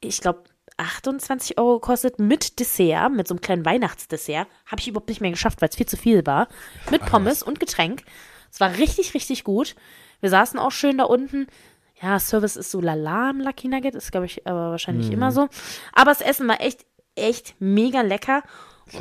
ich 0.00 0.20
glaube, 0.20 0.44
28 0.76 1.58
Euro 1.58 1.78
gekostet 1.78 2.18
mit 2.18 2.58
Dessert, 2.58 3.12
mit 3.12 3.28
so 3.28 3.34
einem 3.34 3.40
kleinen 3.40 3.64
Weihnachtsdessert. 3.64 4.46
Habe 4.66 4.80
ich 4.80 4.88
überhaupt 4.88 5.08
nicht 5.08 5.20
mehr 5.20 5.30
geschafft, 5.30 5.60
weil 5.62 5.68
es 5.68 5.76
viel 5.76 5.86
zu 5.86 5.96
viel 5.96 6.26
war. 6.26 6.48
Mit 6.90 7.04
Pommes 7.06 7.42
und 7.42 7.60
Getränk. 7.60 8.02
Es 8.50 8.60
war 8.60 8.76
richtig, 8.76 9.14
richtig 9.14 9.44
gut. 9.44 9.74
Wir 10.20 10.30
saßen 10.30 10.58
auch 10.58 10.70
schön 10.72 10.98
da 10.98 11.04
unten. 11.04 11.46
Ja, 12.02 12.18
Service 12.18 12.56
ist 12.56 12.70
so 12.70 12.80
lala 12.80 13.30
im 13.30 13.40
Lucky 13.40 13.68
Nugget, 13.68 13.94
ist, 13.94 14.10
glaube 14.10 14.26
ich, 14.26 14.46
aber 14.46 14.70
wahrscheinlich 14.72 15.06
Mhm. 15.08 15.12
immer 15.14 15.32
so. 15.32 15.48
Aber 15.92 16.10
das 16.10 16.20
Essen 16.20 16.48
war 16.48 16.60
echt, 16.60 16.84
echt 17.14 17.54
mega 17.60 18.00
lecker. 18.00 18.42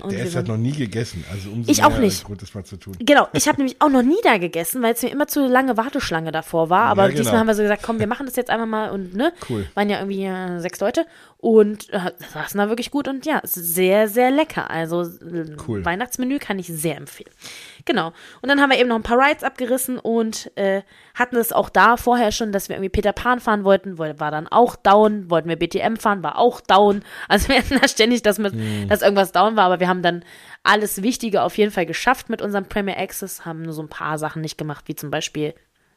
Der 0.09 0.25
ist 0.25 0.35
halt 0.35 0.47
noch 0.47 0.57
nie 0.57 0.71
gegessen. 0.71 1.23
Also 1.31 1.49
umso 1.51 1.69
Ich 1.71 1.83
auch 1.83 1.97
nicht. 1.97 2.23
Grund, 2.23 2.41
das 2.41 2.53
mal 2.53 2.63
zu 2.63 2.77
tun. 2.77 2.95
Genau, 2.99 3.27
ich 3.33 3.47
habe 3.47 3.57
nämlich 3.59 3.81
auch 3.81 3.89
noch 3.89 4.01
nie 4.01 4.17
da 4.23 4.37
gegessen, 4.37 4.81
weil 4.81 4.93
es 4.93 5.01
mir 5.03 5.09
immer 5.09 5.27
zu 5.27 5.45
lange 5.47 5.75
Warteschlange 5.77 6.31
davor 6.31 6.69
war. 6.69 6.85
Aber 6.85 7.03
Ja, 7.03 7.07
genau. 7.09 7.19
diesmal 7.21 7.39
haben 7.39 7.47
wir 7.47 7.55
so 7.55 7.61
gesagt, 7.61 7.83
komm, 7.83 7.99
wir 7.99 8.07
machen 8.07 8.25
das 8.25 8.35
jetzt 8.35 8.49
einfach 8.49 8.65
mal 8.65 8.89
und 8.91 9.13
ne, 9.13 9.33
Cool. 9.49 9.67
waren 9.75 9.89
ja 9.89 9.99
irgendwie 9.99 10.23
äh, 10.25 10.59
sechs 10.59 10.79
Leute 10.79 11.05
und 11.37 11.89
äh, 11.91 12.11
saßen 12.33 12.57
da 12.57 12.69
wirklich 12.69 12.89
gut 12.91 13.07
und 13.07 13.25
ja, 13.25 13.41
sehr, 13.43 14.07
sehr 14.07 14.31
lecker. 14.31 14.71
Also 14.71 15.01
äh, 15.03 15.55
Cool. 15.67 15.83
Weihnachtsmenü 15.83 16.39
kann 16.39 16.57
ich 16.59 16.67
sehr 16.67 16.95
empfehlen. 16.97 17.31
Genau. 17.85 18.13
Und 18.41 18.47
dann 18.49 18.61
haben 18.61 18.69
wir 18.69 18.77
eben 18.79 18.87
noch 18.87 18.95
ein 18.95 19.03
paar 19.03 19.19
Rides 19.19 19.43
abgerissen 19.43 19.99
und 19.99 20.51
äh, 20.57 20.83
hatten 21.15 21.35
es 21.35 21.51
auch 21.51 21.69
da 21.69 21.97
vorher 21.97 22.31
schon, 22.31 22.51
dass 22.53 22.69
wir 22.69 22.77
irgendwie 22.77 22.89
Peter 22.89 23.11
Pan 23.11 23.39
fahren 23.41 23.65
wollten, 23.65 23.97
woll- 23.97 24.19
war 24.19 24.31
dann 24.31 24.47
auch 24.47 24.75
down, 24.77 25.29
wollten 25.29 25.49
wir 25.49 25.57
BTM 25.57 25.97
fahren, 25.97 26.23
war 26.23 26.37
auch 26.37 26.61
down. 26.61 27.03
Also 27.27 27.49
wir 27.49 27.57
hatten 27.57 27.79
da 27.81 27.87
ständig, 27.87 28.21
dass, 28.23 28.39
mit, 28.39 28.53
Hm. 28.53 28.87
dass 28.87 29.01
irgendwas 29.01 29.31
down 29.33 29.55
war, 29.57 29.65
aber 29.65 29.79
wir 29.81 29.87
haben 29.89 30.01
dann 30.01 30.23
alles 30.63 31.01
Wichtige 31.03 31.41
auf 31.41 31.57
jeden 31.57 31.71
Fall 31.71 31.85
geschafft 31.85 32.29
mit 32.29 32.41
unserem 32.41 32.65
Premier 32.65 32.97
Access, 32.97 33.45
haben 33.45 33.63
nur 33.63 33.73
so 33.73 33.81
ein 33.81 33.89
paar 33.89 34.17
Sachen 34.17 34.41
nicht 34.41 34.57
gemacht, 34.57 34.85
wie 34.87 34.95
zum 34.95 35.11
Beispiel 35.11 35.53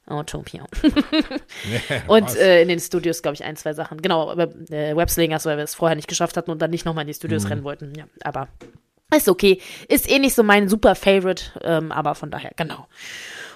Utopia. 0.09 0.65
Und 2.09 2.25
Was? 2.25 2.37
äh, 2.37 2.63
in 2.63 2.69
den 2.69 2.81
Studios, 2.81 3.23
glaube 3.23 3.35
ich, 3.35 3.45
ein, 3.45 3.57
zwei 3.57 3.73
Sachen. 3.75 4.01
Genau, 4.03 4.33
äh, 4.37 4.97
Webslingers, 4.97 5.47
weil 5.47 5.57
wir 5.57 5.65
es 5.65 5.75
vorher 5.75 5.97
nicht 5.97 6.09
geschafft 6.09 6.37
hatten 6.37 6.51
und 6.51 6.61
dann 6.63 6.71
nicht 6.71 6.85
nochmal 6.85 7.03
in 7.03 7.09
die 7.09 7.15
Studios 7.15 7.45
Mhm. 7.45 7.49
rennen 7.49 7.65
wollten. 7.65 7.93
Ja, 7.97 8.05
aber 8.23 8.49
ist 9.15 9.29
okay. 9.29 9.61
Ist 9.89 10.11
eh 10.11 10.19
nicht 10.19 10.35
so 10.35 10.43
mein 10.43 10.69
super 10.69 10.95
Favorite, 10.95 11.45
ähm, 11.63 11.93
aber 11.93 12.15
von 12.15 12.31
daher, 12.31 12.51
genau. 12.57 12.87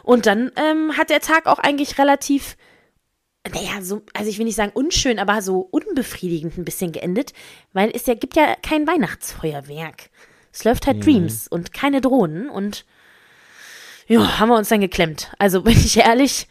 Und 0.03 0.27
dann 0.27 0.53
ähm, 0.57 0.97
hat 0.97 1.11
der 1.11 1.21
Tag 1.21 1.47
auch 1.47 1.59
eigentlich 1.59 1.99
relativ, 1.99 2.57
naja, 3.53 3.83
so, 3.83 4.03
also 4.15 4.31
ich 4.31 4.39
will 4.39 4.45
nicht 4.47 4.57
sagen 4.57 4.73
unschön, 4.75 5.19
aber 5.19 5.43
so 5.43 5.59
unbefriedigend 5.71 6.57
ein 6.57 6.65
bisschen 6.65 6.93
geendet, 6.93 7.33
weil 7.73 7.91
es 7.95 8.07
ja 8.07 8.15
gibt 8.15 8.37
ja 8.37 8.55
kein 8.63 8.87
Weihnachtsfeuerwerk. 8.87 10.11
Es 10.53 10.65
läuft 10.65 10.85
Mhm. 10.87 10.91
halt 10.91 11.07
Dreams 11.07 11.49
und 11.49 11.73
keine 11.73 12.01
Drohnen 12.01 12.49
und 12.49 12.85
ja, 14.07 14.39
haben 14.41 14.49
wir 14.49 14.57
uns 14.57 14.69
dann 14.69 14.81
geklemmt. 14.81 15.33
Also 15.39 15.63
bin 15.65 15.75
ich 15.75 15.97
ehrlich, 15.99 16.49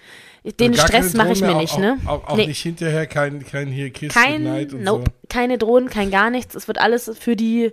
den 0.59 0.73
Gar 0.73 0.88
Stress 0.88 1.13
mache 1.13 1.33
ich 1.33 1.41
mir 1.41 1.47
Drohnen 1.47 1.62
nicht, 1.62 1.77
mehr, 1.79 1.95
ne? 1.95 2.01
Auch, 2.05 2.23
auch, 2.23 2.29
auch 2.29 2.38
Nee. 2.38 2.47
nicht 2.47 2.62
hinterher, 2.62 3.07
kein, 3.07 3.45
kein 3.45 3.67
hier 3.67 3.89
Kiss 3.91 4.13
Kein, 4.13 4.45
und 4.47 4.83
nope, 4.83 5.12
keine 5.29 5.57
Drohnen, 5.57 5.89
kein 5.89 6.12
gar 6.12 6.29
nichts. 6.29 6.55
Es 6.55 6.67
wird 6.67 6.77
alles 6.79 7.12
für 7.19 7.35
die 7.35 7.71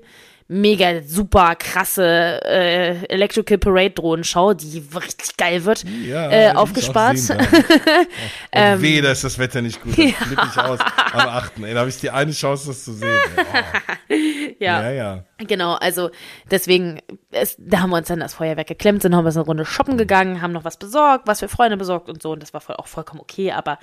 mega 0.48 1.02
super 1.02 1.54
krasse 1.56 2.40
äh, 2.44 3.04
Electrical 3.06 3.58
Parade 3.58 3.90
Drohnenschau, 3.90 4.54
die 4.54 4.82
richtig 4.94 5.36
geil 5.36 5.64
wird. 5.64 5.84
Ja, 6.04 6.30
äh, 6.30 6.52
aufgespart. 6.52 7.16
sehen 7.16 7.28
dann. 8.52 8.74
Und 8.74 8.82
weh, 8.82 9.00
da 9.00 9.10
ist 9.10 9.24
das 9.24 9.38
Wetter 9.38 9.62
nicht 9.62 9.82
gut. 9.82 9.98
Dann 9.98 10.12
flippe 10.12 10.48
ich 10.50 10.58
aus 10.62 10.78
am 11.12 11.28
8. 11.28 11.52
Ey, 11.62 11.74
da 11.74 11.80
habe 11.80 11.90
ich 11.90 11.98
die 11.98 12.10
eine 12.10 12.32
Chance, 12.32 12.68
das 12.68 12.84
zu 12.84 12.92
sehen. 12.92 13.18
Oh. 13.36 13.92
ja. 14.58 14.82
Ja, 14.82 14.90
ja. 14.90 15.24
Genau, 15.38 15.74
also 15.74 16.10
deswegen, 16.50 17.00
es, 17.30 17.56
da 17.58 17.80
haben 17.80 17.90
wir 17.90 17.98
uns 17.98 18.08
dann 18.08 18.20
das 18.20 18.34
Feuerwerk 18.34 18.68
geklemmt, 18.68 19.02
sind 19.02 19.12
noch 19.12 19.22
mal 19.22 19.32
so 19.32 19.40
eine 19.40 19.46
Runde 19.46 19.64
shoppen 19.64 19.98
gegangen, 19.98 20.40
haben 20.40 20.52
noch 20.52 20.64
was 20.64 20.78
besorgt, 20.78 21.26
was 21.26 21.40
für 21.40 21.48
Freunde 21.48 21.76
besorgt 21.76 22.08
und 22.08 22.22
so. 22.22 22.32
Und 22.32 22.42
das 22.42 22.54
war 22.54 22.60
voll, 22.60 22.76
auch 22.76 22.86
vollkommen 22.86 23.20
okay. 23.20 23.52
Aber 23.52 23.78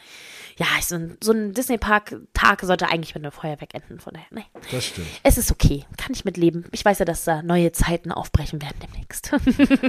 ja, 0.58 0.66
so 0.82 0.96
ein, 0.96 1.18
so 1.24 1.32
ein 1.32 1.54
Disney-Park-Tag 1.54 2.62
sollte 2.62 2.88
eigentlich 2.88 3.14
mit 3.16 3.24
einem 3.24 3.32
Feuerwerk 3.32 3.74
enden. 3.74 4.00
Von 4.00 4.14
daher, 4.14 4.28
nee. 4.32 4.46
Das 4.72 4.86
stimmt. 4.86 5.08
Es 5.24 5.38
ist 5.38 5.52
okay, 5.52 5.86
kann 5.98 6.14
ich 6.14 6.26
mitleben. 6.26 6.66
Ich 6.72 6.84
weiß 6.84 7.00
ja, 7.00 7.06
dass 7.06 7.24
da 7.24 7.42
neue 7.42 7.72
Zeiten 7.72 8.12
aufbrechen 8.12 8.62
werden 8.62 8.78
demnächst. 8.82 9.32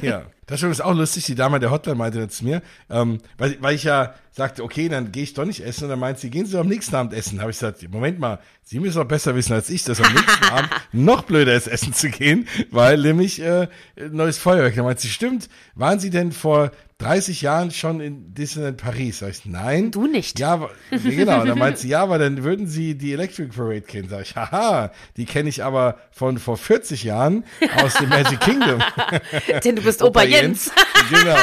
Ja, 0.03 0.27
das 0.47 0.62
ist 0.62 0.83
auch 0.83 0.94
lustig. 0.94 1.25
Die 1.25 1.35
Dame 1.35 1.61
der 1.61 1.70
Hotline 1.70 1.97
meinte 1.97 2.18
dann 2.18 2.31
zu 2.31 2.44
mir, 2.44 2.62
ähm, 2.90 3.20
weil, 3.38 3.57
weil 3.61 3.75
ich 3.75 3.85
ja 3.85 4.14
sagte, 4.37 4.64
okay, 4.64 4.88
dann 4.88 5.12
gehe 5.12 5.23
ich 5.23 5.33
doch 5.35 5.44
nicht 5.44 5.61
essen. 5.64 5.85
Und 5.85 5.90
dann 5.90 6.01
meint 6.01 6.18
sie, 6.18 6.29
gehen 6.29 6.44
Sie 6.44 6.53
doch 6.53 6.61
am 6.61 6.68
nächsten 6.68 6.94
Abend 6.97 7.12
essen. 7.14 7.40
Habe 7.40 7.53
ich 7.53 7.59
gesagt, 7.59 7.88
Moment 7.88 8.18
mal, 8.18 8.40
Sie 8.64 8.81
müssen 8.81 8.99
doch 8.99 9.07
besser 9.07 9.37
wissen 9.37 9.53
als 9.53 9.70
ich, 9.70 9.85
dass 9.85 10.01
am 10.01 10.12
nächsten 10.12 10.44
Abend 10.51 10.70
noch 10.92 11.23
blöder 11.23 11.55
ist, 11.55 11.68
essen 11.68 11.92
zu 11.92 12.11
gehen, 12.11 12.49
weil 12.70 12.99
nämlich 12.99 13.40
äh, 13.40 13.68
neues 14.11 14.38
Feuerwerk. 14.38 14.75
Dann 14.75 14.87
meint 14.87 14.99
sie, 14.99 15.09
stimmt, 15.09 15.49
waren 15.77 16.01
Sie 16.01 16.11
denn 16.11 16.33
vor 16.33 16.73
30 17.04 17.42
Jahren 17.42 17.70
schon 17.70 18.00
in 18.00 18.34
Disneyland 18.34 18.76
Paris? 18.78 19.18
Sag 19.18 19.30
ich, 19.30 19.44
nein. 19.44 19.90
Du 19.90 20.06
nicht. 20.06 20.38
Ja, 20.38 20.54
aber- 20.54 20.70
genau. 20.90 21.44
Dann 21.44 21.58
meint 21.64 21.78
sie, 21.78 21.88
ja, 21.88 22.02
aber 22.02 22.18
dann 22.18 22.42
würden 22.44 22.66
Sie 22.66 22.96
die 22.96 23.12
Electric 23.12 23.48
Parade 23.54 23.82
kennen. 23.82 24.08
Sag 24.08 24.22
ich, 24.22 24.34
haha, 24.36 24.90
die 25.16 25.24
kenne 25.24 25.48
ich 25.48 25.62
aber 25.62 25.98
von 26.10 26.38
vor 26.38 26.56
40 26.56 27.04
Jahren 27.04 27.44
aus 27.76 27.94
dem 27.94 28.08
Magic 28.08 28.40
Kingdom. 28.40 28.82
Denn 29.64 29.76
du 29.76 29.82
bist 29.82 30.02
Opa, 30.02 30.22
Jens. 30.22 30.70
genau. 31.10 31.36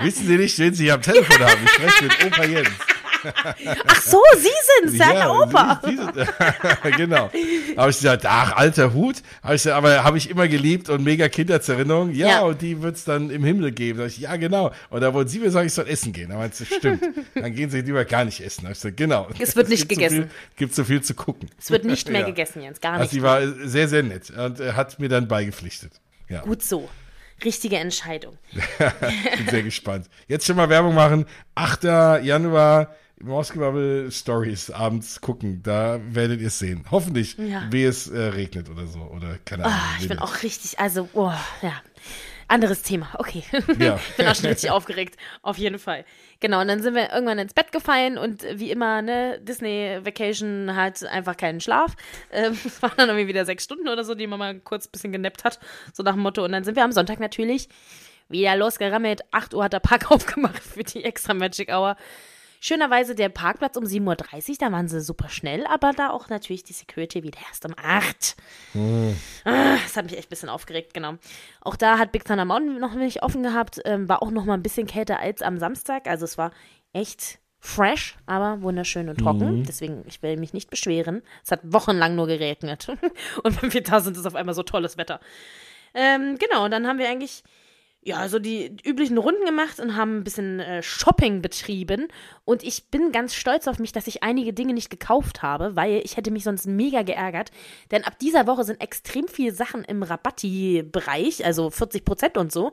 Wissen 0.00 0.26
Sie 0.26 0.36
nicht, 0.36 0.58
wen 0.58 0.74
Sie 0.74 0.84
hier 0.84 0.94
am 0.94 1.02
Telefon 1.02 1.38
haben? 1.40 1.58
Ich 1.64 1.70
spreche 1.72 2.04
mit 2.04 2.24
Opa 2.26 2.44
Jens. 2.44 2.68
Ach 3.86 4.02
so, 4.02 4.22
Sie 4.36 4.48
sind's, 4.82 4.98
ja, 4.98 5.06
Herr 5.12 5.32
Opa. 5.42 5.80
Sie, 5.84 5.96
Sie, 5.96 6.90
genau. 6.96 7.30
Habe 7.76 7.90
ich 7.90 7.96
gesagt, 7.96 8.24
ach, 8.26 8.56
alter 8.56 8.92
Hut. 8.92 9.16
Hab 9.42 9.54
ich 9.54 9.62
gesagt, 9.62 9.76
aber 9.76 10.04
habe 10.04 10.18
ich 10.18 10.30
immer 10.30 10.48
geliebt 10.48 10.88
und 10.88 11.02
mega 11.04 11.28
Kindheitserinnerung. 11.28 12.12
Ja, 12.12 12.28
Ja. 12.28 12.40
und 12.42 12.62
die 12.62 12.82
wird's 12.82 13.04
dann 13.04 13.30
im 13.30 13.44
Himmel 13.44 13.72
geben. 13.72 14.06
Ich, 14.06 14.18
ja, 14.18 14.36
genau. 14.36 14.72
Und 14.90 15.00
da 15.00 15.12
wollen 15.14 15.28
Sie 15.28 15.38
mir 15.38 15.50
sagen, 15.50 15.66
ich 15.66 15.72
soll 15.74 15.88
essen 15.88 16.12
gehen. 16.12 16.30
Da 16.30 16.36
meinte 16.36 16.56
sie, 16.56 16.66
stimmt. 16.66 17.02
Dann 17.34 17.54
gehen 17.54 17.70
Sie 17.70 17.80
lieber 17.80 18.04
gar 18.04 18.24
nicht 18.24 18.40
essen. 18.40 18.64
Hab 18.64 18.72
ich 18.72 18.78
gesagt, 18.78 18.96
genau. 18.96 19.28
Es 19.38 19.56
wird 19.56 19.68
nicht 19.68 19.88
gibt 19.88 20.00
So 20.00 20.08
gegessen. 20.08 20.28
viel, 20.30 20.56
gibt 20.56 20.74
so 20.74 20.84
viel 20.84 21.02
zu 21.02 21.14
gucken. 21.14 21.48
Es 21.58 21.70
wird 21.70 21.84
nicht 21.84 22.08
mehr 22.08 22.20
Ja. 22.20 22.26
gegessen, 22.26 22.62
Jens, 22.62 22.80
gar 22.80 22.92
Also 22.92 23.02
nicht. 23.04 23.10
sie 23.12 23.22
war 23.22 23.40
sehr, 23.64 23.88
sehr 23.88 24.02
nett 24.02 24.30
und 24.30 24.60
äh, 24.60 24.72
hat 24.72 24.98
mir 24.98 25.08
dann 25.08 25.28
beigepflichtet. 25.28 25.92
Ja. 26.28 26.40
Gut 26.42 26.62
so. 26.62 26.88
Richtige 27.44 27.76
Entscheidung. 27.76 28.36
Bin 28.78 29.48
sehr 29.48 29.62
gespannt. 29.62 30.06
Jetzt 30.26 30.44
schon 30.46 30.56
mal 30.56 30.68
Werbung 30.68 30.94
machen. 30.94 31.24
8. 31.54 31.84
Januar 31.84 32.94
Moskau 33.22 34.08
Stories 34.10 34.70
abends 34.70 35.20
gucken. 35.20 35.62
Da 35.62 36.00
werdet 36.10 36.40
ihr 36.40 36.48
es 36.48 36.58
sehen. 36.58 36.84
Hoffentlich, 36.90 37.36
Ja. 37.38 37.64
wie 37.70 37.84
es 37.84 38.08
äh, 38.08 38.18
regnet 38.18 38.68
oder 38.70 38.86
so. 38.86 39.00
Oder 39.00 39.38
keine 39.44 39.64
Ahnung. 39.64 39.78
Ah, 39.78 39.96
ich 40.00 40.08
bin 40.08 40.18
auch 40.18 40.42
richtig, 40.42 40.78
also, 40.78 41.08
oh, 41.14 41.32
ja. 41.62 41.72
Anderes 42.50 42.80
Thema, 42.80 43.10
okay. 43.18 43.42
Ja. 43.78 43.96
ich 44.08 44.14
bin 44.16 44.26
auch 44.26 44.34
schon 44.34 44.46
richtig 44.46 44.70
aufgeregt, 44.70 45.18
auf 45.42 45.58
jeden 45.58 45.78
Fall. 45.78 46.06
Genau, 46.40 46.62
und 46.62 46.68
dann 46.68 46.80
sind 46.82 46.94
wir 46.94 47.12
irgendwann 47.12 47.38
ins 47.38 47.52
Bett 47.52 47.72
gefallen 47.72 48.16
und 48.16 48.42
wie 48.54 48.70
immer, 48.70 49.02
ne, 49.02 49.38
Disney 49.42 49.98
Vacation 50.02 50.74
hat 50.74 51.04
einfach 51.04 51.36
keinen 51.36 51.60
Schlaf. 51.60 51.94
Ähm, 52.32 52.56
Es 52.64 52.80
waren 52.82 52.94
dann 52.96 53.10
irgendwie 53.10 53.28
wieder 53.28 53.44
sechs 53.44 53.64
Stunden 53.64 53.86
oder 53.88 54.02
so, 54.02 54.14
die 54.14 54.26
Mama 54.26 54.54
kurz 54.54 54.86
ein 54.86 54.92
bisschen 54.92 55.12
genappt 55.12 55.44
hat, 55.44 55.58
so 55.92 56.02
nach 56.02 56.14
dem 56.14 56.22
Motto. 56.22 56.42
Und 56.42 56.52
dann 56.52 56.64
sind 56.64 56.74
wir 56.74 56.84
am 56.84 56.92
Sonntag 56.92 57.20
natürlich 57.20 57.68
wieder 58.30 58.56
losgerammelt. 58.56 59.20
8 59.30 59.52
Uhr 59.52 59.64
hat 59.64 59.74
der 59.74 59.80
Park 59.80 60.10
aufgemacht 60.10 60.62
für 60.62 60.84
die 60.84 61.04
extra 61.04 61.34
Magic 61.34 61.68
Hour. 61.70 61.96
Schönerweise 62.60 63.14
der 63.14 63.28
Parkplatz 63.28 63.76
um 63.76 63.84
7.30 63.84 64.48
Uhr, 64.50 64.56
da 64.58 64.72
waren 64.72 64.88
sie 64.88 65.00
super 65.00 65.28
schnell, 65.28 65.66
aber 65.66 65.92
da 65.92 66.10
auch 66.10 66.28
natürlich 66.28 66.64
die 66.64 66.72
Security 66.72 67.22
wieder 67.22 67.38
erst 67.48 67.64
um 67.64 67.74
8. 67.76 68.36
Ah, 69.44 69.76
Das 69.84 69.96
hat 69.96 70.04
mich 70.06 70.16
echt 70.16 70.26
ein 70.26 70.30
bisschen 70.30 70.48
aufgeregt, 70.48 70.94
genau. 70.94 71.14
Auch 71.60 71.76
da 71.76 71.98
hat 71.98 72.12
Big 72.12 72.24
Thunder 72.24 72.44
Mountain 72.44 72.78
noch 72.80 72.94
nicht 72.94 73.22
offen 73.22 73.42
gehabt, 73.42 73.80
ähm, 73.84 74.08
war 74.08 74.22
auch 74.22 74.30
noch 74.30 74.44
mal 74.44 74.54
ein 74.54 74.62
bisschen 74.62 74.86
kälter 74.86 75.20
als 75.20 75.42
am 75.42 75.58
Samstag, 75.58 76.06
also 76.08 76.24
es 76.24 76.36
war 76.38 76.50
echt 76.92 77.38
fresh, 77.60 78.16
aber 78.26 78.62
wunderschön 78.62 79.08
und 79.08 79.18
trocken, 79.18 79.64
deswegen, 79.64 80.04
ich 80.06 80.22
will 80.22 80.36
mich 80.36 80.52
nicht 80.52 80.70
beschweren. 80.70 81.22
Es 81.44 81.50
hat 81.50 81.60
wochenlang 81.64 82.14
nur 82.14 82.26
geregnet 82.28 82.88
und 83.42 83.62
wenn 83.62 83.72
wir 83.72 83.82
da 83.82 84.00
sind, 84.00 84.16
ist 84.16 84.26
auf 84.26 84.36
einmal 84.36 84.54
so 84.54 84.62
tolles 84.62 84.96
Wetter. 84.96 85.20
Ähm, 85.94 86.38
genau, 86.38 86.64
und 86.64 86.70
dann 86.70 86.86
haben 86.86 86.98
wir 86.98 87.08
eigentlich 87.08 87.42
ja, 88.08 88.26
so 88.28 88.38
die 88.38 88.74
üblichen 88.84 89.18
Runden 89.18 89.44
gemacht 89.44 89.78
und 89.78 89.94
haben 89.94 90.16
ein 90.16 90.24
bisschen 90.24 90.60
äh, 90.60 90.82
Shopping 90.82 91.42
betrieben. 91.42 92.08
Und 92.46 92.64
ich 92.64 92.86
bin 92.86 93.12
ganz 93.12 93.34
stolz 93.34 93.68
auf 93.68 93.78
mich, 93.78 93.92
dass 93.92 94.06
ich 94.06 94.22
einige 94.22 94.54
Dinge 94.54 94.72
nicht 94.72 94.88
gekauft 94.88 95.42
habe, 95.42 95.76
weil 95.76 96.00
ich 96.02 96.16
hätte 96.16 96.30
mich 96.30 96.44
sonst 96.44 96.66
mega 96.66 97.02
geärgert. 97.02 97.50
Denn 97.90 98.04
ab 98.04 98.18
dieser 98.18 98.46
Woche 98.46 98.64
sind 98.64 98.80
extrem 98.80 99.28
viele 99.28 99.52
Sachen 99.52 99.84
im 99.84 100.02
Rabatti-Bereich, 100.02 101.44
also 101.44 101.68
40 101.68 102.04
Prozent 102.06 102.38
und 102.38 102.50
so. 102.50 102.72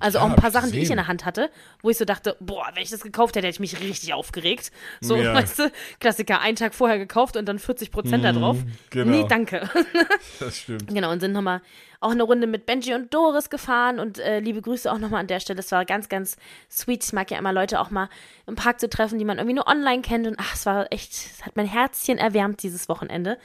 Also 0.00 0.18
Ja, 0.18 0.24
auch 0.24 0.30
ein 0.30 0.36
paar 0.36 0.50
Sachen, 0.50 0.70
die 0.70 0.76
ich 0.78 0.82
gesehen. 0.82 0.94
in 0.94 0.98
der 0.98 1.08
Hand 1.08 1.24
hatte, 1.24 1.50
wo 1.82 1.90
ich 1.90 1.96
so 1.98 2.04
dachte, 2.04 2.36
boah, 2.40 2.68
wenn 2.74 2.82
ich 2.82 2.90
das 2.90 3.00
gekauft 3.02 3.34
hätte, 3.36 3.46
hätte 3.46 3.54
ich 3.56 3.60
mich 3.60 3.80
richtig 3.80 4.12
aufgeregt. 4.14 4.70
So, 5.00 5.16
Ja. 5.16 5.34
weißt 5.34 5.58
du, 5.58 5.72
Klassiker, 6.00 6.40
einen 6.40 6.56
Tag 6.56 6.74
vorher 6.74 6.98
gekauft 6.98 7.36
und 7.36 7.46
dann 7.46 7.58
40 7.58 7.90
Prozent 7.90 8.24
da 8.24 8.32
drauf. 8.32 8.56
genau. 8.90 9.10
Nee, 9.10 9.26
danke. 9.28 9.68
Das 10.40 10.58
stimmt. 10.58 10.88
Genau, 10.88 11.10
und 11.12 11.20
sind 11.20 11.32
nochmal 11.32 11.62
auch 12.00 12.10
eine 12.10 12.22
Runde 12.22 12.46
mit 12.46 12.66
Benji 12.66 12.92
und 12.94 13.12
Doris 13.14 13.48
gefahren 13.48 13.98
und 13.98 14.18
äh, 14.18 14.38
liebe 14.40 14.60
Grüße 14.60 14.90
auch 14.92 14.98
nochmal 14.98 15.20
an 15.20 15.26
der 15.28 15.40
Stelle. 15.40 15.60
Es 15.60 15.72
war 15.72 15.84
ganz, 15.86 16.08
ganz 16.10 16.36
sweet. 16.70 17.02
Ich 17.04 17.12
mag 17.14 17.30
ja 17.30 17.38
immer 17.38 17.52
Leute 17.54 17.80
auch 17.80 17.90
mal 17.90 18.08
im 18.46 18.54
Park 18.54 18.80
zu 18.80 18.88
treffen, 18.90 19.18
die 19.18 19.24
man 19.24 19.38
irgendwie 19.38 19.54
nur 19.54 19.66
online 19.66 20.02
kennt. 20.02 20.26
Und 20.26 20.36
ach, 20.38 20.54
es 20.54 20.66
war 20.66 20.92
echt, 20.92 21.12
es 21.12 21.46
hat 21.46 21.56
mein 21.56 21.66
Herzchen 21.66 22.18
erwärmt 22.18 22.62
dieses 22.62 22.88
Wochenende. 22.90 23.38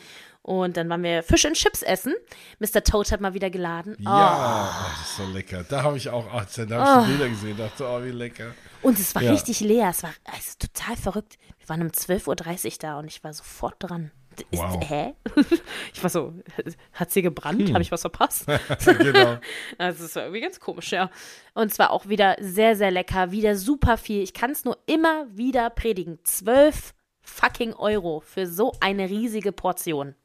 Und 0.51 0.75
dann 0.75 0.89
waren 0.89 1.01
wir 1.01 1.23
Fisch 1.23 1.45
und 1.45 1.53
Chips 1.53 1.81
essen. 1.81 2.13
Mr. 2.59 2.83
Toad 2.83 3.09
hat 3.13 3.21
mal 3.21 3.33
wieder 3.33 3.49
geladen. 3.49 3.95
Ja, 3.99 4.67
oh. 4.67 4.89
das 4.89 5.09
ist 5.09 5.15
so 5.15 5.25
lecker. 5.27 5.63
Da 5.63 5.81
habe 5.81 5.95
ich 5.95 6.09
auch, 6.09 6.25
ach, 6.33 6.45
da 6.45 6.77
habe 6.77 7.03
ich 7.03 7.07
oh. 7.07 7.09
Bilder 7.09 7.29
gesehen, 7.29 7.55
dachte, 7.55 7.85
oh, 7.87 8.03
wie 8.03 8.09
lecker. 8.09 8.53
Und 8.81 8.99
es 8.99 9.15
war 9.15 9.21
ja. 9.21 9.31
richtig 9.31 9.61
leer. 9.61 9.87
Es 9.91 10.03
war 10.03 10.13
also, 10.25 10.57
total 10.59 10.97
verrückt. 10.97 11.37
Wir 11.57 11.69
waren 11.69 11.81
um 11.81 11.87
12.30 11.87 12.65
Uhr 12.65 12.71
da 12.81 12.99
und 12.99 13.05
ich 13.05 13.23
war 13.23 13.31
sofort 13.31 13.75
dran. 13.79 14.11
Wow. 14.51 14.81
Ist, 14.81 14.89
hä? 14.89 15.13
Ich 15.93 16.03
war 16.03 16.09
so, 16.09 16.33
hat 16.91 17.11
sie 17.11 17.21
gebrannt? 17.21 17.69
Hm. 17.69 17.73
Habe 17.73 17.83
ich 17.83 17.91
was 17.93 18.01
verpasst? 18.01 18.45
genau. 18.85 19.37
Also 19.77 20.03
es 20.03 20.15
war 20.17 20.23
irgendwie 20.23 20.41
ganz 20.41 20.59
komisch, 20.59 20.91
ja. 20.91 21.09
Und 21.53 21.73
zwar 21.73 21.91
auch 21.91 22.09
wieder 22.09 22.35
sehr, 22.41 22.75
sehr 22.75 22.91
lecker, 22.91 23.31
wieder 23.31 23.55
super 23.55 23.95
viel. 23.95 24.21
Ich 24.21 24.33
kann 24.33 24.51
es 24.51 24.65
nur 24.65 24.77
immer 24.85 25.27
wieder 25.29 25.69
predigen. 25.69 26.19
Zwölf 26.25 26.93
fucking 27.21 27.73
Euro 27.73 28.19
für 28.19 28.47
so 28.47 28.73
eine 28.81 29.09
riesige 29.09 29.53
Portion. 29.53 30.15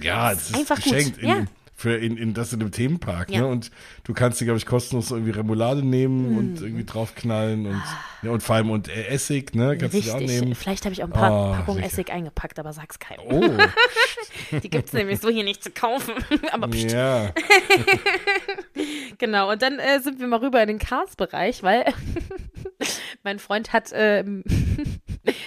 Ja, 0.00 0.32
es 0.32 0.50
ist 0.50 0.56
einfach 0.56 0.76
geschenkt. 0.76 1.18
In, 1.18 1.28
ja 1.28 1.44
für 1.78 1.96
in, 1.96 2.16
in 2.16 2.34
das 2.34 2.52
in 2.52 2.58
dem 2.58 2.72
Themenpark, 2.72 3.30
ja. 3.30 3.42
ne? 3.42 3.46
Und 3.46 3.70
du 4.02 4.12
kannst 4.12 4.40
dir, 4.40 4.46
glaube 4.46 4.58
ich, 4.58 4.66
kostenlos 4.66 5.12
irgendwie 5.12 5.30
Remoulade 5.30 5.86
nehmen 5.86 6.34
mm. 6.34 6.36
und 6.36 6.60
irgendwie 6.60 6.84
draufknallen 6.84 7.66
und, 7.66 7.76
ah. 7.76 8.00
ja, 8.22 8.30
und 8.32 8.42
vor 8.42 8.56
allem 8.56 8.70
und 8.70 8.88
äh, 8.88 9.06
Essig, 9.06 9.54
ne? 9.54 9.78
Kannst 9.78 9.94
Richtig. 9.94 10.12
du 10.12 10.16
auch 10.16 10.20
nehmen. 10.20 10.56
Vielleicht 10.56 10.84
habe 10.86 10.92
ich 10.92 11.04
auch 11.04 11.06
ein 11.06 11.12
paar 11.12 11.30
oh, 11.30 11.54
Packungen 11.54 11.84
Essig 11.84 12.10
eingepackt, 12.10 12.58
aber 12.58 12.72
sag's 12.72 12.98
keinem. 12.98 13.20
Oh. 13.30 13.58
Die 14.60 14.68
gibt's 14.68 14.92
nämlich 14.92 15.20
so 15.20 15.28
hier 15.28 15.44
nicht 15.44 15.62
zu 15.62 15.70
kaufen. 15.70 16.14
aber 16.50 16.66
pst. 16.66 16.90
Ja. 16.90 17.32
genau, 19.18 19.52
und 19.52 19.62
dann 19.62 19.78
äh, 19.78 20.00
sind 20.00 20.18
wir 20.18 20.26
mal 20.26 20.40
rüber 20.40 20.60
in 20.60 20.66
den 20.66 20.78
Cars-Bereich, 20.80 21.62
weil 21.62 21.94
mein 23.22 23.38
Freund 23.38 23.72
hat 23.72 23.90
ähm, 23.92 24.42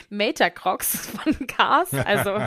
Mater 0.09 0.49
Crocs 0.49 1.07
von 1.07 1.47
Cars, 1.47 1.93
also 1.93 2.38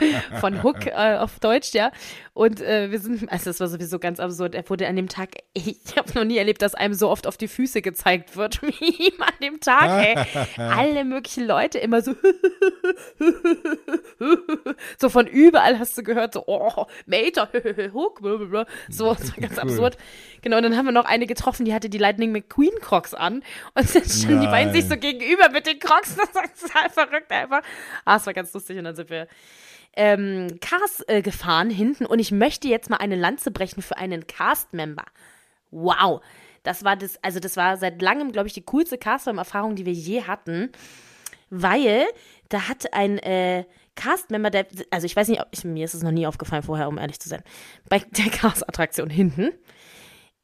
von 0.40 0.62
Hook 0.62 0.86
äh, 0.86 1.16
auf 1.18 1.38
Deutsch, 1.38 1.74
ja. 1.74 1.90
Und 2.34 2.60
äh, 2.60 2.90
wir 2.90 2.98
sind, 2.98 3.30
also 3.30 3.44
das 3.44 3.60
war 3.60 3.68
sowieso 3.68 4.00
ganz 4.00 4.18
absurd. 4.18 4.56
Er 4.56 4.68
wurde 4.68 4.88
an 4.88 4.96
dem 4.96 5.08
Tag, 5.08 5.30
ich 5.52 5.78
habe 5.96 6.12
noch 6.14 6.24
nie 6.24 6.36
erlebt, 6.36 6.62
dass 6.62 6.74
einem 6.74 6.94
so 6.94 7.08
oft 7.08 7.28
auf 7.28 7.36
die 7.36 7.46
Füße 7.46 7.80
gezeigt 7.80 8.36
wird 8.36 8.60
wie 8.80 9.06
ihm 9.06 9.22
an 9.22 9.34
dem 9.40 9.60
Tag, 9.60 9.88
ey. 10.04 10.16
Alle 10.56 11.04
möglichen 11.04 11.46
Leute 11.46 11.78
immer 11.78 12.02
so, 12.02 12.16
so 14.98 15.08
von 15.08 15.28
überall 15.28 15.78
hast 15.78 15.96
du 15.96 16.02
gehört, 16.02 16.34
so, 16.34 16.42
oh, 16.48 16.86
Mater, 17.06 17.48
Hook, 17.92 18.20
so, 18.88 19.14
das 19.14 19.30
war 19.30 19.40
ganz 19.40 19.54
cool. 19.54 19.60
absurd. 19.60 19.96
Genau, 20.42 20.56
und 20.56 20.64
dann 20.64 20.76
haben 20.76 20.86
wir 20.86 20.92
noch 20.92 21.04
eine 21.04 21.26
getroffen, 21.26 21.64
die 21.64 21.72
hatte 21.72 21.88
die 21.88 21.98
Lightning 21.98 22.32
McQueen 22.32 22.80
Crocs 22.80 23.14
an. 23.14 23.44
Und 23.74 23.94
dann 23.94 24.04
standen 24.04 24.40
die 24.40 24.46
beiden 24.48 24.72
sich 24.72 24.88
so 24.88 24.96
gegenüber 24.96 25.50
mit 25.50 25.68
den 25.68 25.78
Crocs. 25.78 26.16
Das 26.16 26.34
war 26.34 26.42
total 26.42 26.90
verrückt 26.90 27.30
einfach. 27.30 27.62
Ah, 28.04 28.16
es 28.16 28.26
war 28.26 28.34
ganz 28.34 28.52
lustig. 28.52 28.76
Und 28.78 28.84
dann 28.84 28.96
sind 28.96 29.08
wir 29.08 29.28
ähm, 29.96 30.58
Cars 30.60 31.02
äh, 31.06 31.22
gefahren 31.22 31.70
hinten. 31.70 32.06
Und 32.06 32.18
ich 32.18 32.32
möchte 32.32 32.68
jetzt 32.68 32.90
mal 32.90 32.96
eine 32.96 33.16
Lanze 33.16 33.50
brechen 33.50 33.82
für 33.82 33.96
einen 33.96 34.26
Cast-Member. 34.26 35.04
Wow. 35.70 36.20
Das 36.62 36.84
war 36.84 36.96
das, 36.96 37.22
also 37.22 37.40
das 37.40 37.56
war 37.56 37.76
seit 37.76 38.00
langem, 38.00 38.32
glaube 38.32 38.48
ich, 38.48 38.54
die 38.54 38.62
coolste 38.62 38.98
Cast-Erfahrung, 38.98 39.76
die 39.76 39.86
wir 39.86 39.92
je 39.92 40.22
hatten. 40.22 40.70
Weil 41.50 42.06
da 42.48 42.68
hat 42.68 42.92
ein 42.92 43.18
äh, 43.18 43.64
Cast-Member, 43.94 44.50
der, 44.50 44.66
also 44.90 45.06
ich 45.06 45.14
weiß 45.14 45.28
nicht, 45.28 45.42
ich, 45.52 45.64
mir 45.64 45.84
ist 45.84 45.94
es 45.94 46.02
noch 46.02 46.10
nie 46.10 46.26
aufgefallen 46.26 46.62
vorher, 46.62 46.88
um 46.88 46.98
ehrlich 46.98 47.20
zu 47.20 47.28
sein, 47.28 47.42
bei 47.88 47.98
der 48.10 48.30
Cast-Attraktion 48.30 49.10
hinten 49.10 49.52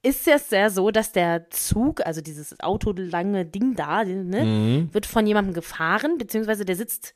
ist 0.03 0.27
es 0.27 0.51
ja 0.51 0.71
so, 0.71 0.91
dass 0.91 1.13
der 1.13 1.51
Zug, 1.51 2.05
also 2.07 2.21
dieses 2.23 2.59
autolange 2.61 3.45
Ding 3.45 3.75
da, 3.75 4.05
ne, 4.05 4.45
mhm. 4.45 4.95
wird 4.95 5.07
von 5.07 5.27
jemandem 5.27 5.53
gefahren, 5.53 6.17
beziehungsweise 6.17 6.65
der 6.65 6.77
sitzt 6.77 7.15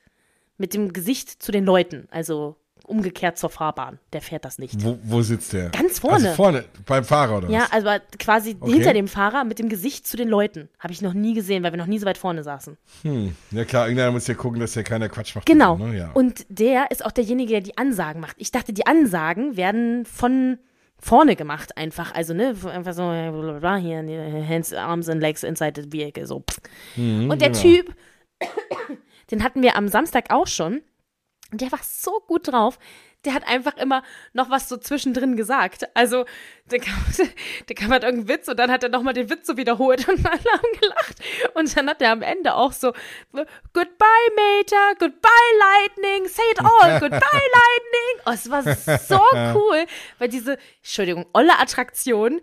mit 0.59 0.75
dem 0.75 0.93
Gesicht 0.93 1.43
zu 1.43 1.53
den 1.53 1.65
Leuten, 1.65 2.09
also 2.11 2.57
umgekehrt 2.87 3.39
zur 3.39 3.51
Fahrbahn. 3.51 3.99
Der 4.13 4.21
fährt 4.21 4.45
das 4.45 4.59
nicht. 4.59 4.85
Wo, 4.85 4.99
wo 5.03 5.23
sitzt 5.23 5.53
der? 5.53 5.71
Ganz 5.71 5.99
vorne. 5.99 6.17
Also 6.17 6.35
vorne, 6.35 6.65
beim 6.87 7.05
Fahrer 7.05 7.39
oder 7.39 7.49
was? 7.49 7.55
Ja, 7.55 7.67
also 7.71 7.89
quasi 8.19 8.57
okay. 8.61 8.73
hinter 8.73 8.93
dem 8.93 9.09
Fahrer 9.09 9.45
mit 9.45 9.59
dem 9.59 9.69
Gesicht 9.69 10.07
zu 10.07 10.17
den 10.17 10.29
Leuten. 10.29 10.69
Habe 10.79 10.93
ich 10.93 11.01
noch 11.03 11.15
nie 11.15 11.35
gesehen, 11.35 11.63
weil 11.63 11.73
wir 11.73 11.79
noch 11.79 11.87
nie 11.87 11.99
so 11.99 12.07
weit 12.07 12.19
vorne 12.19 12.43
saßen. 12.43 12.77
Hm. 13.03 13.35
Ja 13.51 13.65
klar, 13.65 13.87
irgendeiner 13.87 14.13
muss 14.13 14.27
ja 14.27 14.35
gucken, 14.35 14.61
dass 14.61 14.75
ja 14.75 14.83
keiner 14.83 15.09
Quatsch 15.09 15.35
macht. 15.35 15.47
Genau. 15.47 15.77
Ne? 15.79 15.97
ja. 15.97 16.11
Und 16.13 16.45
der 16.49 16.91
ist 16.91 17.05
auch 17.05 17.13
derjenige, 17.13 17.53
der 17.53 17.61
die 17.63 17.79
Ansagen 17.79 18.21
macht. 18.21 18.37
Ich 18.39 18.53
dachte, 18.53 18.73
die 18.73 18.87
Ansagen 18.87 19.57
werden 19.57 20.05
von 20.05 20.59
vorne 20.99 21.37
gemacht 21.37 21.77
einfach. 21.77 22.15
Also, 22.15 22.35
ne, 22.35 22.55
einfach 22.71 22.95
so, 22.95 23.03
bla, 23.61 23.77
hier, 23.77 23.99
Hands, 24.49 24.73
Arms 24.73 25.09
and 25.09 25.21
Legs 25.21 25.43
inside 25.43 25.81
the 25.83 25.93
vehicle, 25.93 26.27
so. 26.27 26.43
Mhm, 26.97 27.31
und 27.31 27.41
der 27.41 27.51
genau. 27.51 27.63
Typ, 27.63 27.95
den 29.35 29.45
hatten 29.45 29.63
wir 29.63 29.77
am 29.77 29.89
Samstag 29.89 30.31
auch 30.31 30.47
schon. 30.47 30.83
Und 31.51 31.61
der 31.61 31.73
war 31.73 31.81
so 31.83 32.21
gut 32.27 32.49
drauf 32.49 32.79
der 33.25 33.35
hat 33.35 33.47
einfach 33.47 33.77
immer 33.77 34.03
noch 34.33 34.51
was 34.51 34.69
so 34.69 34.77
zwischendrin 34.77 35.37
gesagt. 35.37 35.85
Also, 35.95 36.25
der 36.71 36.81
kam, 36.81 36.95
der 37.69 37.77
kam 37.77 37.91
halt 37.91 38.05
irgendeinen 38.05 38.29
Witz 38.29 38.49
und 38.49 38.59
dann 38.59 38.71
hat 38.71 38.83
er 38.83 38.89
nochmal 38.89 39.15
den 39.15 39.31
Witz 39.31 39.47
so 39.47 39.57
wiederholt 39.57 40.07
und 40.09 40.25
alle 40.27 40.53
haben 40.53 40.81
gelacht. 40.81 41.17
Und 41.55 41.77
dann 41.77 41.89
hat 41.89 42.03
er 42.03 42.13
am 42.13 42.23
Ende 42.23 42.55
auch 42.55 42.73
so, 42.73 42.93
Goodbye, 43.33 44.31
Mater, 44.37 44.95
Goodbye, 44.99 45.31
Lightning, 45.59 46.29
say 46.29 46.43
it 46.53 46.61
all, 46.61 47.01
Goodbye, 47.01 47.21
Lightning. 47.21 48.23
Oh, 48.27 48.31
es 48.33 48.51
war 48.51 48.63
so 48.99 49.21
cool, 49.55 49.87
weil 50.19 50.29
diese, 50.29 50.59
Entschuldigung, 50.83 51.27
olle 51.33 51.59
Attraktion, 51.59 52.41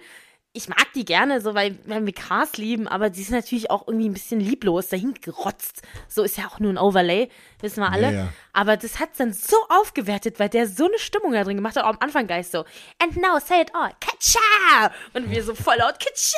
ich 0.53 0.67
mag 0.67 0.91
die 0.95 1.05
gerne, 1.05 1.39
so 1.39 1.55
weil, 1.55 1.77
weil 1.85 2.05
wir 2.05 2.13
Cars 2.13 2.57
lieben, 2.57 2.87
aber 2.87 3.09
die 3.09 3.21
ist 3.21 3.31
natürlich 3.31 3.71
auch 3.71 3.87
irgendwie 3.87 4.09
ein 4.09 4.13
bisschen 4.13 4.41
lieblos 4.41 4.89
dahin 4.89 5.13
gerotzt. 5.13 5.81
So 6.09 6.23
ist 6.23 6.37
ja 6.37 6.47
auch 6.47 6.59
nur 6.59 6.73
ein 6.73 6.77
Overlay, 6.77 7.29
wissen 7.61 7.81
wir 7.81 7.89
alle. 7.89 8.07
Ja, 8.07 8.11
ja. 8.11 8.27
Aber 8.51 8.75
das 8.75 8.99
hat 8.99 9.11
dann 9.17 9.31
so 9.31 9.55
aufgewertet, 9.69 10.39
weil 10.39 10.49
der 10.49 10.67
so 10.67 10.85
eine 10.85 10.99
Stimmung 10.99 11.31
da 11.31 11.45
drin 11.45 11.55
gemacht 11.55 11.77
hat, 11.77 11.85
auch 11.85 11.91
am 11.91 11.99
Anfang 12.01 12.27
gleich 12.27 12.49
so, 12.49 12.65
and 13.01 13.15
now 13.15 13.39
say 13.39 13.61
it 13.61 13.73
all, 13.73 13.91
Katscha! 14.01 14.91
Und 15.13 15.29
wir 15.31 15.41
so 15.41 15.55
voll 15.55 15.77
laut, 15.77 16.01
Katscha! 16.01 16.37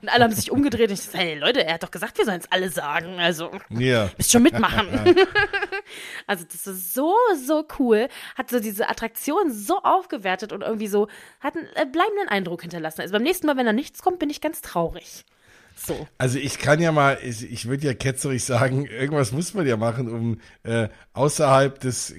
Und 0.00 0.08
alle 0.08 0.24
haben 0.24 0.32
sich 0.32 0.50
umgedreht 0.50 0.88
und 0.88 0.94
ich 0.94 1.02
so, 1.02 1.12
hey 1.18 1.38
Leute, 1.38 1.62
er 1.62 1.74
hat 1.74 1.82
doch 1.82 1.90
gesagt, 1.90 2.16
wir 2.16 2.24
sollen 2.24 2.40
es 2.40 2.50
alle 2.50 2.70
sagen, 2.70 3.20
also, 3.20 3.50
ja. 3.68 4.08
müsst 4.16 4.32
schon 4.32 4.44
mitmachen. 4.44 4.88
also 6.26 6.44
das 6.50 6.66
ist 6.66 6.94
so, 6.94 7.14
so 7.44 7.66
cool, 7.78 8.08
hat 8.34 8.48
so 8.48 8.60
diese 8.60 8.88
Attraktion 8.88 9.52
so 9.52 9.82
aufgewertet 9.82 10.54
und 10.54 10.62
irgendwie 10.62 10.86
so, 10.86 11.08
hat 11.40 11.54
einen 11.54 11.66
äh, 11.74 11.84
bleibenden 11.84 12.28
Eindruck 12.28 12.62
hinterlassen. 12.62 13.02
Also 13.02 13.12
beim 13.12 13.25
nächsten 13.26 13.46
Mal, 13.46 13.56
wenn 13.56 13.66
da 13.66 13.72
nichts 13.72 14.02
kommt, 14.02 14.18
bin 14.18 14.30
ich 14.30 14.40
ganz 14.40 14.62
traurig. 14.62 15.24
So. 15.78 16.08
Also 16.16 16.38
ich 16.38 16.58
kann 16.58 16.80
ja 16.80 16.90
mal, 16.90 17.18
ich, 17.22 17.50
ich 17.50 17.68
würde 17.68 17.86
ja 17.86 17.94
ketzerig 17.94 18.42
sagen, 18.42 18.86
irgendwas 18.86 19.32
muss 19.32 19.52
man 19.52 19.66
ja 19.66 19.76
machen, 19.76 20.08
um 20.10 20.40
äh, 20.62 20.88
außerhalb 21.12 21.78
des 21.78 22.14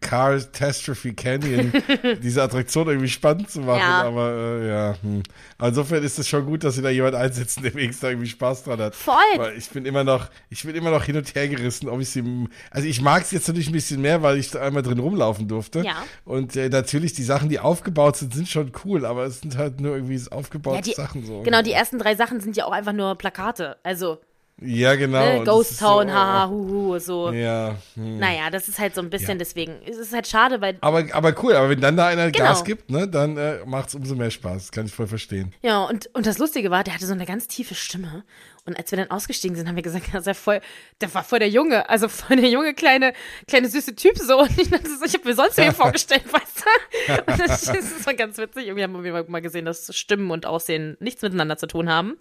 Catastrophe 0.00 1.12
Canyon 1.14 1.72
diese 2.22 2.42
Attraktion 2.42 2.86
irgendwie 2.86 3.08
spannend 3.08 3.50
zu 3.50 3.60
machen. 3.60 3.80
Ja. 3.80 4.04
Aber 4.04 4.32
äh, 4.32 4.68
ja, 4.68 4.94
hm. 5.02 5.22
insofern 5.60 6.04
ist 6.04 6.20
es 6.20 6.28
schon 6.28 6.46
gut, 6.46 6.62
dass 6.62 6.76
sie 6.76 6.82
da 6.82 6.88
jemand 6.88 7.16
einsetzen, 7.16 7.64
der 7.64 7.74
wenigstens 7.74 8.08
irgendwie 8.08 8.28
Spaß 8.28 8.62
dran 8.62 8.80
hat. 8.80 8.94
Voll. 8.94 9.14
Weil 9.36 9.58
ich 9.58 9.68
bin 9.70 9.86
immer 9.86 10.04
noch, 10.04 10.28
ich 10.48 10.62
bin 10.62 10.76
immer 10.76 10.90
noch 10.90 11.02
hin 11.02 11.16
und 11.16 11.34
her 11.34 11.48
gerissen, 11.48 11.88
ob 11.88 12.00
ich 12.00 12.10
sie, 12.10 12.22
also 12.70 12.86
ich 12.86 13.00
mag 13.00 13.22
es 13.22 13.32
jetzt 13.32 13.48
natürlich 13.48 13.68
ein 13.68 13.72
bisschen 13.72 14.00
mehr, 14.00 14.22
weil 14.22 14.38
ich 14.38 14.52
da 14.52 14.60
einmal 14.60 14.82
drin 14.82 15.00
rumlaufen 15.00 15.48
durfte. 15.48 15.80
Ja. 15.80 15.96
Und 16.24 16.54
äh, 16.54 16.68
natürlich 16.68 17.12
die 17.12 17.24
Sachen, 17.24 17.48
die 17.48 17.58
aufgebaut 17.58 18.16
sind, 18.16 18.34
sind 18.34 18.48
schon 18.48 18.70
cool, 18.84 19.04
aber 19.04 19.24
es 19.24 19.40
sind 19.40 19.58
halt 19.58 19.80
nur 19.80 19.96
irgendwie 19.96 20.20
aufgebaute 20.30 20.76
ja, 20.76 20.82
die, 20.82 20.92
Sachen 20.92 21.26
so. 21.26 21.42
Genau, 21.42 21.62
die 21.62 21.72
ersten 21.72 21.98
drei 21.98 22.14
Sachen 22.14 22.40
sind 22.40 22.56
ja 22.56 22.66
auch 22.66 22.72
einfach 22.72 22.92
nur 22.92 22.99
nur 23.00 23.14
Plakate. 23.16 23.76
Also. 23.82 24.18
Ja, 24.62 24.94
genau. 24.94 25.38
Ne? 25.38 25.44
Ghost 25.44 25.80
Town, 25.80 26.08
so, 26.08 26.12
haha, 26.14 26.48
huhu, 26.50 26.98
so. 26.98 27.32
Ja. 27.32 27.76
Hm. 27.94 28.18
Naja, 28.18 28.50
das 28.50 28.68
ist 28.68 28.78
halt 28.78 28.94
so 28.94 29.00
ein 29.00 29.08
bisschen, 29.08 29.30
ja. 29.30 29.36
deswegen. 29.36 29.76
Es 29.86 29.96
ist 29.96 30.12
halt 30.12 30.26
schade, 30.26 30.60
weil. 30.60 30.76
Aber, 30.82 31.02
aber 31.12 31.34
cool, 31.42 31.54
aber 31.54 31.70
wenn 31.70 31.80
dann 31.80 31.96
da 31.96 32.08
einer 32.08 32.30
genau. 32.30 32.44
Gas 32.44 32.64
gibt, 32.64 32.90
ne, 32.90 33.08
dann 33.08 33.38
äh, 33.38 33.60
macht 33.64 33.88
es 33.88 33.94
umso 33.94 34.14
mehr 34.14 34.30
Spaß. 34.30 34.64
Das 34.64 34.72
kann 34.72 34.84
ich 34.84 34.92
voll 34.92 35.06
verstehen. 35.06 35.54
Ja, 35.62 35.84
und, 35.84 36.14
und 36.14 36.26
das 36.26 36.36
Lustige 36.36 36.70
war, 36.70 36.84
der 36.84 36.92
hatte 36.94 37.06
so 37.06 37.14
eine 37.14 37.24
ganz 37.24 37.48
tiefe 37.48 37.74
Stimme. 37.74 38.22
Und 38.70 38.76
als 38.76 38.90
wir 38.90 38.98
dann 38.98 39.10
ausgestiegen 39.10 39.56
sind, 39.56 39.68
haben 39.68 39.76
wir 39.76 39.82
gesagt, 39.82 40.06
das 40.12 40.26
ist 40.26 40.38
voll, 40.38 40.60
der 41.00 41.12
war 41.14 41.24
voll 41.24 41.40
der 41.40 41.48
Junge, 41.48 41.88
also 41.88 42.08
voll 42.08 42.36
der 42.36 42.48
junge, 42.48 42.74
kleine, 42.74 43.12
kleine 43.46 43.68
süße 43.68 43.94
Typ 43.94 44.16
so. 44.18 44.38
Und 44.42 44.58
ich 44.58 44.70
dachte 44.70 44.88
so, 44.88 45.04
ich 45.04 45.14
habe 45.14 45.28
mir 45.28 45.34
sonst 45.34 45.56
wen 45.56 45.72
vorgestellt, 45.72 46.24
weißt 46.32 46.64
du? 46.64 47.32
Und 47.32 47.40
das, 47.40 47.64
das 47.64 47.76
ist 47.76 48.04
so 48.04 48.14
ganz 48.16 48.38
witzig. 48.38 48.66
Irgendwie 48.66 48.84
haben 48.84 49.02
wir 49.02 49.24
mal 49.28 49.42
gesehen, 49.42 49.64
dass 49.64 49.94
Stimmen 49.94 50.30
und 50.30 50.46
Aussehen 50.46 50.96
nichts 51.00 51.22
miteinander 51.22 51.56
zu 51.56 51.66
tun 51.66 51.90
haben. 51.90 52.16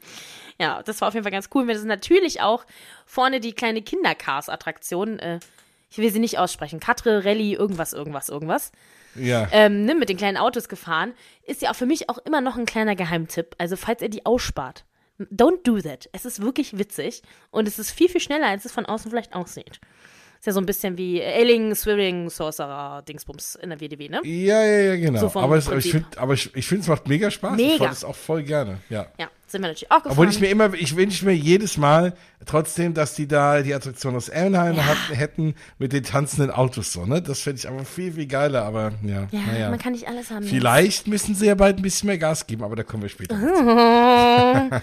Ja, 0.60 0.84
das 0.84 1.00
war 1.02 1.08
auf 1.08 1.14
jeden 1.14 1.24
Fall 1.24 1.32
ganz 1.32 1.50
cool. 1.54 1.68
Wir 1.68 1.78
sind 1.78 1.88
natürlich 1.88 2.42
auch 2.42 2.66
vorne 3.06 3.40
die 3.40 3.54
kleine 3.54 3.82
Kindercars-Attraktion. 3.82 5.20
Äh, 5.20 5.40
ich 5.90 5.98
will 5.98 6.12
sie 6.12 6.20
nicht 6.20 6.38
aussprechen. 6.38 6.80
Katre, 6.80 7.24
Rallye, 7.26 7.54
irgendwas, 7.54 7.94
irgendwas, 7.94 8.30
irgendwas. 8.30 8.72
Ja. 9.16 9.48
Ähm, 9.52 9.86
ne, 9.86 9.96
mit 9.96 10.10
den 10.10 10.18
kleinen 10.18 10.38
Autos 10.38 10.70
gefahren. 10.70 11.14
Ist 11.44 11.62
ja 11.62 11.72
auch 11.72 11.76
für 11.76 11.86
mich 11.86 12.10
auch 12.10 12.20
immer 12.20 12.42
noch 12.42 12.58
ein 12.58 12.66
kleiner 12.66 12.96
Geheimtipp. 12.96 13.56
Also, 13.58 13.76
falls 13.76 14.02
ihr 14.02 14.10
die 14.10 14.26
ausspart, 14.26 14.86
don't 15.32 15.64
do 15.64 15.80
that. 15.82 16.10
Es 16.12 16.26
ist 16.26 16.42
wirklich 16.42 16.78
witzig 16.78 17.22
und 17.52 17.68
es 17.68 17.80
ist 17.80 17.92
viel, 17.92 18.10
viel 18.10 18.22
schneller, 18.22 18.48
als 18.48 18.66
es 18.66 18.72
von 18.72 18.86
außen 18.86 19.10
vielleicht 19.10 19.34
aussieht. 19.34 19.80
Ist 20.40 20.46
ja 20.46 20.54
so 20.54 20.62
ein 20.62 20.66
bisschen 20.66 20.98
wie 20.98 21.22
Ailing, 21.22 21.76
Swirling, 21.76 22.30
Sorcerer, 22.30 23.02
Dingsbums 23.02 23.56
in 23.56 23.72
der 23.72 23.82
WDW, 23.82 24.08
ne? 24.08 24.22
Ja, 24.24 24.64
ja, 24.64 24.80
ja, 24.82 24.96
genau. 24.96 25.28
So 25.28 25.38
aber, 25.38 25.58
es, 25.58 25.68
aber 25.68 25.78
ich 25.78 25.92
finde, 25.92 26.08
ich, 26.34 26.56
ich 26.56 26.72
es 26.72 26.88
macht 26.88 27.10
mega 27.10 27.30
Spaß. 27.30 27.60
Ich 27.60 27.66
Mega. 27.66 27.78
fahre 27.78 27.90
das 27.90 28.06
auch 28.06 28.16
voll 28.16 28.44
gerne. 28.44 28.80
Ja. 28.90 29.08
Ja, 29.20 29.30
sind 29.52 29.62
wir 29.62 29.68
natürlich 29.68 29.92
auch 29.92 29.98
gefahren. 29.98 30.12
Obwohl 30.12 30.30
ich 30.30 30.40
mir 30.40 30.50
immer, 30.50 30.74
ich 30.74 30.96
wünsche 30.96 31.26
mir 31.26 31.36
jedes 31.36 31.78
Mal 31.78 32.14
trotzdem, 32.46 32.94
dass 32.94 33.14
die 33.16 33.28
da 33.28 33.62
die 33.62 33.74
Attraktion 33.74 34.16
aus 34.16 34.30
Ernheim 34.30 34.76
Ja. 34.76 34.86
hatten, 34.86 35.14
hätten 35.16 35.56
mit 35.78 35.94
den 35.94 36.04
tanzenden 36.04 36.52
Autos 36.52 36.94
so, 36.94 37.06
ne? 37.06 37.22
Das 37.22 37.42
fände 37.42 37.60
ich 37.60 37.68
aber 37.68 37.86
viel, 37.86 38.14
viel 38.14 38.28
geiler, 38.28 38.64
aber 38.64 38.94
ja, 39.04 39.28
ja, 39.32 39.40
naja. 39.52 39.70
man 39.70 39.80
kann 39.80 39.94
nicht 39.94 40.08
alles 40.08 40.32
haben. 40.32 40.46
Vielleicht 40.46 41.08
müssen 41.08 41.36
sie 41.36 41.48
ja 41.48 41.56
bald 41.56 41.78
ein 41.78 41.82
bisschen 41.82 42.08
mehr 42.08 42.18
Gas 42.18 42.48
geben, 42.48 42.64
aber 42.64 42.76
da 42.76 42.84
kommen 42.84 43.04
wir 43.04 43.10
später. 43.10 43.36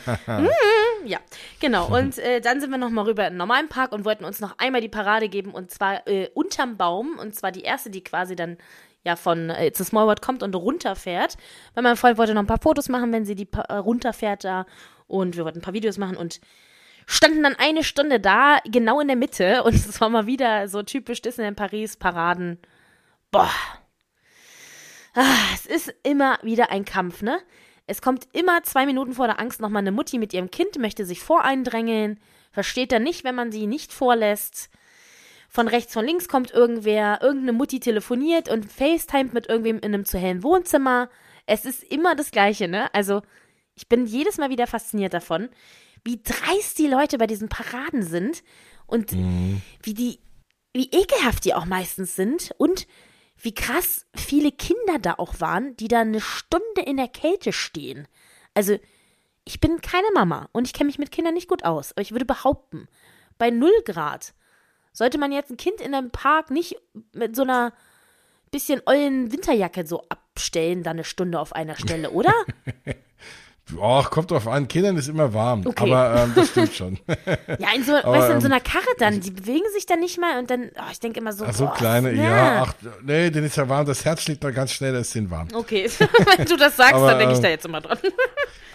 Ja, 1.06 1.18
genau. 1.60 1.86
Und 1.96 2.18
äh, 2.18 2.40
dann 2.40 2.60
sind 2.60 2.70
wir 2.70 2.78
noch 2.78 2.90
mal 2.90 3.02
rüber 3.04 3.26
in 3.26 3.34
den 3.34 3.38
normalen 3.38 3.68
Park 3.68 3.92
und 3.92 4.04
wollten 4.04 4.24
uns 4.24 4.40
noch 4.40 4.58
einmal 4.58 4.80
die 4.80 4.88
Parade 4.88 5.28
geben 5.28 5.52
und 5.52 5.70
zwar 5.70 6.06
äh, 6.08 6.28
unterm 6.34 6.76
Baum 6.76 7.16
und 7.20 7.34
zwar 7.34 7.52
die 7.52 7.62
erste, 7.62 7.90
die 7.90 8.02
quasi 8.02 8.34
dann 8.34 8.56
ja 9.06 9.16
von 9.16 9.48
äh, 9.48 9.68
It's 9.68 9.80
a 9.80 9.84
Small 9.84 10.06
World 10.06 10.20
kommt 10.20 10.42
und 10.42 10.54
runterfährt. 10.54 11.36
Weil 11.74 11.82
mein 11.82 11.96
Freund 11.96 12.18
wollte 12.18 12.34
noch 12.34 12.42
ein 12.42 12.46
paar 12.46 12.60
Fotos 12.60 12.88
machen, 12.90 13.12
wenn 13.12 13.24
sie 13.24 13.34
die 13.34 13.48
äh, 13.52 13.72
runterfährt 13.74 14.44
da 14.44 14.66
und 15.06 15.36
wir 15.36 15.44
wollten 15.44 15.60
ein 15.60 15.62
paar 15.62 15.74
Videos 15.74 15.96
machen 15.96 16.16
und 16.16 16.40
standen 17.06 17.44
dann 17.44 17.54
eine 17.54 17.84
Stunde 17.84 18.18
da, 18.20 18.58
genau 18.66 19.00
in 19.00 19.06
der 19.06 19.16
Mitte 19.16 19.62
und 19.64 19.74
es 19.74 20.00
war 20.00 20.10
mal 20.10 20.26
wieder 20.26 20.68
so 20.68 20.82
typisch 20.82 21.22
Disneyland 21.22 21.56
Paris 21.56 21.96
Paraden. 21.96 22.58
Boah. 23.30 23.50
Ah, 25.14 25.54
es 25.54 25.64
ist 25.64 25.94
immer 26.02 26.38
wieder 26.42 26.70
ein 26.70 26.84
Kampf, 26.84 27.22
ne? 27.22 27.38
Es 27.86 28.02
kommt 28.02 28.26
immer 28.32 28.64
zwei 28.64 28.84
Minuten 28.84 29.14
vor 29.14 29.28
der 29.28 29.38
Angst 29.38 29.60
nochmal 29.60 29.80
eine 29.80 29.92
Mutti 29.92 30.18
mit 30.18 30.34
ihrem 30.34 30.50
Kind, 30.50 30.78
möchte 30.78 31.06
sich 31.06 31.20
voreindrängeln, 31.20 32.18
versteht 32.50 32.90
dann 32.90 33.04
nicht, 33.04 33.22
wenn 33.22 33.36
man 33.36 33.52
sie 33.52 33.66
nicht 33.66 33.92
vorlässt. 33.92 34.68
Von 35.48 35.68
rechts, 35.68 35.92
von 35.92 36.04
links 36.04 36.28
kommt 36.28 36.50
irgendwer, 36.50 37.20
irgendeine 37.22 37.52
Mutti 37.52 37.80
telefoniert 37.80 38.48
und 38.48 38.70
FaceTimet 38.70 39.32
mit 39.32 39.48
irgendwem 39.48 39.76
in 39.76 39.94
einem 39.94 40.04
zu 40.04 40.18
hellen 40.18 40.42
Wohnzimmer. 40.42 41.08
Es 41.46 41.64
ist 41.64 41.82
immer 41.84 42.14
das 42.14 42.30
Gleiche, 42.30 42.68
ne? 42.68 42.92
Also, 42.94 43.22
ich 43.74 43.88
bin 43.88 44.06
jedes 44.06 44.38
Mal 44.38 44.50
wieder 44.50 44.66
fasziniert 44.66 45.14
davon, 45.14 45.48
wie 46.04 46.20
dreist 46.22 46.78
die 46.78 46.88
Leute 46.88 47.18
bei 47.18 47.26
diesen 47.26 47.48
Paraden 47.48 48.02
sind 48.02 48.42
und 48.86 49.12
wie 49.12 49.94
die, 49.94 50.20
wie 50.72 50.90
ekelhaft 50.90 51.44
die 51.44 51.54
auch 51.54 51.66
meistens 51.66 52.16
sind 52.16 52.52
und 52.58 52.86
wie 53.40 53.54
krass 53.54 54.06
viele 54.14 54.50
Kinder 54.50 54.98
da 55.00 55.14
auch 55.18 55.40
waren, 55.40 55.76
die 55.76 55.88
da 55.88 56.00
eine 56.00 56.20
Stunde 56.20 56.82
in 56.84 56.96
der 56.96 57.08
Kälte 57.08 57.52
stehen. 57.52 58.08
Also, 58.54 58.78
ich 59.44 59.60
bin 59.60 59.80
keine 59.80 60.10
Mama 60.14 60.48
und 60.52 60.66
ich 60.66 60.72
kenne 60.72 60.88
mich 60.88 60.98
mit 60.98 61.12
Kindern 61.12 61.34
nicht 61.34 61.48
gut 61.48 61.64
aus, 61.64 61.92
aber 61.92 62.00
ich 62.00 62.12
würde 62.12 62.24
behaupten, 62.24 62.88
bei 63.38 63.50
0 63.50 63.70
Grad 63.84 64.34
sollte 64.96 65.18
man 65.18 65.30
jetzt 65.30 65.50
ein 65.50 65.58
Kind 65.58 65.80
in 65.82 65.94
einem 65.94 66.10
Park 66.10 66.50
nicht 66.50 66.76
mit 67.12 67.36
so 67.36 67.42
einer 67.42 67.74
bisschen 68.50 68.80
ollen 68.86 69.30
Winterjacke 69.30 69.86
so 69.86 70.04
abstellen, 70.08 70.82
da 70.82 70.92
eine 70.92 71.04
Stunde 71.04 71.38
auf 71.38 71.54
einer 71.54 71.76
Stelle, 71.76 72.10
oder? 72.10 72.32
Och, 73.74 74.10
kommt 74.10 74.30
drauf 74.30 74.46
an, 74.46 74.68
Kindern 74.68 74.96
ist 74.96 75.08
immer 75.08 75.34
warm, 75.34 75.66
Okay. 75.66 75.90
aber 75.90 76.22
ähm, 76.22 76.32
das 76.36 76.50
stimmt 76.50 76.74
schon. 76.74 76.98
Ja, 77.58 77.68
in 77.74 77.82
so, 77.82 77.92
weißt 77.92 78.28
du, 78.28 78.34
in 78.34 78.40
so 78.40 78.46
einer 78.46 78.60
Karre 78.60 78.86
dann, 78.98 79.20
die 79.20 79.30
bewegen 79.30 79.64
sich 79.74 79.86
dann 79.86 80.00
nicht 80.00 80.20
mal 80.20 80.38
und 80.38 80.50
dann, 80.50 80.70
oh, 80.76 80.90
ich 80.92 81.00
denke 81.00 81.20
immer 81.20 81.32
so, 81.32 81.44
Ach 81.44 81.52
so 81.52 81.66
boah, 81.66 81.74
kleine, 81.74 82.12
ne. 82.12 82.22
ja, 82.22 82.62
ach, 82.66 82.74
nee, 83.02 83.30
den 83.30 83.44
ist 83.44 83.56
ja 83.56 83.68
warm, 83.68 83.86
das 83.86 84.04
Herz 84.04 84.22
schlägt 84.22 84.44
noch 84.44 84.52
ganz 84.52 84.72
schnell, 84.72 84.92
da 84.92 85.00
ist 85.00 85.14
den 85.14 85.30
warm. 85.30 85.48
Okay, 85.52 85.90
wenn 86.36 86.46
du 86.46 86.56
das 86.56 86.76
sagst, 86.76 86.94
Aber, 86.94 87.08
dann 87.08 87.18
denke 87.18 87.32
ich 87.32 87.38
ähm, 87.38 87.42
da 87.42 87.48
jetzt 87.48 87.66
immer 87.66 87.80
dran. 87.80 87.98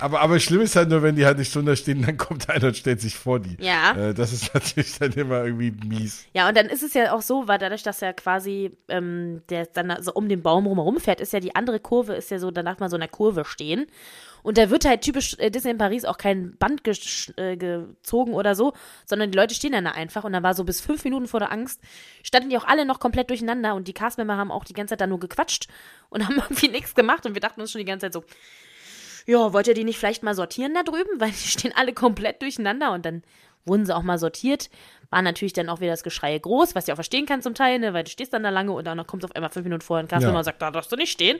Aber, 0.01 0.19
aber 0.21 0.39
schlimm 0.39 0.61
ist 0.61 0.75
halt 0.75 0.89
nur, 0.89 1.03
wenn 1.03 1.15
die 1.15 1.27
halt 1.27 1.35
eine 1.35 1.45
Stunde 1.45 1.77
stehen, 1.77 2.01
dann 2.01 2.17
kommt 2.17 2.49
einer 2.49 2.69
und 2.69 2.75
stellt 2.75 2.99
sich 2.99 3.15
vor 3.15 3.39
die. 3.39 3.55
Ja. 3.63 3.91
Äh, 3.91 4.13
das 4.15 4.33
ist 4.33 4.51
natürlich 4.51 4.97
dann 4.97 5.11
immer 5.11 5.45
irgendwie 5.45 5.71
mies. 5.85 6.25
Ja, 6.33 6.49
und 6.49 6.57
dann 6.57 6.65
ist 6.65 6.81
es 6.81 6.95
ja 6.95 7.13
auch 7.13 7.21
so, 7.21 7.47
weil 7.47 7.59
dadurch, 7.59 7.83
dass 7.83 8.01
er 8.01 8.13
quasi 8.13 8.75
ähm, 8.87 9.43
der 9.49 9.67
dann 9.67 9.95
so 10.01 10.11
um 10.13 10.27
den 10.27 10.41
Baum 10.41 10.65
rumherum 10.65 10.99
fährt, 10.99 11.21
ist 11.21 11.33
ja 11.33 11.39
die 11.39 11.53
andere 11.53 11.79
Kurve, 11.79 12.15
ist 12.15 12.31
ja 12.31 12.39
so, 12.39 12.49
danach 12.49 12.79
mal 12.79 12.89
so 12.89 12.95
in 12.95 13.01
der 13.01 13.09
Kurve 13.09 13.45
stehen. 13.45 13.85
Und 14.43 14.57
da 14.57 14.69
wird 14.69 14.85
halt 14.85 15.01
typisch 15.01 15.35
äh, 15.39 15.49
Disney 15.49 15.71
in 15.71 15.77
Paris 15.77 16.05
auch 16.05 16.17
kein 16.17 16.55
Band 16.57 16.81
äh, 17.37 17.57
gezogen 17.57 18.33
oder 18.33 18.55
so, 18.55 18.73
sondern 19.05 19.31
die 19.31 19.37
Leute 19.37 19.53
stehen 19.53 19.73
dann 19.73 19.85
da 19.85 19.91
einfach. 19.91 20.23
Und 20.23 20.33
dann 20.33 20.43
war 20.43 20.53
so 20.53 20.63
bis 20.63 20.81
fünf 20.81 21.03
Minuten 21.03 21.27
vor 21.27 21.39
der 21.39 21.51
Angst, 21.51 21.81
standen 22.23 22.49
die 22.49 22.57
auch 22.57 22.65
alle 22.65 22.85
noch 22.85 22.99
komplett 22.99 23.29
durcheinander 23.29 23.75
und 23.75 23.87
die 23.87 23.93
Castmember 23.93 24.37
haben 24.37 24.51
auch 24.51 24.65
die 24.65 24.73
ganze 24.73 24.93
Zeit 24.93 25.01
da 25.01 25.07
nur 25.07 25.19
gequatscht 25.19 25.67
und 26.09 26.25
haben 26.27 26.35
irgendwie 26.35 26.69
nichts 26.69 26.95
gemacht. 26.95 27.25
Und 27.25 27.33
wir 27.33 27.41
dachten 27.41 27.61
uns 27.61 27.71
schon 27.71 27.79
die 27.79 27.85
ganze 27.85 28.05
Zeit 28.05 28.13
so, 28.13 28.23
ja, 29.25 29.53
wollt 29.53 29.67
ihr 29.67 29.73
die 29.73 29.83
nicht 29.83 29.99
vielleicht 29.99 30.23
mal 30.23 30.35
sortieren 30.35 30.73
da 30.73 30.83
drüben? 30.83 31.09
Weil 31.19 31.31
die 31.31 31.47
stehen 31.47 31.73
alle 31.75 31.93
komplett 31.93 32.41
durcheinander 32.41 32.91
und 32.91 33.05
dann 33.05 33.23
wurden 33.65 33.85
sie 33.85 33.95
auch 33.95 34.03
mal 34.03 34.17
sortiert. 34.17 34.69
War 35.09 35.21
natürlich 35.21 35.51
dann 35.53 35.67
auch 35.69 35.81
wieder 35.81 35.91
das 35.91 36.03
Geschrei 36.03 36.37
groß, 36.37 36.73
was 36.73 36.87
ich 36.87 36.91
auch 36.93 36.95
verstehen 36.97 37.25
kann 37.25 37.41
zum 37.41 37.53
Teil, 37.53 37.79
ne? 37.79 37.93
weil 37.93 38.05
du 38.05 38.09
stehst 38.09 38.31
dann 38.33 38.43
da 38.43 38.49
lange 38.49 38.71
und 38.71 38.85
dann 38.85 39.05
kommt 39.05 39.25
auf 39.25 39.35
einmal 39.35 39.49
fünf 39.49 39.65
Minuten 39.65 39.81
vorher 39.81 40.03
ein 40.03 40.07
Castmember 40.07 40.35
Ja. 40.35 40.39
und 40.39 40.45
sagt, 40.45 40.61
da 40.61 40.71
darfst 40.71 40.91
du 40.91 40.95
nicht 40.95 41.11
stehen. 41.11 41.37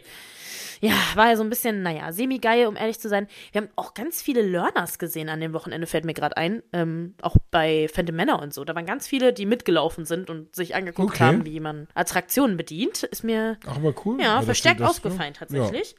Ja, 0.81 0.93
war 1.15 1.29
ja 1.29 1.35
so 1.37 1.43
ein 1.43 1.49
bisschen, 1.49 1.83
naja, 1.83 2.11
semi-geil, 2.11 2.65
um 2.67 2.75
ehrlich 2.75 2.99
zu 2.99 3.07
sein. 3.07 3.27
Wir 3.51 3.61
haben 3.61 3.69
auch 3.75 3.93
ganz 3.93 4.21
viele 4.21 4.41
Learners 4.41 4.97
gesehen 4.99 5.29
an 5.29 5.39
dem 5.39 5.53
Wochenende, 5.53 5.85
fällt 5.87 6.05
mir 6.05 6.13
gerade 6.15 6.35
ein. 6.37 6.63
Ähm, 6.73 7.13
auch 7.21 7.35
bei 7.51 7.87
Phantom 7.93 8.15
Männer 8.15 8.41
und 8.41 8.53
so. 8.53 8.65
Da 8.65 8.73
waren 8.75 8.85
ganz 8.87 9.07
viele, 9.07 9.31
die 9.31 9.45
mitgelaufen 9.45 10.05
sind 10.05 10.29
und 10.31 10.55
sich 10.55 10.73
angeguckt 10.75 11.11
Okay. 11.13 11.23
haben, 11.23 11.45
wie 11.45 11.59
man 11.59 11.87
Attraktionen 11.93 12.57
bedient. 12.57 13.03
Ist 13.03 13.23
mir 13.23 13.57
Ach, 13.67 13.77
aber 13.77 13.93
cool. 14.05 14.19
ja, 14.19 14.41
verstärkt 14.41 14.81
das- 14.81 14.89
aufgefallen 14.89 15.33
Ja. 15.33 15.39
tatsächlich. 15.45 15.95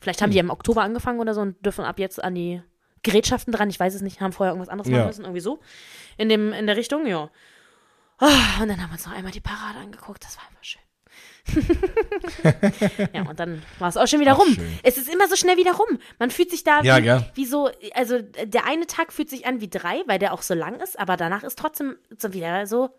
Vielleicht 0.00 0.20
haben 0.20 0.32
die 0.32 0.38
im 0.38 0.50
Oktober 0.50 0.82
angefangen 0.82 1.20
oder 1.20 1.32
so 1.32 1.40
und 1.40 1.64
dürfen 1.64 1.84
ab 1.84 1.98
jetzt 2.00 2.22
an 2.22 2.34
die 2.34 2.60
Gerätschaften 3.04 3.52
dran. 3.52 3.70
Ich 3.70 3.78
weiß 3.78 3.94
es 3.94 4.02
nicht, 4.02 4.20
haben 4.20 4.32
vorher 4.32 4.52
irgendwas 4.52 4.68
anderes 4.70 4.90
machen 4.90 5.00
Ja. 5.00 5.06
müssen, 5.06 5.22
irgendwie 5.22 5.40
so. 5.40 5.60
In, 6.16 6.28
dem, 6.28 6.52
in 6.52 6.66
der 6.66 6.76
Richtung, 6.76 7.06
ja. 7.06 7.30
Ah, 8.18 8.62
und 8.62 8.68
dann 8.68 8.80
haben 8.82 8.90
wir 8.90 8.94
uns 8.94 9.06
noch 9.06 9.12
einmal 9.14 9.32
die 9.32 9.40
Parade 9.40 9.78
angeguckt, 9.80 10.24
das 10.24 10.36
war 10.36 10.44
einfach 10.48 10.64
schön. 10.64 10.80
ja, 13.12 13.22
und 13.28 13.38
dann 13.38 13.62
war 13.78 13.88
es 13.88 13.96
auch 13.96 14.06
schon 14.06 14.20
wieder 14.20 14.32
Ach, 14.32 14.38
rum. 14.38 14.48
schön. 14.54 14.78
Es 14.82 14.96
ist 14.96 15.12
immer 15.12 15.28
so 15.28 15.36
schnell 15.36 15.56
wieder 15.56 15.72
rum. 15.72 15.98
Man 16.18 16.30
fühlt 16.30 16.50
sich 16.50 16.64
da 16.64 16.80
Ja, 16.82 16.98
wie, 16.98 17.02
gell? 17.02 17.24
wie 17.34 17.46
so, 17.46 17.70
also 17.94 18.20
der 18.20 18.66
eine 18.66 18.86
Tag 18.86 19.12
fühlt 19.12 19.30
sich 19.30 19.46
an 19.46 19.60
wie 19.60 19.68
drei, 19.68 20.02
weil 20.06 20.18
der 20.18 20.32
auch 20.32 20.42
so 20.42 20.54
lang 20.54 20.80
ist, 20.80 20.98
aber 20.98 21.16
danach 21.16 21.42
ist 21.42 21.58
trotzdem 21.58 21.96
so 22.16 22.32
wieder 22.32 22.66
so 22.66 22.90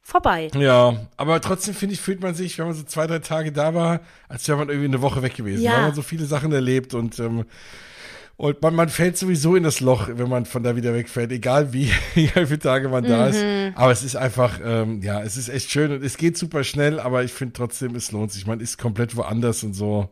vorbei. 0.00 0.50
Ja, 0.56 0.96
aber 1.16 1.40
trotzdem 1.40 1.74
finde 1.74 1.94
ich, 1.94 2.00
fühlt 2.00 2.20
man 2.20 2.34
sich, 2.34 2.58
wenn 2.58 2.66
man 2.66 2.74
so 2.74 2.82
zwei, 2.82 3.06
drei 3.06 3.20
Tage 3.20 3.52
da 3.52 3.72
war, 3.74 4.00
als 4.28 4.46
wäre 4.48 4.58
man 4.58 4.68
irgendwie 4.68 4.88
eine 4.88 5.00
Woche 5.02 5.22
weg 5.22 5.34
gewesen. 5.36 5.62
Ja. 5.62 5.72
Weil 5.74 5.82
man 5.82 5.94
so 5.94 6.02
viele 6.02 6.24
Sachen 6.26 6.50
erlebt 6.52 6.94
und, 6.94 7.18
ähm, 7.20 7.44
und 8.42 8.60
man, 8.60 8.74
man 8.74 8.88
fällt 8.88 9.16
sowieso 9.16 9.54
in 9.54 9.62
das 9.62 9.78
Loch, 9.78 10.08
wenn 10.10 10.28
man 10.28 10.46
von 10.46 10.64
da 10.64 10.74
wieder 10.74 10.92
wegfällt, 10.94 11.30
egal 11.30 11.72
wie, 11.72 11.92
egal 12.16 12.42
wie 12.42 12.46
viele 12.48 12.58
Tage 12.58 12.88
man 12.88 13.04
da 13.04 13.28
ist. 13.28 13.40
Aber 13.76 13.92
es 13.92 14.02
ist 14.02 14.16
einfach, 14.16 14.58
ähm, 14.64 15.00
ja, 15.00 15.22
es 15.22 15.36
ist 15.36 15.48
echt 15.48 15.70
schön 15.70 15.92
und 15.92 16.02
es 16.02 16.16
geht 16.16 16.36
super 16.36 16.64
schnell, 16.64 16.98
aber 16.98 17.22
ich 17.22 17.32
finde 17.32 17.52
trotzdem, 17.52 17.94
es 17.94 18.10
lohnt 18.10 18.32
sich. 18.32 18.44
Man 18.44 18.58
ist 18.58 18.78
komplett 18.78 19.16
woanders 19.16 19.62
und 19.62 19.74
so. 19.74 20.08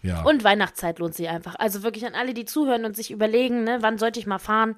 Ja. 0.00 0.22
Und 0.22 0.44
Weihnachtszeit 0.44 0.98
lohnt 0.98 1.14
sich 1.14 1.28
einfach. 1.28 1.56
Also 1.58 1.82
wirklich 1.82 2.06
an 2.06 2.14
alle, 2.14 2.32
die 2.32 2.46
zuhören 2.46 2.86
und 2.86 2.96
sich 2.96 3.10
überlegen, 3.10 3.64
ne, 3.64 3.76
wann 3.82 3.98
sollte 3.98 4.18
ich 4.18 4.26
mal 4.26 4.38
fahren? 4.38 4.76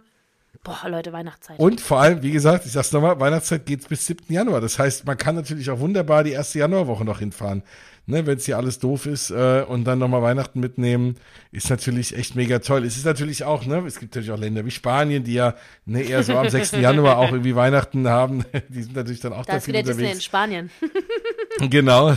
Boah, 0.65 0.89
Leute, 0.89 1.13
Weihnachtszeit. 1.13 1.61
Und 1.61 1.81
vor 1.81 2.01
allem, 2.01 2.23
wie 2.23 2.33
gesagt, 2.33 2.67
ich 2.67 2.73
sag's 2.73 2.91
nochmal, 2.91 3.21
Weihnachtszeit 3.21 3.67
geht's 3.67 3.87
bis 3.87 4.05
7. 4.07 4.25
Januar. 4.33 4.61
Das 4.61 4.81
heißt, 4.81 5.07
man 5.07 5.17
kann 5.17 5.37
natürlich 5.37 5.71
auch 5.71 5.79
wunderbar 5.79 6.25
die 6.25 6.33
erste 6.33 6.59
Januarwoche 6.59 7.05
noch 7.05 7.21
hinfahren. 7.21 7.63
Ne, 8.09 8.25
wenn 8.25 8.37
es 8.39 8.45
hier 8.47 8.57
alles 8.57 8.79
doof 8.79 9.07
ist 9.07 9.31
äh, 9.31 9.65
und 9.67 9.83
dann 9.85 9.99
nochmal 9.99 10.23
Weihnachten 10.23 10.61
mitnehmen, 10.61 11.17
ist 11.51 11.69
natürlich 11.71 12.17
echt 12.17 12.37
mega 12.37 12.61
toll. 12.61 12.85
Es 12.85 12.97
ist 12.97 13.05
natürlich 13.05 13.43
auch, 13.43 13.67
ne, 13.67 13.83
es 13.85 13.99
gibt 13.99 14.15
natürlich 14.15 14.31
auch 14.31 14.39
Länder 14.39 14.65
wie 14.65 14.71
Spanien, 14.71 15.25
die 15.25 15.35
ja 15.35 15.55
ne, 15.87 16.03
eher 16.03 16.23
so 16.23 16.37
am 16.39 16.49
6. 16.49 16.73
Januar 16.73 17.19
auch 17.19 17.33
irgendwie 17.33 17.57
Weihnachten 17.57 18.07
haben. 18.07 18.45
Die 18.69 18.83
sind 18.83 18.95
natürlich 18.95 19.21
dann 19.21 19.33
auch 19.33 19.45
da 19.45 19.53
da 19.53 19.59
ist 19.59 19.65
viel 19.65 19.75
wieder 19.75 19.83
Disney 19.83 20.03
in 20.03 20.07
unterwegs. 20.11 20.25
Spanien. 20.25 20.71
Genau. 21.71 22.15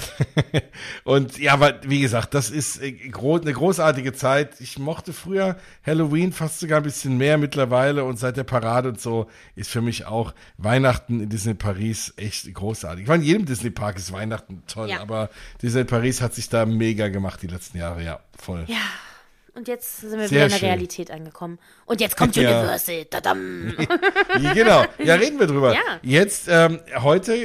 Und 1.04 1.38
ja, 1.40 1.54
aber 1.54 1.76
wie 1.84 2.02
gesagt, 2.02 2.34
das 2.34 2.50
ist 2.50 2.82
äh, 2.82 2.92
gro 2.92 3.38
eine 3.38 3.54
großartige 3.54 4.14
Zeit. 4.14 4.60
Ich 4.60 4.78
mochte 4.78 5.14
früher 5.14 5.56
Halloween 5.86 6.34
fast 6.34 6.60
sogar 6.60 6.82
ein 6.82 6.84
bisschen 6.84 7.18
mehr 7.18 7.38
mittlerweile 7.38 8.04
und 8.04 8.20
seit 8.20 8.38
der 8.38 8.44
Parade 8.44 8.90
und 8.90 9.00
so 9.00 9.28
ist 9.56 9.70
für 9.70 9.82
mich 9.82 10.06
auch 10.06 10.34
Weihnachten 10.58 11.22
in 11.22 11.30
Disney 11.30 11.54
Paris 11.54 12.14
echt 12.18 12.54
großartig. 12.54 13.04
Ich 13.04 13.08
meine, 13.08 13.24
in 13.24 13.30
jedem 13.30 13.46
Disney 13.46 13.70
Park 13.70 13.98
ist 13.98 14.12
Weihnachten 14.12 14.64
toll, 14.68 14.90
Ja. 14.90 15.00
aber 15.00 15.30
Disney 15.80 15.86
Paris 15.86 16.22
hat 16.22 16.34
sich 16.34 16.50
da 16.50 16.66
mega 16.66 17.08
gemacht 17.08 17.42
die 17.42 17.48
letzten 17.48 17.78
Jahre, 17.78 18.04
ja, 18.04 18.20
voll. 18.38 18.66
Ja. 18.68 18.78
Und 19.56 19.68
jetzt 19.68 20.02
sind 20.02 20.20
wir 20.20 20.28
Sehr 20.28 20.30
wieder 20.30 20.44
in 20.46 20.50
der 20.52 20.58
schön. 20.58 20.70
Realität 20.70 21.12
angekommen. 21.12 21.60
Und 21.86 22.02
jetzt 22.02 22.16
kommt 22.18 22.36
Ja. 22.36 22.60
Universal. 22.60 23.06
Tadam. 23.06 23.74
Genau, 24.54 24.86
ja, 25.04 25.16
reden 25.16 25.40
wir 25.40 25.48
drüber. 25.48 25.74
Ja. 25.74 25.80
Jetzt, 26.02 26.48
ähm, 26.50 26.80
heute, 27.02 27.36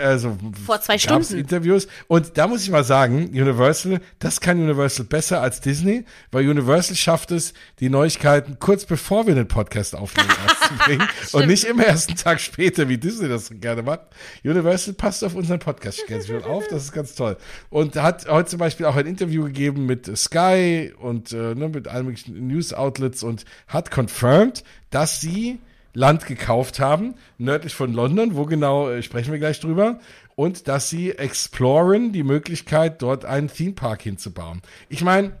also 0.00 0.36
Vor 0.64 0.80
zwei 0.80 0.98
Stunden. 0.98 1.36
Interviews 1.38 1.88
und 2.06 2.36
da 2.38 2.46
muss 2.46 2.62
ich 2.62 2.70
mal 2.70 2.84
sagen, 2.84 3.28
Universal, 3.28 4.00
das 4.18 4.40
kann 4.40 4.60
Universal 4.60 5.06
besser 5.06 5.40
als 5.40 5.60
Disney, 5.60 6.04
weil 6.30 6.48
Universal 6.48 6.96
schafft 6.96 7.30
es, 7.30 7.54
die 7.80 7.88
Neuigkeiten 7.88 8.58
kurz 8.58 8.84
bevor 8.84 9.26
wir 9.26 9.34
den 9.34 9.48
Podcast 9.48 9.94
aufnehmen 9.96 10.28
rauszubringen 10.48 11.08
und 11.32 11.46
nicht 11.46 11.64
immer 11.64 11.86
erst 11.86 12.08
einen 12.08 12.18
Tag 12.18 12.40
später, 12.40 12.88
wie 12.88 12.98
Disney 12.98 13.28
das 13.28 13.50
gerne 13.52 13.82
macht. 13.82 14.00
Universal 14.44 14.94
passt 14.94 15.24
auf 15.24 15.34
unseren 15.34 15.58
Podcast 15.58 16.06
ganz 16.08 16.26
schön 16.26 16.42
auf, 16.44 16.66
das 16.68 16.84
ist 16.84 16.92
ganz 16.92 17.14
toll. 17.14 17.36
Und 17.70 17.96
hat 17.96 18.28
heute 18.28 18.48
zum 18.50 18.58
Beispiel 18.58 18.86
auch 18.86 18.96
ein 18.96 19.06
Interview 19.06 19.44
gegeben 19.44 19.86
mit 19.86 20.16
Sky 20.16 20.92
und 20.98 21.32
äh, 21.32 21.53
ne, 21.54 21.68
mit 21.68 21.88
allen 21.88 22.06
möglichen 22.06 22.46
News-Outlets 22.46 23.22
und 23.22 23.44
hat 23.68 23.90
confirmed, 23.90 24.64
dass 24.90 25.20
sie 25.20 25.58
Land 25.94 26.26
gekauft 26.26 26.80
haben, 26.80 27.14
nördlich 27.38 27.74
von 27.74 27.92
London, 27.92 28.34
wo 28.34 28.46
genau 28.46 28.90
äh, 28.90 29.02
sprechen 29.02 29.32
wir 29.32 29.38
gleich 29.38 29.60
drüber, 29.60 30.00
und 30.34 30.66
dass 30.66 30.90
sie 30.90 31.12
exploren 31.12 32.12
die 32.12 32.24
Möglichkeit, 32.24 33.00
dort 33.00 33.24
einen 33.24 33.48
Theme 33.48 33.74
Park 33.74 34.02
hinzubauen. 34.02 34.60
Ich 34.88 35.02
meine, 35.04 35.32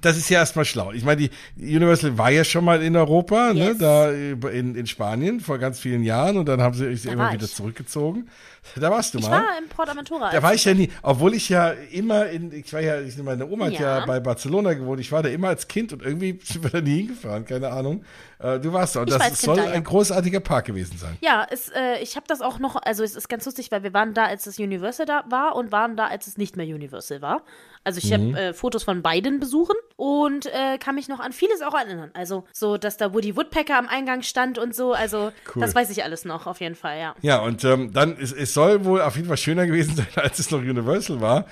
das 0.00 0.16
ist 0.16 0.28
ja 0.28 0.40
erstmal 0.40 0.64
schlau. 0.64 0.92
Ich 0.92 1.04
meine, 1.04 1.28
die 1.56 1.76
Universal 1.76 2.18
war 2.18 2.30
ja 2.30 2.44
schon 2.44 2.64
mal 2.64 2.82
in 2.82 2.96
Europa, 2.96 3.52
ne, 3.52 3.60
yes. 3.60 3.78
ne, 3.78 4.36
da 4.38 4.50
in, 4.50 4.74
in 4.74 4.86
Spanien 4.86 5.40
vor 5.40 5.58
ganz 5.58 5.80
vielen 5.80 6.02
Jahren 6.02 6.36
und 6.36 6.46
dann 6.46 6.60
haben 6.60 6.74
sie 6.74 6.94
sich 6.94 7.10
immer 7.10 7.32
wieder 7.32 7.46
zurückgezogen. 7.46 8.28
Da 8.74 8.90
warst 8.90 9.14
du 9.14 9.18
ich 9.18 9.28
mal. 9.28 9.38
Ich 9.38 9.46
war 9.46 9.58
in 9.58 9.68
Port 9.68 9.88
Aventura. 9.88 10.30
Da 10.30 10.42
war 10.42 10.54
ich 10.54 10.64
ja 10.64 10.74
nie, 10.74 10.90
obwohl 11.02 11.34
ich 11.34 11.48
ja 11.48 11.70
immer 11.70 12.26
in, 12.26 12.52
ich 12.52 12.72
war 12.72 12.80
ja, 12.80 13.00
ich, 13.00 13.16
meine 13.18 13.46
Oma 13.46 13.66
hat 13.66 13.74
ja. 13.74 14.00
ja 14.00 14.06
bei 14.06 14.20
Barcelona 14.20 14.74
gewohnt, 14.74 15.00
ich 15.00 15.12
war 15.12 15.22
da 15.22 15.28
immer 15.28 15.48
als 15.48 15.68
Kind 15.68 15.92
und 15.92 16.02
irgendwie 16.02 16.38
sind 16.44 16.62
wir 16.64 16.70
da 16.70 16.80
nie 16.80 16.98
hingefahren, 16.98 17.44
keine 17.44 17.70
Ahnung. 17.70 18.04
Äh, 18.38 18.58
du 18.58 18.72
warst 18.72 18.96
da 18.96 19.00
und 19.00 19.08
ich 19.08 19.16
das 19.16 19.40
soll 19.40 19.56
da, 19.56 19.66
ja. 19.66 19.70
ein 19.70 19.84
großartiger 19.84 20.40
Park 20.40 20.66
gewesen 20.66 20.98
sein. 20.98 21.16
Ja, 21.20 21.46
es, 21.48 21.68
äh, 21.70 21.98
ich 22.02 22.16
habe 22.16 22.26
das 22.28 22.40
auch 22.40 22.58
noch, 22.58 22.76
also 22.76 23.02
es 23.04 23.14
ist 23.14 23.28
ganz 23.28 23.44
lustig, 23.46 23.70
weil 23.70 23.82
wir 23.82 23.94
waren 23.94 24.14
da, 24.14 24.24
als 24.24 24.44
das 24.44 24.58
Universal 24.58 25.06
da 25.06 25.24
war 25.28 25.54
und 25.56 25.72
waren 25.72 25.96
da, 25.96 26.06
als 26.06 26.26
es 26.26 26.36
nicht 26.36 26.56
mehr 26.56 26.66
Universal 26.66 27.22
war. 27.22 27.42
Also 27.86 27.98
ich 28.02 28.10
mhm. 28.10 28.34
habe 28.34 28.40
äh, 28.40 28.52
Fotos 28.52 28.82
von 28.82 29.00
beiden 29.00 29.38
besuchen 29.38 29.76
und 29.94 30.46
äh, 30.46 30.76
kann 30.78 30.96
mich 30.96 31.08
noch 31.08 31.20
an 31.20 31.32
vieles 31.32 31.62
auch 31.62 31.74
erinnern. 31.74 32.10
Also 32.14 32.44
so, 32.52 32.76
dass 32.76 32.96
da 32.96 33.14
Woody 33.14 33.36
Woodpecker 33.36 33.78
am 33.78 33.86
Eingang 33.86 34.22
stand 34.22 34.58
und 34.58 34.74
so. 34.74 34.92
Also 34.92 35.30
cool. 35.54 35.62
das 35.62 35.74
weiß 35.74 35.90
ich 35.90 36.02
alles 36.02 36.24
noch 36.24 36.46
auf 36.46 36.60
jeden 36.60 36.74
Fall, 36.74 36.98
ja. 36.98 37.14
Ja, 37.22 37.38
und 37.38 37.62
ähm, 37.64 37.92
dann, 37.92 38.16
es, 38.20 38.32
es 38.32 38.52
soll 38.52 38.84
wohl 38.84 39.00
auf 39.00 39.14
jeden 39.14 39.28
Fall 39.28 39.36
schöner 39.36 39.66
gewesen 39.66 39.94
sein, 39.96 40.06
als 40.16 40.40
es 40.40 40.50
noch 40.50 40.58
Universal 40.58 41.20
war 41.20 41.46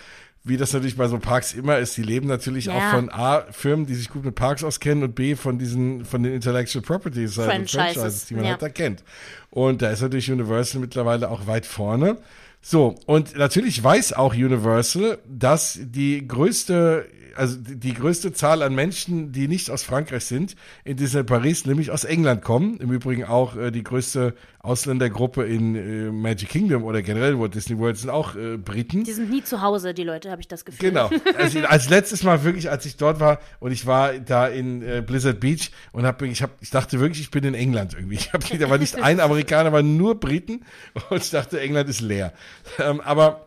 wie 0.46 0.58
das 0.58 0.74
natürlich 0.74 0.96
bei 0.96 1.08
so 1.08 1.18
Parks 1.18 1.54
immer 1.54 1.78
ist, 1.78 1.96
die 1.96 2.02
leben 2.02 2.28
natürlich 2.28 2.66
ja. 2.66 2.74
auch 2.74 2.90
von 2.90 3.08
A, 3.10 3.46
Firmen, 3.50 3.86
die 3.86 3.94
sich 3.94 4.10
gut 4.10 4.26
mit 4.26 4.34
Parks 4.34 4.62
auskennen 4.62 5.02
und 5.02 5.14
B, 5.14 5.36
von 5.36 5.58
diesen, 5.58 6.04
von 6.04 6.22
den 6.22 6.34
Intellectual 6.34 6.82
Properties, 6.82 7.38
also 7.38 7.50
Franchises, 7.50 7.94
Franchises 7.94 8.26
die 8.26 8.34
man 8.34 8.44
ja. 8.44 8.50
halt 8.50 8.62
da 8.62 8.68
kennt. 8.68 9.02
Und 9.48 9.80
da 9.80 9.90
ist 9.90 10.02
natürlich 10.02 10.30
Universal 10.30 10.82
mittlerweile 10.82 11.30
auch 11.30 11.46
weit 11.46 11.64
vorne. 11.64 12.18
So, 12.66 12.94
und 13.04 13.36
natürlich 13.36 13.84
weiß 13.84 14.14
auch 14.14 14.32
Universal, 14.32 15.18
dass 15.28 15.78
die 15.82 16.26
größte 16.26 17.04
also 17.36 17.56
die 17.58 17.94
größte 17.94 18.32
Zahl 18.32 18.62
an 18.62 18.74
Menschen, 18.74 19.32
die 19.32 19.48
nicht 19.48 19.70
aus 19.70 19.82
Frankreich 19.82 20.24
sind, 20.24 20.56
in 20.84 20.96
Disneyland 20.96 21.28
Paris, 21.28 21.66
nämlich 21.66 21.90
aus 21.90 22.04
England 22.04 22.42
kommen. 22.42 22.78
Im 22.80 22.92
Übrigen 22.92 23.24
auch 23.24 23.56
äh, 23.56 23.70
die 23.70 23.82
größte 23.82 24.34
Ausländergruppe 24.60 25.44
in 25.44 25.74
äh, 25.74 26.10
Magic 26.10 26.48
Kingdom 26.48 26.84
oder 26.84 27.02
generell 27.02 27.38
Walt 27.38 27.54
Disney 27.54 27.78
World 27.78 27.98
sind 27.98 28.10
auch 28.10 28.34
äh, 28.34 28.56
Briten. 28.56 29.04
Die 29.04 29.12
sind 29.12 29.30
nie 29.30 29.44
zu 29.44 29.60
Hause, 29.60 29.92
die 29.94 30.04
Leute, 30.04 30.30
habe 30.30 30.40
ich 30.40 30.48
das 30.48 30.64
Gefühl. 30.64 30.90
Genau. 30.90 31.10
Also 31.36 31.58
als 31.60 31.88
letztes 31.90 32.22
Mal 32.22 32.44
wirklich, 32.44 32.70
als 32.70 32.86
ich 32.86 32.96
dort 32.96 33.20
war 33.20 33.40
und 33.60 33.72
ich 33.72 33.86
war 33.86 34.14
da 34.14 34.46
in 34.46 34.82
äh, 34.82 35.02
Blizzard 35.04 35.40
Beach 35.40 35.70
und 35.92 36.06
hab, 36.06 36.22
ich, 36.22 36.42
hab, 36.42 36.50
ich 36.60 36.70
dachte 36.70 37.00
wirklich, 37.00 37.20
ich 37.20 37.30
bin 37.30 37.44
in 37.44 37.54
England 37.54 37.94
irgendwie. 37.94 38.16
Ich 38.16 38.32
hab, 38.32 38.48
da 38.48 38.70
war 38.70 38.78
nicht 38.78 39.00
ein 39.02 39.20
Amerikaner, 39.20 39.68
aber 39.68 39.82
nur 39.82 40.18
Briten 40.20 40.64
und 41.10 41.22
ich 41.22 41.30
dachte, 41.30 41.60
England 41.60 41.88
ist 41.88 42.00
leer. 42.00 42.32
Ähm, 42.78 43.00
aber 43.00 43.46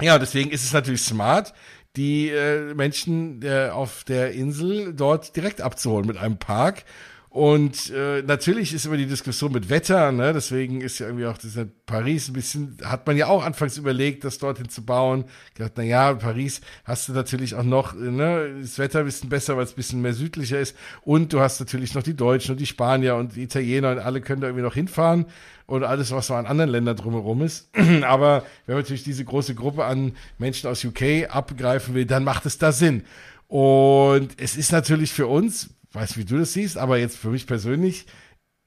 ja, 0.00 0.18
deswegen 0.18 0.50
ist 0.50 0.64
es 0.64 0.72
natürlich 0.72 1.00
smart, 1.00 1.54
die 1.96 2.28
äh, 2.28 2.74
Menschen 2.74 3.42
äh, 3.42 3.68
auf 3.68 4.04
der 4.04 4.32
Insel 4.32 4.94
dort 4.94 5.34
direkt 5.36 5.60
abzuholen 5.60 6.06
mit 6.06 6.16
einem 6.16 6.38
Park. 6.38 6.84
Und 7.36 7.90
äh, 7.90 8.22
natürlich 8.22 8.72
ist 8.72 8.86
immer 8.86 8.96
die 8.96 9.04
Diskussion 9.04 9.52
mit 9.52 9.68
Wetter, 9.68 10.10
ne? 10.10 10.32
deswegen 10.32 10.80
ist 10.80 11.00
ja 11.00 11.06
irgendwie 11.06 11.26
auch 11.26 11.36
das 11.36 11.58
Paris 11.84 12.28
ein 12.28 12.32
bisschen, 12.32 12.78
hat 12.82 13.06
man 13.06 13.14
ja 13.18 13.26
auch 13.26 13.44
anfangs 13.44 13.76
überlegt, 13.76 14.24
das 14.24 14.38
dorthin 14.38 14.70
zu 14.70 14.86
bauen. 14.86 15.26
Gedacht, 15.52 15.72
na 15.76 15.82
ja, 15.82 16.14
Paris 16.14 16.62
hast 16.84 17.10
du 17.10 17.12
natürlich 17.12 17.54
auch 17.54 17.62
noch, 17.62 17.92
ne, 17.92 18.56
das 18.62 18.78
Wetter 18.78 19.00
ein 19.00 19.04
bisschen 19.04 19.28
besser, 19.28 19.54
weil 19.58 19.64
es 19.64 19.72
ein 19.72 19.76
bisschen 19.76 20.00
mehr 20.00 20.14
südlicher 20.14 20.58
ist. 20.58 20.74
Und 21.02 21.34
du 21.34 21.40
hast 21.40 21.60
natürlich 21.60 21.94
noch 21.94 22.02
die 22.02 22.16
Deutschen 22.16 22.52
und 22.52 22.58
die 22.58 22.64
Spanier 22.64 23.16
und 23.16 23.36
die 23.36 23.42
Italiener 23.42 23.90
und 23.90 23.98
alle 23.98 24.22
können 24.22 24.40
da 24.40 24.46
irgendwie 24.46 24.64
noch 24.64 24.72
hinfahren 24.72 25.26
und 25.66 25.84
alles, 25.84 26.12
was 26.12 26.28
so 26.28 26.34
an 26.34 26.46
anderen 26.46 26.70
Ländern 26.70 26.96
drumherum 26.96 27.42
ist. 27.42 27.68
Aber 28.06 28.44
wenn 28.64 28.76
man 28.76 28.82
natürlich 28.82 29.04
diese 29.04 29.26
große 29.26 29.54
Gruppe 29.54 29.84
an 29.84 30.16
Menschen 30.38 30.70
aus 30.70 30.82
UK 30.82 31.28
abgreifen 31.28 31.94
will, 31.94 32.06
dann 32.06 32.24
macht 32.24 32.46
es 32.46 32.56
da 32.56 32.72
Sinn. 32.72 33.02
Und 33.48 34.30
es 34.38 34.56
ist 34.56 34.72
natürlich 34.72 35.12
für 35.12 35.28
uns, 35.28 35.70
weiß 35.96 36.16
wie 36.16 36.24
du 36.24 36.38
das 36.38 36.52
siehst, 36.52 36.78
aber 36.78 36.98
jetzt 36.98 37.16
für 37.16 37.30
mich 37.30 37.46
persönlich, 37.46 38.06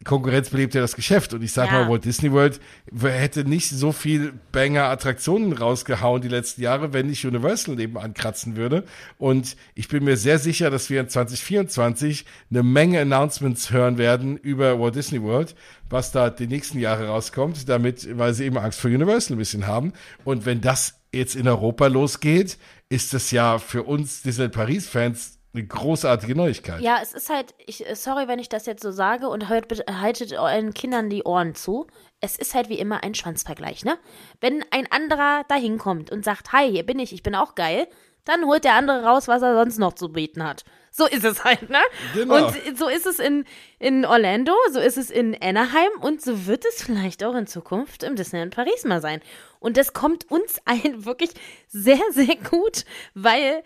Konkurrenz 0.06 0.50
belebt 0.50 0.74
ja 0.76 0.82
das 0.82 0.96
Geschäft. 0.96 1.34
Und 1.34 1.44
ich 1.44 1.52
sag 1.52 1.68
ja. 1.68 1.74
mal, 1.74 1.90
Walt 1.90 2.06
Disney 2.06 2.32
World 2.32 2.62
hätte 3.02 3.44
nicht 3.44 3.70
so 3.70 3.92
viel 3.92 4.34
Banger-Attraktionen 4.54 5.52
rausgehauen 5.52 6.22
die 6.22 6.30
letzten 6.30 6.62
Jahre, 6.62 6.94
wenn 6.94 7.08
nicht 7.08 7.26
Universal 7.26 7.76
nebenan 7.76 8.14
kratzen 8.14 8.56
würde. 8.56 8.86
Und 9.18 9.58
ich 9.76 9.90
bin 9.90 10.06
mir 10.06 10.16
sehr 10.16 10.40
sicher, 10.40 10.70
dass 10.70 10.90
wir 10.90 11.02
in 11.02 11.10
2024 11.10 12.26
eine 12.50 12.64
Menge 12.64 13.02
Announcements 13.02 13.72
hören 13.72 13.98
werden 13.98 14.38
über 14.38 14.80
Walt 14.80 14.96
Disney 14.96 15.22
World, 15.22 15.54
was 15.90 16.14
da 16.14 16.30
die 16.30 16.48
nächsten 16.48 16.80
Jahre 16.80 17.08
rauskommt, 17.08 17.68
damit, 17.68 18.08
weil 18.18 18.34
sie 18.34 18.46
eben 18.46 18.58
Angst 18.58 18.80
vor 18.80 18.90
Universal 18.90 19.36
ein 19.36 19.40
bisschen 19.40 19.68
haben. 19.68 19.92
Und 20.24 20.46
wenn 20.46 20.62
das 20.62 21.02
jetzt 21.14 21.36
in 21.36 21.48
Europa 21.48 21.88
losgeht, 21.88 22.58
ist 22.88 23.14
das 23.14 23.32
ja 23.32 23.60
für 23.60 23.84
uns 23.84 24.22
Disneyland 24.22 24.54
Paris-Fans 24.54 25.39
eine 25.54 25.66
großartige 25.66 26.36
Neuigkeit. 26.36 26.82
Ja, 26.82 27.00
es 27.02 27.14
ist 27.14 27.30
halt, 27.30 27.56
ich, 27.66 27.84
sorry, 27.94 28.28
wenn 28.28 28.40
ich 28.40 28.50
das 28.50 28.66
jetzt 28.66 28.84
so 28.84 28.92
sage 28.92 29.30
und 29.30 29.50
hört, 29.50 29.66
haltet 29.90 30.34
euren 30.34 30.74
Kindern 30.74 31.10
die 31.10 31.24
Ohren 31.24 31.56
zu. 31.56 31.88
Es 32.22 32.38
ist 32.38 32.54
halt 32.54 32.70
wie 32.70 32.78
immer 32.78 33.04
ein 33.04 33.16
Schwanzvergleich, 33.16 33.84
ne? 33.84 33.98
Wenn 34.42 34.64
ein 34.72 34.92
anderer 34.92 35.44
da 35.48 35.56
hinkommt 35.56 36.12
und 36.12 36.24
sagt, 36.24 36.52
hi, 36.54 36.70
hier 36.70 36.86
bin 36.86 37.00
ich, 37.00 37.14
ich 37.14 37.24
bin 37.24 37.34
auch 37.34 37.56
geil, 37.56 37.88
dann 38.26 38.46
holt 38.46 38.64
der 38.64 38.74
andere 38.74 39.04
raus, 39.04 39.28
was 39.28 39.42
er 39.42 39.56
sonst 39.56 39.80
noch 39.80 39.94
zu 39.94 40.10
bieten 40.10 40.44
hat. 40.44 40.64
So 40.92 41.08
ist 41.08 41.24
es 41.24 41.44
halt, 41.44 41.70
ne? 41.70 41.80
Genau. 42.14 42.48
Und 42.48 42.78
so 42.78 42.88
ist 42.88 43.06
es 43.06 43.20
in, 43.20 43.46
in 43.80 44.06
Orlando, 44.06 44.54
so 44.72 44.80
ist 44.80 44.98
es 44.98 45.10
in 45.10 45.36
Anaheim 45.42 45.92
und 46.02 46.22
so 46.22 46.46
wird 46.46 46.66
es 46.66 46.84
vielleicht 46.84 47.24
auch 47.24 47.36
in 47.36 47.48
Zukunft 47.48 48.04
im 48.04 48.16
Disneyland 48.16 48.54
Paris 48.54 48.84
mal 48.86 49.02
sein. 49.02 49.22
Und 49.60 49.78
das 49.78 49.94
kommt 49.94 50.30
uns 50.30 50.60
allen 50.66 51.06
wirklich 51.06 51.32
sehr, 51.68 52.02
sehr 52.12 52.36
gut, 52.36 52.86
weil 53.14 53.64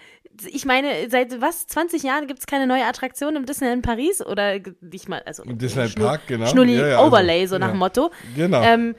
ich 0.47 0.65
meine, 0.65 1.09
seit 1.09 1.41
was, 1.41 1.67
20 1.67 2.03
Jahren 2.03 2.27
gibt 2.27 2.39
es 2.39 2.45
keine 2.45 2.67
neue 2.67 2.85
Attraktion 2.85 3.35
im 3.35 3.45
Disneyland 3.45 3.85
Paris 3.85 4.25
oder 4.25 4.55
ich 4.55 5.07
mal, 5.07 5.21
also 5.25 5.43
im 5.43 5.57
Disneyland 5.57 5.95
Park, 5.95 6.21
genau. 6.27 6.47
Schnulli 6.47 6.75
ja, 6.75 6.87
ja, 6.87 7.05
Overlay, 7.05 7.41
also, 7.41 7.55
so 7.55 7.59
nach 7.59 7.69
ja. 7.69 7.73
Motto. 7.73 8.11
Genau. 8.35 8.61
Ähm, 8.61 8.95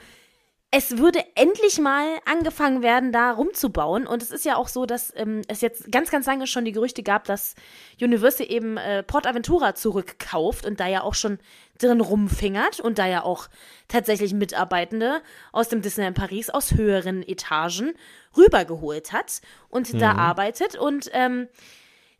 es 0.76 0.98
würde 0.98 1.20
endlich 1.36 1.78
mal 1.78 2.04
angefangen 2.24 2.82
werden, 2.82 3.12
da 3.12 3.30
rumzubauen. 3.30 4.08
Und 4.08 4.22
es 4.24 4.32
ist 4.32 4.44
ja 4.44 4.56
auch 4.56 4.66
so, 4.66 4.86
dass 4.86 5.12
ähm, 5.14 5.42
es 5.46 5.60
jetzt 5.60 5.92
ganz, 5.92 6.10
ganz 6.10 6.26
lange 6.26 6.48
schon 6.48 6.64
die 6.64 6.72
Gerüchte 6.72 7.04
gab, 7.04 7.24
dass 7.24 7.54
Universal 8.00 8.50
eben 8.50 8.76
äh, 8.76 9.04
Port 9.04 9.28
Aventura 9.28 9.76
zurückkauft 9.76 10.66
und 10.66 10.80
da 10.80 10.88
ja 10.88 11.02
auch 11.02 11.14
schon 11.14 11.38
drin 11.78 12.00
rumfingert 12.00 12.80
und 12.80 12.98
da 12.98 13.06
ja 13.06 13.22
auch 13.22 13.48
tatsächlich 13.86 14.34
Mitarbeitende 14.34 15.22
aus 15.52 15.68
dem 15.68 15.80
Disneyland 15.80 16.16
Paris 16.16 16.50
aus 16.50 16.74
höheren 16.74 17.22
Etagen 17.22 17.92
rübergeholt 18.36 19.12
hat 19.12 19.40
und 19.68 19.92
mhm. 19.92 19.98
da 19.98 20.12
arbeitet. 20.12 20.76
Und 20.76 21.10
ähm, 21.12 21.48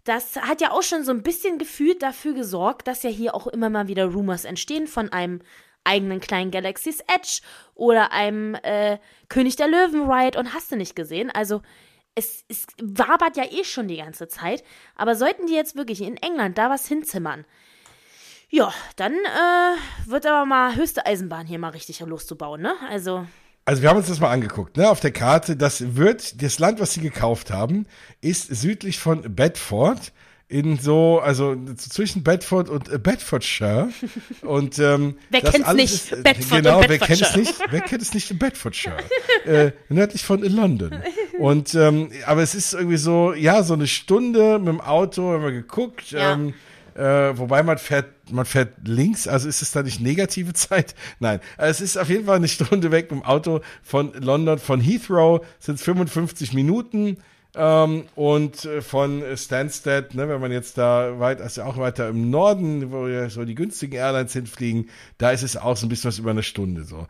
das 0.04 0.36
hat 0.36 0.60
ja 0.60 0.70
auch 0.70 0.82
schon 0.82 1.04
so 1.04 1.12
ein 1.12 1.22
bisschen 1.22 1.58
gefühlt 1.58 2.02
dafür 2.02 2.34
gesorgt, 2.34 2.86
dass 2.86 3.02
ja 3.02 3.10
hier 3.10 3.34
auch 3.34 3.46
immer 3.46 3.70
mal 3.70 3.88
wieder 3.88 4.06
Rumors 4.06 4.44
entstehen 4.44 4.86
von 4.86 5.10
einem 5.12 5.40
eigenen 5.84 6.20
kleinen 6.20 6.50
Galaxy's 6.50 7.00
Edge 7.00 7.40
oder 7.74 8.12
einem 8.12 8.54
äh, 8.62 8.98
König 9.28 9.56
der 9.56 9.68
Löwen 9.68 10.10
Ride 10.10 10.38
und 10.38 10.54
hast 10.54 10.72
du 10.72 10.76
nicht 10.76 10.96
gesehen. 10.96 11.30
Also 11.30 11.62
es, 12.14 12.44
es 12.48 12.66
wabert 12.80 13.36
ja 13.36 13.44
eh 13.44 13.64
schon 13.64 13.88
die 13.88 13.96
ganze 13.96 14.28
Zeit. 14.28 14.64
Aber 14.96 15.14
sollten 15.14 15.46
die 15.46 15.54
jetzt 15.54 15.76
wirklich 15.76 16.00
in 16.02 16.16
England 16.16 16.58
da 16.58 16.70
was 16.70 16.86
hinzimmern, 16.86 17.44
ja, 18.50 18.72
dann 18.96 19.12
äh, 19.12 20.08
wird 20.08 20.26
aber 20.26 20.46
mal 20.46 20.76
höchste 20.76 21.04
Eisenbahn 21.04 21.46
hier 21.46 21.58
mal 21.58 21.70
richtig 21.70 22.00
loszubauen, 22.00 22.62
ne? 22.62 22.74
Also. 22.88 23.26
Also 23.66 23.80
wir 23.80 23.88
haben 23.88 23.96
uns 23.96 24.08
das 24.08 24.20
mal 24.20 24.30
angeguckt, 24.30 24.76
ne, 24.76 24.90
auf 24.90 25.00
der 25.00 25.12
Karte. 25.12 25.56
Das 25.56 25.96
wird, 25.96 26.42
das 26.42 26.58
Land, 26.58 26.80
was 26.80 26.92
sie 26.92 27.00
gekauft 27.00 27.50
haben, 27.50 27.86
ist 28.20 28.54
südlich 28.54 28.98
von 28.98 29.34
Bedford 29.34 30.12
in 30.48 30.78
so, 30.78 31.20
also 31.20 31.56
zwischen 31.76 32.22
Bedford 32.22 32.68
und 32.68 32.90
äh, 32.90 32.98
Bedfordshire. 32.98 33.88
Und 34.42 34.78
ähm, 34.78 35.16
wer 35.30 35.40
kennt 35.40 35.66
es 35.66 35.74
nicht? 35.74 35.94
Ist, 35.94 36.22
Bedford 36.22 36.62
genau, 36.62 36.80
und 36.80 36.88
wer 36.90 36.98
kennt 36.98 37.22
es 37.22 37.34
nicht? 37.34 37.54
Wer 37.70 37.80
kennt 37.80 38.02
es 38.02 38.12
nicht 38.12 38.30
in 38.30 38.38
Bedfordshire? 38.38 38.98
äh, 39.46 39.72
nördlich 39.88 40.22
von 40.22 40.42
London. 40.42 41.02
Und 41.38 41.74
ähm, 41.74 42.10
aber 42.26 42.42
es 42.42 42.54
ist 42.54 42.74
irgendwie 42.74 42.98
so, 42.98 43.32
ja, 43.32 43.62
so 43.62 43.72
eine 43.72 43.86
Stunde 43.86 44.58
mit 44.58 44.68
dem 44.68 44.80
Auto, 44.82 45.32
haben 45.32 45.42
wir 45.42 45.52
geguckt. 45.52 46.10
Ja. 46.10 46.34
Ähm, 46.34 46.52
äh, 46.94 47.36
wobei 47.36 47.62
man 47.62 47.78
fährt, 47.78 48.06
man 48.30 48.44
fährt 48.44 48.72
links, 48.84 49.26
also 49.28 49.48
ist 49.48 49.62
es 49.62 49.72
da 49.72 49.82
nicht 49.82 50.00
negative 50.00 50.52
Zeit? 50.54 50.94
Nein, 51.18 51.40
es 51.58 51.80
ist 51.80 51.96
auf 51.96 52.08
jeden 52.08 52.26
Fall 52.26 52.36
eine 52.36 52.48
Stunde 52.48 52.90
weg 52.90 53.08
dem 53.08 53.22
Auto 53.22 53.60
von 53.82 54.12
London, 54.14 54.58
von 54.58 54.80
Heathrow 54.80 55.44
sind 55.58 55.76
es 55.76 55.82
55 55.82 56.52
Minuten. 56.52 57.18
Ähm, 57.56 58.06
und 58.16 58.64
äh, 58.64 58.82
von 58.82 59.22
Stansted, 59.36 60.14
ne, 60.14 60.28
wenn 60.28 60.40
man 60.40 60.50
jetzt 60.50 60.76
da 60.76 61.20
weit, 61.20 61.40
also 61.40 61.62
auch 61.62 61.76
weiter 61.76 62.08
im 62.08 62.28
Norden, 62.28 62.90
wo 62.90 63.06
ja 63.06 63.30
so 63.30 63.44
die 63.44 63.54
günstigen 63.54 63.94
Airlines 63.94 64.32
hinfliegen, 64.32 64.90
da 65.18 65.30
ist 65.30 65.44
es 65.44 65.56
auch 65.56 65.76
so 65.76 65.86
ein 65.86 65.88
bisschen 65.88 66.08
was 66.08 66.18
über 66.18 66.30
eine 66.30 66.42
Stunde 66.42 66.82
so. 66.82 67.06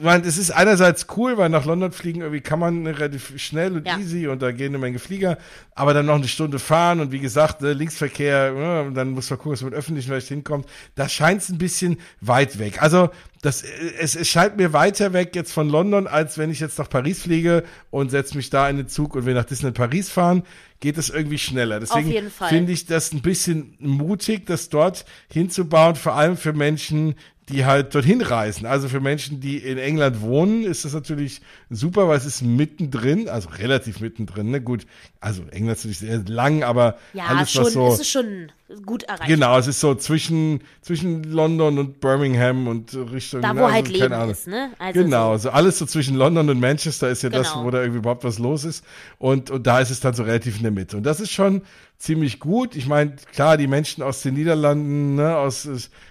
Man, 0.00 0.22
es 0.22 0.38
ist 0.38 0.50
einerseits 0.50 1.06
cool, 1.16 1.36
weil 1.36 1.48
nach 1.48 1.64
London 1.64 1.92
fliegen 1.92 2.20
irgendwie 2.20 2.40
kann 2.40 2.58
man 2.58 2.86
relativ 2.86 3.32
schnell 3.40 3.76
und 3.76 3.86
Ja. 3.86 3.98
easy 3.98 4.28
und 4.28 4.40
da 4.40 4.52
gehen 4.52 4.68
eine 4.68 4.78
Menge 4.78 4.98
Flieger, 4.98 5.38
aber 5.74 5.92
dann 5.94 6.06
noch 6.06 6.14
eine 6.14 6.28
Stunde 6.28 6.58
fahren 6.58 7.00
und 7.00 7.12
wie 7.12 7.18
gesagt, 7.18 7.60
ne, 7.60 7.72
Linksverkehr, 7.72 8.84
und 8.86 8.94
dann 8.94 9.10
muss 9.10 9.28
man 9.30 9.38
gucken, 9.38 9.52
dass 9.52 9.62
man 9.62 9.70
mit 9.70 9.78
öffentlichen 9.78 10.08
vielleicht 10.08 10.28
hinkommt. 10.28 10.66
Da 10.94 11.08
scheint 11.08 11.42
es 11.42 11.48
ein 11.48 11.58
bisschen 11.58 11.98
weit 12.20 12.58
weg. 12.58 12.80
Also 12.82 13.10
das, 13.42 13.64
es, 13.98 14.14
es 14.14 14.28
scheint 14.28 14.56
mir 14.56 14.72
weiter 14.72 15.12
weg 15.12 15.34
jetzt 15.34 15.52
von 15.52 15.68
London, 15.68 16.06
als 16.06 16.38
wenn 16.38 16.50
ich 16.50 16.60
jetzt 16.60 16.78
nach 16.78 16.88
Paris 16.88 17.22
fliege 17.22 17.64
und 17.90 18.10
setze 18.10 18.36
mich 18.36 18.50
da 18.50 18.68
in 18.68 18.76
den 18.76 18.88
Zug 18.88 19.16
und 19.16 19.26
wir 19.26 19.34
nach 19.34 19.44
Disneyland 19.44 19.76
Paris 19.76 20.10
fahren, 20.10 20.44
geht 20.78 20.96
es 20.98 21.10
irgendwie 21.10 21.38
schneller. 21.38 21.80
Deswegen 21.80 22.30
finde 22.48 22.72
ich 22.72 22.86
das 22.86 23.12
ein 23.12 23.22
bisschen 23.22 23.76
mutig, 23.78 24.46
das 24.46 24.68
dort 24.68 25.04
hinzubauen, 25.32 25.96
vor 25.96 26.14
allem 26.14 26.36
für 26.36 26.52
Menschen, 26.52 27.14
die 27.48 27.64
halt 27.64 27.94
dorthin 27.94 28.20
reisen. 28.22 28.66
Also 28.66 28.88
für 28.88 29.00
Menschen, 29.00 29.40
die 29.40 29.58
in 29.58 29.76
England 29.76 30.20
wohnen, 30.20 30.62
ist 30.64 30.84
das 30.84 30.92
natürlich 30.94 31.40
super, 31.70 32.06
weil 32.06 32.16
es 32.16 32.24
ist 32.24 32.42
mittendrin, 32.42 33.28
also 33.28 33.48
relativ 33.50 34.00
mittendrin. 34.00 34.50
Ne? 34.52 34.60
Gut, 34.60 34.86
also 35.20 35.42
England 35.50 35.76
ist 35.78 35.84
natürlich 35.84 35.98
sehr 35.98 36.22
lang, 36.26 36.62
aber 36.62 36.96
Ja, 37.12 37.24
alles 37.26 37.50
schon, 37.52 37.64
was 37.64 37.72
so 37.72 37.88
es 37.88 38.00
ist 38.00 38.10
schon 38.10 38.52
gut 38.86 39.02
erreicht. 39.02 39.26
Genau, 39.26 39.58
es 39.58 39.66
ist 39.66 39.80
so 39.80 39.94
zwischen, 39.96 40.60
zwischen 40.82 41.24
London 41.24 41.78
und 41.78 42.00
Birmingham 42.00 42.68
und 42.68 42.94
Richtung. 43.12 43.42
Da, 43.42 43.54
wo 43.56 43.64
also 43.64 43.74
halt 43.74 43.88
Leben 43.88 44.12
Ahnung. 44.12 44.30
ist, 44.30 44.46
ne? 44.46 44.70
Also 44.78 45.02
genau, 45.02 45.36
so- 45.36 45.50
alles 45.50 45.78
so 45.78 45.84
zwischen 45.86 46.14
London 46.16 46.48
und 46.48 46.60
Manchester 46.60 47.08
ist 47.10 47.22
ja 47.22 47.28
das, 47.28 47.52
Genau. 47.52 47.64
wo 47.64 47.70
da 47.70 47.80
irgendwie 47.80 47.98
überhaupt 47.98 48.22
was 48.24 48.38
los 48.38 48.64
ist. 48.64 48.84
Und, 49.18 49.50
und 49.50 49.66
da 49.66 49.80
ist 49.80 49.90
es 49.90 49.98
dann 50.00 50.14
so 50.14 50.22
relativ 50.22 50.56
in 50.58 50.62
der 50.62 50.72
Mitte. 50.72 50.96
Und 50.96 51.02
das 51.02 51.18
ist 51.20 51.32
schon 51.32 51.62
ziemlich 52.02 52.40
gut. 52.40 52.74
Ich 52.74 52.88
meine, 52.88 53.14
klar, 53.32 53.56
die 53.56 53.68
Menschen 53.68 54.02
aus 54.02 54.22
den 54.22 54.34
Niederlanden, 54.34 55.14
ne, 55.14 55.36
aus 55.36 55.68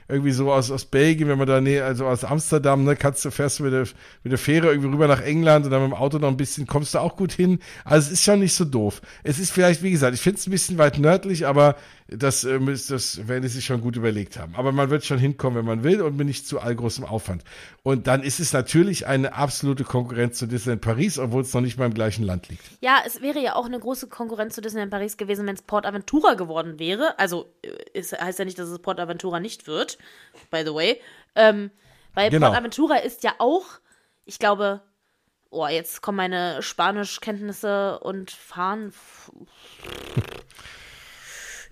irgendwie 0.07 0.31
so 0.31 0.51
aus, 0.51 0.71
aus 0.71 0.85
Belgien, 0.85 1.27
wenn 1.27 1.37
man 1.37 1.47
da 1.47 1.59
nee, 1.59 1.81
also 1.81 2.05
aus 2.05 2.23
Amsterdam, 2.23 2.85
ne, 2.85 2.95
kannst 2.95 3.25
du 3.25 3.31
fährst 3.31 3.59
du 3.59 3.63
mit 3.63 3.73
der, 3.73 3.85
mit 4.23 4.31
der 4.31 4.37
Fähre 4.37 4.67
irgendwie 4.67 4.87
rüber 4.87 5.09
nach 5.09 5.21
England 5.21 5.65
und 5.65 5.71
dann 5.71 5.81
mit 5.81 5.91
dem 5.91 5.97
Auto 5.97 6.17
noch 6.17 6.29
ein 6.29 6.37
bisschen, 6.37 6.65
kommst 6.65 6.93
du 6.93 6.99
auch 6.99 7.17
gut 7.17 7.33
hin. 7.33 7.59
Also 7.83 8.07
es 8.07 8.13
ist 8.13 8.23
schon 8.23 8.39
nicht 8.39 8.53
so 8.53 8.63
doof. 8.63 9.01
Es 9.23 9.37
ist 9.37 9.51
vielleicht, 9.51 9.83
wie 9.83 9.91
gesagt, 9.91 10.15
ich 10.15 10.21
finde 10.21 10.39
es 10.39 10.47
ein 10.47 10.51
bisschen 10.51 10.77
weit 10.77 10.97
nördlich, 10.97 11.45
aber 11.45 11.75
das, 12.11 12.43
ist, 12.43 12.91
das 12.91 13.27
werden 13.29 13.41
die 13.41 13.47
sich 13.47 13.65
schon 13.65 13.79
gut 13.79 13.95
überlegt 13.95 14.37
haben. 14.37 14.53
Aber 14.55 14.73
man 14.73 14.89
wird 14.89 15.05
schon 15.05 15.17
hinkommen, 15.17 15.59
wenn 15.59 15.65
man 15.65 15.83
will 15.83 16.01
und 16.01 16.17
mit 16.17 16.27
nicht 16.27 16.45
zu 16.45 16.59
allgroßem 16.59 17.05
Aufwand. 17.05 17.43
Und 17.83 18.05
dann 18.07 18.21
ist 18.21 18.41
es 18.41 18.51
natürlich 18.51 19.07
eine 19.07 19.33
absolute 19.33 19.85
Konkurrenz 19.85 20.37
zu 20.37 20.45
Disneyland 20.45 20.81
Paris, 20.81 21.17
obwohl 21.17 21.41
es 21.41 21.53
noch 21.53 21.61
nicht 21.61 21.79
mal 21.79 21.85
im 21.85 21.93
gleichen 21.93 22.23
Land 22.23 22.49
liegt. 22.49 22.63
Ja, 22.81 22.97
es 23.05 23.21
wäre 23.21 23.39
ja 23.39 23.55
auch 23.55 23.65
eine 23.65 23.79
große 23.79 24.07
Konkurrenz 24.07 24.55
zu 24.55 24.61
Disneyland 24.61 24.91
Paris 24.91 25.15
gewesen, 25.15 25.47
wenn 25.47 25.55
es 25.55 25.61
Port 25.61 25.85
Aventura 25.85 26.33
geworden 26.33 26.79
wäre. 26.79 27.17
Also, 27.17 27.53
äh, 27.61 27.69
es 27.93 28.11
heißt 28.11 28.39
ja 28.39 28.45
nicht, 28.45 28.59
dass 28.59 28.67
es 28.67 28.79
Port 28.79 28.99
Aventura 28.99 29.39
nicht 29.39 29.67
wird, 29.67 29.97
by 30.49 30.63
the 30.65 30.73
way. 30.73 30.99
Ähm, 31.35 31.71
weil 32.13 32.29
Genau. 32.29 32.47
Port 32.47 32.59
Aventura 32.59 32.97
ist 32.97 33.23
ja 33.23 33.35
auch, 33.37 33.65
ich 34.25 34.37
glaube, 34.37 34.81
oh, 35.49 35.65
jetzt 35.67 36.01
kommen 36.01 36.17
meine 36.17 36.61
Spanischkenntnisse 36.61 37.99
und 37.99 38.31
Fahren. 38.31 38.93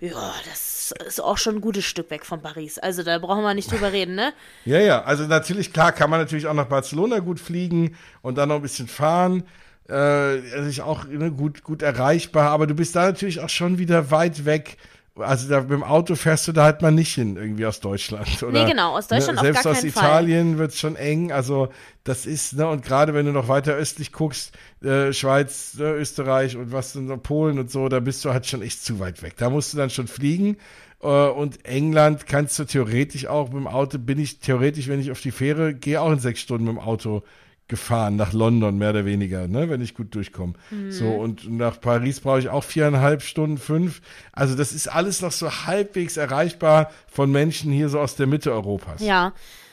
Ja, 0.00 0.34
das 0.48 0.94
ist 1.06 1.20
auch 1.20 1.36
schon 1.36 1.56
ein 1.56 1.60
gutes 1.60 1.84
Stück 1.84 2.10
weg 2.10 2.24
von 2.24 2.40
Paris. 2.40 2.78
Also, 2.78 3.02
da 3.02 3.18
brauchen 3.18 3.42
wir 3.42 3.54
nicht 3.54 3.70
drüber 3.70 3.92
reden, 3.92 4.14
ne? 4.14 4.32
Ja, 4.64 4.80
ja, 4.80 5.02
also 5.02 5.24
natürlich, 5.24 5.72
klar, 5.72 5.92
kann 5.92 6.10
man 6.10 6.20
natürlich 6.20 6.46
auch 6.46 6.54
nach 6.54 6.66
Barcelona 6.66 7.18
gut 7.18 7.38
fliegen 7.38 7.96
und 8.22 8.38
dann 8.38 8.48
noch 8.48 8.56
ein 8.56 8.62
bisschen 8.62 8.88
fahren. 8.88 9.44
Äh, 9.88 9.92
also 9.92 10.68
ist 10.68 10.80
auch 10.80 11.04
ne, 11.04 11.30
gut, 11.30 11.62
gut 11.62 11.82
erreichbar, 11.82 12.50
aber 12.50 12.66
du 12.66 12.74
bist 12.74 12.96
da 12.96 13.06
natürlich 13.06 13.40
auch 13.40 13.48
schon 13.48 13.78
wieder 13.78 14.10
weit 14.10 14.44
weg. 14.46 14.78
Also 15.16 15.48
da, 15.48 15.60
mit 15.60 15.70
dem 15.70 15.82
Auto 15.82 16.14
fährst 16.14 16.48
du 16.48 16.52
da 16.52 16.64
halt 16.64 16.82
mal 16.82 16.92
nicht 16.92 17.14
hin, 17.14 17.36
irgendwie 17.36 17.66
aus 17.66 17.80
Deutschland. 17.80 18.42
Oder, 18.42 18.52
Nee, 18.64 18.70
genau, 18.70 18.96
aus 18.96 19.08
Deutschland 19.08 19.36
ne, 19.36 19.42
Selbst 19.42 19.66
aus. 19.66 19.84
Italien 19.84 20.56
wird's 20.58 20.78
schon 20.78 20.96
eng. 20.96 21.32
Also 21.32 21.68
das 22.04 22.26
ist, 22.26 22.54
ne, 22.54 22.66
und 22.68 22.84
gerade 22.84 23.12
wenn 23.12 23.26
du 23.26 23.32
noch 23.32 23.48
weiter 23.48 23.72
östlich 23.74 24.12
guckst, 24.12 24.52
äh, 24.82 25.12
Schweiz, 25.12 25.76
äh, 25.78 25.82
Österreich 25.82 26.56
und 26.56 26.72
was 26.72 26.92
denn 26.92 27.08
Polen 27.22 27.58
und 27.58 27.70
so, 27.70 27.88
da 27.88 28.00
bist 28.00 28.24
du 28.24 28.32
halt 28.32 28.46
schon 28.46 28.62
echt 28.62 28.84
zu 28.84 28.98
weit 29.00 29.22
weg. 29.22 29.34
Da 29.36 29.50
musst 29.50 29.72
du 29.72 29.76
dann 29.76 29.90
schon 29.90 30.06
fliegen. 30.06 30.56
Äh, 31.02 31.06
Und 31.06 31.64
England 31.66 32.26
kannst 32.26 32.58
du 32.58 32.64
theoretisch 32.64 33.26
auch 33.26 33.48
mit 33.48 33.56
dem 33.56 33.66
Auto, 33.66 33.98
bin 33.98 34.18
ich 34.18 34.38
theoretisch, 34.40 34.88
wenn 34.88 35.00
ich 35.00 35.10
auf 35.10 35.20
die 35.20 35.32
Fähre 35.32 35.74
gehe, 35.74 36.00
auch 36.00 36.12
in 36.12 36.18
sechs 36.18 36.40
Stunden 36.40 36.64
mit 36.64 36.74
dem 36.74 36.80
Auto 36.80 37.22
gefahren, 37.70 38.16
nach 38.16 38.34
London 38.34 38.76
mehr 38.76 38.90
oder 38.90 39.06
weniger, 39.06 39.48
ne, 39.48 39.70
wenn 39.70 39.80
ich 39.80 39.94
gut 39.94 40.14
durchkomme. 40.14 40.52
Mhm. 40.70 40.92
So, 40.92 41.08
und 41.08 41.50
nach 41.50 41.80
Paris 41.80 42.20
brauche 42.20 42.40
ich 42.40 42.50
auch 42.50 42.64
viereinhalb 42.64 43.22
Stunden, 43.22 43.56
fünf. 43.56 44.02
Also 44.32 44.54
das 44.54 44.72
ist 44.72 44.88
alles 44.88 45.22
noch 45.22 45.32
so 45.32 45.50
halbwegs 45.66 46.18
erreichbar 46.18 46.90
von 47.06 47.32
Menschen 47.32 47.72
hier 47.72 47.88
so 47.88 47.98
aus 47.98 48.16
der 48.16 48.26
Mitte 48.26 48.52
Europas. 48.52 49.00
Ja. 49.00 49.32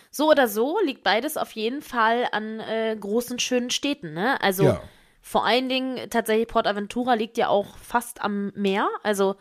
So 0.10 0.32
oder 0.32 0.48
so 0.48 0.78
liegt 0.86 1.04
beides 1.04 1.36
auf 1.36 1.52
jeden 1.52 1.82
Fall 1.82 2.28
an 2.32 2.60
äh, 2.62 2.96
großen, 2.98 3.40
schönen 3.40 3.70
Städten, 3.70 4.14
ne? 4.14 4.42
Also 4.42 4.64
Ja. 4.64 4.82
vor 5.22 5.46
allen 5.46 5.68
Dingen 5.68 6.10
tatsächlich 6.10 6.48
Port 6.48 6.66
Aventura 6.68 7.16
liegt 7.16 7.38
ja 7.38 7.50
auch 7.50 7.78
fast 7.78 8.22
am 8.22 8.52
Meer. 8.56 8.88
Also 9.04 9.36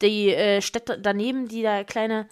die 0.00 0.30
äh, 0.30 0.62
Städte 0.62 0.98
daneben, 1.00 1.48
die 1.48 1.62
da 1.62 1.82
kleine 1.84 2.26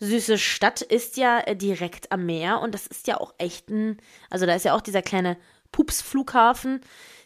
süße 0.00 0.38
Stadt 0.38 0.80
ist 0.80 1.16
ja 1.16 1.40
äh, 1.40 1.54
direkt 1.54 2.10
am 2.10 2.26
Meer 2.26 2.60
und 2.60 2.74
das 2.74 2.86
ist 2.86 3.06
ja 3.06 3.20
auch 3.20 3.34
echt 3.38 3.68
ein, 3.68 3.98
also 4.30 4.46
da 4.46 4.54
ist 4.54 4.64
ja 4.64 4.74
auch 4.74 4.80
dieser 4.80 5.02
kleine 5.02 5.36
Pups-Flughafen, 5.72 6.80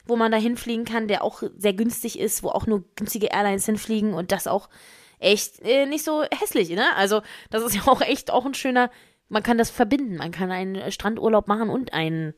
wo 0.06 0.16
man 0.16 0.30
da 0.30 0.36
hinfliegen 0.38 0.84
kann, 0.84 1.08
der 1.08 1.24
auch 1.24 1.42
sehr 1.56 1.72
günstig 1.72 2.18
ist, 2.18 2.42
wo 2.42 2.50
auch 2.50 2.66
nur 2.66 2.84
günstige 2.96 3.28
Airlines 3.28 3.64
hinfliegen 3.64 4.12
und 4.12 4.32
das 4.32 4.46
auch 4.46 4.68
echt 5.18 5.60
äh, 5.62 5.86
nicht 5.86 6.04
so 6.04 6.24
hässlich, 6.30 6.68
ne? 6.70 6.94
Also 6.96 7.22
das 7.50 7.62
ist 7.62 7.74
ja 7.76 7.86
auch 7.86 8.02
echt 8.02 8.30
auch 8.30 8.44
ein 8.44 8.54
schöner, 8.54 8.90
man 9.28 9.42
kann 9.42 9.56
das 9.56 9.70
verbinden, 9.70 10.16
man 10.16 10.32
kann 10.32 10.50
einen 10.50 10.92
Strandurlaub 10.92 11.48
machen 11.48 11.70
und 11.70 11.94
einen 11.94 12.34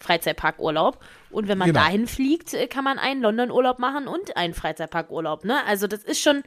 Freizeitparkurlaub. 0.00 0.98
Und 1.30 1.48
wenn 1.48 1.58
man 1.58 1.68
Genau. 1.68 1.80
dahin 1.80 2.06
fliegt, 2.06 2.54
äh, 2.54 2.66
kann 2.66 2.84
man 2.84 2.98
einen 2.98 3.20
London-Urlaub 3.22 3.78
machen 3.78 4.08
und 4.08 4.36
einen 4.36 4.54
Freizeitparkurlaub, 4.54 5.44
ne? 5.44 5.64
Also 5.66 5.86
das 5.86 6.02
ist 6.04 6.20
schon 6.20 6.42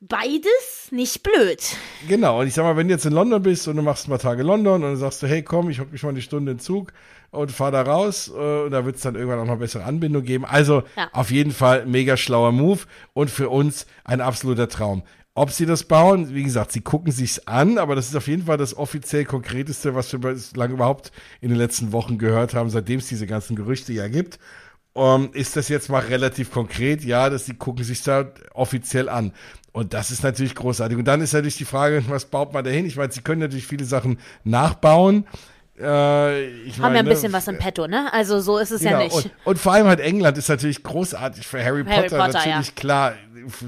beides 0.00 0.90
nicht 0.90 1.22
blöd. 1.22 1.62
Genau, 2.08 2.40
und 2.40 2.46
ich 2.46 2.54
sag 2.54 2.62
mal, 2.64 2.76
wenn 2.76 2.88
du 2.88 2.94
jetzt 2.94 3.06
in 3.06 3.12
London 3.12 3.42
bist 3.42 3.66
und 3.68 3.76
du 3.76 3.82
machst 3.82 4.06
ein 4.06 4.10
paar 4.10 4.18
Tage 4.18 4.42
London 4.42 4.74
und 4.76 4.82
dann 4.82 4.96
sagst 4.96 5.22
du, 5.22 5.26
hey 5.26 5.42
komm, 5.42 5.70
ich 5.70 5.80
hock 5.80 5.90
mich 5.92 6.02
mal 6.02 6.10
eine 6.10 6.22
Stunde 6.22 6.52
in 6.52 6.58
Zug 6.58 6.92
und 7.30 7.50
fahr 7.52 7.70
da 7.72 7.82
raus 7.82 8.28
äh, 8.28 8.62
und 8.64 8.70
da 8.70 8.84
wird 8.84 8.96
es 8.96 9.02
dann 9.02 9.16
irgendwann 9.16 9.40
auch 9.40 9.46
noch 9.46 9.58
bessere 9.58 9.84
Anbindung 9.84 10.22
geben. 10.22 10.44
Also 10.44 10.82
Ja. 10.96 11.08
auf 11.12 11.30
jeden 11.30 11.52
Fall 11.52 11.84
mega 11.86 12.16
schlauer 12.16 12.52
Move 12.52 12.80
und 13.12 13.30
für 13.30 13.48
uns 13.50 13.86
ein 14.04 14.20
absoluter 14.20 14.68
Traum. 14.68 15.02
Ob 15.34 15.50
sie 15.52 15.66
das 15.66 15.84
bauen, 15.84 16.34
wie 16.34 16.42
gesagt, 16.42 16.72
sie 16.72 16.80
gucken 16.80 17.12
sich's 17.12 17.46
an, 17.46 17.78
aber 17.78 17.94
das 17.94 18.08
ist 18.08 18.16
auf 18.16 18.26
jeden 18.26 18.46
Fall 18.46 18.56
das 18.56 18.76
offiziell 18.76 19.24
konkreteste, 19.24 19.94
was 19.94 20.10
wir 20.12 20.18
bislang 20.18 20.72
überhaupt 20.72 21.12
in 21.40 21.48
den 21.50 21.58
letzten 21.58 21.92
Wochen 21.92 22.18
gehört 22.18 22.54
haben, 22.54 22.70
seitdem 22.70 22.98
es 22.98 23.06
diese 23.08 23.26
ganzen 23.26 23.54
Gerüchte 23.54 23.92
ja 23.92 24.08
gibt. 24.08 24.38
Ähm, 24.96 25.30
ist 25.34 25.54
das 25.54 25.68
jetzt 25.68 25.90
mal 25.90 26.00
relativ 26.00 26.50
konkret? 26.50 27.04
Ja, 27.04 27.30
dass 27.30 27.46
sie 27.46 27.54
gucken 27.54 27.84
sich 27.84 28.02
da 28.02 28.32
offiziell 28.52 29.08
an. 29.08 29.32
Und 29.78 29.94
das 29.94 30.10
ist 30.10 30.24
natürlich 30.24 30.56
großartig. 30.56 30.98
Und 30.98 31.04
dann 31.04 31.20
ist 31.20 31.32
natürlich 31.32 31.56
die 31.56 31.64
Frage, 31.64 32.02
was 32.08 32.24
baut 32.24 32.52
man 32.52 32.64
da 32.64 32.70
hin? 32.70 32.84
Ich 32.84 32.96
meine, 32.96 33.12
sie 33.12 33.20
können 33.20 33.40
natürlich 33.40 33.64
viele 33.64 33.84
Sachen 33.84 34.18
nachbauen. 34.42 35.24
Äh, 35.78 36.48
ich 36.64 36.80
Haben 36.80 36.94
ja 36.94 36.98
ein 36.98 37.06
bisschen 37.06 37.32
was 37.32 37.46
im 37.46 37.58
Petto, 37.58 37.86
ne? 37.86 38.12
Also 38.12 38.40
so 38.40 38.58
ist 38.58 38.72
es 38.72 38.82
ja 38.82 38.98
Genau, 38.98 39.04
nicht. 39.04 39.14
Und, 39.14 39.32
und 39.44 39.58
vor 39.60 39.74
allem 39.74 39.86
halt 39.86 40.00
England 40.00 40.36
ist 40.36 40.48
natürlich 40.48 40.82
großartig 40.82 41.46
für 41.46 41.64
Harry, 41.64 41.84
Harry 41.84 42.08
Potter, 42.08 42.18
Potter, 42.18 42.38
natürlich 42.38 42.66
ja. 42.66 42.72
klar. 42.74 43.12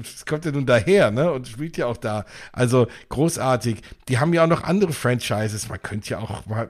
Es 0.03 0.25
kommt 0.25 0.43
ja 0.43 0.51
nun 0.51 0.65
daher, 0.65 1.11
ne? 1.11 1.31
Und 1.31 1.47
spielt 1.47 1.77
ja 1.77 1.85
auch 1.85 1.95
da. 1.95 2.25
Also 2.51 2.87
großartig. 3.07 3.77
Die 4.09 4.19
haben 4.19 4.33
ja 4.33 4.43
auch 4.43 4.49
noch 4.49 4.65
andere 4.65 4.91
Franchises. 4.91 5.69
Man 5.69 5.81
könnte 5.81 6.09
ja 6.09 6.19
auch 6.19 6.45
mal 6.45 6.69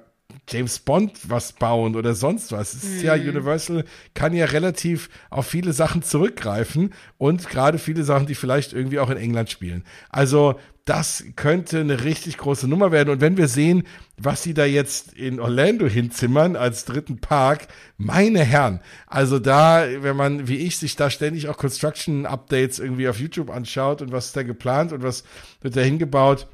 James 0.49 0.79
Bond 0.79 1.29
was 1.29 1.53
bauen 1.53 1.95
oder 1.95 2.13
sonst 2.13 2.51
was. 2.51 2.73
Es 2.73 2.83
ist 2.83 3.03
ja 3.03 3.15
Mhm. 3.15 3.29
Universal 3.29 3.85
kann 4.13 4.33
ja 4.33 4.45
relativ 4.45 5.09
auf 5.29 5.47
viele 5.47 5.73
Sachen 5.73 6.03
zurückgreifen 6.03 6.93
und 7.17 7.47
gerade 7.47 7.77
viele 7.77 8.03
Sachen, 8.03 8.27
die 8.27 8.35
vielleicht 8.35 8.73
irgendwie 8.73 8.99
auch 8.99 9.09
in 9.09 9.17
England 9.17 9.49
spielen. 9.49 9.83
Also 10.09 10.55
das 10.85 11.23
könnte 11.35 11.79
eine 11.79 12.03
richtig 12.03 12.37
große 12.37 12.67
Nummer 12.67 12.91
werden. 12.91 13.09
Und 13.09 13.21
wenn 13.21 13.37
wir 13.37 13.47
sehen, 13.47 13.83
was 14.17 14.41
sie 14.41 14.53
da 14.53 14.65
jetzt 14.65 15.13
in 15.13 15.39
Orlando 15.39 15.85
hinzimmern 15.85 16.55
als 16.55 16.85
dritten 16.85 17.19
Park, 17.21 17.67
meine 17.97 18.43
Herren, 18.43 18.79
also 19.05 19.37
da, 19.37 19.85
wenn 19.99 20.15
man 20.15 20.47
wie 20.47 20.57
ich 20.57 20.77
sich 20.77 20.95
da 20.95 21.09
ständig 21.09 21.47
auch 21.49 21.57
Construction 21.57 22.25
Updates 22.25 22.79
irgendwie 22.79 23.07
auf 23.07 23.19
YouTube 23.19 23.51
anschaut 23.51 24.01
und 24.01 24.11
was 24.11 24.27
ist 24.27 24.37
da 24.37 24.43
geplant 24.43 24.91
und 24.91 25.03
was 25.03 25.23
wird 25.61 25.75
da 25.75 25.81
hingebaut, 25.81 26.47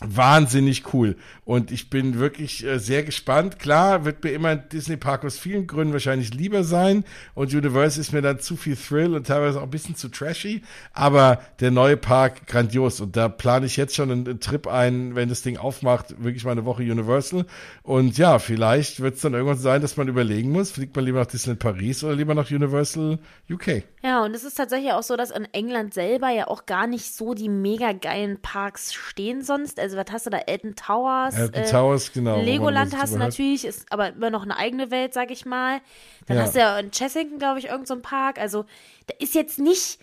wahnsinnig 0.00 0.94
cool. 0.94 1.16
Und 1.44 1.70
ich 1.70 1.90
bin 1.90 2.18
wirklich 2.18 2.64
äh, 2.64 2.78
sehr 2.78 3.02
gespannt. 3.02 3.58
Klar, 3.58 4.04
wird 4.04 4.24
mir 4.24 4.30
immer 4.30 4.48
ein 4.50 4.68
Disney 4.70 4.96
Park 4.96 5.24
aus 5.24 5.38
vielen 5.38 5.66
Gründen 5.66 5.92
wahrscheinlich 5.92 6.32
lieber 6.32 6.64
sein. 6.64 7.04
Und 7.34 7.52
Universal 7.52 8.00
ist 8.00 8.12
mir 8.12 8.22
dann 8.22 8.40
zu 8.40 8.56
viel 8.56 8.76
Thrill 8.76 9.14
und 9.14 9.26
teilweise 9.26 9.58
auch 9.58 9.64
ein 9.64 9.70
bisschen 9.70 9.96
zu 9.96 10.08
trashy. 10.08 10.62
Aber 10.92 11.42
der 11.60 11.70
neue 11.70 11.96
Park 11.96 12.46
grandios. 12.46 13.00
Und 13.00 13.16
da 13.16 13.28
plane 13.28 13.66
ich 13.66 13.76
jetzt 13.76 13.94
schon 13.94 14.10
einen, 14.10 14.26
einen 14.26 14.40
Trip 14.40 14.66
ein, 14.66 15.14
wenn 15.14 15.28
das 15.28 15.42
Ding 15.42 15.56
aufmacht, 15.56 16.22
wirklich 16.22 16.44
mal 16.44 16.52
eine 16.52 16.64
Woche 16.64 16.82
Universal. 16.82 17.44
Und 17.82 18.16
ja, 18.16 18.38
vielleicht 18.38 19.00
wird 19.00 19.16
es 19.16 19.20
dann 19.20 19.34
irgendwann 19.34 19.58
sein, 19.58 19.82
dass 19.82 19.96
man 19.96 20.08
überlegen 20.08 20.50
muss, 20.50 20.70
fliegt 20.70 20.96
man 20.96 21.04
lieber 21.04 21.18
nach 21.18 21.26
Disneyland 21.26 21.60
Paris 21.60 22.04
oder 22.04 22.14
lieber 22.14 22.34
nach 22.34 22.50
Universal 22.50 23.18
UK. 23.50 23.82
Ja, 24.02 24.24
und 24.24 24.34
es 24.34 24.44
ist 24.44 24.54
tatsächlich 24.54 24.92
auch 24.92 25.02
so, 25.02 25.16
dass 25.16 25.30
in 25.30 25.46
England 25.52 25.92
selber 25.92 26.30
ja 26.30 26.48
auch 26.48 26.64
gar 26.64 26.86
nicht 26.86 27.14
so 27.14 27.34
die 27.34 27.50
mega 27.50 27.92
geilen 27.92 28.40
Parks 28.40 28.94
stehen 28.94 29.42
sonst. 29.42 29.78
Also 29.78 29.89
Also 29.90 29.98
was 29.98 30.12
hast 30.12 30.26
du 30.26 30.30
da? 30.30 30.38
Elton 30.38 30.76
Towers. 30.76 31.36
Elton 31.36 31.62
äh, 31.62 31.70
Towers, 31.70 32.12
genau. 32.12 32.40
Legoland 32.40 32.96
hast 32.96 33.14
du 33.14 33.18
natürlich, 33.18 33.64
ist 33.64 33.90
aber 33.90 34.10
immer 34.10 34.30
noch 34.30 34.44
eine 34.44 34.56
eigene 34.56 34.90
Welt, 34.92 35.12
sag 35.14 35.30
ich 35.32 35.44
mal. 35.44 35.80
Dann 36.26 36.36
Ja. 36.36 36.42
hast 36.44 36.54
du 36.54 36.60
ja 36.60 36.78
in 36.78 36.92
Chessington, 36.92 37.38
glaube 37.38 37.58
ich, 37.58 37.66
irgendein 37.66 37.86
so 37.86 38.00
Park. 38.00 38.38
Also 38.38 38.64
da 39.08 39.14
ist 39.18 39.34
jetzt 39.34 39.58
nicht 39.58 39.98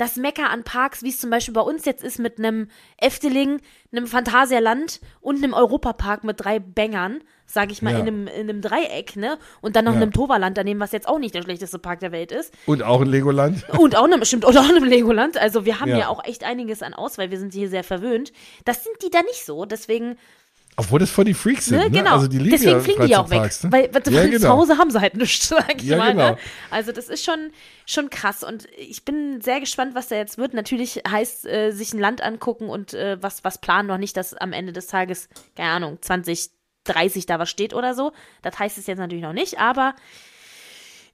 das 0.00 0.16
Mecker 0.16 0.48
an 0.50 0.64
Parks, 0.64 1.02
wie 1.02 1.10
es 1.10 1.18
zum 1.20 1.28
Beispiel 1.30 1.52
bei 1.54 1.60
uns 1.60 1.84
jetzt 1.84 2.02
ist 2.02 2.18
mit 2.18 2.38
einem 2.38 2.68
Efteling, 2.96 3.60
einem 3.92 4.06
Phantasialand 4.06 5.00
und 5.20 5.36
einem 5.42 5.52
Europapark 5.52 6.24
mit 6.24 6.40
drei 6.42 6.58
Bängern, 6.58 7.20
sag 7.44 7.70
ich 7.72 7.82
mal, 7.82 7.92
Ja. 7.92 7.98
in, 7.98 8.06
einem, 8.06 8.26
in 8.28 8.48
einem 8.48 8.60
Dreieck, 8.62 9.16
ne? 9.16 9.38
Und 9.60 9.76
dann 9.76 9.84
noch 9.84 9.92
Ja. 9.94 10.00
einem 10.00 10.12
Toverland 10.12 10.56
daneben, 10.56 10.80
was 10.80 10.92
jetzt 10.92 11.08
auch 11.08 11.18
nicht 11.18 11.34
der 11.34 11.42
schlechteste 11.42 11.78
Park 11.78 12.00
der 12.00 12.12
Welt 12.12 12.32
ist. 12.32 12.54
Und 12.66 12.82
auch 12.82 13.00
in 13.02 13.08
Legoland. 13.08 13.64
Und 13.78 13.96
auch 13.96 14.04
einem, 14.04 14.24
stimmt, 14.24 14.44
und 14.44 14.56
auch 14.56 14.68
einem 14.68 14.84
Legoland. 14.84 15.36
Also 15.36 15.64
wir 15.64 15.80
haben 15.80 15.90
Ja. 15.90 15.98
ja. 15.98 16.08
auch 16.08 16.24
echt 16.24 16.44
einiges 16.44 16.82
an 16.82 16.94
Auswahl. 16.94 17.30
Wir 17.30 17.38
sind 17.38 17.52
hier 17.52 17.68
sehr 17.68 17.84
verwöhnt. 17.84 18.32
Das 18.64 18.84
sind 18.84 18.94
die 19.04 19.10
da 19.10 19.20
nicht 19.22 19.44
so. 19.44 19.64
Deswegen, 19.64 20.16
Obwohl 20.76 20.98
das 20.98 21.10
voll 21.10 21.24
die 21.24 21.34
Freaks 21.34 21.66
sind, 21.66 21.78
ne, 21.78 21.84
ne? 21.84 21.90
genau. 21.90 22.12
Also 22.12 22.28
die 22.28 22.38
lieben 22.38 22.50
Deswegen 22.52 22.70
ja 22.70 22.80
fliegen 22.80 23.06
die 23.06 23.16
auch 23.16 23.28
weg. 23.28 23.40
Freizeitparks, 23.40 23.64
ne? 23.64 23.72
Weil, 23.72 23.94
weil 23.94 24.14
ja, 24.14 24.22
zu 24.22 24.30
genau. 24.30 24.48
Hause 24.56 24.78
haben 24.78 24.90
sie 24.90 25.00
halt 25.00 25.14
nichts, 25.16 25.48
sag 25.48 25.76
ich 25.76 25.82
Ja, 25.88 25.98
mal. 25.98 26.12
genau. 26.12 26.30
Ne? 26.30 26.38
Also 26.70 26.92
das 26.92 27.08
ist 27.08 27.24
schon, 27.24 27.50
schon 27.86 28.08
krass. 28.08 28.42
Und 28.42 28.66
ich 28.76 29.04
bin 29.04 29.40
sehr 29.42 29.60
gespannt, 29.60 29.94
was 29.94 30.08
da 30.08 30.16
jetzt 30.16 30.38
wird. 30.38 30.54
Natürlich 30.54 31.02
heißt 31.06 31.46
äh, 31.46 31.72
sich 31.72 31.92
ein 31.92 31.98
Land 32.00 32.22
angucken 32.22 32.68
und 32.68 32.94
äh, 32.94 33.18
was, 33.20 33.44
was 33.44 33.58
planen 33.58 33.88
noch 33.88 33.98
nicht, 33.98 34.16
dass 34.16 34.32
am 34.34 34.52
Ende 34.52 34.72
des 34.72 34.86
Tages, 34.86 35.28
keine 35.54 35.70
Ahnung, 35.70 35.98
2030 36.00 37.26
da 37.26 37.38
was 37.38 37.50
steht 37.50 37.74
oder 37.74 37.94
so. 37.94 38.12
Das 38.42 38.58
heißt 38.58 38.78
es 38.78 38.86
jetzt 38.86 38.98
natürlich 38.98 39.24
noch 39.24 39.34
nicht, 39.34 39.58
aber 39.58 39.94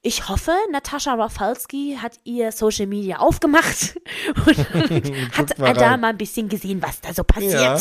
ich 0.02 0.28
hoffe, 0.28 0.52
Natascha 0.70 1.14
Rafalski 1.14 1.98
hat 2.00 2.12
ihr 2.22 2.52
Social 2.52 2.86
Media 2.86 3.18
aufgemacht 3.18 3.96
und 4.46 4.56
hat 5.36 5.58
mal 5.58 5.72
da 5.74 5.96
mal 5.96 6.10
ein 6.10 6.16
bisschen 6.16 6.48
gesehen, 6.48 6.80
was 6.80 7.00
da 7.00 7.12
so 7.12 7.24
passiert. 7.24 7.80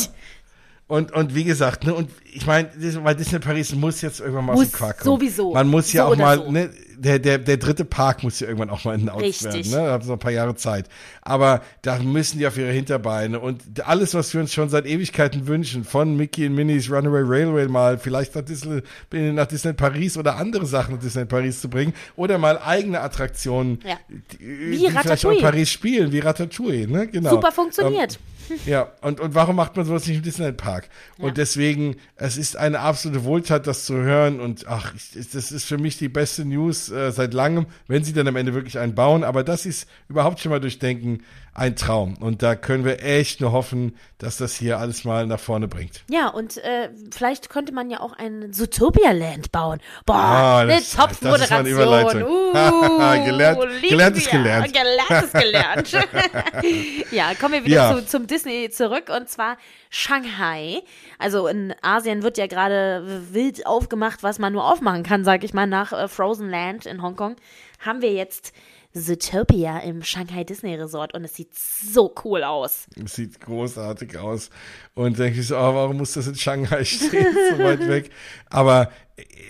Und, 0.88 1.10
und 1.12 1.34
wie 1.34 1.42
gesagt, 1.42 1.84
ne, 1.84 1.92
und 1.94 2.08
ich 2.32 2.46
meine, 2.46 2.68
weil 3.02 3.16
Disney 3.16 3.40
Paris 3.40 3.74
muss 3.74 4.02
jetzt 4.02 4.20
irgendwann 4.20 4.44
mal 4.46 4.52
aus 4.52 4.58
Muss 4.60 4.70
dem 4.70 4.76
Quark 4.76 4.98
kommen. 5.00 5.16
sowieso. 5.20 5.52
Man 5.52 5.66
muss 5.66 5.92
ja 5.92 6.06
So 6.06 6.12
auch 6.12 6.16
mal, 6.16 6.36
so. 6.38 6.52
ne, 6.52 6.70
der, 6.96 7.18
der, 7.18 7.38
der 7.38 7.56
dritte 7.56 7.84
Park 7.84 8.22
muss 8.22 8.38
ja 8.38 8.46
irgendwann 8.46 8.70
auch 8.70 8.84
mal 8.84 8.94
announced 8.94 9.20
Richtig. 9.44 9.72
werden, 9.72 9.82
ne? 9.82 9.86
Da 9.88 9.92
haben 9.94 10.02
sie 10.04 10.08
noch 10.10 10.14
ein 10.16 10.20
paar 10.20 10.30
Jahre 10.30 10.54
Zeit. 10.54 10.88
Aber 11.22 11.62
da 11.82 11.98
müssen 11.98 12.38
die 12.38 12.46
auf 12.46 12.56
ihre 12.56 12.70
Hinterbeine 12.70 13.40
und 13.40 13.62
alles, 13.84 14.14
was 14.14 14.32
wir 14.32 14.40
uns 14.40 14.54
schon 14.54 14.68
seit 14.68 14.86
Ewigkeiten 14.86 15.48
wünschen, 15.48 15.82
von 15.82 16.16
Mickey 16.16 16.46
und 16.46 16.54
Minnie's 16.54 16.88
Runaway 16.88 17.22
Railway 17.24 17.66
mal 17.66 17.98
vielleicht 17.98 18.36
nach 18.36 18.42
Disney, 18.42 18.80
nach 19.10 19.46
Disney 19.46 19.72
Paris 19.72 20.16
oder 20.16 20.36
andere 20.36 20.66
Sachen 20.66 20.94
nach 20.94 21.02
Disney 21.02 21.24
Paris 21.24 21.60
zu 21.60 21.68
bringen 21.68 21.94
oder 22.14 22.38
mal 22.38 22.60
eigene 22.64 23.00
Attraktionen, 23.00 23.80
Ja. 23.84 23.96
die, 24.08 24.38
Wie 24.70 24.78
die 24.78 24.90
vielleicht 24.90 25.26
auch 25.26 25.32
in. 25.32 25.40
Paris 25.42 25.68
spielen, 25.68 26.12
wie 26.12 26.20
Ratatouille, 26.20 26.86
ne? 26.86 27.08
Genau. 27.08 27.30
Super 27.30 27.50
funktioniert. 27.50 28.20
Ja, 28.66 28.92
und, 29.00 29.20
und 29.20 29.34
warum 29.34 29.56
macht 29.56 29.76
man 29.76 29.84
sowas 29.86 30.06
nicht 30.06 30.16
im 30.16 30.22
Disneyland 30.22 30.56
Park? 30.56 30.88
Und 31.18 31.36
deswegen, 31.36 31.96
es 32.16 32.36
ist 32.36 32.56
eine 32.56 32.80
absolute 32.80 33.24
Wohltat, 33.24 33.66
das 33.66 33.84
zu 33.84 33.94
hören. 33.94 34.40
Und 34.40 34.66
ach, 34.66 34.94
ich, 34.94 35.30
das 35.30 35.52
ist 35.52 35.64
für 35.64 35.78
mich 35.78 35.98
die 35.98 36.08
beste 36.08 36.44
News 36.44 36.90
äh, 36.90 37.12
seit 37.12 37.34
langem, 37.34 37.66
wenn 37.88 38.04
sie 38.04 38.12
dann 38.12 38.28
am 38.28 38.36
Ende 38.36 38.54
wirklich 38.54 38.78
einen 38.78 38.94
bauen. 38.94 39.24
Aber 39.24 39.44
das 39.44 39.66
ist 39.66 39.88
überhaupt 40.08 40.40
schon 40.40 40.50
mal 40.50 40.60
durchdenken 40.60 41.22
ein 41.58 41.74
Traum. 41.74 42.16
Und 42.20 42.42
da 42.42 42.54
können 42.54 42.84
wir 42.84 43.02
echt 43.02 43.40
nur 43.40 43.52
hoffen, 43.52 43.96
dass 44.18 44.36
das 44.36 44.54
hier 44.54 44.78
alles 44.78 45.04
mal 45.04 45.26
nach 45.26 45.40
vorne 45.40 45.68
bringt. 45.68 46.02
Ja, 46.10 46.28
und 46.28 46.58
äh, 46.58 46.90
vielleicht 47.14 47.48
könnte 47.48 47.72
man 47.72 47.90
ja 47.90 48.00
auch 48.00 48.12
ein 48.12 48.52
Zootopia-Land 48.52 49.52
bauen. 49.52 49.80
Boah, 50.04 50.14
Ah, 50.16 50.58
eine 50.60 50.74
eine 50.74 50.82
Top-Moderation. 50.82 52.22
Uh, 52.22 52.52
Gelernt- 53.24 53.82
gelernt 53.88 54.16
ist 54.16 54.30
gelernt. 54.30 54.72
Gelernt 54.72 55.24
ist 55.24 55.32
gelernt. 55.32 55.92
ja, 57.10 57.34
kommen 57.34 57.54
wir 57.54 57.64
wieder 57.64 57.74
Ja. 57.74 57.96
zu, 57.96 58.06
zum 58.06 58.26
Disney 58.26 58.70
zurück 58.70 59.10
und 59.14 59.28
zwar 59.28 59.56
Shanghai. 59.90 60.82
Also 61.18 61.46
in 61.48 61.74
Asien 61.82 62.22
wird 62.22 62.38
ja 62.38 62.46
gerade 62.46 63.04
wild 63.32 63.66
aufgemacht, 63.66 64.22
was 64.22 64.38
man 64.38 64.52
nur 64.52 64.70
aufmachen 64.70 65.02
kann, 65.02 65.24
sag 65.24 65.42
ich 65.44 65.54
mal, 65.54 65.66
nach 65.66 65.92
äh, 65.92 66.08
Frozen 66.08 66.50
Land 66.50 66.86
in 66.86 67.02
Hongkong. 67.02 67.36
Haben 67.84 68.02
wir 68.02 68.12
jetzt 68.12 68.52
Zootopia 68.96 69.78
im 69.80 70.02
Shanghai 70.02 70.44
Disney 70.44 70.74
Resort 70.74 71.14
und 71.14 71.24
es 71.24 71.34
sieht 71.34 71.54
so 71.54 72.14
cool 72.24 72.42
aus. 72.42 72.86
Es 73.02 73.14
sieht 73.14 73.40
großartig 73.40 74.16
aus. 74.18 74.50
Und 74.94 75.18
denke 75.18 75.40
ich 75.40 75.46
so, 75.48 75.56
oh, 75.56 75.74
warum 75.74 75.98
muss 75.98 76.14
das 76.14 76.26
in 76.26 76.34
Shanghai 76.34 76.84
stehen, 76.84 77.36
so 77.50 77.58
weit 77.62 77.86
weg? 77.86 78.10
Aber 78.48 78.90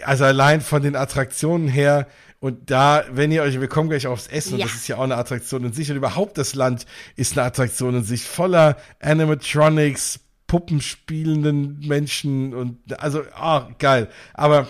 also 0.05 0.25
allein 0.25 0.61
von 0.61 0.83
den 0.83 0.97
Attraktionen 0.97 1.69
her 1.69 2.09
und 2.41 2.71
da, 2.71 3.05
wenn 3.11 3.33
ihr 3.33 3.43
euch, 3.43 3.61
wir 3.61 3.69
kommen 3.69 3.89
gleich 3.89 4.07
aufs 4.07 4.27
Essen, 4.27 4.55
und 4.55 4.59
Ja. 4.61 4.67
das 4.67 4.75
ist 4.75 4.89
ja 4.89 4.97
auch 4.97 5.03
eine 5.05 5.17
Attraktion 5.17 5.65
in 5.65 5.73
sich 5.73 5.91
und 5.91 5.97
überhaupt 5.97 6.37
das 6.39 6.55
Land 6.55 6.85
ist 7.17 7.37
eine 7.37 7.47
Attraktion 7.47 7.97
in 7.97 8.05
sich, 8.05 8.25
voller 8.25 8.77
Animatronics, 9.01 10.21
puppenspielenden 10.47 11.81
Menschen 11.81 12.55
und 12.55 12.79
also, 13.01 13.23
ah, 13.35 13.69
geil. 13.79 14.09
Aber 14.35 14.69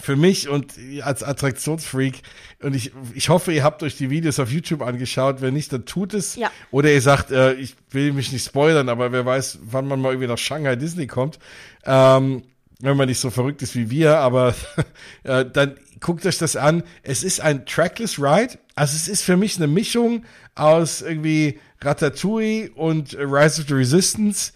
für 0.00 0.16
mich 0.16 0.48
und 0.48 0.74
als 1.02 1.22
Attraktionsfreak 1.22 2.22
und 2.62 2.74
ich, 2.74 2.92
ich 3.14 3.28
hoffe, 3.28 3.52
ihr 3.52 3.62
habt 3.62 3.82
euch 3.82 3.96
die 3.96 4.08
Videos 4.08 4.38
auf 4.38 4.50
YouTube 4.50 4.80
angeschaut. 4.80 5.40
Wenn 5.40 5.54
nicht, 5.54 5.72
dann 5.72 5.84
tut 5.84 6.14
es. 6.14 6.36
Ja. 6.36 6.50
Oder 6.70 6.92
ihr 6.92 7.02
sagt, 7.02 7.30
äh, 7.30 7.54
ich 7.54 7.76
will 7.90 8.12
mich 8.12 8.32
nicht 8.32 8.44
spoilern, 8.44 8.88
aber 8.88 9.12
wer 9.12 9.26
weiß, 9.26 9.58
wann 9.64 9.86
man 9.86 10.00
mal 10.00 10.10
irgendwie 10.10 10.28
nach 10.28 10.38
Shanghai 10.38 10.76
Disney 10.76 11.06
kommt. 11.06 11.38
Ähm, 11.84 12.42
wenn 12.80 12.96
man 12.96 13.08
nicht 13.08 13.20
so 13.20 13.30
verrückt 13.30 13.62
ist 13.62 13.76
wie 13.76 13.90
wir, 13.90 14.18
aber 14.18 14.54
äh, 15.24 15.44
dann 15.44 15.76
guckt 16.00 16.26
euch 16.26 16.38
das 16.38 16.56
an. 16.56 16.82
Es 17.02 17.22
ist 17.22 17.40
ein 17.40 17.66
Trackless 17.66 18.18
Ride. 18.18 18.58
Also 18.74 18.96
es 18.96 19.08
ist 19.08 19.22
für 19.22 19.36
mich 19.36 19.56
eine 19.56 19.68
Mischung 19.68 20.24
aus 20.54 21.02
irgendwie 21.02 21.60
Ratatouille 21.80 22.70
und 22.74 23.14
Rise 23.14 23.62
of 23.62 23.68
the 23.68 23.74
Resistance 23.74 24.52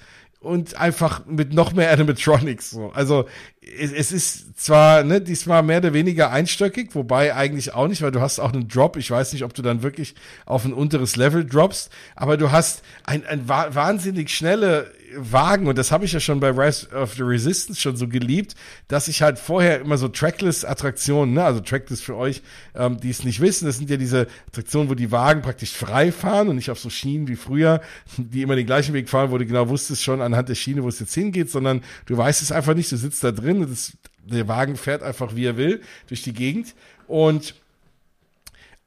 und 0.47 0.76
einfach 0.76 1.26
mit 1.26 1.53
noch 1.53 1.72
mehr 1.72 1.90
Animatronics. 1.90 2.70
So. 2.70 2.90
Also 2.92 3.26
es, 3.61 3.92
es 3.92 4.12
ist 4.12 4.59
zwar 4.59 5.03
ne, 5.03 5.20
diesmal 5.20 5.62
mehr 5.62 5.78
oder 5.78 5.92
weniger 5.92 6.30
einstöckig, 6.30 6.94
wobei 6.94 7.34
eigentlich 7.34 7.74
auch 7.74 7.88
nicht, 7.88 8.01
weil 8.01 8.12
du 8.12 8.20
hast 8.20 8.38
auch 8.38 8.53
einen 8.53 8.68
Drop. 8.68 8.97
Ich 8.97 9.11
weiß 9.11 9.32
nicht, 9.32 9.44
ob 9.44 9.55
du 9.55 9.62
dann 9.62 9.82
wirklich 9.82 10.14
auf 10.47 10.64
ein 10.64 10.72
unteres 10.72 11.16
Level 11.16 11.44
droppst, 11.44 11.90
aber 12.14 12.36
du 12.36 12.53
hast 12.53 12.82
ein, 13.05 13.26
ein 13.26 13.49
wa 13.49 13.74
wahnsinnig 13.74 14.30
schnelle 14.34 14.90
Wagen 15.14 15.66
und 15.66 15.78
das 15.78 15.92
habe 15.92 16.04
ich 16.04 16.12
ja 16.12 16.20
schon 16.20 16.40
bei 16.40 16.50
Rise 16.50 16.88
of 16.90 17.14
the 17.14 17.22
Resistance 17.22 17.80
schon 17.80 17.96
so 17.96 18.09
geliebt, 18.09 18.54
dass 18.88 19.09
ich 19.09 19.22
halt 19.22 19.38
vorher 19.38 19.80
immer 19.80 19.98
so 19.98 20.09
Trackless-Attraktionen, 20.09 21.34
ne, 21.34 21.44
also 21.44 21.61
Trackless 21.61 22.00
für 22.00 22.16
euch, 22.16 22.42
ähm, 22.74 22.98
die 23.00 23.11
es 23.11 23.24
nicht 23.24 23.40
wissen, 23.40 23.66
das 23.66 23.78
sind 23.78 23.90
ja 23.90 23.96
diese 23.96 24.26
Attraktionen, 24.48 24.90
wo 24.90 24.94
die 24.94 25.12
Wagen 25.12 25.42
praktisch 25.42 25.72
frei 25.72 26.12
fahren 26.12 26.48
und 26.48 26.57
nicht 26.57 26.70
auf 26.70 26.78
so 26.78 26.90
Schienen 26.90 27.28
wie 27.28 27.36
früher, 27.36 27.80
die 28.16 28.42
immer 28.42 28.57
den 28.57 28.66
gleichen 28.66 28.94
Weg 28.94 29.09
fahren, 29.09 29.30
wo 29.30 29.38
du 29.38 29.46
genau 29.46 29.68
wusstest 29.68 30.02
schon 30.02 30.20
anhand 30.20 30.48
der 30.48 30.54
Schiene, 30.54 30.82
wo 30.82 30.88
es 30.88 31.00
jetzt 31.00 31.14
hingeht, 31.14 31.50
sondern 31.50 31.82
du 32.07 32.16
weißt 32.16 32.42
es 32.42 32.52
einfach 32.52 32.74
nicht, 32.74 32.90
du 32.90 32.96
sitzt 32.96 33.22
da 33.24 33.32
drin 33.32 33.62
und 33.62 33.70
das, 33.70 33.92
der 34.24 34.48
Wagen 34.48 34.76
fährt 34.76 35.02
einfach 35.02 35.34
wie 35.36 35.46
er 35.46 35.57
will 35.57 35.80
durch 36.09 36.22
die 36.22 36.32
Gegend. 36.32 36.74
Und 37.07 37.54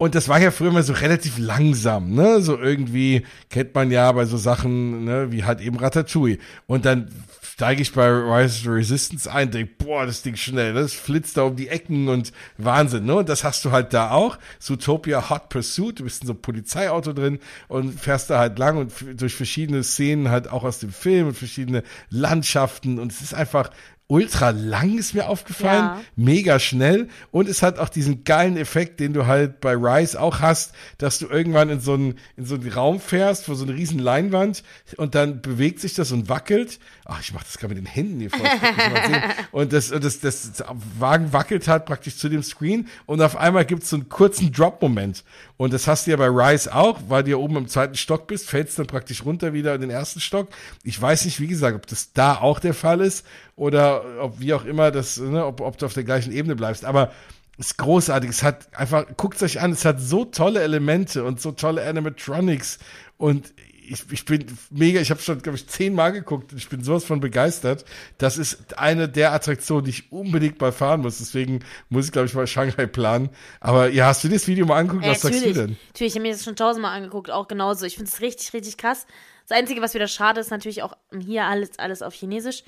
und 0.01 0.15
das 0.15 0.29
war 0.29 0.39
ja 0.39 0.49
früher 0.49 0.69
immer 0.69 0.81
so 0.81 0.93
relativ 0.93 1.37
langsam, 1.37 2.13
ne? 2.13 2.41
So 2.41 2.57
irgendwie 2.57 3.25
kennt 3.49 3.75
man 3.75 3.91
ja 3.91 4.09
bei 4.13 4.23
so 4.23 4.37
Sachen, 4.37 5.03
ne, 5.03 5.29
wie 5.33 5.43
halt 5.43 5.59
eben 5.59 5.77
Ratatouille. 5.77 6.37
Und 6.67 6.85
dann 6.85 7.09
steige 7.43 7.81
ich 7.81 7.91
bei 7.91 8.07
Rise 8.07 8.59
of 8.59 8.63
the 8.63 8.69
Resistance 8.69 9.29
ein, 9.29 9.51
denk, 9.51 9.77
boah, 9.77 10.05
das 10.05 10.21
Ding 10.21 10.37
schnell, 10.37 10.73
das 10.73 10.93
flitzt 10.93 11.35
da 11.35 11.41
um 11.41 11.57
die 11.57 11.67
Ecken 11.67 12.07
und 12.07 12.31
Wahnsinn, 12.57 13.03
ne? 13.03 13.15
Und 13.15 13.27
das 13.27 13.43
hast 13.43 13.65
du 13.65 13.71
halt 13.71 13.93
da 13.93 14.11
auch. 14.11 14.39
Zootopia 14.59 15.29
Hot 15.29 15.49
Pursuit, 15.49 15.99
du 15.99 16.05
bist 16.05 16.21
in 16.21 16.27
so 16.27 16.33
einem 16.33 16.41
Polizeiauto 16.43 17.11
drin 17.11 17.39
und 17.67 17.99
fährst 17.99 18.29
da 18.29 18.39
halt 18.39 18.57
lang 18.57 18.77
und 18.77 18.93
durch 19.21 19.35
verschiedene 19.35 19.83
Szenen 19.83 20.29
halt 20.29 20.49
auch 20.49 20.63
aus 20.63 20.79
dem 20.79 20.93
Film 20.93 21.27
und 21.27 21.37
verschiedene 21.37 21.83
Landschaften 22.09 22.99
und 22.99 23.11
es 23.11 23.19
ist 23.19 23.33
einfach 23.33 23.69
ultra 24.11 24.49
lang, 24.49 24.97
ist 24.97 25.13
mir 25.13 25.29
aufgefallen 25.29 25.83
Ja. 25.83 26.01
mega 26.15 26.57
schnell 26.59 27.09
und 27.29 27.47
es 27.47 27.61
hat 27.61 27.77
auch 27.77 27.89
diesen 27.89 28.23
geilen 28.23 28.57
Effekt, 28.57 28.99
den 28.99 29.13
du 29.13 29.27
halt 29.27 29.61
bei 29.61 29.73
Rise 29.75 30.19
auch 30.19 30.39
hast, 30.39 30.73
dass 30.97 31.19
du 31.19 31.27
irgendwann 31.27 31.69
in 31.69 31.79
so 31.79 31.93
einen, 31.93 32.15
in 32.35 32.43
so 32.45 32.55
einen 32.55 32.71
Raum 32.71 32.99
fährst, 32.99 33.45
vor 33.45 33.55
so 33.55 33.65
eine 33.65 33.75
riesen 33.75 33.99
Leinwand 33.99 34.63
und 34.97 35.13
dann 35.13 35.41
bewegt 35.41 35.79
sich 35.79 35.93
das 35.93 36.11
und 36.11 36.27
wackelt. 36.27 36.79
Ach, 37.05 37.21
ich 37.21 37.33
mach 37.33 37.43
das 37.43 37.59
gerade 37.59 37.75
mit 37.75 37.83
den 37.83 37.87
Händen 37.89 38.19
hier 38.19 38.29
vor. 38.31 38.41
Und 39.51 39.73
das, 39.73 39.89
das, 39.89 40.19
das, 40.19 40.51
das 40.53 40.63
Wagen 40.99 41.33
wackelt 41.33 41.67
halt 41.67 41.85
praktisch 41.85 42.17
zu 42.17 42.29
dem 42.29 42.43
Screen 42.43 42.87
und 43.05 43.21
auf 43.21 43.35
einmal 43.35 43.65
gibt 43.65 43.83
es 43.83 43.89
so 43.89 43.95
einen 43.95 44.09
kurzen 44.09 44.51
Drop-Moment. 44.51 45.23
Und 45.57 45.73
das 45.73 45.87
hast 45.87 46.05
du 46.07 46.11
ja 46.11 46.17
bei 46.17 46.27
Rise 46.27 46.73
auch, 46.73 46.99
weil 47.07 47.23
du 47.23 47.31
ja 47.31 47.37
oben 47.37 47.57
im 47.57 47.67
zweiten 47.67 47.95
Stock 47.95 48.27
bist, 48.27 48.49
fällst 48.49 48.77
dann 48.79 48.87
praktisch 48.87 49.25
runter 49.25 49.53
wieder 49.53 49.73
in 49.75 49.81
den 49.81 49.89
ersten 49.89 50.19
Stock. 50.19 50.49
Ich 50.83 50.99
weiß 51.01 51.25
nicht, 51.25 51.39
wie 51.39 51.47
gesagt, 51.47 51.75
ob 51.75 51.87
das 51.87 52.13
da 52.13 52.35
auch 52.35 52.59
der 52.59 52.73
Fall 52.73 53.01
ist 53.01 53.25
oder 53.55 53.98
ob 54.21 54.39
wie 54.39 54.53
auch 54.53 54.65
immer 54.65 54.91
das, 54.91 55.17
ne, 55.17 55.45
ob, 55.45 55.61
ob 55.61 55.77
du 55.77 55.85
auf 55.85 55.93
der 55.93 56.03
gleichen 56.03 56.31
Ebene 56.31 56.55
bleibst. 56.55 56.85
Aber 56.85 57.11
es 57.57 57.67
ist 57.67 57.77
großartig. 57.77 58.29
Es 58.29 58.43
hat 58.43 58.73
einfach, 58.73 59.05
guckt 59.17 59.41
euch 59.43 59.59
an, 59.59 59.71
es 59.71 59.85
hat 59.85 59.99
so 59.99 60.25
tolle 60.25 60.61
Elemente 60.61 61.23
und 61.23 61.41
so 61.41 61.51
tolle 61.51 61.85
Animatronics 61.85 62.79
und 63.17 63.53
ich, 63.89 64.03
ich 64.11 64.25
bin 64.25 64.45
mega, 64.69 65.01
ich 65.01 65.09
habe 65.09 65.19
schon, 65.19 65.41
glaube 65.41 65.57
ich, 65.57 65.67
zehnmal 65.67 66.11
geguckt 66.11 66.51
und 66.51 66.59
ich 66.59 66.69
bin 66.69 66.83
sowas 66.83 67.03
von 67.03 67.19
begeistert. 67.19 67.85
Das 68.17 68.37
ist 68.37 68.77
eine 68.77 69.09
der 69.09 69.33
Attraktionen, 69.33 69.85
die 69.85 69.91
ich 69.91 70.11
unbedingt 70.11 70.61
mal 70.61 70.71
fahren 70.71 71.01
muss. 71.01 71.17
Deswegen 71.17 71.61
muss 71.89 72.05
ich, 72.05 72.11
glaube 72.11 72.27
ich, 72.27 72.33
mal 72.35 72.45
Shanghai 72.45 72.85
planen. 72.85 73.29
Aber 73.59 73.89
ja, 73.89 74.07
hast 74.07 74.23
du 74.23 74.27
dir 74.27 74.35
das 74.35 74.47
Video 74.47 74.65
mal 74.65 74.77
angeguckt? 74.77 75.07
Was 75.07 75.21
sagst 75.21 75.43
du 75.43 75.53
denn? 75.53 75.77
Natürlich, 75.87 76.13
ich 76.13 76.15
habe 76.15 76.21
mir 76.21 76.33
das 76.33 76.43
schon 76.43 76.55
tausendmal 76.55 76.95
angeguckt, 76.95 77.31
auch 77.31 77.47
genauso. 77.47 77.85
Ich 77.85 77.95
finde 77.95 78.11
es 78.11 78.21
richtig, 78.21 78.53
richtig 78.53 78.77
krass. 78.77 79.07
Das 79.47 79.57
Einzige, 79.57 79.81
was 79.81 79.95
wieder 79.95 80.07
schade 80.07 80.39
ist, 80.39 80.51
natürlich 80.51 80.83
auch 80.83 80.95
hier 81.19 81.45
alles, 81.45 81.79
alles 81.79 82.03
auf 82.03 82.13
Chinesisch. 82.13 82.63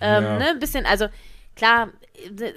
Ähm, 0.00 0.24
Ja. 0.24 0.38
ne, 0.38 0.48
ein 0.50 0.58
bisschen, 0.58 0.86
also 0.86 1.06
klar, 1.54 1.90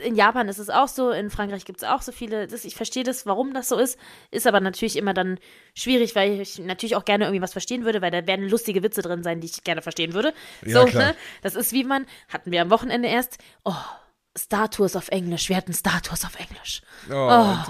in 0.04 0.16
Japan 0.16 0.48
ist 0.48 0.58
es 0.58 0.70
auch 0.70 0.88
so, 0.88 1.12
in 1.12 1.30
Frankreich 1.30 1.66
gibt 1.66 1.82
es 1.82 1.88
auch 1.88 2.02
so 2.02 2.12
viele. 2.12 2.48
Das, 2.48 2.64
ich 2.64 2.76
verstehe 2.76 3.04
das, 3.04 3.26
warum 3.26 3.54
das 3.54 3.68
so 3.68 3.78
ist. 3.78 4.00
Ist 4.32 4.48
aber 4.48 4.62
natürlich 4.62 4.96
immer 4.96 5.14
dann 5.14 5.38
schwierig, 5.74 6.16
weil 6.16 6.40
ich 6.40 6.60
natürlich 6.60 6.96
auch 6.96 7.04
gerne 7.04 7.26
irgendwie 7.26 7.42
was 7.42 7.52
verstehen 7.52 7.84
würde, 7.84 8.02
weil 8.02 8.12
da 8.12 8.26
werden 8.26 8.48
lustige 8.48 8.84
Witze 8.84 9.02
drin 9.02 9.22
sein, 9.22 9.42
die 9.42 9.48
ich 9.48 9.64
gerne 9.64 9.82
verstehen 9.82 10.14
würde. 10.14 10.34
Ja, 10.66 10.82
so, 10.82 10.86
klar. 10.86 11.08
ne? 11.08 11.16
Das 11.42 11.56
ist 11.56 11.74
wie 11.74 11.84
man, 11.84 12.06
hatten 12.30 12.52
wir 12.52 12.62
am 12.62 12.70
Wochenende 12.70 13.10
erst, 13.10 13.38
oh, 13.66 13.74
Star 14.40 14.70
Tours 14.72 14.96
auf 14.96 15.10
Englisch. 15.10 15.50
Wir 15.50 15.56
hatten 15.58 15.74
Star 15.74 16.02
Tours 16.02 16.26
auf 16.26 16.40
Englisch. 16.40 16.82
Oh, 17.10 17.14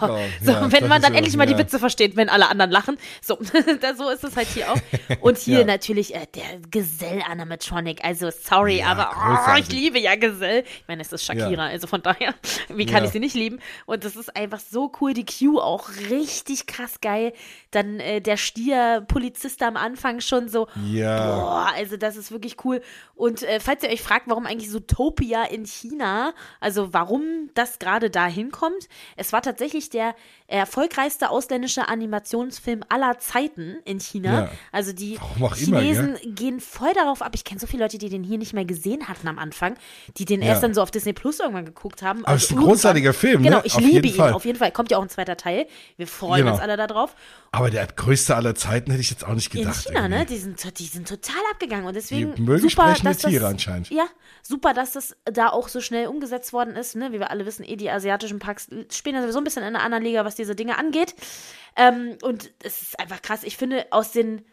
Oh, 0.02 0.18
so, 0.42 0.52
Ja, 0.52 0.72
wenn 0.72 0.88
man 0.88 1.02
dann 1.02 1.14
endlich 1.14 1.36
mal 1.38 1.46
die 1.46 1.54
ja. 1.54 1.58
Witze 1.60 1.80
versteht, 1.80 2.16
wenn 2.16 2.30
alle 2.30 2.48
anderen 2.50 2.72
lachen. 2.72 2.98
So, 3.22 3.38
so 3.98 4.10
ist 4.10 4.24
es 4.24 4.36
halt 4.36 4.48
hier 4.48 4.72
auch. 4.72 4.78
Und 5.22 5.38
hier 5.40 5.60
Ja. 5.60 5.66
natürlich 5.66 6.16
äh, 6.16 6.26
der 6.36 6.60
Gesell 6.70 7.22
Animatronic. 7.30 8.04
Also, 8.04 8.30
sorry, 8.32 8.82
aber 8.84 9.12
oh, 9.16 9.58
ich 9.60 9.70
liebe 9.72 10.00
ja 10.00 10.16
Gesell. 10.16 10.64
Ich 10.66 10.88
meine, 10.88 11.02
es 11.02 11.12
ist 11.12 11.26
Shakira, 11.26 11.66
also 11.68 11.88
von 11.88 12.02
daher, 12.02 12.34
wie 12.70 12.86
kann 12.86 13.04
ich 13.04 13.12
sie 13.12 13.20
nicht 13.20 13.36
lieben? 13.36 13.60
Und 13.86 14.04
das 14.06 14.16
ist 14.16 14.36
einfach 14.36 14.60
so 14.60 14.92
cool. 15.02 15.14
Die 15.14 15.26
Q 15.26 15.60
auch 15.60 15.90
richtig 16.10 16.66
krass 16.68 17.02
geil. 17.02 17.34
Dann 17.72 18.00
äh, 18.00 18.22
der 18.22 18.38
Stier-Polizist 18.38 19.62
am 19.64 19.78
Anfang 19.78 20.22
schon 20.22 20.50
so. 20.50 20.68
Ja. 20.86 21.36
Boah, 21.36 21.72
also 21.76 21.98
das 21.98 22.16
ist 22.16 22.32
wirklich 22.32 22.64
cool. 22.66 22.82
Und 23.16 23.44
äh, 23.44 23.60
falls 23.60 23.84
ihr 23.84 23.90
euch 23.90 24.02
fragt, 24.02 24.28
warum 24.28 24.46
eigentlich 24.46 24.70
Zootopia 24.72 25.44
in 25.46 25.66
China, 25.66 26.34
also 26.60 26.94
warum 26.94 27.50
das 27.54 27.80
gerade 27.80 28.10
da 28.10 28.26
hinkommt, 28.28 28.88
es 29.16 29.32
war 29.34 29.42
tatsächlich 29.42 29.90
der 29.90 30.16
erfolgreichste 30.48 31.30
ausländische 31.30 31.88
Animationsfilm 31.88 32.82
aller 32.90 33.18
Zeiten 33.20 33.78
in 33.86 34.00
China. 34.00 34.44
Ja. 34.44 34.52
Also 34.72 34.94
die 34.94 35.20
auch 35.20 35.36
immer, 35.38 35.56
Chinesen 35.56 36.18
gehen 36.36 36.60
voll 36.60 36.94
darauf 36.94 37.22
ab. 37.22 37.32
Ich 37.36 37.44
kenne 37.44 37.60
so 37.60 37.68
viele 37.68 37.84
Leute, 37.84 37.98
die 37.98 38.10
den 38.10 38.24
hier 38.24 38.38
nicht 38.38 38.54
mehr 38.54 38.66
gesehen 38.66 39.08
hatten 39.08 39.28
am 39.28 39.40
Anfang, 39.40 39.76
die 40.18 40.26
den 40.26 40.42
erst 40.42 40.62
Ja. 40.62 40.68
dann 40.68 40.74
so 40.74 40.82
auf 40.82 40.92
Disney 40.92 41.14
Plus 41.14 41.40
irgendwann 41.40 41.66
geguckt 41.66 42.02
haben. 42.02 42.26
Aber 42.26 42.36
es 42.36 42.44
ist 42.46 42.52
ein 42.52 42.58
großartiger 42.58 43.14
Film, 43.14 43.42
ne? 43.42 43.50
Genau, 43.50 43.62
ich 43.64 43.76
Auf 43.76 43.82
liebe 43.82 44.08
ihn, 44.08 44.14
Fall. 44.16 44.34
auf 44.34 44.46
jeden 44.46 44.58
Fall. 44.58 44.72
Kommt 44.72 44.92
ja 44.92 44.98
auch 44.98 45.04
ein 45.04 45.10
zweiter 45.10 45.38
Teil. 45.38 45.68
Wir 45.98 46.08
freuen 46.08 46.44
Genau. 46.44 46.54
uns 46.54 46.62
alle 46.62 46.78
darauf. 46.78 47.16
Aber 47.52 47.70
der 47.70 47.86
größte 47.88 48.36
aller 48.36 48.56
Zeiten 48.56 48.92
hätte 48.92 49.02
ich 49.02 49.10
jetzt 49.10 49.26
auch 49.26 49.34
nicht 49.34 49.54
In 49.54 49.62
gedacht. 49.62 49.84
China, 49.88 50.08
ne? 50.08 50.18
irgendwie. 50.18 50.34
Die 50.36 50.40
sind, 50.40 50.80
die 50.80 50.86
sind 50.86 51.08
total 51.08 51.42
abgegangen 51.52 51.86
und 51.86 51.96
deswegen 51.96 52.36
Die 52.36 52.42
mögen 52.42 52.62
super, 52.70 52.84
sprechende 52.90 53.10
dass 53.12 53.18
das, 53.20 53.32
Tiere 53.32 53.48
anscheinend. 53.48 53.90
Ja, 53.90 54.06
super, 54.44 54.74
dass 54.74 54.92
das 54.94 55.16
da 55.26 55.50
auch 55.50 55.68
so 55.68 55.82
schnell 55.82 56.08
umgesetzt 56.08 56.39
worden 56.54 56.76
ist, 56.76 56.96
ne? 56.96 57.12
Wie 57.12 57.20
wir 57.20 57.32
alle 57.32 57.46
wissen, 57.46 57.64
eh 57.64 57.76
die 57.76 57.90
asiatischen 57.90 58.40
Parks 58.40 58.68
spielen 58.92 59.16
ja 59.16 59.22
sowieso 59.22 59.40
ein 59.40 59.44
bisschen 59.44 59.64
in 59.64 59.76
einer 59.76 59.84
anderen 59.84 60.04
Liga, 60.04 60.26
was 60.26 60.36
diese 60.36 60.56
Dinge 60.56 60.78
angeht. 60.78 61.16
Ähm, 61.76 62.18
und 62.22 62.52
es 62.64 62.82
ist 62.82 63.00
einfach 63.00 63.22
krass. 63.22 63.44
Ich 63.44 63.58
finde, 63.58 63.88
aus 63.92 64.12
den 64.12 64.44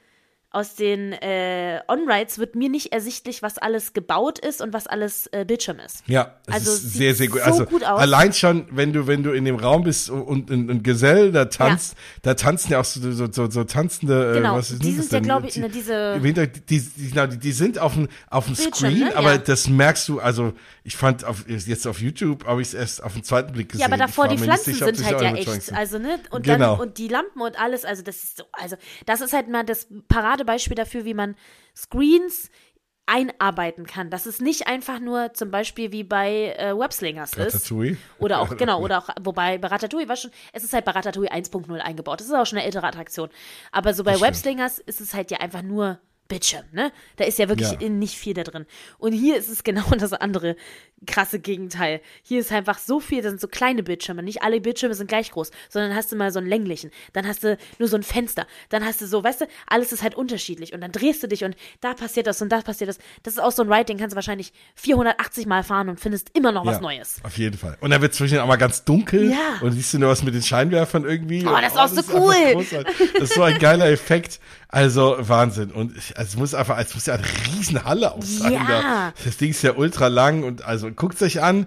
aus 0.57 0.75
den 0.75 1.13
äh, 1.13 1.81
On-Rides 1.87 2.39
wird 2.39 2.55
mir 2.57 2.71
nicht 2.71 2.91
ersichtlich, 2.93 3.43
was 3.43 3.59
alles 3.59 3.93
gebaut 3.93 4.39
ist 4.39 4.63
und 4.63 4.73
was 4.73 4.87
alles 4.87 5.27
äh, 5.33 5.45
Bildschirm 5.45 5.79
ist. 5.81 6.03
Ja, 6.07 6.35
es 6.47 6.55
Also 6.55 6.71
ist 6.73 6.83
sieht 6.93 6.93
sehr, 6.93 7.15
sehr 7.15 7.29
gut. 7.29 7.41
so 7.41 7.45
also 7.45 7.65
gut 7.67 7.85
aus. 7.85 8.01
allein 8.01 8.33
schon, 8.33 8.67
wenn 8.71 8.95
du, 8.95 9.07
wenn 9.07 9.23
du 9.23 9.33
in 9.33 9.45
dem 9.45 9.57
Raum 9.57 9.85
bist 9.85 10.09
und 10.09 10.49
ein, 10.51 10.83
Gesell 10.83 11.31
da 11.31 11.45
tanzt, 11.45 11.95
da 12.23 12.33
tanzen 12.35 12.73
ja 12.73 12.81
auch 12.81 12.85
so, 12.87 13.13
so, 13.13 13.31
so, 13.31 13.51
so 13.51 13.65
tanzende, 13.65 14.33
Genau, 14.35 14.55
äh, 14.55 14.59
was 14.59 14.71
ist 14.71 14.83
die 14.83 14.97
das 14.97 15.09
sind 15.09 15.13
ja, 15.13 15.21
glaube 15.21 15.47
ich, 15.47 15.57
ne, 15.57 15.69
diese- 15.69 16.19
die, 16.21 16.81
die, 16.81 17.11
genau, 17.11 17.27
die, 17.27 17.37
die 17.39 17.53
sind 17.53 17.79
auf 17.79 17.93
dem 17.95 18.09
auf 18.31 18.47
dem 18.47 18.55
Screen, 18.55 19.01
ne? 19.01 19.17
aber 19.17 19.33
Ja. 19.33 19.39
das 19.39 19.69
merkst 19.69 20.09
du, 20.09 20.21
also 20.21 20.55
ich 20.85 20.97
fand 20.97 21.25
auf, 21.25 21.45
jetzt 21.49 21.87
auf 21.87 22.01
YouTube, 22.01 22.47
habe 22.47 22.63
ich 22.63 22.69
es 22.69 22.75
erst 22.75 23.03
auf 23.03 23.13
den 23.13 23.25
zweiten 23.25 23.53
Blick 23.53 23.69
gesehen. 23.71 23.81
Ja, 23.83 23.87
aber 23.89 23.97
davor 23.97 24.29
die 24.29 24.37
nicht 24.37 24.45
Pflanzen 24.45 24.71
ob 24.83 24.95
sind 24.97 25.05
halt 25.07 25.21
ja 25.21 25.35
echt, 25.35 25.73
also 25.75 25.99
ne 25.99 26.19
und 26.31 26.45
Genau. 26.45 26.77
dann 26.77 26.81
und 26.81 26.99
die 26.99 27.09
Lampen 27.09 27.41
und 27.43 27.61
alles, 27.61 27.85
also 27.85 28.03
das 28.03 28.17
ist 28.25 28.39
so, 28.39 28.45
also 28.53 28.77
das 29.05 29.21
ist 29.21 29.33
halt 29.33 29.49
mal 29.51 29.65
das 29.65 29.87
Paradebeispiel 30.47 30.77
dafür, 30.77 31.05
wie 31.05 31.15
man 31.15 31.35
Screens 31.77 32.51
einarbeiten 33.09 33.87
kann, 33.87 34.11
dass 34.11 34.27
es 34.27 34.41
nicht 34.41 34.67
einfach 34.67 34.99
nur 34.99 35.33
zum 35.33 35.53
Beispiel 35.53 35.93
wie 35.93 36.03
bei 36.03 36.55
äh, 36.59 36.77
Webslingers 36.77 37.35
ist. 37.35 37.71
Oder 38.19 38.41
auch, 38.41 38.57
genau, 38.57 38.83
oder 38.83 38.99
auch, 38.99 39.09
wobei 39.21 39.59
bei 39.59 39.69
Ratatouille 39.69 40.09
war 40.09 40.17
schon, 40.17 40.33
es 40.53 40.65
ist 40.65 40.73
halt 40.73 40.85
bei 40.85 40.91
Ratatouille 40.91 41.33
1.0 41.33 41.73
eingebaut. 41.79 42.19
Das 42.19 42.27
ist 42.27 42.33
auch 42.33 42.47
schon 42.47 42.59
eine 42.59 42.67
ältere 42.67 42.87
Attraktion. 42.87 43.29
Aber 43.71 43.95
so 43.95 44.03
bei. 44.03 44.21
Webslingers 44.21 44.81
ist 44.81 45.01
es 45.01 45.15
halt 45.15 45.31
ja 45.31 45.39
einfach 45.39 45.63
nur 45.63 46.01
Bildschirm, 46.29 46.65
ne? 46.73 46.93
Da 47.17 47.25
ist 47.25 47.39
ja 47.39 47.49
wirklich 47.49 47.71
Ja. 47.81 47.89
nicht 47.89 48.17
viel 48.17 48.35
da 48.35 48.43
drin. 48.43 48.67
Und 48.99 49.13
hier 49.13 49.37
ist 49.37 49.49
es 49.49 49.63
genau 49.65 49.85
das 49.99 50.13
andere 50.13 50.57
krasse 51.07 51.39
Gegenteil. 51.39 52.01
Hier 52.23 52.41
ist 52.41 52.51
einfach 52.53 52.79
so 52.79 53.01
viel, 53.01 53.21
das 53.23 53.31
sind 53.31 53.41
so 53.41 53.49
kleine 53.49 53.83
Bildschirme. 53.83 54.23
Nicht 54.23 54.43
alle 54.43 54.61
Bildschirme 54.61 54.95
sind 54.95 55.09
gleich 55.09 55.31
groß, 55.31 55.51
sondern 55.69 55.95
hast 55.95 56.11
du 56.11 56.17
mal 56.17 56.33
so 56.33 56.39
einen 56.39 56.49
länglichen. 56.49 56.91
Dann 57.13 57.27
hast 57.29 57.45
du 57.45 57.59
nur 57.79 57.89
so 57.89 57.97
ein 57.97 58.03
Fenster. 58.03 58.47
Dann 58.71 58.85
hast 58.85 59.01
du 59.03 59.07
so, 59.07 59.23
weißt 59.23 59.43
du, 59.43 59.47
alles 59.67 59.93
ist 59.93 60.03
halt 60.03 60.15
unterschiedlich. 60.15 60.73
Und 60.73 60.81
dann 60.81 60.93
drehst 60.93 61.23
du 61.23 61.29
dich 61.29 61.45
und 61.45 61.55
da 61.83 61.93
passiert 61.95 62.27
das 62.27 62.41
und 62.41 62.49
da 62.51 62.63
passiert 62.63 62.89
das. 62.89 62.99
Das 63.23 63.35
ist 63.35 63.41
auch 63.41 63.53
so 63.53 63.63
ein 63.63 63.71
Ride, 63.73 63.85
den 63.85 63.99
kannst 63.99 64.15
du 64.15 64.17
wahrscheinlich 64.17 64.53
480 64.77 65.47
Mal 65.47 65.63
fahren 65.63 65.89
und 65.91 66.01
findest 66.01 66.31
immer 66.37 66.51
noch 66.53 66.65
was 66.65 66.77
Ja, 66.77 66.81
Neues. 66.81 67.21
Auf 67.23 67.37
jeden 67.37 67.59
Fall. 67.59 67.77
Und 67.81 67.91
dann 67.91 68.01
wird 68.01 68.15
zwischendurch 68.15 68.43
auch 68.43 68.49
mal 68.49 68.57
ganz 68.57 68.85
dunkel 68.85 69.31
Ja. 69.31 69.59
und 69.61 69.73
siehst 69.73 69.93
du 69.93 69.99
nur 69.99 70.09
was 70.09 70.23
mit 70.23 70.35
den 70.35 70.43
Scheinwerfern 70.43 71.05
irgendwie. 71.05 71.45
Oh, 71.47 71.57
das 71.61 71.73
ist 71.75 71.79
auch 71.79 71.89
so 71.89 72.19
cool. 72.19 72.65
Das 73.15 73.23
ist 73.31 73.35
so 73.35 73.43
ein 73.43 73.59
geiler 73.59 73.91
Effekt. 73.91 74.41
Also 74.69 75.17
Wahnsinn. 75.21 75.71
Und 75.71 75.97
ich, 75.97 76.17
also 76.17 76.31
es 76.31 76.37
muss 76.37 76.55
einfach, 76.55 76.79
es 76.79 76.95
muss 76.95 77.07
ja 77.07 77.15
eine 77.15 77.25
Riesenhalle 77.25 78.13
auch 78.13 78.23
sein. 78.23 78.53
Ja. 78.53 78.67
Da. 78.67 79.13
Das 79.25 79.37
Ding 79.37 79.51
ist 79.51 79.63
ja 79.63 79.75
ultra 79.75 80.09
lang 80.09 80.43
und 80.43 80.65
also 80.65 80.91
guckt 80.91 81.23
euch 81.23 81.43
an. 81.43 81.67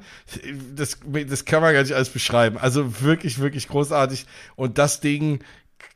Das, 0.75 0.97
das 1.27 1.45
kann 1.45 1.61
man 1.61 1.73
gar 1.73 1.81
nicht 1.81 1.93
alles 1.93 2.09
beschreiben. 2.09 2.57
Also 2.57 3.01
wirklich, 3.01 3.39
wirklich 3.39 3.67
großartig. 3.67 4.25
Und 4.55 4.77
das 4.77 4.99
Ding, 4.99 5.39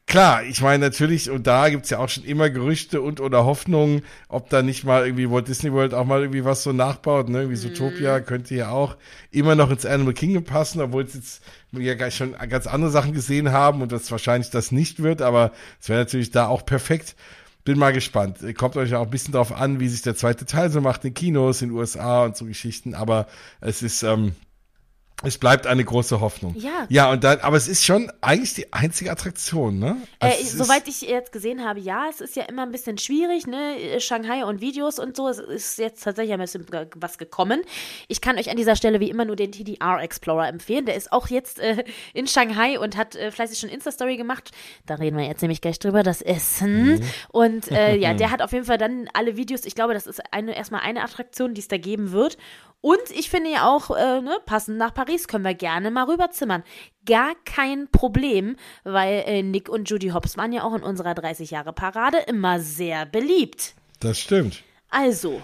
Klar, 0.05 0.43
ich 0.43 0.61
meine 0.61 0.85
natürlich, 0.85 1.29
und 1.31 1.47
da 1.47 1.69
gibt's 1.69 1.89
ja 1.89 1.97
auch 1.97 2.09
schon 2.09 2.25
immer 2.25 2.49
Gerüchte 2.49 3.01
und 3.01 3.19
oder 3.19 3.45
Hoffnungen, 3.45 4.03
ob 4.27 4.49
da 4.49 4.61
nicht 4.61 4.83
mal 4.83 5.05
irgendwie 5.05 5.29
Walt 5.31 5.47
Disney 5.47 5.71
World 5.71 5.93
auch 5.93 6.05
mal 6.05 6.21
irgendwie 6.21 6.45
was 6.45 6.61
so 6.61 6.73
nachbaut, 6.73 7.29
ne? 7.29 7.39
Irgendwie 7.39 7.57
Zootopia 7.57 8.19
könnte 8.19 8.53
ja 8.53 8.69
auch 8.69 8.97
immer 9.31 9.55
noch 9.55 9.71
ins 9.71 9.85
Animal 9.85 10.13
Kingdom 10.13 10.43
passen, 10.43 10.81
obwohl 10.81 11.03
es 11.03 11.15
jetzt 11.15 11.41
wir 11.71 11.95
ja 11.95 12.11
schon 12.11 12.33
ganz 12.49 12.67
andere 12.67 12.91
Sachen 12.91 13.13
gesehen 13.13 13.51
haben 13.51 13.81
und 13.81 13.91
das 13.91 14.11
wahrscheinlich 14.11 14.51
das 14.51 14.71
nicht 14.71 15.01
wird, 15.01 15.21
aber 15.21 15.51
es 15.81 15.89
wäre 15.89 15.99
natürlich 15.99 16.31
da 16.31 16.47
auch 16.47 16.65
perfekt. 16.65 17.15
Bin 17.63 17.79
mal 17.79 17.93
gespannt. 17.93 18.39
Kommt 18.57 18.75
euch 18.75 18.93
auch 18.93 19.03
ein 19.05 19.09
bisschen 19.09 19.33
drauf 19.33 19.53
an, 19.53 19.79
wie 19.79 19.87
sich 19.87 20.01
der 20.01 20.15
zweite 20.15 20.45
Teil 20.45 20.69
so 20.69 20.81
macht 20.81 21.05
in 21.05 21.13
Kinos, 21.13 21.61
in 21.61 21.69
den 21.69 21.77
USA 21.77 22.25
und 22.25 22.35
so 22.35 22.45
Geschichten, 22.45 22.93
aber 22.93 23.25
es 23.61 23.81
ist, 23.81 24.03
ähm, 24.03 24.33
es 25.23 25.37
bleibt 25.37 25.67
eine 25.67 25.83
große 25.83 26.19
Hoffnung. 26.21 26.55
Ja. 26.57 26.85
Ja, 26.89 27.11
und 27.11 27.23
dann, 27.23 27.39
aber 27.39 27.57
es 27.57 27.67
ist 27.67 27.83
schon 27.85 28.11
eigentlich 28.21 28.53
die 28.53 28.71
einzige 28.73 29.11
Attraktion, 29.11 29.79
ne? 29.79 29.97
Äh, 30.19 30.25
Also 30.27 30.41
ist- 30.41 30.57
soweit 30.57 30.87
ich 30.87 31.01
jetzt 31.01 31.31
gesehen 31.31 31.63
habe, 31.65 31.79
ja, 31.79 32.05
es 32.09 32.21
ist 32.21 32.35
ja 32.35 32.43
immer 32.43 32.63
ein 32.63 32.71
bisschen 32.71 32.97
schwierig, 32.97 33.47
ne? 33.47 33.99
Shanghai 33.99 34.45
und 34.45 34.61
Videos 34.61 34.99
und 34.99 35.15
so. 35.15 35.27
Es 35.29 35.39
ist 35.39 35.77
jetzt 35.79 36.03
tatsächlich 36.03 36.33
ein 36.33 36.39
bisschen 36.39 36.65
was 36.95 37.17
gekommen. 37.17 37.61
Ich 38.07 38.21
kann 38.21 38.37
euch 38.37 38.49
an 38.49 38.57
dieser 38.57 38.75
Stelle 38.75 38.99
wie 38.99 39.09
immer 39.09 39.25
nur 39.25 39.35
den 39.35 39.51
TDR 39.51 39.99
Explorer 40.01 40.47
empfehlen. 40.47 40.85
Der 40.85 40.95
ist 40.95 41.11
auch 41.11 41.27
jetzt 41.27 41.59
äh, 41.59 41.83
in 42.13 42.27
Shanghai 42.27 42.79
und 42.79 42.97
hat 42.97 43.15
äh, 43.15 43.31
fleißig 43.31 43.59
schon 43.59 43.69
Insta-Story 43.69 44.17
gemacht. 44.17 44.51
Da 44.85 44.95
reden 44.95 45.17
wir 45.17 45.25
jetzt 45.25 45.41
nämlich 45.41 45.61
gleich 45.61 45.79
drüber, 45.79 46.03
das 46.03 46.21
Essen. 46.21 47.01
Und 47.29 47.71
äh, 47.71 47.95
ja, 47.95 48.13
der 48.15 48.31
hat 48.31 48.41
auf 48.41 48.51
jeden 48.51 48.65
Fall 48.65 48.77
dann 48.77 49.07
alle 49.13 49.37
Videos. 49.37 49.65
Ich 49.65 49.75
glaube, 49.75 49.93
das 49.93 50.07
ist 50.07 50.21
eine, 50.31 50.55
erstmal 50.55 50.81
eine 50.81 51.03
Attraktion, 51.03 51.53
die 51.53 51.61
es 51.61 51.67
da 51.67 51.77
geben 51.77 52.11
wird. 52.11 52.37
Und 52.83 52.99
ich 53.11 53.29
finde 53.29 53.49
ja 53.49 53.65
auch, 53.69 53.95
äh, 53.95 54.19
ne, 54.19 54.39
passend 54.45 54.77
nach 54.77 54.93
Paris 54.93 55.29
können 55.29 55.45
wir 55.45 55.53
gerne 55.53 55.89
mal 55.89 56.03
rüberzimmern. 56.03 56.63
Gar 57.05 57.31
kein 57.45 57.87
Problem, 57.89 58.57
weil 58.83 59.23
äh, 59.25 59.41
Nick 59.41 59.69
und 59.69 59.89
Judy 59.89 60.09
Hopps 60.09 60.35
waren 60.35 60.51
ja 60.51 60.63
auch 60.63 60.73
in 60.75 60.83
unserer 60.83 61.13
30-Jahre-Parade 61.13 62.17
immer 62.27 62.59
sehr 62.59 63.05
beliebt. 63.05 63.73
Das 64.01 64.19
stimmt. 64.19 64.63
Also, 64.89 65.41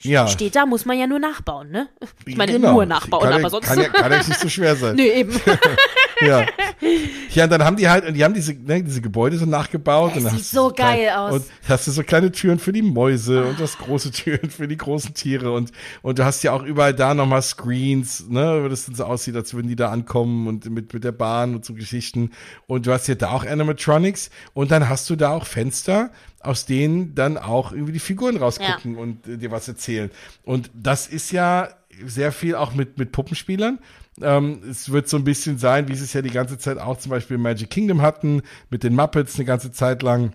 Ja. 0.00 0.26
steht 0.26 0.56
da, 0.56 0.66
muss 0.66 0.84
man 0.84 0.98
ja 0.98 1.06
nur 1.06 1.20
nachbauen, 1.20 1.70
ne? 1.70 1.88
Ich 2.26 2.36
meine, 2.36 2.50
Genau. 2.50 2.72
nur 2.72 2.86
nachbauen, 2.86 3.22
kann, 3.22 3.34
aber 3.34 3.48
sonst. 3.48 3.66
Kann 3.68 3.78
ja, 3.80 3.88
kann 3.88 4.10
ja 4.10 4.18
nicht 4.18 4.40
so 4.40 4.48
schwer 4.48 4.74
sein. 4.74 4.96
nee, 4.96 5.10
eben. 5.12 5.40
Ja. 6.20 6.46
Ja, 7.34 7.44
und 7.44 7.50
dann 7.50 7.64
haben 7.64 7.76
die 7.76 7.88
halt, 7.88 8.04
und 8.06 8.14
die 8.14 8.24
haben 8.24 8.34
diese, 8.34 8.52
ne, 8.54 8.82
diese 8.82 9.00
Gebäude 9.00 9.38
so 9.38 9.46
nachgebaut. 9.46 10.12
Dann 10.14 10.28
sieht 10.30 10.44
so 10.44 10.70
klein- 10.70 10.96
geil 10.98 11.10
aus. 11.10 11.32
Und 11.34 11.44
hast 11.68 11.86
du 11.86 11.90
so 11.92 12.02
kleine 12.02 12.30
Türen 12.32 12.58
für 12.58 12.72
die 12.72 12.82
Mäuse 12.82 13.44
und 13.46 13.60
das 13.60 13.78
große 13.78 14.10
Türen 14.10 14.50
für 14.50 14.66
die 14.68 14.76
großen 14.76 15.14
Tiere 15.14 15.52
und, 15.52 15.70
und 16.02 16.18
du 16.18 16.24
hast 16.24 16.42
ja 16.42 16.52
auch 16.52 16.62
überall 16.62 16.92
da 16.94 17.14
nochmal 17.14 17.40
Screens, 17.42 18.28
ne, 18.28 18.60
wo 18.64 18.68
das 18.68 18.86
dann 18.86 18.94
so 18.94 19.04
aussieht, 19.04 19.36
als 19.36 19.54
würden 19.54 19.68
die 19.68 19.76
da 19.76 19.90
ankommen 19.90 20.46
und 20.48 20.68
mit, 20.70 20.92
mit 20.92 21.04
der 21.04 21.12
Bahn 21.12 21.54
und 21.54 21.64
so 21.64 21.74
Geschichten. 21.74 22.30
Und 22.66 22.86
du 22.86 22.92
hast 22.92 23.06
ja 23.06 23.14
da 23.14 23.30
auch 23.30 23.44
Animatronics 23.46 24.30
und 24.54 24.70
dann 24.70 24.88
hast 24.88 25.08
du 25.08 25.16
da 25.16 25.30
auch 25.30 25.46
Fenster, 25.46 26.10
aus 26.40 26.66
denen 26.66 27.14
dann 27.14 27.38
auch 27.38 27.72
irgendwie 27.72 27.92
die 27.92 28.00
Figuren 28.00 28.36
rausgucken 28.36 28.96
und 28.96 29.26
äh, 29.28 29.38
dir 29.38 29.50
was 29.52 29.68
erzählen. 29.68 30.10
Und 30.42 30.70
das 30.74 31.06
ist 31.06 31.30
ja 31.32 31.68
sehr 32.04 32.32
viel 32.32 32.56
auch 32.56 32.74
mit, 32.74 32.98
mit 32.98 33.12
Puppenspielern. 33.12 33.78
Ähm, 34.22 34.60
es 34.70 34.90
wird 34.90 35.08
so 35.08 35.16
ein 35.16 35.24
bisschen 35.24 35.58
sein, 35.58 35.88
wie 35.88 35.94
sie 35.94 36.04
es 36.04 36.12
ja 36.12 36.22
die 36.22 36.30
ganze 36.30 36.58
Zeit 36.58 36.78
auch 36.78 36.98
zum 36.98 37.10
Beispiel 37.10 37.36
im 37.36 37.42
Magic 37.42 37.70
Kingdom 37.70 38.02
hatten, 38.02 38.42
mit 38.70 38.82
den 38.84 38.94
Muppets 38.94 39.36
eine 39.36 39.44
ganze 39.44 39.72
Zeit 39.72 40.02
lang. 40.02 40.32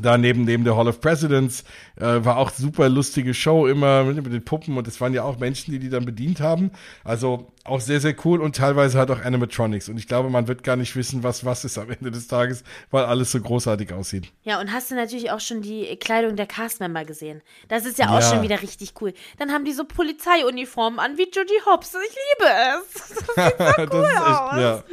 Da 0.00 0.16
neben, 0.16 0.44
neben 0.44 0.64
der 0.64 0.76
Hall 0.76 0.88
of 0.88 1.00
Presidents 1.00 1.64
äh, 1.96 2.24
war 2.24 2.38
auch 2.38 2.50
super 2.50 2.88
lustige 2.88 3.34
Show 3.34 3.66
immer 3.66 4.04
mit, 4.04 4.16
mit 4.22 4.32
den 4.32 4.44
Puppen 4.44 4.76
und 4.78 4.88
es 4.88 5.00
waren 5.02 5.12
ja 5.12 5.22
auch 5.22 5.38
Menschen, 5.38 5.72
die 5.72 5.78
die 5.78 5.90
dann 5.90 6.06
bedient 6.06 6.40
haben. 6.40 6.70
Also 7.04 7.52
auch 7.64 7.80
sehr, 7.80 8.00
sehr 8.00 8.14
cool 8.24 8.40
und 8.40 8.56
teilweise 8.56 8.98
halt 8.98 9.10
auch 9.10 9.20
Animatronics. 9.20 9.90
Und 9.90 9.98
ich 9.98 10.08
glaube, 10.08 10.30
man 10.30 10.48
wird 10.48 10.64
gar 10.64 10.76
nicht 10.76 10.96
wissen, 10.96 11.22
was 11.22 11.44
was 11.44 11.64
ist 11.64 11.76
am 11.78 11.90
Ende 11.90 12.10
des 12.10 12.26
Tages, 12.26 12.64
weil 12.90 13.04
alles 13.04 13.32
so 13.32 13.40
großartig 13.40 13.92
aussieht. 13.92 14.32
Ja, 14.44 14.60
und 14.60 14.72
hast 14.72 14.90
du 14.90 14.94
natürlich 14.94 15.30
auch 15.30 15.40
schon 15.40 15.60
die 15.60 15.96
Kleidung 15.96 16.36
der 16.36 16.46
Castmember 16.46 17.04
gesehen. 17.04 17.42
Das 17.68 17.84
ist 17.84 17.98
ja 17.98 18.08
auch 18.08 18.20
ja. 18.20 18.30
schon 18.30 18.42
wieder 18.42 18.62
richtig 18.62 18.94
cool. 19.00 19.12
Dann 19.38 19.52
haben 19.52 19.66
die 19.66 19.72
so 19.72 19.84
Polizeiuniformen 19.84 20.98
an 21.00 21.18
wie 21.18 21.24
Judy 21.30 21.60
Hobbs. 21.66 21.94
Ich 21.94 22.16
liebe 22.16 22.50
es. 22.50 23.12
Das 23.42 23.76
sieht 23.76 23.90
so 23.90 23.98
cool 23.98 24.04
echt, 24.04 24.20
aus. 24.20 24.60
Ja. 24.60 24.84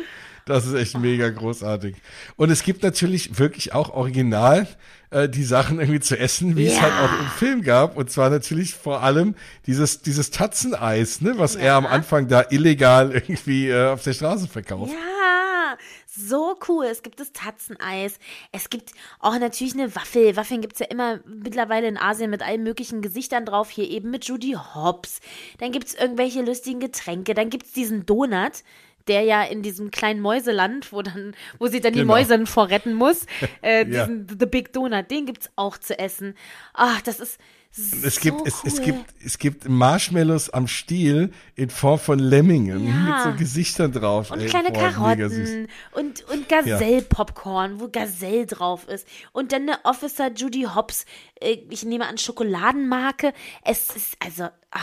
Das 0.50 0.66
ist 0.66 0.74
echt 0.74 0.97
mega 0.97 1.30
großartig. 1.30 1.95
Und 2.36 2.50
es 2.50 2.64
gibt 2.64 2.82
natürlich 2.82 3.38
wirklich 3.38 3.74
auch 3.74 3.91
original 3.91 4.68
äh, 5.12 5.30
die 5.30 5.43
Sachen 5.43 5.80
irgendwie 5.80 6.00
zu 6.00 6.18
essen, 6.18 6.58
wie 6.58 6.66
ja. 6.66 6.72
es 6.72 6.82
halt 6.82 6.93
auch 6.93 7.20
im 7.20 7.28
Film 7.28 7.62
gab. 7.62 7.95
Und 7.95 8.10
zwar 8.10 8.32
natürlich 8.32 8.74
vor 8.74 9.04
allem 9.04 9.36
dieses, 9.68 10.02
dieses 10.02 10.32
Tatzeneis, 10.32 11.22
ne, 11.22 11.34
was 11.38 11.54
ja. 11.54 11.60
er 11.62 11.76
am 11.76 11.86
Anfang 11.86 12.28
da 12.28 12.45
illegal 12.50 13.12
irgendwie 13.12 13.70
äh, 13.70 13.89
auf 13.89 14.02
der 14.02 14.14
Straße 14.14 14.47
verkauft. 14.47 14.91
Ja, 14.91 15.78
so 16.08 16.58
cool. 16.68 16.86
Es 16.86 17.04
gibt 17.04 17.20
das 17.20 17.32
Tatzeneis. 17.32 18.18
Es 18.52 18.72
gibt 18.72 18.93
auch 19.20 19.38
natürlich 19.38 19.76
eine 19.76 19.95
Waffel. 19.95 20.36
Waffeln 20.36 20.62
gibt's 20.62 20.80
ja 20.80 20.88
immer 20.88 21.20
mittlerweile 21.28 21.88
in 21.88 21.97
Asien 21.97 22.32
mit 22.32 22.41
allen 22.41 22.64
möglichen 22.64 23.04
Gesichtern 23.04 23.45
drauf. 23.45 23.70
Hier 23.70 23.88
eben 23.88 24.10
mit 24.10 24.26
Judy 24.26 24.58
Hobbs. 24.74 25.20
Dann 25.60 25.72
gibt's 25.72 25.93
irgendwelche 25.93 26.41
lustigen 26.41 26.80
Getränke. 26.80 27.36
Dann 27.36 27.52
gibt's 27.52 27.72
diesen 27.72 28.08
Donut 28.08 28.64
der 29.08 29.22
ja 29.24 29.43
in 29.43 29.62
diesem 29.62 29.91
kleinen 29.91 30.22
Mäuseland, 30.22 30.91
wo 30.91 31.02
dann, 31.02 31.34
wo 31.58 31.68
sie 31.68 31.82
dann 31.82 31.93
genau. 31.93 32.04
die 32.04 32.08
Mäuse 32.08 32.45
vorretten 32.45 32.93
muss, 32.93 33.26
äh, 33.62 33.86
diesen 33.86 34.28
ja. 34.28 34.36
The 34.39 34.45
Big 34.45 34.74
Donut, 34.74 35.10
den 35.10 35.26
gibt's 35.26 35.50
auch 35.56 35.78
zu 35.78 35.97
essen. 35.97 36.36
Ach, 36.74 37.02
das 37.02 37.20
ist 37.20 37.39
es 37.72 38.16
so 38.16 38.22
gibt, 38.22 38.47
es, 38.47 38.64
es 38.66 38.82
gibt, 38.82 39.14
es 39.24 39.38
gibt 39.38 39.70
Marshmallows 39.70 40.50
am 40.50 40.68
Stiel 40.68 41.32
in 41.56 41.70
Form 41.70 42.00
von 42.00 42.18
Lemmingen 42.18 42.88
ja. 42.88 42.93
mit 42.93 43.24
so 43.24 43.39
Gesichtern 43.39 43.91
drauf. 43.91 44.32
Und 44.32 44.39
ey, 44.39 44.47
kleine 44.47 44.72
boah, 44.72 44.89
Karotten 44.89 45.68
und, 45.91 46.24
und 46.30 46.50
Gazelle-Popcorn, 46.50 47.80
wo 47.80 47.88
Gazelle 47.89 48.47
drauf 48.47 48.88
ist. 48.88 49.08
Und 49.34 49.52
dann 49.52 49.64
eine 49.64 49.86
Officer 49.86 50.32
Judy 50.34 50.64
Hobbs, 50.74 51.06
äh, 51.39 51.58
ich 51.70 51.86
nehme 51.86 52.08
an 52.08 52.18
Schokoladenmarke. 52.18 53.34
Es 53.64 53.95
ist 53.95 54.18
also, 54.20 54.45
ah. 54.72 54.80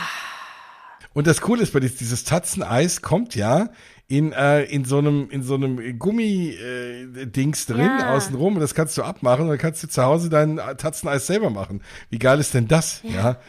Und 1.13 1.27
das 1.27 1.41
Coole 1.41 1.63
ist 1.63 1.73
bei 1.73 1.81
dieses, 1.81 1.97
dieses 1.97 2.23
Tatzeneis 2.23 3.01
kommt 3.01 3.35
ja 3.35 3.69
in, 4.07 4.31
äh, 4.31 4.63
in 4.63 4.85
so 4.85 4.99
einem, 4.99 5.29
in 5.29 5.43
so 5.43 5.55
einem 5.55 5.99
Gummi-Dings 5.99 7.69
äh, 7.69 7.73
drin, 7.73 7.91
ja. 7.99 8.15
außenrum. 8.15 8.55
Und 8.55 8.61
das 8.61 8.73
kannst 8.73 8.97
du 8.97 9.03
abmachen 9.03 9.43
und 9.43 9.49
dann 9.49 9.57
kannst 9.57 9.83
du 9.83 9.87
zu 9.87 10.01
Hause 10.01 10.29
dein 10.29 10.57
Tatzeneis 10.77 11.27
selber 11.27 11.49
machen. 11.49 11.81
Wie 12.09 12.19
geil 12.19 12.39
ist 12.39 12.53
denn 12.53 12.67
das? 12.67 13.01
ja? 13.03 13.11
ja? 13.11 13.39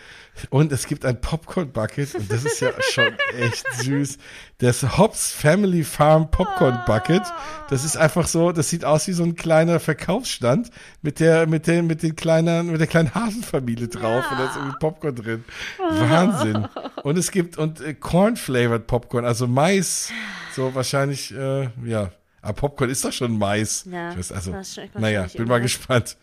Und 0.51 0.73
es 0.73 0.87
gibt 0.87 1.05
ein 1.05 1.21
Popcorn 1.21 1.73
Bucket 1.73 2.15
und 2.15 2.31
das 2.31 2.45
ist 2.45 2.61
ja 2.61 2.71
schon 2.93 3.13
echt 3.39 3.65
süß. 3.75 4.19
Das 4.59 4.99
Hobbs 4.99 5.33
Family 5.33 5.85
Farm 5.85 6.31
Popcorn 6.31 6.81
Bucket. 6.87 7.23
Das 7.71 7.85
ist 7.85 7.97
einfach 7.97 8.27
so, 8.27 8.53
das 8.53 8.71
sieht 8.71 8.85
aus 8.85 9.09
wie 9.09 9.13
so 9.13 9.25
ein 9.25 9.35
kleiner 9.35 9.81
Verkaufsstand 9.81 10.71
mit 11.03 11.21
der, 11.21 11.47
mit 11.47 11.67
den, 11.67 11.87
mit 11.87 12.03
den 12.03 12.17
kleinen, 12.17 12.71
mit 12.71 12.81
der 12.81 12.87
kleinen 12.87 13.15
Hasenfamilie 13.15 13.89
drauf 13.89 14.25
und 14.31 14.39
da 14.39 14.47
ist 14.47 14.57
irgendwie 14.57 14.79
Popcorn 14.79 15.15
drin. 15.17 15.45
Wahnsinn. 15.79 16.69
Und 17.03 17.19
es 17.19 17.31
gibt, 17.31 17.59
und 17.59 17.81
äh, 17.81 17.95
Corn 17.95 18.37
Flavored 18.37 18.87
Popcorn, 18.87 19.25
also 19.25 19.47
Mais, 19.47 20.13
so 20.53 20.75
wahrscheinlich, 20.75 21.35
äh, 21.35 21.69
ja. 21.85 22.11
Aber 22.41 22.53
Popcorn 22.53 22.91
ist 22.91 23.05
doch 23.05 23.13
schon 23.13 23.37
Mais. 23.37 23.85
Ja, 23.91 24.17
weiß, 24.17 24.33
also, 24.33 24.55
naja, 24.95 25.27
bin 25.35 25.49
mal 25.49 25.61
gespannt. 25.61 26.17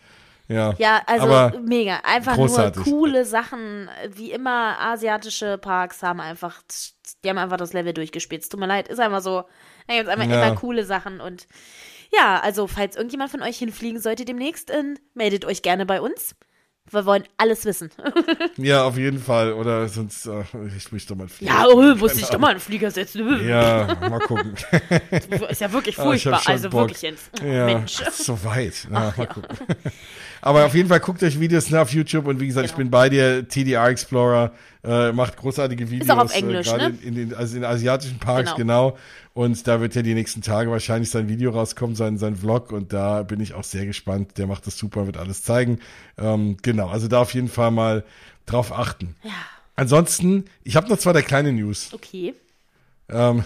Ja, 0.48 0.74
ja 0.78 1.02
also 1.06 1.58
mega. 1.60 2.00
Einfach 2.04 2.34
großartig. 2.34 2.84
nur 2.84 2.84
coole 2.84 3.24
Sachen. 3.24 3.88
Wie 4.08 4.30
immer, 4.30 4.78
asiatische 4.80 5.58
Parks 5.58 6.02
haben 6.02 6.20
einfach, 6.20 6.62
die 7.24 7.28
haben 7.28 7.38
einfach 7.38 7.56
das 7.56 7.72
Level 7.72 7.92
durchgespielt. 7.92 8.48
Tut 8.48 8.60
mir 8.60 8.66
leid, 8.66 8.88
ist 8.88 9.00
einfach 9.00 9.20
so. 9.20 9.44
Da 9.86 9.94
gibt 9.94 10.08
es 10.08 10.12
einfach 10.12 10.28
ja. 10.28 10.46
immer 10.46 10.56
coole 10.56 10.84
Sachen 10.84 11.20
und 11.20 11.46
ja, 12.12 12.40
also 12.40 12.66
falls 12.66 12.96
irgendjemand 12.96 13.30
von 13.30 13.42
euch 13.42 13.58
hinfliegen 13.58 14.00
sollte 14.00 14.24
demnächst, 14.24 14.70
äh, 14.70 14.82
meldet 15.14 15.44
euch 15.44 15.62
gerne 15.62 15.86
bei 15.86 16.00
uns. 16.00 16.34
Wir 16.90 17.04
wollen 17.04 17.24
alles 17.36 17.64
wissen. 17.64 17.90
ja, 18.56 18.84
auf 18.84 18.96
jeden 18.96 19.18
Fall. 19.18 19.52
Oder 19.52 19.88
sonst, 19.88 20.26
äh, 20.26 20.44
ich 20.76 20.92
muss 20.92 21.04
doch 21.06 21.16
mal 21.16 21.28
fliegen. 21.28 21.52
Ja, 21.52 21.66
oh, 21.66 21.82
muss 21.96 22.14
ich 22.14 22.26
doch 22.26 22.38
mal 22.38 22.52
einen 22.52 22.60
Flieger 22.60 22.90
setzen. 22.90 23.44
ja, 23.48 23.96
mal 24.00 24.20
gucken. 24.20 24.54
ist 25.48 25.60
ja 25.60 25.72
wirklich 25.72 25.96
furchtbar. 25.96 26.42
also 26.46 26.70
Bock. 26.70 26.82
wirklich 26.82 27.02
jetzt. 27.02 27.30
Ja, 27.42 27.66
Mensch. 27.66 28.00
So 28.12 28.42
weit. 28.44 28.86
Ja, 28.90 29.08
Ach, 29.08 29.16
mal 29.16 29.24
ja. 29.24 29.32
gucken. 29.32 29.56
Aber 30.40 30.66
auf 30.66 30.74
jeden 30.74 30.88
Fall 30.88 31.00
guckt 31.00 31.22
euch 31.22 31.40
Videos 31.40 31.70
ne, 31.70 31.80
auf 31.80 31.92
YouTube 31.92 32.26
und 32.26 32.40
wie 32.40 32.46
gesagt, 32.46 32.66
genau. 32.66 32.72
ich 32.72 32.76
bin 32.76 32.90
bei 32.90 33.08
dir, 33.08 33.48
TDR 33.48 33.88
Explorer, 33.88 34.52
äh, 34.84 35.12
macht 35.12 35.36
großartige 35.36 35.90
Videos. 35.90 36.08
Ist 36.08 36.10
auch 36.12 36.24
auf 36.24 36.34
äh, 36.34 36.38
Englisch, 36.38 36.68
äh, 36.68 36.76
ne? 36.76 36.98
In, 37.02 37.14
den, 37.14 37.34
also 37.34 37.56
in 37.56 37.64
asiatischen 37.64 38.18
Parks, 38.18 38.54
genau. 38.54 38.90
genau. 38.90 38.98
Und 39.34 39.66
da 39.66 39.80
wird 39.80 39.94
ja 39.94 40.02
die 40.02 40.14
nächsten 40.14 40.42
Tage 40.42 40.70
wahrscheinlich 40.70 41.10
sein 41.10 41.28
Video 41.28 41.50
rauskommen, 41.50 41.94
sein, 41.94 42.16
sein 42.16 42.36
Vlog. 42.36 42.72
Und 42.72 42.92
da 42.92 43.22
bin 43.22 43.40
ich 43.40 43.54
auch 43.54 43.64
sehr 43.64 43.84
gespannt. 43.84 44.38
Der 44.38 44.46
macht 44.46 44.66
das 44.66 44.78
super, 44.78 45.06
wird 45.06 45.18
alles 45.18 45.42
zeigen. 45.42 45.80
Ähm, 46.16 46.56
genau, 46.62 46.88
also 46.88 47.06
da 47.08 47.20
auf 47.20 47.34
jeden 47.34 47.48
Fall 47.48 47.70
mal 47.70 48.04
drauf 48.46 48.72
achten. 48.72 49.14
Ja. 49.22 49.30
Ansonsten, 49.74 50.46
ich 50.64 50.76
habe 50.76 50.88
noch 50.88 50.96
zwei 50.96 51.12
der 51.12 51.22
kleine 51.22 51.52
News. 51.52 51.92
Okay. 51.92 52.32
Ähm, 53.10 53.44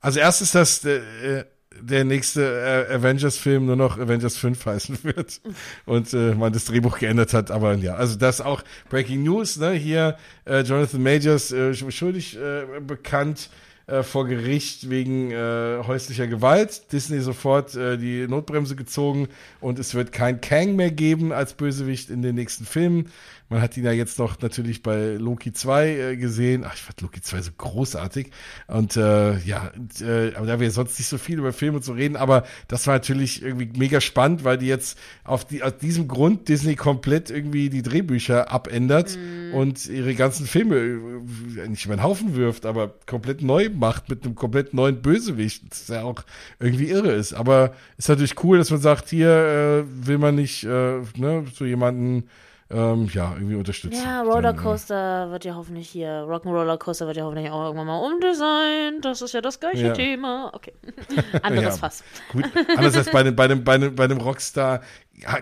also 0.00 0.18
erst 0.18 0.42
ist 0.42 0.54
das 0.56 0.84
äh, 0.84 1.44
der 1.80 2.04
nächste 2.04 2.86
äh, 2.88 2.94
Avengers-Film 2.94 3.66
nur 3.66 3.76
noch 3.76 3.98
Avengers 3.98 4.36
5 4.36 4.66
heißen 4.66 4.98
wird 5.02 5.40
und 5.86 6.12
äh, 6.12 6.34
man 6.34 6.52
das 6.52 6.66
Drehbuch 6.66 6.98
geändert 6.98 7.34
hat. 7.34 7.50
Aber 7.50 7.74
ja, 7.74 7.94
also 7.94 8.16
das 8.16 8.40
auch 8.40 8.62
Breaking 8.90 9.22
News, 9.22 9.56
ne? 9.56 9.72
Hier 9.72 10.16
äh, 10.44 10.60
Jonathan 10.60 11.02
Majors 11.02 11.52
äh, 11.52 11.74
schuldig 11.74 12.36
äh, 12.36 12.80
bekannt 12.80 13.50
äh, 13.86 14.04
vor 14.04 14.26
Gericht 14.26 14.90
wegen 14.90 15.32
äh, 15.32 15.82
häuslicher 15.84 16.28
Gewalt. 16.28 16.92
Disney 16.92 17.20
sofort 17.20 17.74
äh, 17.74 17.98
die 17.98 18.28
Notbremse 18.28 18.76
gezogen 18.76 19.28
und 19.60 19.78
es 19.78 19.94
wird 19.94 20.12
kein 20.12 20.40
Kang 20.40 20.76
mehr 20.76 20.90
geben 20.90 21.32
als 21.32 21.54
Bösewicht 21.54 22.08
in 22.08 22.22
den 22.22 22.36
nächsten 22.36 22.64
Filmen. 22.64 23.10
Man 23.52 23.60
hat 23.60 23.76
ihn 23.76 23.84
ja 23.84 23.92
jetzt 23.92 24.18
noch 24.18 24.40
natürlich 24.40 24.82
bei 24.82 25.16
Loki 25.18 25.52
2 25.52 25.88
äh, 25.88 26.16
gesehen. 26.16 26.64
Ach, 26.66 26.74
ich 26.74 26.80
fand 26.80 27.02
Loki 27.02 27.20
2 27.20 27.42
so 27.42 27.50
großartig. 27.58 28.30
Und 28.66 28.96
äh, 28.96 29.38
ja, 29.40 29.70
äh, 30.00 30.34
aber 30.34 30.46
da 30.46 30.58
wir 30.58 30.70
sonst 30.70 30.98
nicht 30.98 31.08
so 31.08 31.18
viel 31.18 31.38
über 31.38 31.52
Filme 31.52 31.82
zu 31.82 31.92
reden, 31.92 32.16
aber 32.16 32.44
das 32.68 32.86
war 32.86 32.94
natürlich 32.94 33.42
irgendwie 33.42 33.68
mega 33.76 34.00
spannend, 34.00 34.44
weil 34.44 34.56
die 34.56 34.68
jetzt 34.68 34.98
auf 35.22 35.44
die, 35.44 35.62
aus 35.62 35.76
diesem 35.76 36.08
Grund 36.08 36.48
Disney 36.48 36.76
komplett 36.76 37.30
irgendwie 37.30 37.68
die 37.68 37.82
Drehbücher 37.82 38.50
abändert 38.50 39.18
mm. 39.18 39.54
und 39.54 39.86
ihre 39.86 40.14
ganzen 40.14 40.46
Filme 40.46 40.76
äh, 40.76 41.68
nicht 41.68 41.84
über 41.84 41.96
den 41.96 42.02
Haufen 42.02 42.34
wirft, 42.34 42.64
aber 42.64 42.94
komplett 43.04 43.42
neu 43.42 43.68
macht 43.68 44.08
mit 44.08 44.24
einem 44.24 44.34
komplett 44.34 44.72
neuen 44.72 45.02
Bösewicht. 45.02 45.64
Das 45.68 45.88
ja 45.88 46.04
auch 46.04 46.24
irgendwie 46.58 46.88
irre 46.88 47.12
ist. 47.12 47.34
Aber 47.34 47.74
ist 47.98 48.08
natürlich 48.08 48.42
cool, 48.42 48.56
dass 48.56 48.70
man 48.70 48.80
sagt, 48.80 49.10
hier 49.10 49.28
äh, 49.28 50.06
will 50.06 50.16
man 50.16 50.36
nicht 50.36 50.64
äh, 50.64 51.00
ne, 51.18 51.44
so 51.54 51.66
jemanden 51.66 52.24
ähm, 52.72 53.08
ja, 53.12 53.32
irgendwie 53.34 53.56
unterstützen. 53.56 54.02
Ja, 54.02 54.22
Rollercoaster 54.22 55.30
wird 55.30 55.44
ja 55.44 55.54
hoffentlich 55.54 55.88
hier, 55.88 56.26
Rock'n'Roller 56.28 56.78
Coaster 56.78 57.06
wird 57.06 57.16
ja 57.16 57.24
hoffentlich 57.24 57.50
auch 57.50 57.64
irgendwann 57.64 57.86
mal 57.86 57.98
umdesignt. 57.98 59.04
Das 59.04 59.20
ist 59.20 59.34
ja 59.34 59.40
das 59.40 59.60
gleiche 59.60 59.88
ja. 59.88 59.92
Thema. 59.92 60.50
Okay. 60.54 60.72
Anderes 61.42 61.64
ja, 61.64 61.70
Fass. 61.72 62.04
Gut, 62.32 62.44
anders 62.76 62.96
als 62.96 63.10
bei 63.10 63.22
dem, 63.22 63.36
bei 63.36 63.48
dem, 63.48 63.64
bei 63.64 63.78
dem, 63.78 63.94
bei 63.94 64.06
dem 64.06 64.18
Rockstar 64.18 64.80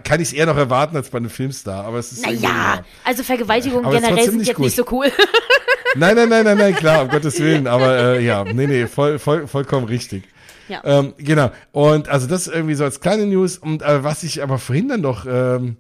kann 0.05 0.21
ich 0.21 0.29
es 0.29 0.33
eher 0.33 0.47
noch 0.47 0.57
erwarten 0.57 0.97
als 0.97 1.11
bei 1.11 1.19
einem 1.19 1.31
Filmstar, 1.31 1.85
aber 1.85 1.99
es 1.99 2.13
ist. 2.13 2.27
Naja, 2.27 2.85
also 3.05 3.23
Vergewaltigungen 3.23 3.91
generell 3.91 4.25
sind 4.25 4.45
jetzt 4.45 4.57
gut. 4.57 4.67
nicht 4.67 4.77
so 4.77 4.85
cool. 4.91 5.07
nein, 5.95 6.17
nein, 6.17 6.29
nein, 6.29 6.45
nein, 6.45 6.59
nein, 6.59 6.75
klar, 6.75 7.03
um 7.03 7.09
Gottes 7.09 7.39
Willen, 7.41 7.67
aber 7.67 7.97
äh, 7.97 8.25
ja, 8.25 8.45
nee, 8.45 8.67
nee, 8.67 8.87
voll, 8.87 9.19
voll, 9.19 9.47
vollkommen 9.47 9.87
richtig. 9.87 10.25
Ja. 10.69 10.83
Ähm, 10.85 11.15
genau. 11.19 11.51
Und 11.73 12.09
also 12.09 12.27
das 12.27 12.47
irgendwie 12.47 12.75
so 12.75 12.85
als 12.85 13.01
kleine 13.01 13.27
News. 13.27 13.59
Und 13.59 13.83
äh, 13.83 14.05
was 14.05 14.23
ich 14.23 14.43
aber 14.43 14.59
vorhin 14.59 14.89
dann 14.89 15.01
noch 15.01 15.27
ähm, 15.27 15.77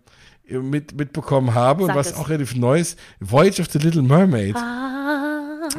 mit, 0.50 0.96
mitbekommen 0.96 1.54
habe 1.54 1.82
Sag 1.84 1.90
und 1.90 1.98
was 1.98 2.08
es. 2.08 2.16
auch 2.16 2.28
relativ 2.28 2.56
neu 2.56 2.80
ist, 2.80 2.98
Voyage 3.20 3.60
of 3.60 3.68
the 3.70 3.78
Little 3.78 4.02
Mermaid. 4.02 4.56
Ah, 4.56 4.90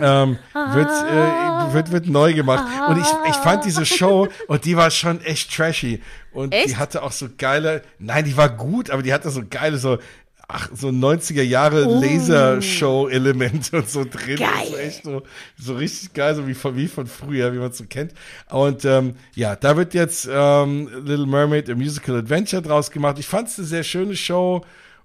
ähm, 0.02 0.38
wird, 0.54 0.90
äh, 0.90 1.74
wird, 1.74 1.92
wird 1.92 2.08
neu 2.08 2.34
gemacht. 2.34 2.66
Ah, 2.80 2.88
und 2.88 3.00
ich, 3.00 3.08
ich 3.30 3.36
fand 3.38 3.66
diese 3.66 3.86
Show 3.86 4.28
und 4.48 4.66
die 4.66 4.78
war 4.78 4.90
schon 4.90 5.22
echt 5.22 5.54
trashy. 5.54 6.02
Und 6.32 6.54
echt? 6.54 6.70
die 6.70 6.78
hatte 6.78 7.04
auch 7.04 7.12
so 7.12 7.28
geile, 7.38 7.82
nein, 8.00 8.24
die 8.24 8.38
war 8.38 8.50
gut, 8.50 8.90
aber 8.90 9.04
die 9.04 9.14
hatte 9.14 9.30
so 9.30 9.42
geile, 9.50 9.78
so 9.78 9.98
ach, 10.52 10.70
so 10.74 10.90
90er 10.90 11.42
Jahre 11.42 11.88
oh. 11.88 12.02
Lasershow-Elemente 12.02 13.78
und 13.78 13.90
so 13.90 14.04
drin. 14.04 14.38
Geil. 14.38 14.50
Das 14.50 14.70
ist 14.70 14.80
echt 14.80 15.04
so, 15.04 15.24
so 15.58 15.76
richtig 15.76 16.14
geil, 16.14 16.36
so 16.36 16.48
wie 16.48 16.54
von, 16.54 16.76
wie 16.76 16.88
von 16.88 17.08
früher, 17.08 17.54
wie 17.54 17.58
man 17.58 17.72
es 17.72 17.78
so 17.78 17.86
kennt. 17.88 18.14
Und 18.50 18.86
ähm, 18.86 19.16
ja, 19.34 19.56
da 19.56 19.78
wird 19.78 19.94
jetzt 19.94 20.28
ähm, 20.32 20.90
Little 21.06 21.28
Mermaid 21.28 21.70
a 21.70 21.76
Musical 21.76 22.18
Adventure 22.18 22.62
draus 22.62 22.92
gemacht. 22.92 23.18
Ich 23.20 23.28
fand 23.28 23.48
es 23.48 23.58
eine 23.58 23.68
sehr 23.68 23.84
schöne 23.84 24.16
Show. 24.16 24.64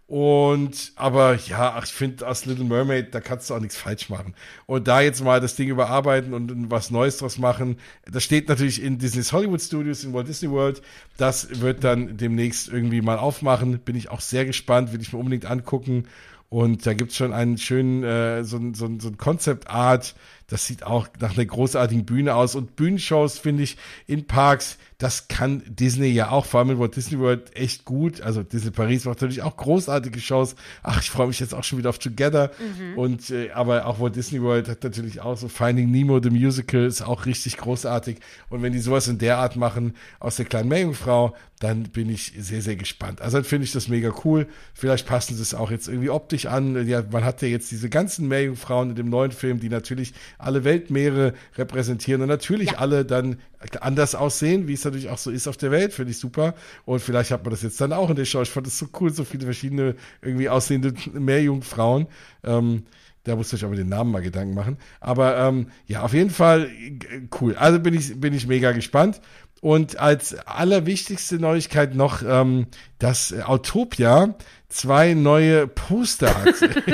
Und, 0.08 0.92
aber 0.94 1.34
ja, 1.34 1.80
ich 1.82 1.92
finde, 1.92 2.28
aus 2.28 2.46
Little 2.46 2.64
Mermaid, 2.64 3.12
da 3.12 3.20
kannst 3.20 3.50
du 3.50 3.54
auch 3.54 3.60
nichts 3.60 3.76
falsch 3.76 4.08
machen. 4.08 4.34
Und 4.66 4.86
da 4.86 5.00
jetzt 5.00 5.22
mal 5.22 5.40
das 5.40 5.56
Ding 5.56 5.68
überarbeiten 5.68 6.32
und 6.32 6.70
was 6.70 6.92
Neues 6.92 7.16
draus 7.16 7.38
machen, 7.38 7.78
das 8.10 8.22
steht 8.22 8.48
natürlich 8.48 8.80
in 8.80 8.98
Disney's 8.98 9.32
Hollywood 9.32 9.60
Studios 9.60 10.04
in 10.04 10.12
Walt 10.12 10.28
Disney 10.28 10.48
World. 10.50 10.80
Das 11.16 11.60
wird 11.60 11.82
dann 11.82 12.16
demnächst 12.16 12.68
irgendwie 12.68 13.00
mal 13.00 13.18
aufmachen. 13.18 13.80
Bin 13.80 13.96
ich 13.96 14.08
auch 14.08 14.20
sehr 14.20 14.44
gespannt, 14.44 14.92
will 14.92 15.00
ich 15.00 15.12
mir 15.12 15.18
unbedingt 15.18 15.46
angucken. 15.46 16.06
Und 16.48 16.86
da 16.86 16.94
gibt's 16.94 17.16
schon 17.16 17.32
einen 17.32 17.58
schönen, 17.58 18.04
äh, 18.04 18.44
so, 18.44 18.60
so, 18.74 18.88
so 19.00 19.08
ein 19.08 19.16
Concept 19.16 19.68
Art, 19.68 20.14
das 20.48 20.66
sieht 20.66 20.84
auch 20.84 21.08
nach 21.20 21.36
einer 21.36 21.44
großartigen 21.44 22.04
Bühne 22.04 22.34
aus. 22.34 22.54
Und 22.54 22.76
Bühnenshows, 22.76 23.38
finde 23.38 23.64
ich, 23.64 23.76
in 24.06 24.26
Parks, 24.26 24.78
das 24.98 25.28
kann 25.28 25.62
Disney 25.66 26.08
ja 26.08 26.30
auch, 26.30 26.46
vor 26.46 26.60
allem 26.60 26.70
in 26.70 26.78
Walt 26.78 26.96
Disney 26.96 27.18
World, 27.18 27.54
echt 27.54 27.84
gut. 27.84 28.20
Also 28.20 28.42
Disney 28.42 28.70
Paris 28.70 29.04
macht 29.04 29.20
natürlich 29.20 29.42
auch 29.42 29.56
großartige 29.56 30.20
Shows. 30.20 30.54
Ach, 30.82 31.00
ich 31.02 31.10
freue 31.10 31.26
mich 31.26 31.40
jetzt 31.40 31.52
auch 31.52 31.64
schon 31.64 31.78
wieder 31.78 31.90
auf 31.90 31.98
Together. 31.98 32.50
Mhm. 32.58 32.98
Und 32.98 33.30
äh, 33.30 33.50
aber 33.50 33.86
auch 33.86 34.00
Walt 34.00 34.16
Disney 34.16 34.40
World 34.40 34.68
hat 34.68 34.84
natürlich 34.84 35.20
auch 35.20 35.36
so 35.36 35.48
Finding 35.48 35.90
Nemo, 35.90 36.22
the 36.22 36.30
Musical, 36.30 36.86
ist 36.86 37.02
auch 37.02 37.26
richtig 37.26 37.56
großartig. 37.58 38.18
Und 38.48 38.62
wenn 38.62 38.72
die 38.72 38.78
sowas 38.78 39.08
in 39.08 39.18
der 39.18 39.38
Art 39.38 39.56
machen, 39.56 39.94
aus 40.20 40.36
der 40.36 40.46
kleinen 40.46 40.68
Meerjungfrau, 40.68 41.34
dann 41.60 41.84
bin 41.84 42.10
ich 42.10 42.32
sehr, 42.38 42.60
sehr 42.60 42.76
gespannt. 42.76 43.22
Also 43.22 43.38
dann 43.38 43.44
finde 43.44 43.64
ich 43.64 43.72
das 43.72 43.88
mega 43.88 44.12
cool. 44.24 44.46
Vielleicht 44.74 45.06
passen 45.06 45.34
sie 45.34 45.42
es 45.42 45.54
auch 45.54 45.70
jetzt 45.70 45.88
irgendwie 45.88 46.10
optisch 46.10 46.46
an. 46.46 46.86
Ja, 46.86 47.02
man 47.10 47.24
hat 47.24 47.40
ja 47.40 47.48
jetzt 47.48 47.70
diese 47.70 47.88
ganzen 47.88 48.28
Meerjungfrauen 48.28 48.90
in 48.90 48.96
dem 48.96 49.08
neuen 49.08 49.32
Film, 49.32 49.58
die 49.58 49.70
natürlich 49.70 50.12
alle 50.38 50.64
Weltmeere 50.64 51.34
repräsentieren 51.56 52.22
und 52.22 52.28
natürlich 52.28 52.72
ja. 52.72 52.78
alle 52.78 53.04
dann 53.04 53.36
anders 53.80 54.14
aussehen, 54.14 54.68
wie 54.68 54.74
es 54.74 54.84
natürlich 54.84 55.08
auch 55.08 55.18
so 55.18 55.30
ist 55.30 55.48
auf 55.48 55.56
der 55.56 55.70
Welt, 55.70 55.92
finde 55.92 56.12
ich 56.12 56.18
super. 56.18 56.54
Und 56.84 57.00
vielleicht 57.00 57.30
hat 57.30 57.44
man 57.44 57.50
das 57.50 57.62
jetzt 57.62 57.80
dann 57.80 57.92
auch 57.92 58.10
in 58.10 58.16
der 58.16 58.24
Show. 58.24 58.42
Ich 58.42 58.50
fand 58.50 58.66
das 58.66 58.78
so 58.78 58.86
cool, 59.00 59.12
so 59.12 59.24
viele 59.24 59.44
verschiedene 59.44 59.94
irgendwie 60.22 60.48
aussehende 60.48 60.94
Meerjungfrauen. 61.12 62.06
Ähm, 62.44 62.84
da 63.24 63.34
musst 63.34 63.52
du 63.52 63.56
euch 63.56 63.64
aber 63.64 63.74
den 63.74 63.88
Namen 63.88 64.12
mal 64.12 64.22
Gedanken 64.22 64.54
machen. 64.54 64.78
Aber 65.00 65.36
ähm, 65.36 65.68
ja, 65.86 66.02
auf 66.02 66.14
jeden 66.14 66.30
Fall 66.30 66.64
äh, 66.66 67.22
cool. 67.40 67.56
Also 67.56 67.80
bin 67.80 67.94
ich, 67.94 68.20
bin 68.20 68.32
ich 68.32 68.46
mega 68.46 68.72
gespannt. 68.72 69.20
Und 69.60 69.98
als 69.98 70.34
allerwichtigste 70.46 71.40
Neuigkeit 71.40 71.94
noch, 71.94 72.22
ähm, 72.24 72.66
dass 72.98 73.32
Autopia 73.32 74.36
zwei 74.68 75.14
neue 75.14 75.66
Poster 75.66 76.34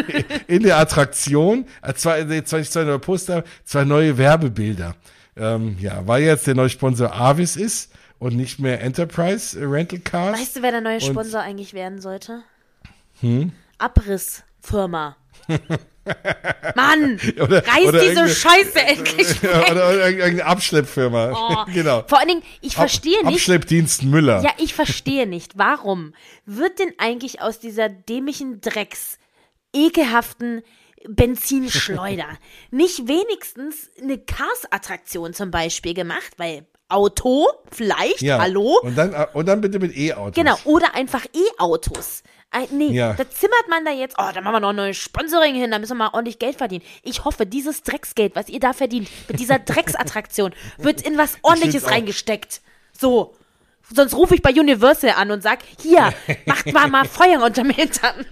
in 0.46 0.62
der 0.62 0.78
Attraktion. 0.78 1.66
Äh, 1.82 1.94
zwei, 1.94 2.24
zwei, 2.42 2.62
zwei 2.62 2.84
neue 2.84 2.98
Poster, 2.98 3.44
zwei 3.64 3.84
neue 3.84 4.18
Werbebilder. 4.18 4.94
Ähm, 5.36 5.76
ja, 5.78 6.06
weil 6.06 6.22
jetzt 6.22 6.46
der 6.46 6.54
neue 6.54 6.68
Sponsor 6.68 7.14
Avis 7.14 7.56
ist 7.56 7.92
und 8.18 8.36
nicht 8.36 8.58
mehr 8.58 8.80
Enterprise 8.80 9.58
Rental 9.60 9.98
Cars. 10.00 10.38
Weißt 10.38 10.56
du, 10.56 10.62
wer 10.62 10.72
der 10.72 10.80
neue 10.80 11.00
Sponsor 11.00 11.40
und, 11.40 11.46
eigentlich 11.46 11.74
werden 11.74 12.00
sollte? 12.00 12.42
Hm? 13.20 13.52
Abrissfirma. 13.78 15.16
Mann, 16.74 17.20
oder, 17.40 17.66
reiß 17.66 17.86
oder 17.86 18.00
diese 18.00 18.28
Scheiße 18.28 18.80
endlich 18.80 19.42
weg. 19.42 19.50
Oder, 19.70 19.90
oder 19.90 20.10
irgendeine 20.10 20.46
Abschleppfirma. 20.46 21.32
Oh. 21.32 21.70
genau. 21.72 22.04
Vor 22.06 22.18
allen 22.18 22.28
Dingen, 22.28 22.42
ich 22.60 22.74
verstehe 22.74 23.18
Ab, 23.18 23.26
nicht. 23.26 23.36
Abschleppdienst 23.36 24.02
Müller. 24.04 24.42
Ja, 24.42 24.50
ich 24.58 24.74
verstehe 24.74 25.26
nicht. 25.26 25.52
Warum 25.56 26.14
wird 26.44 26.78
denn 26.78 26.92
eigentlich 26.98 27.40
aus 27.40 27.58
dieser 27.58 27.88
dämlichen 27.88 28.60
Drecks 28.60 29.18
ekelhaften 29.74 30.62
Benzinschleuder 31.08 32.38
nicht 32.70 33.08
wenigstens 33.08 33.90
eine 34.00 34.18
Cars-Attraktion 34.18 35.34
zum 35.34 35.50
Beispiel 35.50 35.94
gemacht? 35.94 36.32
Weil 36.36 36.66
Auto, 36.88 37.46
vielleicht, 37.70 38.20
ja. 38.20 38.38
hallo? 38.38 38.78
Und 38.82 38.96
dann, 38.96 39.14
und 39.32 39.46
dann 39.46 39.60
bitte 39.62 39.78
mit 39.78 39.96
E-Autos. 39.96 40.34
Genau, 40.34 40.56
oder 40.64 40.94
einfach 40.94 41.24
E-Autos. 41.32 42.22
Äh, 42.52 42.66
nee, 42.70 42.92
ja. 42.92 43.14
da 43.14 43.28
zimmert 43.28 43.68
man 43.68 43.84
da 43.84 43.90
jetzt, 43.90 44.16
oh, 44.18 44.30
da 44.32 44.40
machen 44.42 44.54
wir 44.54 44.60
noch 44.60 44.70
ein 44.70 44.76
neues 44.76 44.98
Sponsoring 44.98 45.54
hin, 45.54 45.70
da 45.70 45.78
müssen 45.78 45.92
wir 45.92 46.04
mal 46.04 46.10
ordentlich 46.12 46.38
Geld 46.38 46.56
verdienen. 46.56 46.84
Ich 47.02 47.24
hoffe, 47.24 47.46
dieses 47.46 47.82
Drecksgeld, 47.82 48.36
was 48.36 48.48
ihr 48.48 48.60
da 48.60 48.72
verdient, 48.72 49.08
mit 49.28 49.40
dieser 49.40 49.58
Drecksattraktion, 49.58 50.54
wird 50.76 51.00
in 51.02 51.16
was 51.16 51.38
ordentliches 51.42 51.90
reingesteckt. 51.90 52.60
So. 52.92 53.34
Sonst 53.94 54.14
rufe 54.14 54.34
ich 54.34 54.42
bei 54.42 54.50
Universal 54.50 55.12
an 55.16 55.30
und 55.30 55.42
sag, 55.42 55.58
hier, 55.80 56.12
macht 56.46 56.72
mal 56.72 56.88
mal 56.88 57.04
Feuer 57.08 57.42
unterm 57.42 57.70
Hintern. 57.70 58.24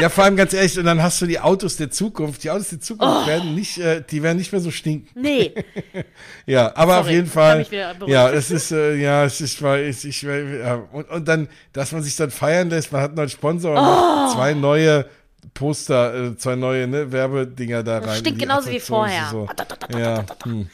Ja, 0.00 0.08
vor 0.08 0.24
allem 0.24 0.36
ganz 0.36 0.52
ehrlich, 0.52 0.78
und 0.78 0.84
dann 0.84 1.02
hast 1.02 1.20
du 1.20 1.26
die 1.26 1.38
Autos 1.38 1.76
der 1.76 1.90
Zukunft. 1.90 2.42
Die 2.44 2.50
Autos 2.50 2.70
der 2.70 2.80
Zukunft 2.80 3.22
oh. 3.24 3.26
werden 3.26 3.54
nicht, 3.54 3.78
äh, 3.78 4.02
die 4.08 4.22
werden 4.22 4.38
nicht 4.38 4.52
mehr 4.52 4.60
so 4.60 4.70
stinken. 4.70 5.08
Nee. 5.14 5.54
ja, 6.46 6.74
aber 6.74 6.94
Sorry, 6.94 7.00
auf 7.00 7.10
jeden 7.10 7.26
Fall. 7.26 7.66
Ja, 8.06 8.30
es 8.30 8.50
ist, 8.50 8.72
äh, 8.72 8.96
ja, 8.96 9.24
es 9.24 9.40
ist, 9.40 9.60
ich, 9.62 10.04
ich, 10.04 10.22
ja, 10.22 10.82
und, 10.92 11.08
und 11.08 11.28
dann, 11.28 11.48
dass 11.72 11.92
man 11.92 12.02
sich 12.02 12.16
dann 12.16 12.30
feiern 12.30 12.70
lässt, 12.70 12.92
man 12.92 13.02
hat 13.02 13.10
einen 13.10 13.16
neuen 13.16 13.28
Sponsor 13.28 13.72
und 13.72 13.78
oh. 13.78 14.34
zwei 14.34 14.54
neue 14.54 15.06
Poster, 15.54 16.14
äh, 16.14 16.36
zwei 16.36 16.56
neue 16.56 16.86
ne, 16.86 17.12
Werbedinger 17.12 17.82
da 17.82 17.98
rein. 17.98 18.06
Das 18.06 18.18
stinkt 18.18 18.40
genauso 18.40 18.70
wie 18.70 18.80
vorher. 18.80 19.28
So. 19.30 19.48
Ja. 19.96 20.24
Hm. 20.44 20.68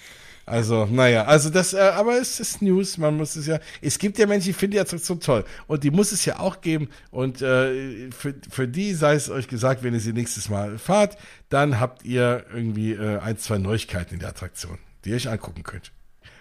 Also, 0.45 0.87
naja, 0.87 1.25
also 1.25 1.51
das, 1.51 1.73
äh, 1.73 1.79
aber 1.79 2.21
es 2.21 2.41
ist 2.41 2.63
News, 2.63 2.99
man 2.99 3.17
muss 3.17 3.37
es 3.37 3.47
ja, 3.47 3.61
es 3.81 3.99
gibt 3.99 4.19
ja 4.19 4.27
Menschen, 4.27 4.47
die 4.47 4.53
finden 4.53 4.73
die 4.73 4.81
Attraktion 4.81 5.21
toll 5.21 5.45
und 5.69 5.85
die 5.85 5.91
muss 5.91 6.11
es 6.11 6.25
ja 6.25 6.41
auch 6.41 6.61
geben 6.61 6.89
und 7.13 7.43
äh, 7.43 8.11
für, 8.11 8.35
für 8.51 8.67
die 8.67 8.95
sei 8.95 9.15
es 9.15 9.31
euch 9.31 9.47
gesagt, 9.47 9.85
wenn 9.85 9.95
ihr 9.95 10.01
sie 10.01 10.13
nächstes 10.13 10.49
Mal 10.49 10.79
fahrt, 10.79 11.17
dann 11.49 11.79
habt 11.79 12.05
ihr 12.05 12.45
irgendwie 12.53 12.93
äh, 12.93 13.19
ein, 13.21 13.39
zwei 13.39 13.59
Neuigkeiten 13.59 14.15
in 14.15 14.21
der 14.21 14.31
Attraktion, 14.31 14.79
die 15.05 15.11
ihr 15.11 15.17
euch 15.17 15.29
angucken 15.29 15.63
könnt. 15.63 15.93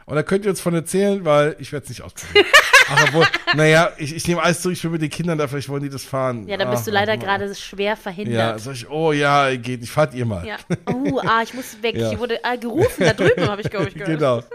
Und 0.06 0.15
da 0.15 0.23
könnt 0.23 0.45
ihr 0.45 0.52
uns 0.52 0.61
von 0.61 0.73
erzählen, 0.73 1.23
weil 1.23 1.56
ich 1.60 1.72
werde 1.72 1.84
es 1.84 1.90
nicht 1.90 2.02
ausprobieren. 2.02 2.45
Ach, 2.94 3.04
obwohl, 3.08 3.26
naja, 3.56 3.92
ich, 3.98 4.16
ich 4.16 4.28
nehme 4.28 4.42
alles 4.42 4.62
zurück, 4.62 4.76
ich 4.78 4.84
will 4.84 4.92
mit 4.92 5.02
den 5.02 5.10
Kindern 5.10 5.38
da, 5.38 5.48
vielleicht 5.48 5.70
wollen 5.70 5.84
die 5.84 5.90
das 5.90 6.04
fahren. 6.04 6.48
Ja, 6.48 6.58
da 6.58 6.66
bist 6.66 6.82
Ach, 6.82 6.86
du 6.86 6.92
leider 6.92 7.18
gerade 7.18 7.54
schwer 7.56 7.96
verhindert. 7.96 8.36
Ja, 8.36 8.60
sag 8.60 8.74
ich, 8.74 8.90
oh 8.90 9.12
ja, 9.12 9.56
geht 9.56 9.82
nicht, 9.82 9.92
fahrt 9.92 10.14
ihr 10.14 10.26
mal. 10.26 10.46
Ja. 10.46 10.58
Oh, 10.92 11.20
ah, 11.20 11.42
ich 11.44 11.54
muss 11.54 11.82
weg. 11.82 11.96
Ja. 11.96 12.12
Ich 12.12 12.20
wurde 12.20 12.44
ah, 12.44 12.56
gerufen, 12.56 13.06
da 13.06 13.14
drüben 13.14 13.48
habe 13.48 13.62
ich, 13.62 13.70
glaube 13.70 13.90
ich, 13.90 13.94
gehört. 13.94 14.10
Genau. 14.10 14.44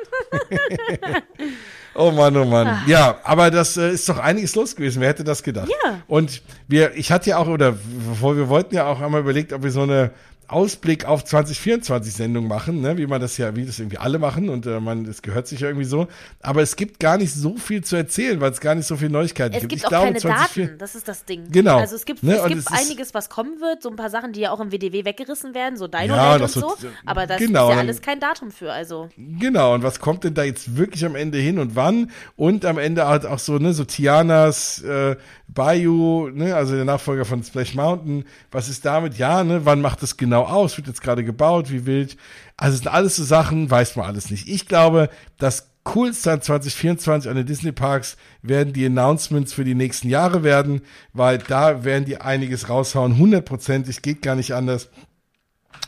Oh 1.99 2.11
Mann, 2.11 2.37
oh 2.37 2.45
Mann. 2.45 2.67
Ah. 2.67 2.83
Ja, 2.87 3.19
aber 3.25 3.51
das 3.51 3.77
äh, 3.77 3.91
ist 3.91 4.09
doch 4.09 4.19
einiges 4.19 4.55
los 4.55 4.77
gewesen. 4.77 5.01
Wer 5.01 5.09
hätte 5.09 5.25
das 5.25 5.43
gedacht? 5.43 5.71
Ja. 5.83 6.01
Und 6.07 6.43
wir, 6.69 6.95
ich 6.95 7.11
hatte 7.11 7.31
ja 7.31 7.39
auch, 7.39 7.49
oder 7.49 7.75
wir 7.75 8.49
wollten 8.49 8.75
ja 8.75 8.87
auch 8.87 9.01
einmal 9.01 9.23
überlegt, 9.23 9.53
ob 9.53 9.63
wir 9.63 9.71
so 9.71 9.83
eine 9.83 10.11
Ausblick 10.48 11.05
auf 11.05 11.24
2024 11.24 12.14
Sendung 12.14 12.47
machen, 12.47 12.81
ne? 12.81 12.97
wie 12.97 13.06
man 13.06 13.20
das 13.20 13.36
ja, 13.36 13.55
wie 13.56 13.64
das 13.64 13.78
irgendwie 13.78 13.98
alle 13.98 14.18
machen 14.18 14.48
und 14.48 14.66
äh, 14.66 14.81
man, 14.81 15.05
das 15.05 15.23
gehört 15.23 15.47
sich 15.48 15.60
ja 15.60 15.68
irgendwie 15.68 15.86
so. 15.86 16.09
Aber 16.40 16.62
es 16.62 16.77
gibt 16.77 17.01
gar 17.01 17.18
nicht 17.18 17.32
so 17.32 17.56
viel 17.56 17.82
zu 17.82 17.97
erzählen, 17.97 18.40
weil 18.40 18.52
es 18.52 18.60
gar 18.60 18.74
nicht 18.74 18.86
so 18.86 18.97
viele 18.97 19.10
Neuigkeiten 19.10 19.55
es 19.55 19.60
gibt. 19.60 19.73
Es 19.73 19.78
gibt 19.78 19.81
ich 19.81 19.86
auch 19.86 20.02
glaube, 20.02 20.20
keine 20.20 20.36
Daten, 20.36 20.78
das 20.78 20.94
ist 20.94 21.09
das 21.09 21.24
Ding. 21.24 21.51
Genau. 21.51 21.78
Also 21.78 21.97
es 21.97 22.05
gibt, 22.05 22.23
ne? 22.23 22.36
es 22.36 22.48
gibt 22.48 22.73
einiges, 22.73 23.14
was 23.14 23.28
kommen 23.28 23.60
wird, 23.60 23.82
so 23.82 23.90
ein 23.90 23.97
paar 23.97 24.10
Sachen, 24.10 24.32
die 24.32 24.40
ja 24.40 24.51
auch 24.51 24.60
im 24.60 24.70
WDW 24.70 25.05
weggerissen 25.05 25.55
werden, 25.55 25.77
so 25.77 25.89
Dino 25.89 26.14
ja, 26.14 26.36
und 26.36 26.51
so. 26.51 26.74
Aber 27.05 27.27
das 27.27 27.39
genau, 27.39 27.68
ist 27.68 27.74
ja 27.74 27.81
alles 27.81 28.02
kein 28.02 28.20
Datum 28.20 28.51
für, 28.51 28.73
also. 28.73 29.09
Genau, 29.16 29.74
und 29.74 29.82
was 29.82 30.01
kommt 30.01 30.24
denn 30.24 30.35
da 30.35 30.44
jetzt 30.44 30.77
wirklich 30.77 31.05
am 31.05 31.16
Ende 31.16 31.39
hin 31.39 31.59
und 31.59 31.77
wann? 31.77 32.10
Und 32.36 32.64
am 32.64 32.78
Ende 32.78 33.06
halt 33.06 33.27
auch 33.27 33.39
so, 33.39 33.59
ne, 33.59 33.73
so 33.73 33.85
Tianas, 33.85 34.82
äh, 34.82 35.16
Bayou, 35.48 36.28
ne, 36.28 36.55
also 36.55 36.74
der 36.74 36.85
Nachfolger 36.85 37.24
von 37.24 37.43
Splash 37.43 37.74
Mountain, 37.74 38.24
was 38.51 38.68
ist 38.68 38.85
damit? 38.85 39.16
Ja, 39.16 39.44
ne, 39.44 39.64
wann 39.64 39.81
macht 39.81 40.02
das 40.02 40.16
genau 40.16 40.43
aus? 40.43 40.77
Wird 40.77 40.89
jetzt 40.89 41.01
gerade 41.01 41.24
gebaut, 41.24 41.70
wie 41.70 41.86
wild? 41.86 42.16
Also 42.56 42.74
es 42.74 42.82
sind 42.82 42.93
alles 42.93 43.16
so 43.16 43.24
Sachen, 43.24 43.70
weiß 43.70 43.97
man 43.97 44.06
alles 44.06 44.31
nicht. 44.31 44.48
Ich 44.48 44.66
glaube, 44.66 45.09
das 45.39 45.70
coolste 45.85 46.32
an 46.32 46.43
2024 46.43 47.31
an 47.31 47.36
den 47.36 47.47
Disney 47.47 47.73
Parks 47.73 48.16
werden 48.43 48.73
die 48.73 48.86
Announcements 48.86 49.52
für 49.52 49.64
die 49.64 49.77
nächsten 49.77 50.09
Jahre 50.09 50.43
werden, 50.43 50.82
weil 51.12 51.39
da 51.39 51.85
werden 51.85 52.05
die 52.05 52.20
einiges 52.20 52.68
raushauen, 52.68 53.18
hundertprozentig, 53.18 54.02
geht 54.02 54.20
gar 54.23 54.35
nicht 54.35 54.52
anders. 54.52 54.89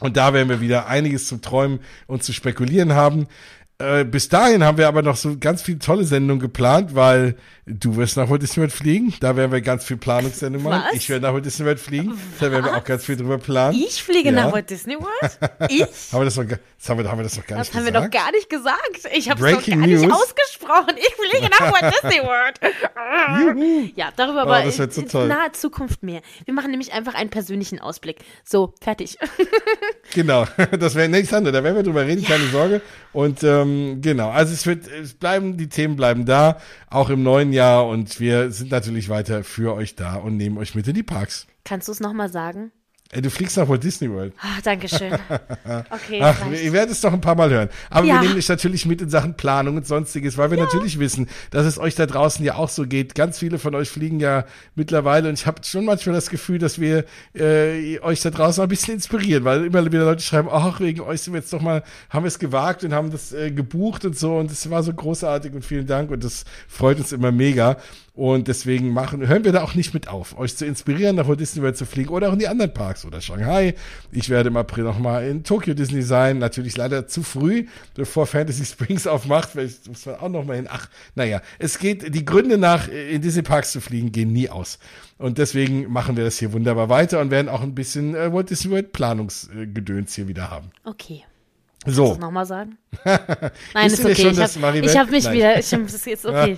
Und 0.01 0.17
da 0.17 0.33
werden 0.33 0.49
wir 0.49 0.61
wieder 0.61 0.87
einiges 0.87 1.27
zum 1.27 1.43
Träumen 1.43 1.81
und 2.07 2.23
zu 2.23 2.33
spekulieren 2.33 2.93
haben. 2.93 3.27
Äh, 3.81 4.05
bis 4.05 4.29
dahin 4.29 4.65
haben 4.65 4.77
wir 4.77 4.89
aber 4.89 5.03
noch 5.03 5.15
so 5.15 5.37
ganz 5.39 5.63
viele 5.63 5.79
tolle 5.79 6.03
Sendungen 6.03 6.41
geplant, 6.41 6.97
weil 6.97 7.37
du 7.65 7.95
wirst 7.95 8.17
nach 8.17 8.29
Walt 8.29 8.43
Disney 8.43 8.63
World 8.63 8.73
fliegen. 8.73 9.15
Da 9.21 9.37
werden 9.37 9.53
wir 9.53 9.61
ganz 9.61 9.85
viel 9.85 9.97
Planungssendungen 9.97 10.69
machen. 10.69 10.85
Was? 10.89 10.97
Ich 10.97 11.09
werde 11.09 11.27
nach 11.27 11.33
Walt 11.33 11.47
Disney 11.47 11.65
World 11.65 11.79
fliegen. 11.79 12.11
Was? 12.11 12.41
Da 12.41 12.51
werden 12.51 12.65
wir 12.65 12.77
auch 12.77 12.83
ganz 12.83 13.05
viel 13.05 13.17
drüber 13.17 13.39
planen. 13.39 13.81
Ich 13.81 14.03
fliege 14.03 14.31
ja. 14.31 14.35
nach 14.35 14.53
Walt 14.53 14.69
Disney 14.69 14.97
World? 14.97 15.71
Ich? 15.71 15.83
haben 16.13 16.21
wir 16.21 16.25
das 16.25 16.37
noch, 16.37 16.47
das 16.47 16.89
haben 16.89 16.99
wir, 16.99 17.09
haben 17.09 17.19
wir 17.19 17.23
das 17.23 17.37
noch 17.37 17.47
gar 17.47 17.59
das 17.59 17.69
nicht 17.69 17.73
gesagt? 17.73 17.75
Das 17.75 17.77
haben 17.77 17.85
wir 17.85 17.93
doch 17.93 18.11
gar 18.11 18.33
nicht 18.33 18.51
gesagt. 18.51 19.17
Ich 19.17 19.31
habe 19.31 19.47
es 19.47 19.55
noch 19.55 19.65
gar 19.65 19.77
News. 19.77 20.01
nicht 20.01 20.13
ausgesprochen. 20.13 20.95
Ich 20.97 21.15
fliege 21.15 21.49
nach 21.49 21.73
Walt 21.73 21.95
Disney 21.95 22.21
World. 22.27 23.95
ja, 23.95 24.09
darüber 24.17 24.39
oh, 24.39 24.49
aber 24.49 24.65
das 24.65 24.79
wird 24.79 24.93
so 24.93 25.03
in, 25.03 25.09
in 25.09 25.29
naher 25.29 25.53
Zukunft 25.53 26.03
mehr. 26.03 26.23
Wir 26.45 26.55
machen 26.55 26.73
nämlich 26.73 26.93
einfach 26.93 27.15
einen 27.15 27.31
persönlichen 27.31 27.79
Ausblick. 27.79 28.25
So, 28.43 28.75
fertig. 28.81 29.19
genau, 30.15 30.47
das 30.81 30.97
wäre 30.97 31.09
nichts 31.09 31.33
anderes. 31.33 31.57
Da 31.57 31.63
werden 31.63 31.77
wir 31.77 31.85
drüber 31.85 32.05
reden, 32.05 32.23
ja. 32.23 32.29
keine 32.29 32.49
Sorge. 32.49 32.81
Und 33.13 33.45
ähm, 33.45 33.68
genau, 34.01 34.31
also 34.31 34.53
es 34.53 34.67
wird, 34.67 34.87
es 34.89 35.15
bleiben, 35.15 35.57
die 35.57 35.69
Themen 35.69 35.97
bleiben 35.97 36.25
da, 36.25 36.59
auch 36.89 37.11
im 37.11 37.23
neuen 37.23 37.53
Jahr 37.53 37.87
und 37.87 38.21
wir 38.21 38.51
sind 38.51 38.71
natürlich 38.71 39.09
weiter 39.09 39.45
für 39.45 39.75
euch 39.75 39.95
da 39.95 40.17
und 40.17 40.37
nehmen 40.37 40.59
euch 40.59 40.75
mit 40.75 40.87
in 40.89 40.95
die 40.95 41.03
Parks. 41.03 41.47
Kannst 41.65 41.89
du 41.89 41.93
es 41.93 42.01
nochmal 42.01 42.31
sagen? 42.31 42.73
Ey, 43.11 43.23
du 43.23 43.31
fliegst 43.31 43.57
nach 43.57 43.67
Walt 43.71 43.83
Disney 43.83 44.11
World. 44.11 44.35
Ach, 44.39 44.61
Dankeschön. 44.61 45.13
Okay. 45.91 46.21
Ach, 46.23 46.37
ihr 46.51 46.73
werdet 46.73 46.93
es 46.93 47.01
doch 47.01 47.13
ein 47.13 47.21
paar 47.21 47.35
Mal 47.35 47.51
hören. 47.51 47.69
Aber 47.91 48.07
Ja. 48.07 48.15
wir 48.15 48.21
nehmen 48.29 48.39
euch 48.39 48.49
natürlich 48.49 48.85
mit 48.87 49.01
in 49.01 49.09
Sachen 49.11 49.35
Planung 49.35 49.77
und 49.77 49.87
sonstiges, 49.87 50.37
weil 50.39 50.51
wir 50.51 50.59
natürlich 50.59 50.99
wissen, 50.99 51.29
dass 51.51 51.67
es 51.67 51.79
euch 51.79 51.95
da 51.95 52.07
draußen 52.07 52.45
ja 52.45 52.55
auch 52.57 52.69
so 52.69 52.87
geht. 52.87 53.15
Ganz 53.15 53.39
viele 53.39 53.59
von 53.59 53.75
euch 53.75 53.89
fliegen 53.89 54.21
ja 54.21 54.45
mittlerweile 54.75 55.29
und 55.29 55.35
ich 55.39 55.47
habe 55.47 55.63
schon 55.65 55.85
manchmal 55.85 56.15
das 56.15 56.29
Gefühl, 56.31 56.59
dass 56.59 56.81
wir 56.81 57.05
äh, 57.35 57.99
euch 58.01 58.21
da 58.21 58.31
draußen 58.31 58.63
ein 58.63 58.69
bisschen 58.69 58.95
inspirieren, 58.95 59.45
weil 59.45 59.65
immer 59.67 59.85
wieder 59.87 60.05
Leute 60.05 60.23
schreiben, 60.23 60.49
ach, 60.51 60.81
wegen 60.81 61.01
euch 61.01 61.23
sind 61.23 61.33
wir 61.35 61.41
jetzt 61.41 61.53
doch 61.53 61.61
mal, 61.63 61.83
haben 62.11 62.25
wir 62.25 62.29
es 62.29 62.39
gewagt 62.39 62.85
und 62.85 62.93
haben 62.95 63.11
das 63.11 63.33
äh, 63.33 63.51
gebucht 63.51 64.05
und 64.05 64.19
so 64.19 64.37
und 64.39 64.51
es 64.51 64.69
war 64.71 64.83
so 64.83 64.93
großartig 64.93 65.53
und 65.55 65.65
vielen 65.65 65.87
Dank 65.87 66.11
und 66.11 66.25
das 66.25 66.45
freut 66.67 66.99
uns 66.99 67.13
immer 67.13 67.33
mega. 67.33 67.77
Und 68.19 68.49
deswegen 68.49 68.93
machen, 68.93 69.29
hören 69.29 69.45
wir 69.45 69.53
da 69.53 69.63
auch 69.63 69.77
nicht 69.77 69.95
mit 69.95 70.09
auf, 70.09 70.37
euch 70.37 70.57
zu 70.57 70.67
inspirieren, 70.67 71.15
nach 71.15 71.29
Walt 71.29 71.39
Disney 71.39 71.63
World 71.63 71.77
zu 71.77 71.87
fliegen 71.87 72.09
oder 72.09 72.29
auch 72.29 72.33
in 72.33 72.41
die 72.41 72.49
anderen 72.49 72.75
Parks 72.75 73.05
oder 73.05 73.21
Shanghai. 73.21 73.77
Ich 74.11 74.29
werde 74.29 74.49
im 74.49 74.57
April 74.57 74.83
nochmal 74.83 75.29
in 75.29 75.45
Tokyo 75.45 75.73
Disney 75.73 76.03
sein. 76.03 76.39
Natürlich 76.39 76.77
leider 76.77 77.07
zu 77.07 77.23
früh, 77.23 77.67
bevor 77.95 78.27
Fantasy 78.27 78.65
Springs 78.65 79.07
aufmacht. 79.07 79.51
Vielleicht 79.51 79.87
muss 79.87 80.05
man 80.05 80.17
auch 80.17 80.31
nochmal 80.31 80.57
hin. 80.57 80.67
Ach, 80.69 80.89
naja, 81.15 81.41
es 81.61 81.79
geht, 81.79 82.13
die 82.13 82.25
Gründe 82.25 82.59
nach, 82.59 82.89
äh, 82.89 83.15
in 83.15 83.23
Disney 83.23 83.43
Parks 83.43 83.71
zu 83.71 83.81
fliegen, 83.81 84.11
gehen 84.11 84.33
nie 84.33 84.51
aus. 84.51 84.81
Und 85.19 85.39
deswegen 85.39 85.89
machen 85.89 86.17
wir 86.17 86.25
das 86.25 86.39
hier 86.41 86.53
wunderbar 86.53 86.89
weiter 86.89 87.21
und 87.21 87.31
werden 87.31 87.49
auch 87.49 87.63
ein 87.63 87.77
bisschen 87.77 88.17
äh, 88.17 88.33
Walt 88.33 88.51
Disney 88.51 88.73
World 88.73 88.91
Planungsgedöns 88.91 90.17
hier 90.17 90.27
wieder 90.27 90.51
haben. 90.51 90.73
Okay. 90.83 91.23
So. 91.91 92.09
Das 92.11 92.19
nochmal 92.19 92.47
sagen? 92.47 92.79
Nein, 93.05 93.87
ist 93.87 93.99
ihr 94.01 94.07
okay. 94.07 94.15
schon, 94.15 94.33
ich 94.33 94.41
habe 94.41 94.99
hab 94.99 95.11
mich 95.11 95.25
Nein. 95.25 95.35
wieder. 95.35 95.59
Ich 95.59 95.71
das 95.71 95.95
ist 95.95 96.07
jetzt 96.07 96.27
okay. 96.27 96.57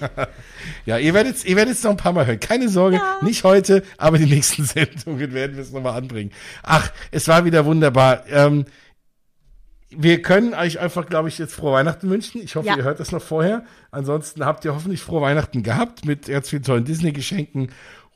Ja, 0.87 0.99
ihr 0.99 1.15
werdet 1.15 1.45
ihr 1.45 1.57
werdet 1.57 1.75
es 1.75 1.83
noch 1.83 1.93
ein 1.93 1.97
paar 1.97 2.13
Mal 2.13 2.27
hören. 2.27 2.41
Keine 2.41 2.69
Sorge, 2.69 2.97
Ja. 2.97 3.19
nicht 3.23 3.45
heute, 3.45 3.83
aber 3.99 4.19
die 4.19 4.27
nächsten 4.27 4.65
Sendungen 4.67 5.33
werden 5.33 5.57
wir 5.57 5.63
es 5.63 5.73
nochmal 5.73 5.97
anbringen. 5.97 6.33
Ach, 6.63 6.91
es 7.11 7.29
war 7.29 7.45
wieder 7.45 7.65
wunderbar. 7.65 8.25
Ähm, 8.29 8.65
wir 9.93 10.23
können 10.23 10.55
euch 10.55 10.79
einfach, 10.79 11.07
glaube 11.07 11.29
ich, 11.29 11.39
jetzt 11.39 11.53
frohe 11.55 11.73
Weihnachten 11.73 12.09
wünschen. 12.09 12.41
Ich 12.43 12.55
hoffe, 12.55 12.69
Ja. 12.69 12.77
ihr 12.77 12.85
hört 12.85 13.01
das 13.01 13.11
noch 13.11 13.23
vorher. 13.23 13.65
Ansonsten 13.91 14.45
habt 14.45 14.65
ihr 14.65 14.73
hoffentlich 14.73 15.01
frohe 15.03 15.21
Weihnachten 15.21 15.65
gehabt 15.65 16.05
mit 16.05 16.27
ganz 16.27 16.49
vielen 16.49 16.63
tollen 16.63 16.85
Disney-Geschenken. 16.85 17.71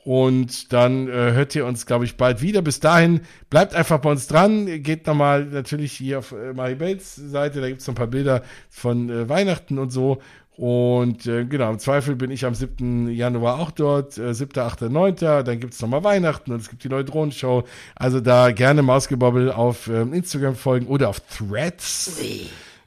Und 0.05 0.73
dann 0.75 1.09
äh, 1.09 1.33
hört 1.33 1.55
ihr 1.55 1.65
uns, 1.65 1.87
glaube 1.87 2.05
ich, 2.05 2.19
bald 2.19 2.43
wieder. 2.43 2.61
Bis 2.61 2.79
dahin, 2.79 3.23
bleibt 3.49 3.75
einfach 3.75 3.99
bei 4.01 4.11
uns 4.11 4.27
dran. 4.27 4.67
Geht 4.83 5.07
nochmal 5.07 5.47
natürlich 5.47 5.93
hier 5.93 6.19
auf 6.19 6.33
äh, 6.33 6.53
Maribels 6.53 7.17
Seite. 7.17 7.63
Da 7.63 7.69
gibt's 7.69 7.87
noch 7.87 7.95
ein 7.95 7.97
paar 7.97 8.07
Bilder 8.07 8.43
von 8.69 9.09
äh, 9.09 9.29
Weihnachten 9.29 9.79
und 9.79 9.91
so. 9.91 10.21
Und 10.57 11.27
äh, 11.27 11.47
genau, 11.47 11.73
im 11.73 11.79
Zweifel 11.79 12.15
bin 12.17 12.31
ich 12.31 12.45
am 12.45 12.55
7. 12.55 13.11
Januar 13.11 13.59
auch 13.59 13.71
dort, 13.71 14.19
äh, 14.19 14.35
7., 14.35 14.61
8., 14.61 14.83
9. 14.83 15.17
Dann 15.17 15.59
gibt's 15.59 15.81
nochmal 15.81 16.05
Weihnachten 16.05 16.53
und 16.53 16.61
es 16.61 16.69
gibt 16.69 16.85
die 16.85 16.91
neue 16.91 17.05
Drohnenshow. 17.05 17.65
Also 17.97 18.21
da 18.21 18.53
gerne 18.53 18.83
Mausgebobbel 18.83 19.51
auf 19.51 19.89
ähm, 19.89 20.13
Instagram 20.13 20.55
folgen 20.55 20.87
oder 20.87 21.09
auf 21.09 21.21
Threads. 21.21 22.19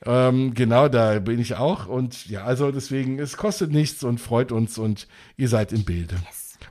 Ähm, 0.05 0.53
genau, 0.53 0.87
da 0.87 1.19
bin 1.19 1.39
ich 1.39 1.55
auch. 1.55 1.87
Und 1.87 2.29
ja, 2.29 2.43
also 2.43 2.71
deswegen, 2.71 3.19
es 3.19 3.35
kostet 3.35 3.71
nichts 3.71 4.03
und 4.03 4.19
freut 4.19 4.51
uns 4.51 4.77
und 4.77 5.07
ihr 5.35 5.49
seid 5.49 5.73
im 5.73 5.83
Bilde. 5.83 6.15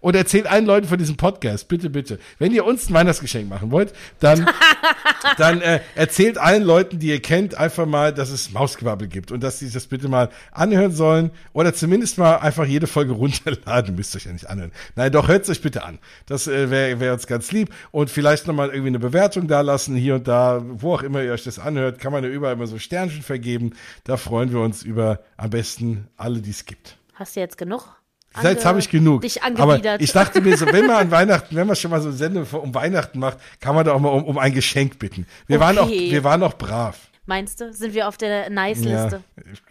Und 0.01 0.17
erzählt 0.17 0.47
allen 0.47 0.67
Leuten 0.67 0.89
von 0.89 0.99
diesem 0.99 1.17
Podcast, 1.17 1.69
bitte, 1.69 1.91
bitte. 1.91 2.19
Wenn 2.39 2.53
ihr 2.53 2.65
uns 2.65 2.89
ein 2.89 2.95
Weihnachtsgeschenk 2.95 3.49
machen 3.49 3.71
wollt, 3.71 3.93
dann, 4.21 4.49
dann 5.39 5.61
äh, 5.61 5.81
erzählt 5.95 6.39
allen 6.39 6.63
Leuten, 6.63 6.99
die 6.99 7.09
ihr 7.09 7.21
kennt, 7.21 7.57
einfach 7.57 7.87
mal, 7.87 8.13
dass 8.13 8.31
es 8.31 8.53
Mausgewabbel 8.53 9.09
gibt 9.09 9.33
und 9.33 9.43
dass 9.43 9.59
sie 9.59 9.67
sich 9.67 9.75
das 9.75 9.87
bitte 9.87 10.09
mal 10.09 10.31
anhören 10.53 10.93
sollen 10.93 11.31
oder 11.53 11.75
zumindest 11.75 12.19
mal 12.19 12.37
einfach 12.37 12.67
jede 12.67 12.87
Folge 12.87 13.13
runterladen. 13.13 13.95
Müsst 13.95 14.15
ihr 14.15 14.19
euch 14.19 14.27
ja 14.27 14.33
nicht 14.33 14.49
anhören. 14.49 14.73
Nein, 14.95 15.13
doch, 15.13 15.29
hört 15.29 15.45
es 15.45 15.51
euch 15.51 15.63
bitte 15.63 15.85
an. 15.85 15.99
Das 16.27 16.47
äh, 16.47 16.71
wäre 16.71 17.01
wär 17.01 17.13
uns 17.13 17.27
ganz 17.27 17.53
lieb. 17.53 17.75
Und 17.91 18.11
vielleicht 18.11 18.47
nochmal 18.47 18.69
irgendwie 18.69 18.89
eine 18.89 18.99
Bewertung 18.99 19.49
da 19.49 19.61
lassen, 19.61 19.97
hier 19.97 20.17
und 20.17 20.29
da, 20.29 20.63
wo 20.65 20.95
auch 20.95 21.03
immer 21.03 21.23
ihr 21.23 21.33
euch 21.33 21.45
das 21.45 21.59
anhört, 21.59 21.99
kann 21.99 22.13
man 22.13 22.25
ja 22.25 22.31
überall 22.31 22.55
immer 22.55 22.67
so 22.67 22.79
Sternchen 22.79 23.23
vergeben. 23.23 23.73
Da 24.05 24.17
freuen 24.17 24.53
wir 24.53 24.61
uns 24.61 24.83
über 24.83 25.21
am 25.37 25.51
besten 25.51 26.09
alle, 26.17 26.41
die 26.41 26.51
es 26.51 26.65
gibt. 26.65 26.97
Hast 27.15 27.37
du 27.37 27.41
jetzt 27.41 27.59
genug? 27.59 27.97
Jetzt 28.43 28.65
habe 28.65 28.79
ich 28.79 28.89
genug. 28.91 29.23
Dich 29.23 29.43
Aber 29.43 29.81
ich 30.01 30.13
dachte 30.13 30.41
mir 30.41 30.57
so, 30.57 30.67
wenn 30.67 30.87
man 30.87 30.97
an 31.03 31.11
Weihnachten, 31.11 31.57
wenn 31.57 31.67
man 31.67 31.77
schon 31.77 31.91
mal 31.91 32.01
so 32.01 32.09
eine 32.09 32.17
Sendung 32.17 32.45
um 32.53 32.75
Weihnachten 32.75 33.19
macht, 33.19 33.39
kann 33.61 33.75
man 33.75 33.85
da 33.85 33.93
auch 33.93 34.01
mal 34.01 34.09
um, 34.11 34.25
um 34.25 34.39
ein 34.39 34.53
Geschenk 34.53 34.99
bitten. 34.99 35.27
Wir 35.47 35.61
waren 35.61 35.79
auch, 35.79 35.87
Okay. 35.87 36.11
wir 36.11 36.25
waren 36.25 36.43
auch 36.43 36.55
brav. 36.55 36.97
Meinst 37.29 37.61
du? 37.61 37.73
Sind 37.73 37.93
wir 37.95 38.07
auf 38.09 38.17
der 38.17 38.45
Ja, 38.45 38.51
Nice-Liste? 38.51 39.23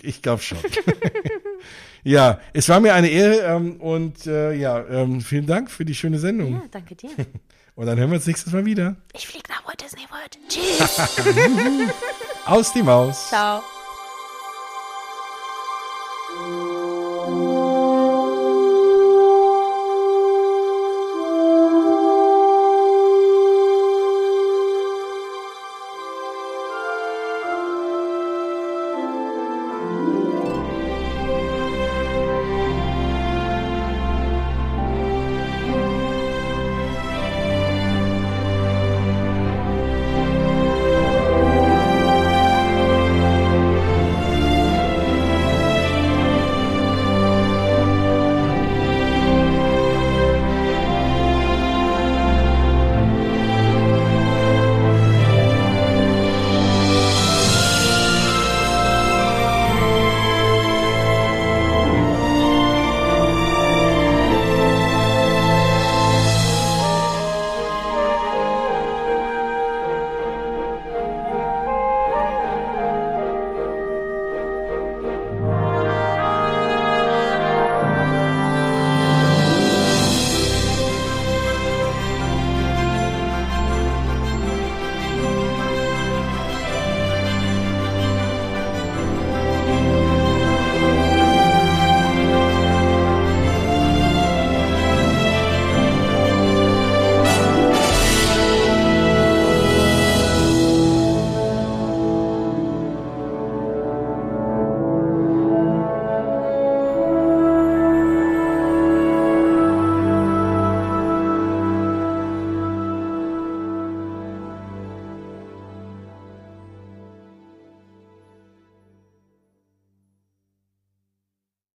ich 0.01 0.21
glaube 0.21 0.41
schon. 0.41 0.57
ja, 2.03 2.39
es 2.53 2.67
war 2.69 2.79
mir 2.81 2.93
eine 2.93 3.07
Ehre 3.07 3.41
ähm, 3.55 3.77
und 3.79 4.27
äh, 4.27 4.53
ja, 4.53 4.83
ähm, 4.89 5.21
vielen 5.21 5.45
Dank 5.47 5.71
für 5.71 5.85
die 5.85 5.95
schöne 5.95 6.19
Sendung. 6.19 6.53
Ja, 6.53 6.61
danke 6.71 6.95
dir. 6.95 7.09
Und 7.77 7.87
dann 7.87 7.97
hören 7.99 8.09
wir 8.09 8.15
uns 8.15 8.25
nächstes 8.25 8.53
Mal 8.53 8.63
wieder. 8.63 8.95
Ich 9.11 9.27
flieg 9.27 9.49
nach 9.49 9.67
Walt 9.67 9.81
Disney 9.83 10.03
World. 10.09 10.39
Tschüss. 10.47 10.97
Aus 12.45 12.71
die 12.71 12.81
Maus. 12.83 13.27
Ciao. 13.27 13.61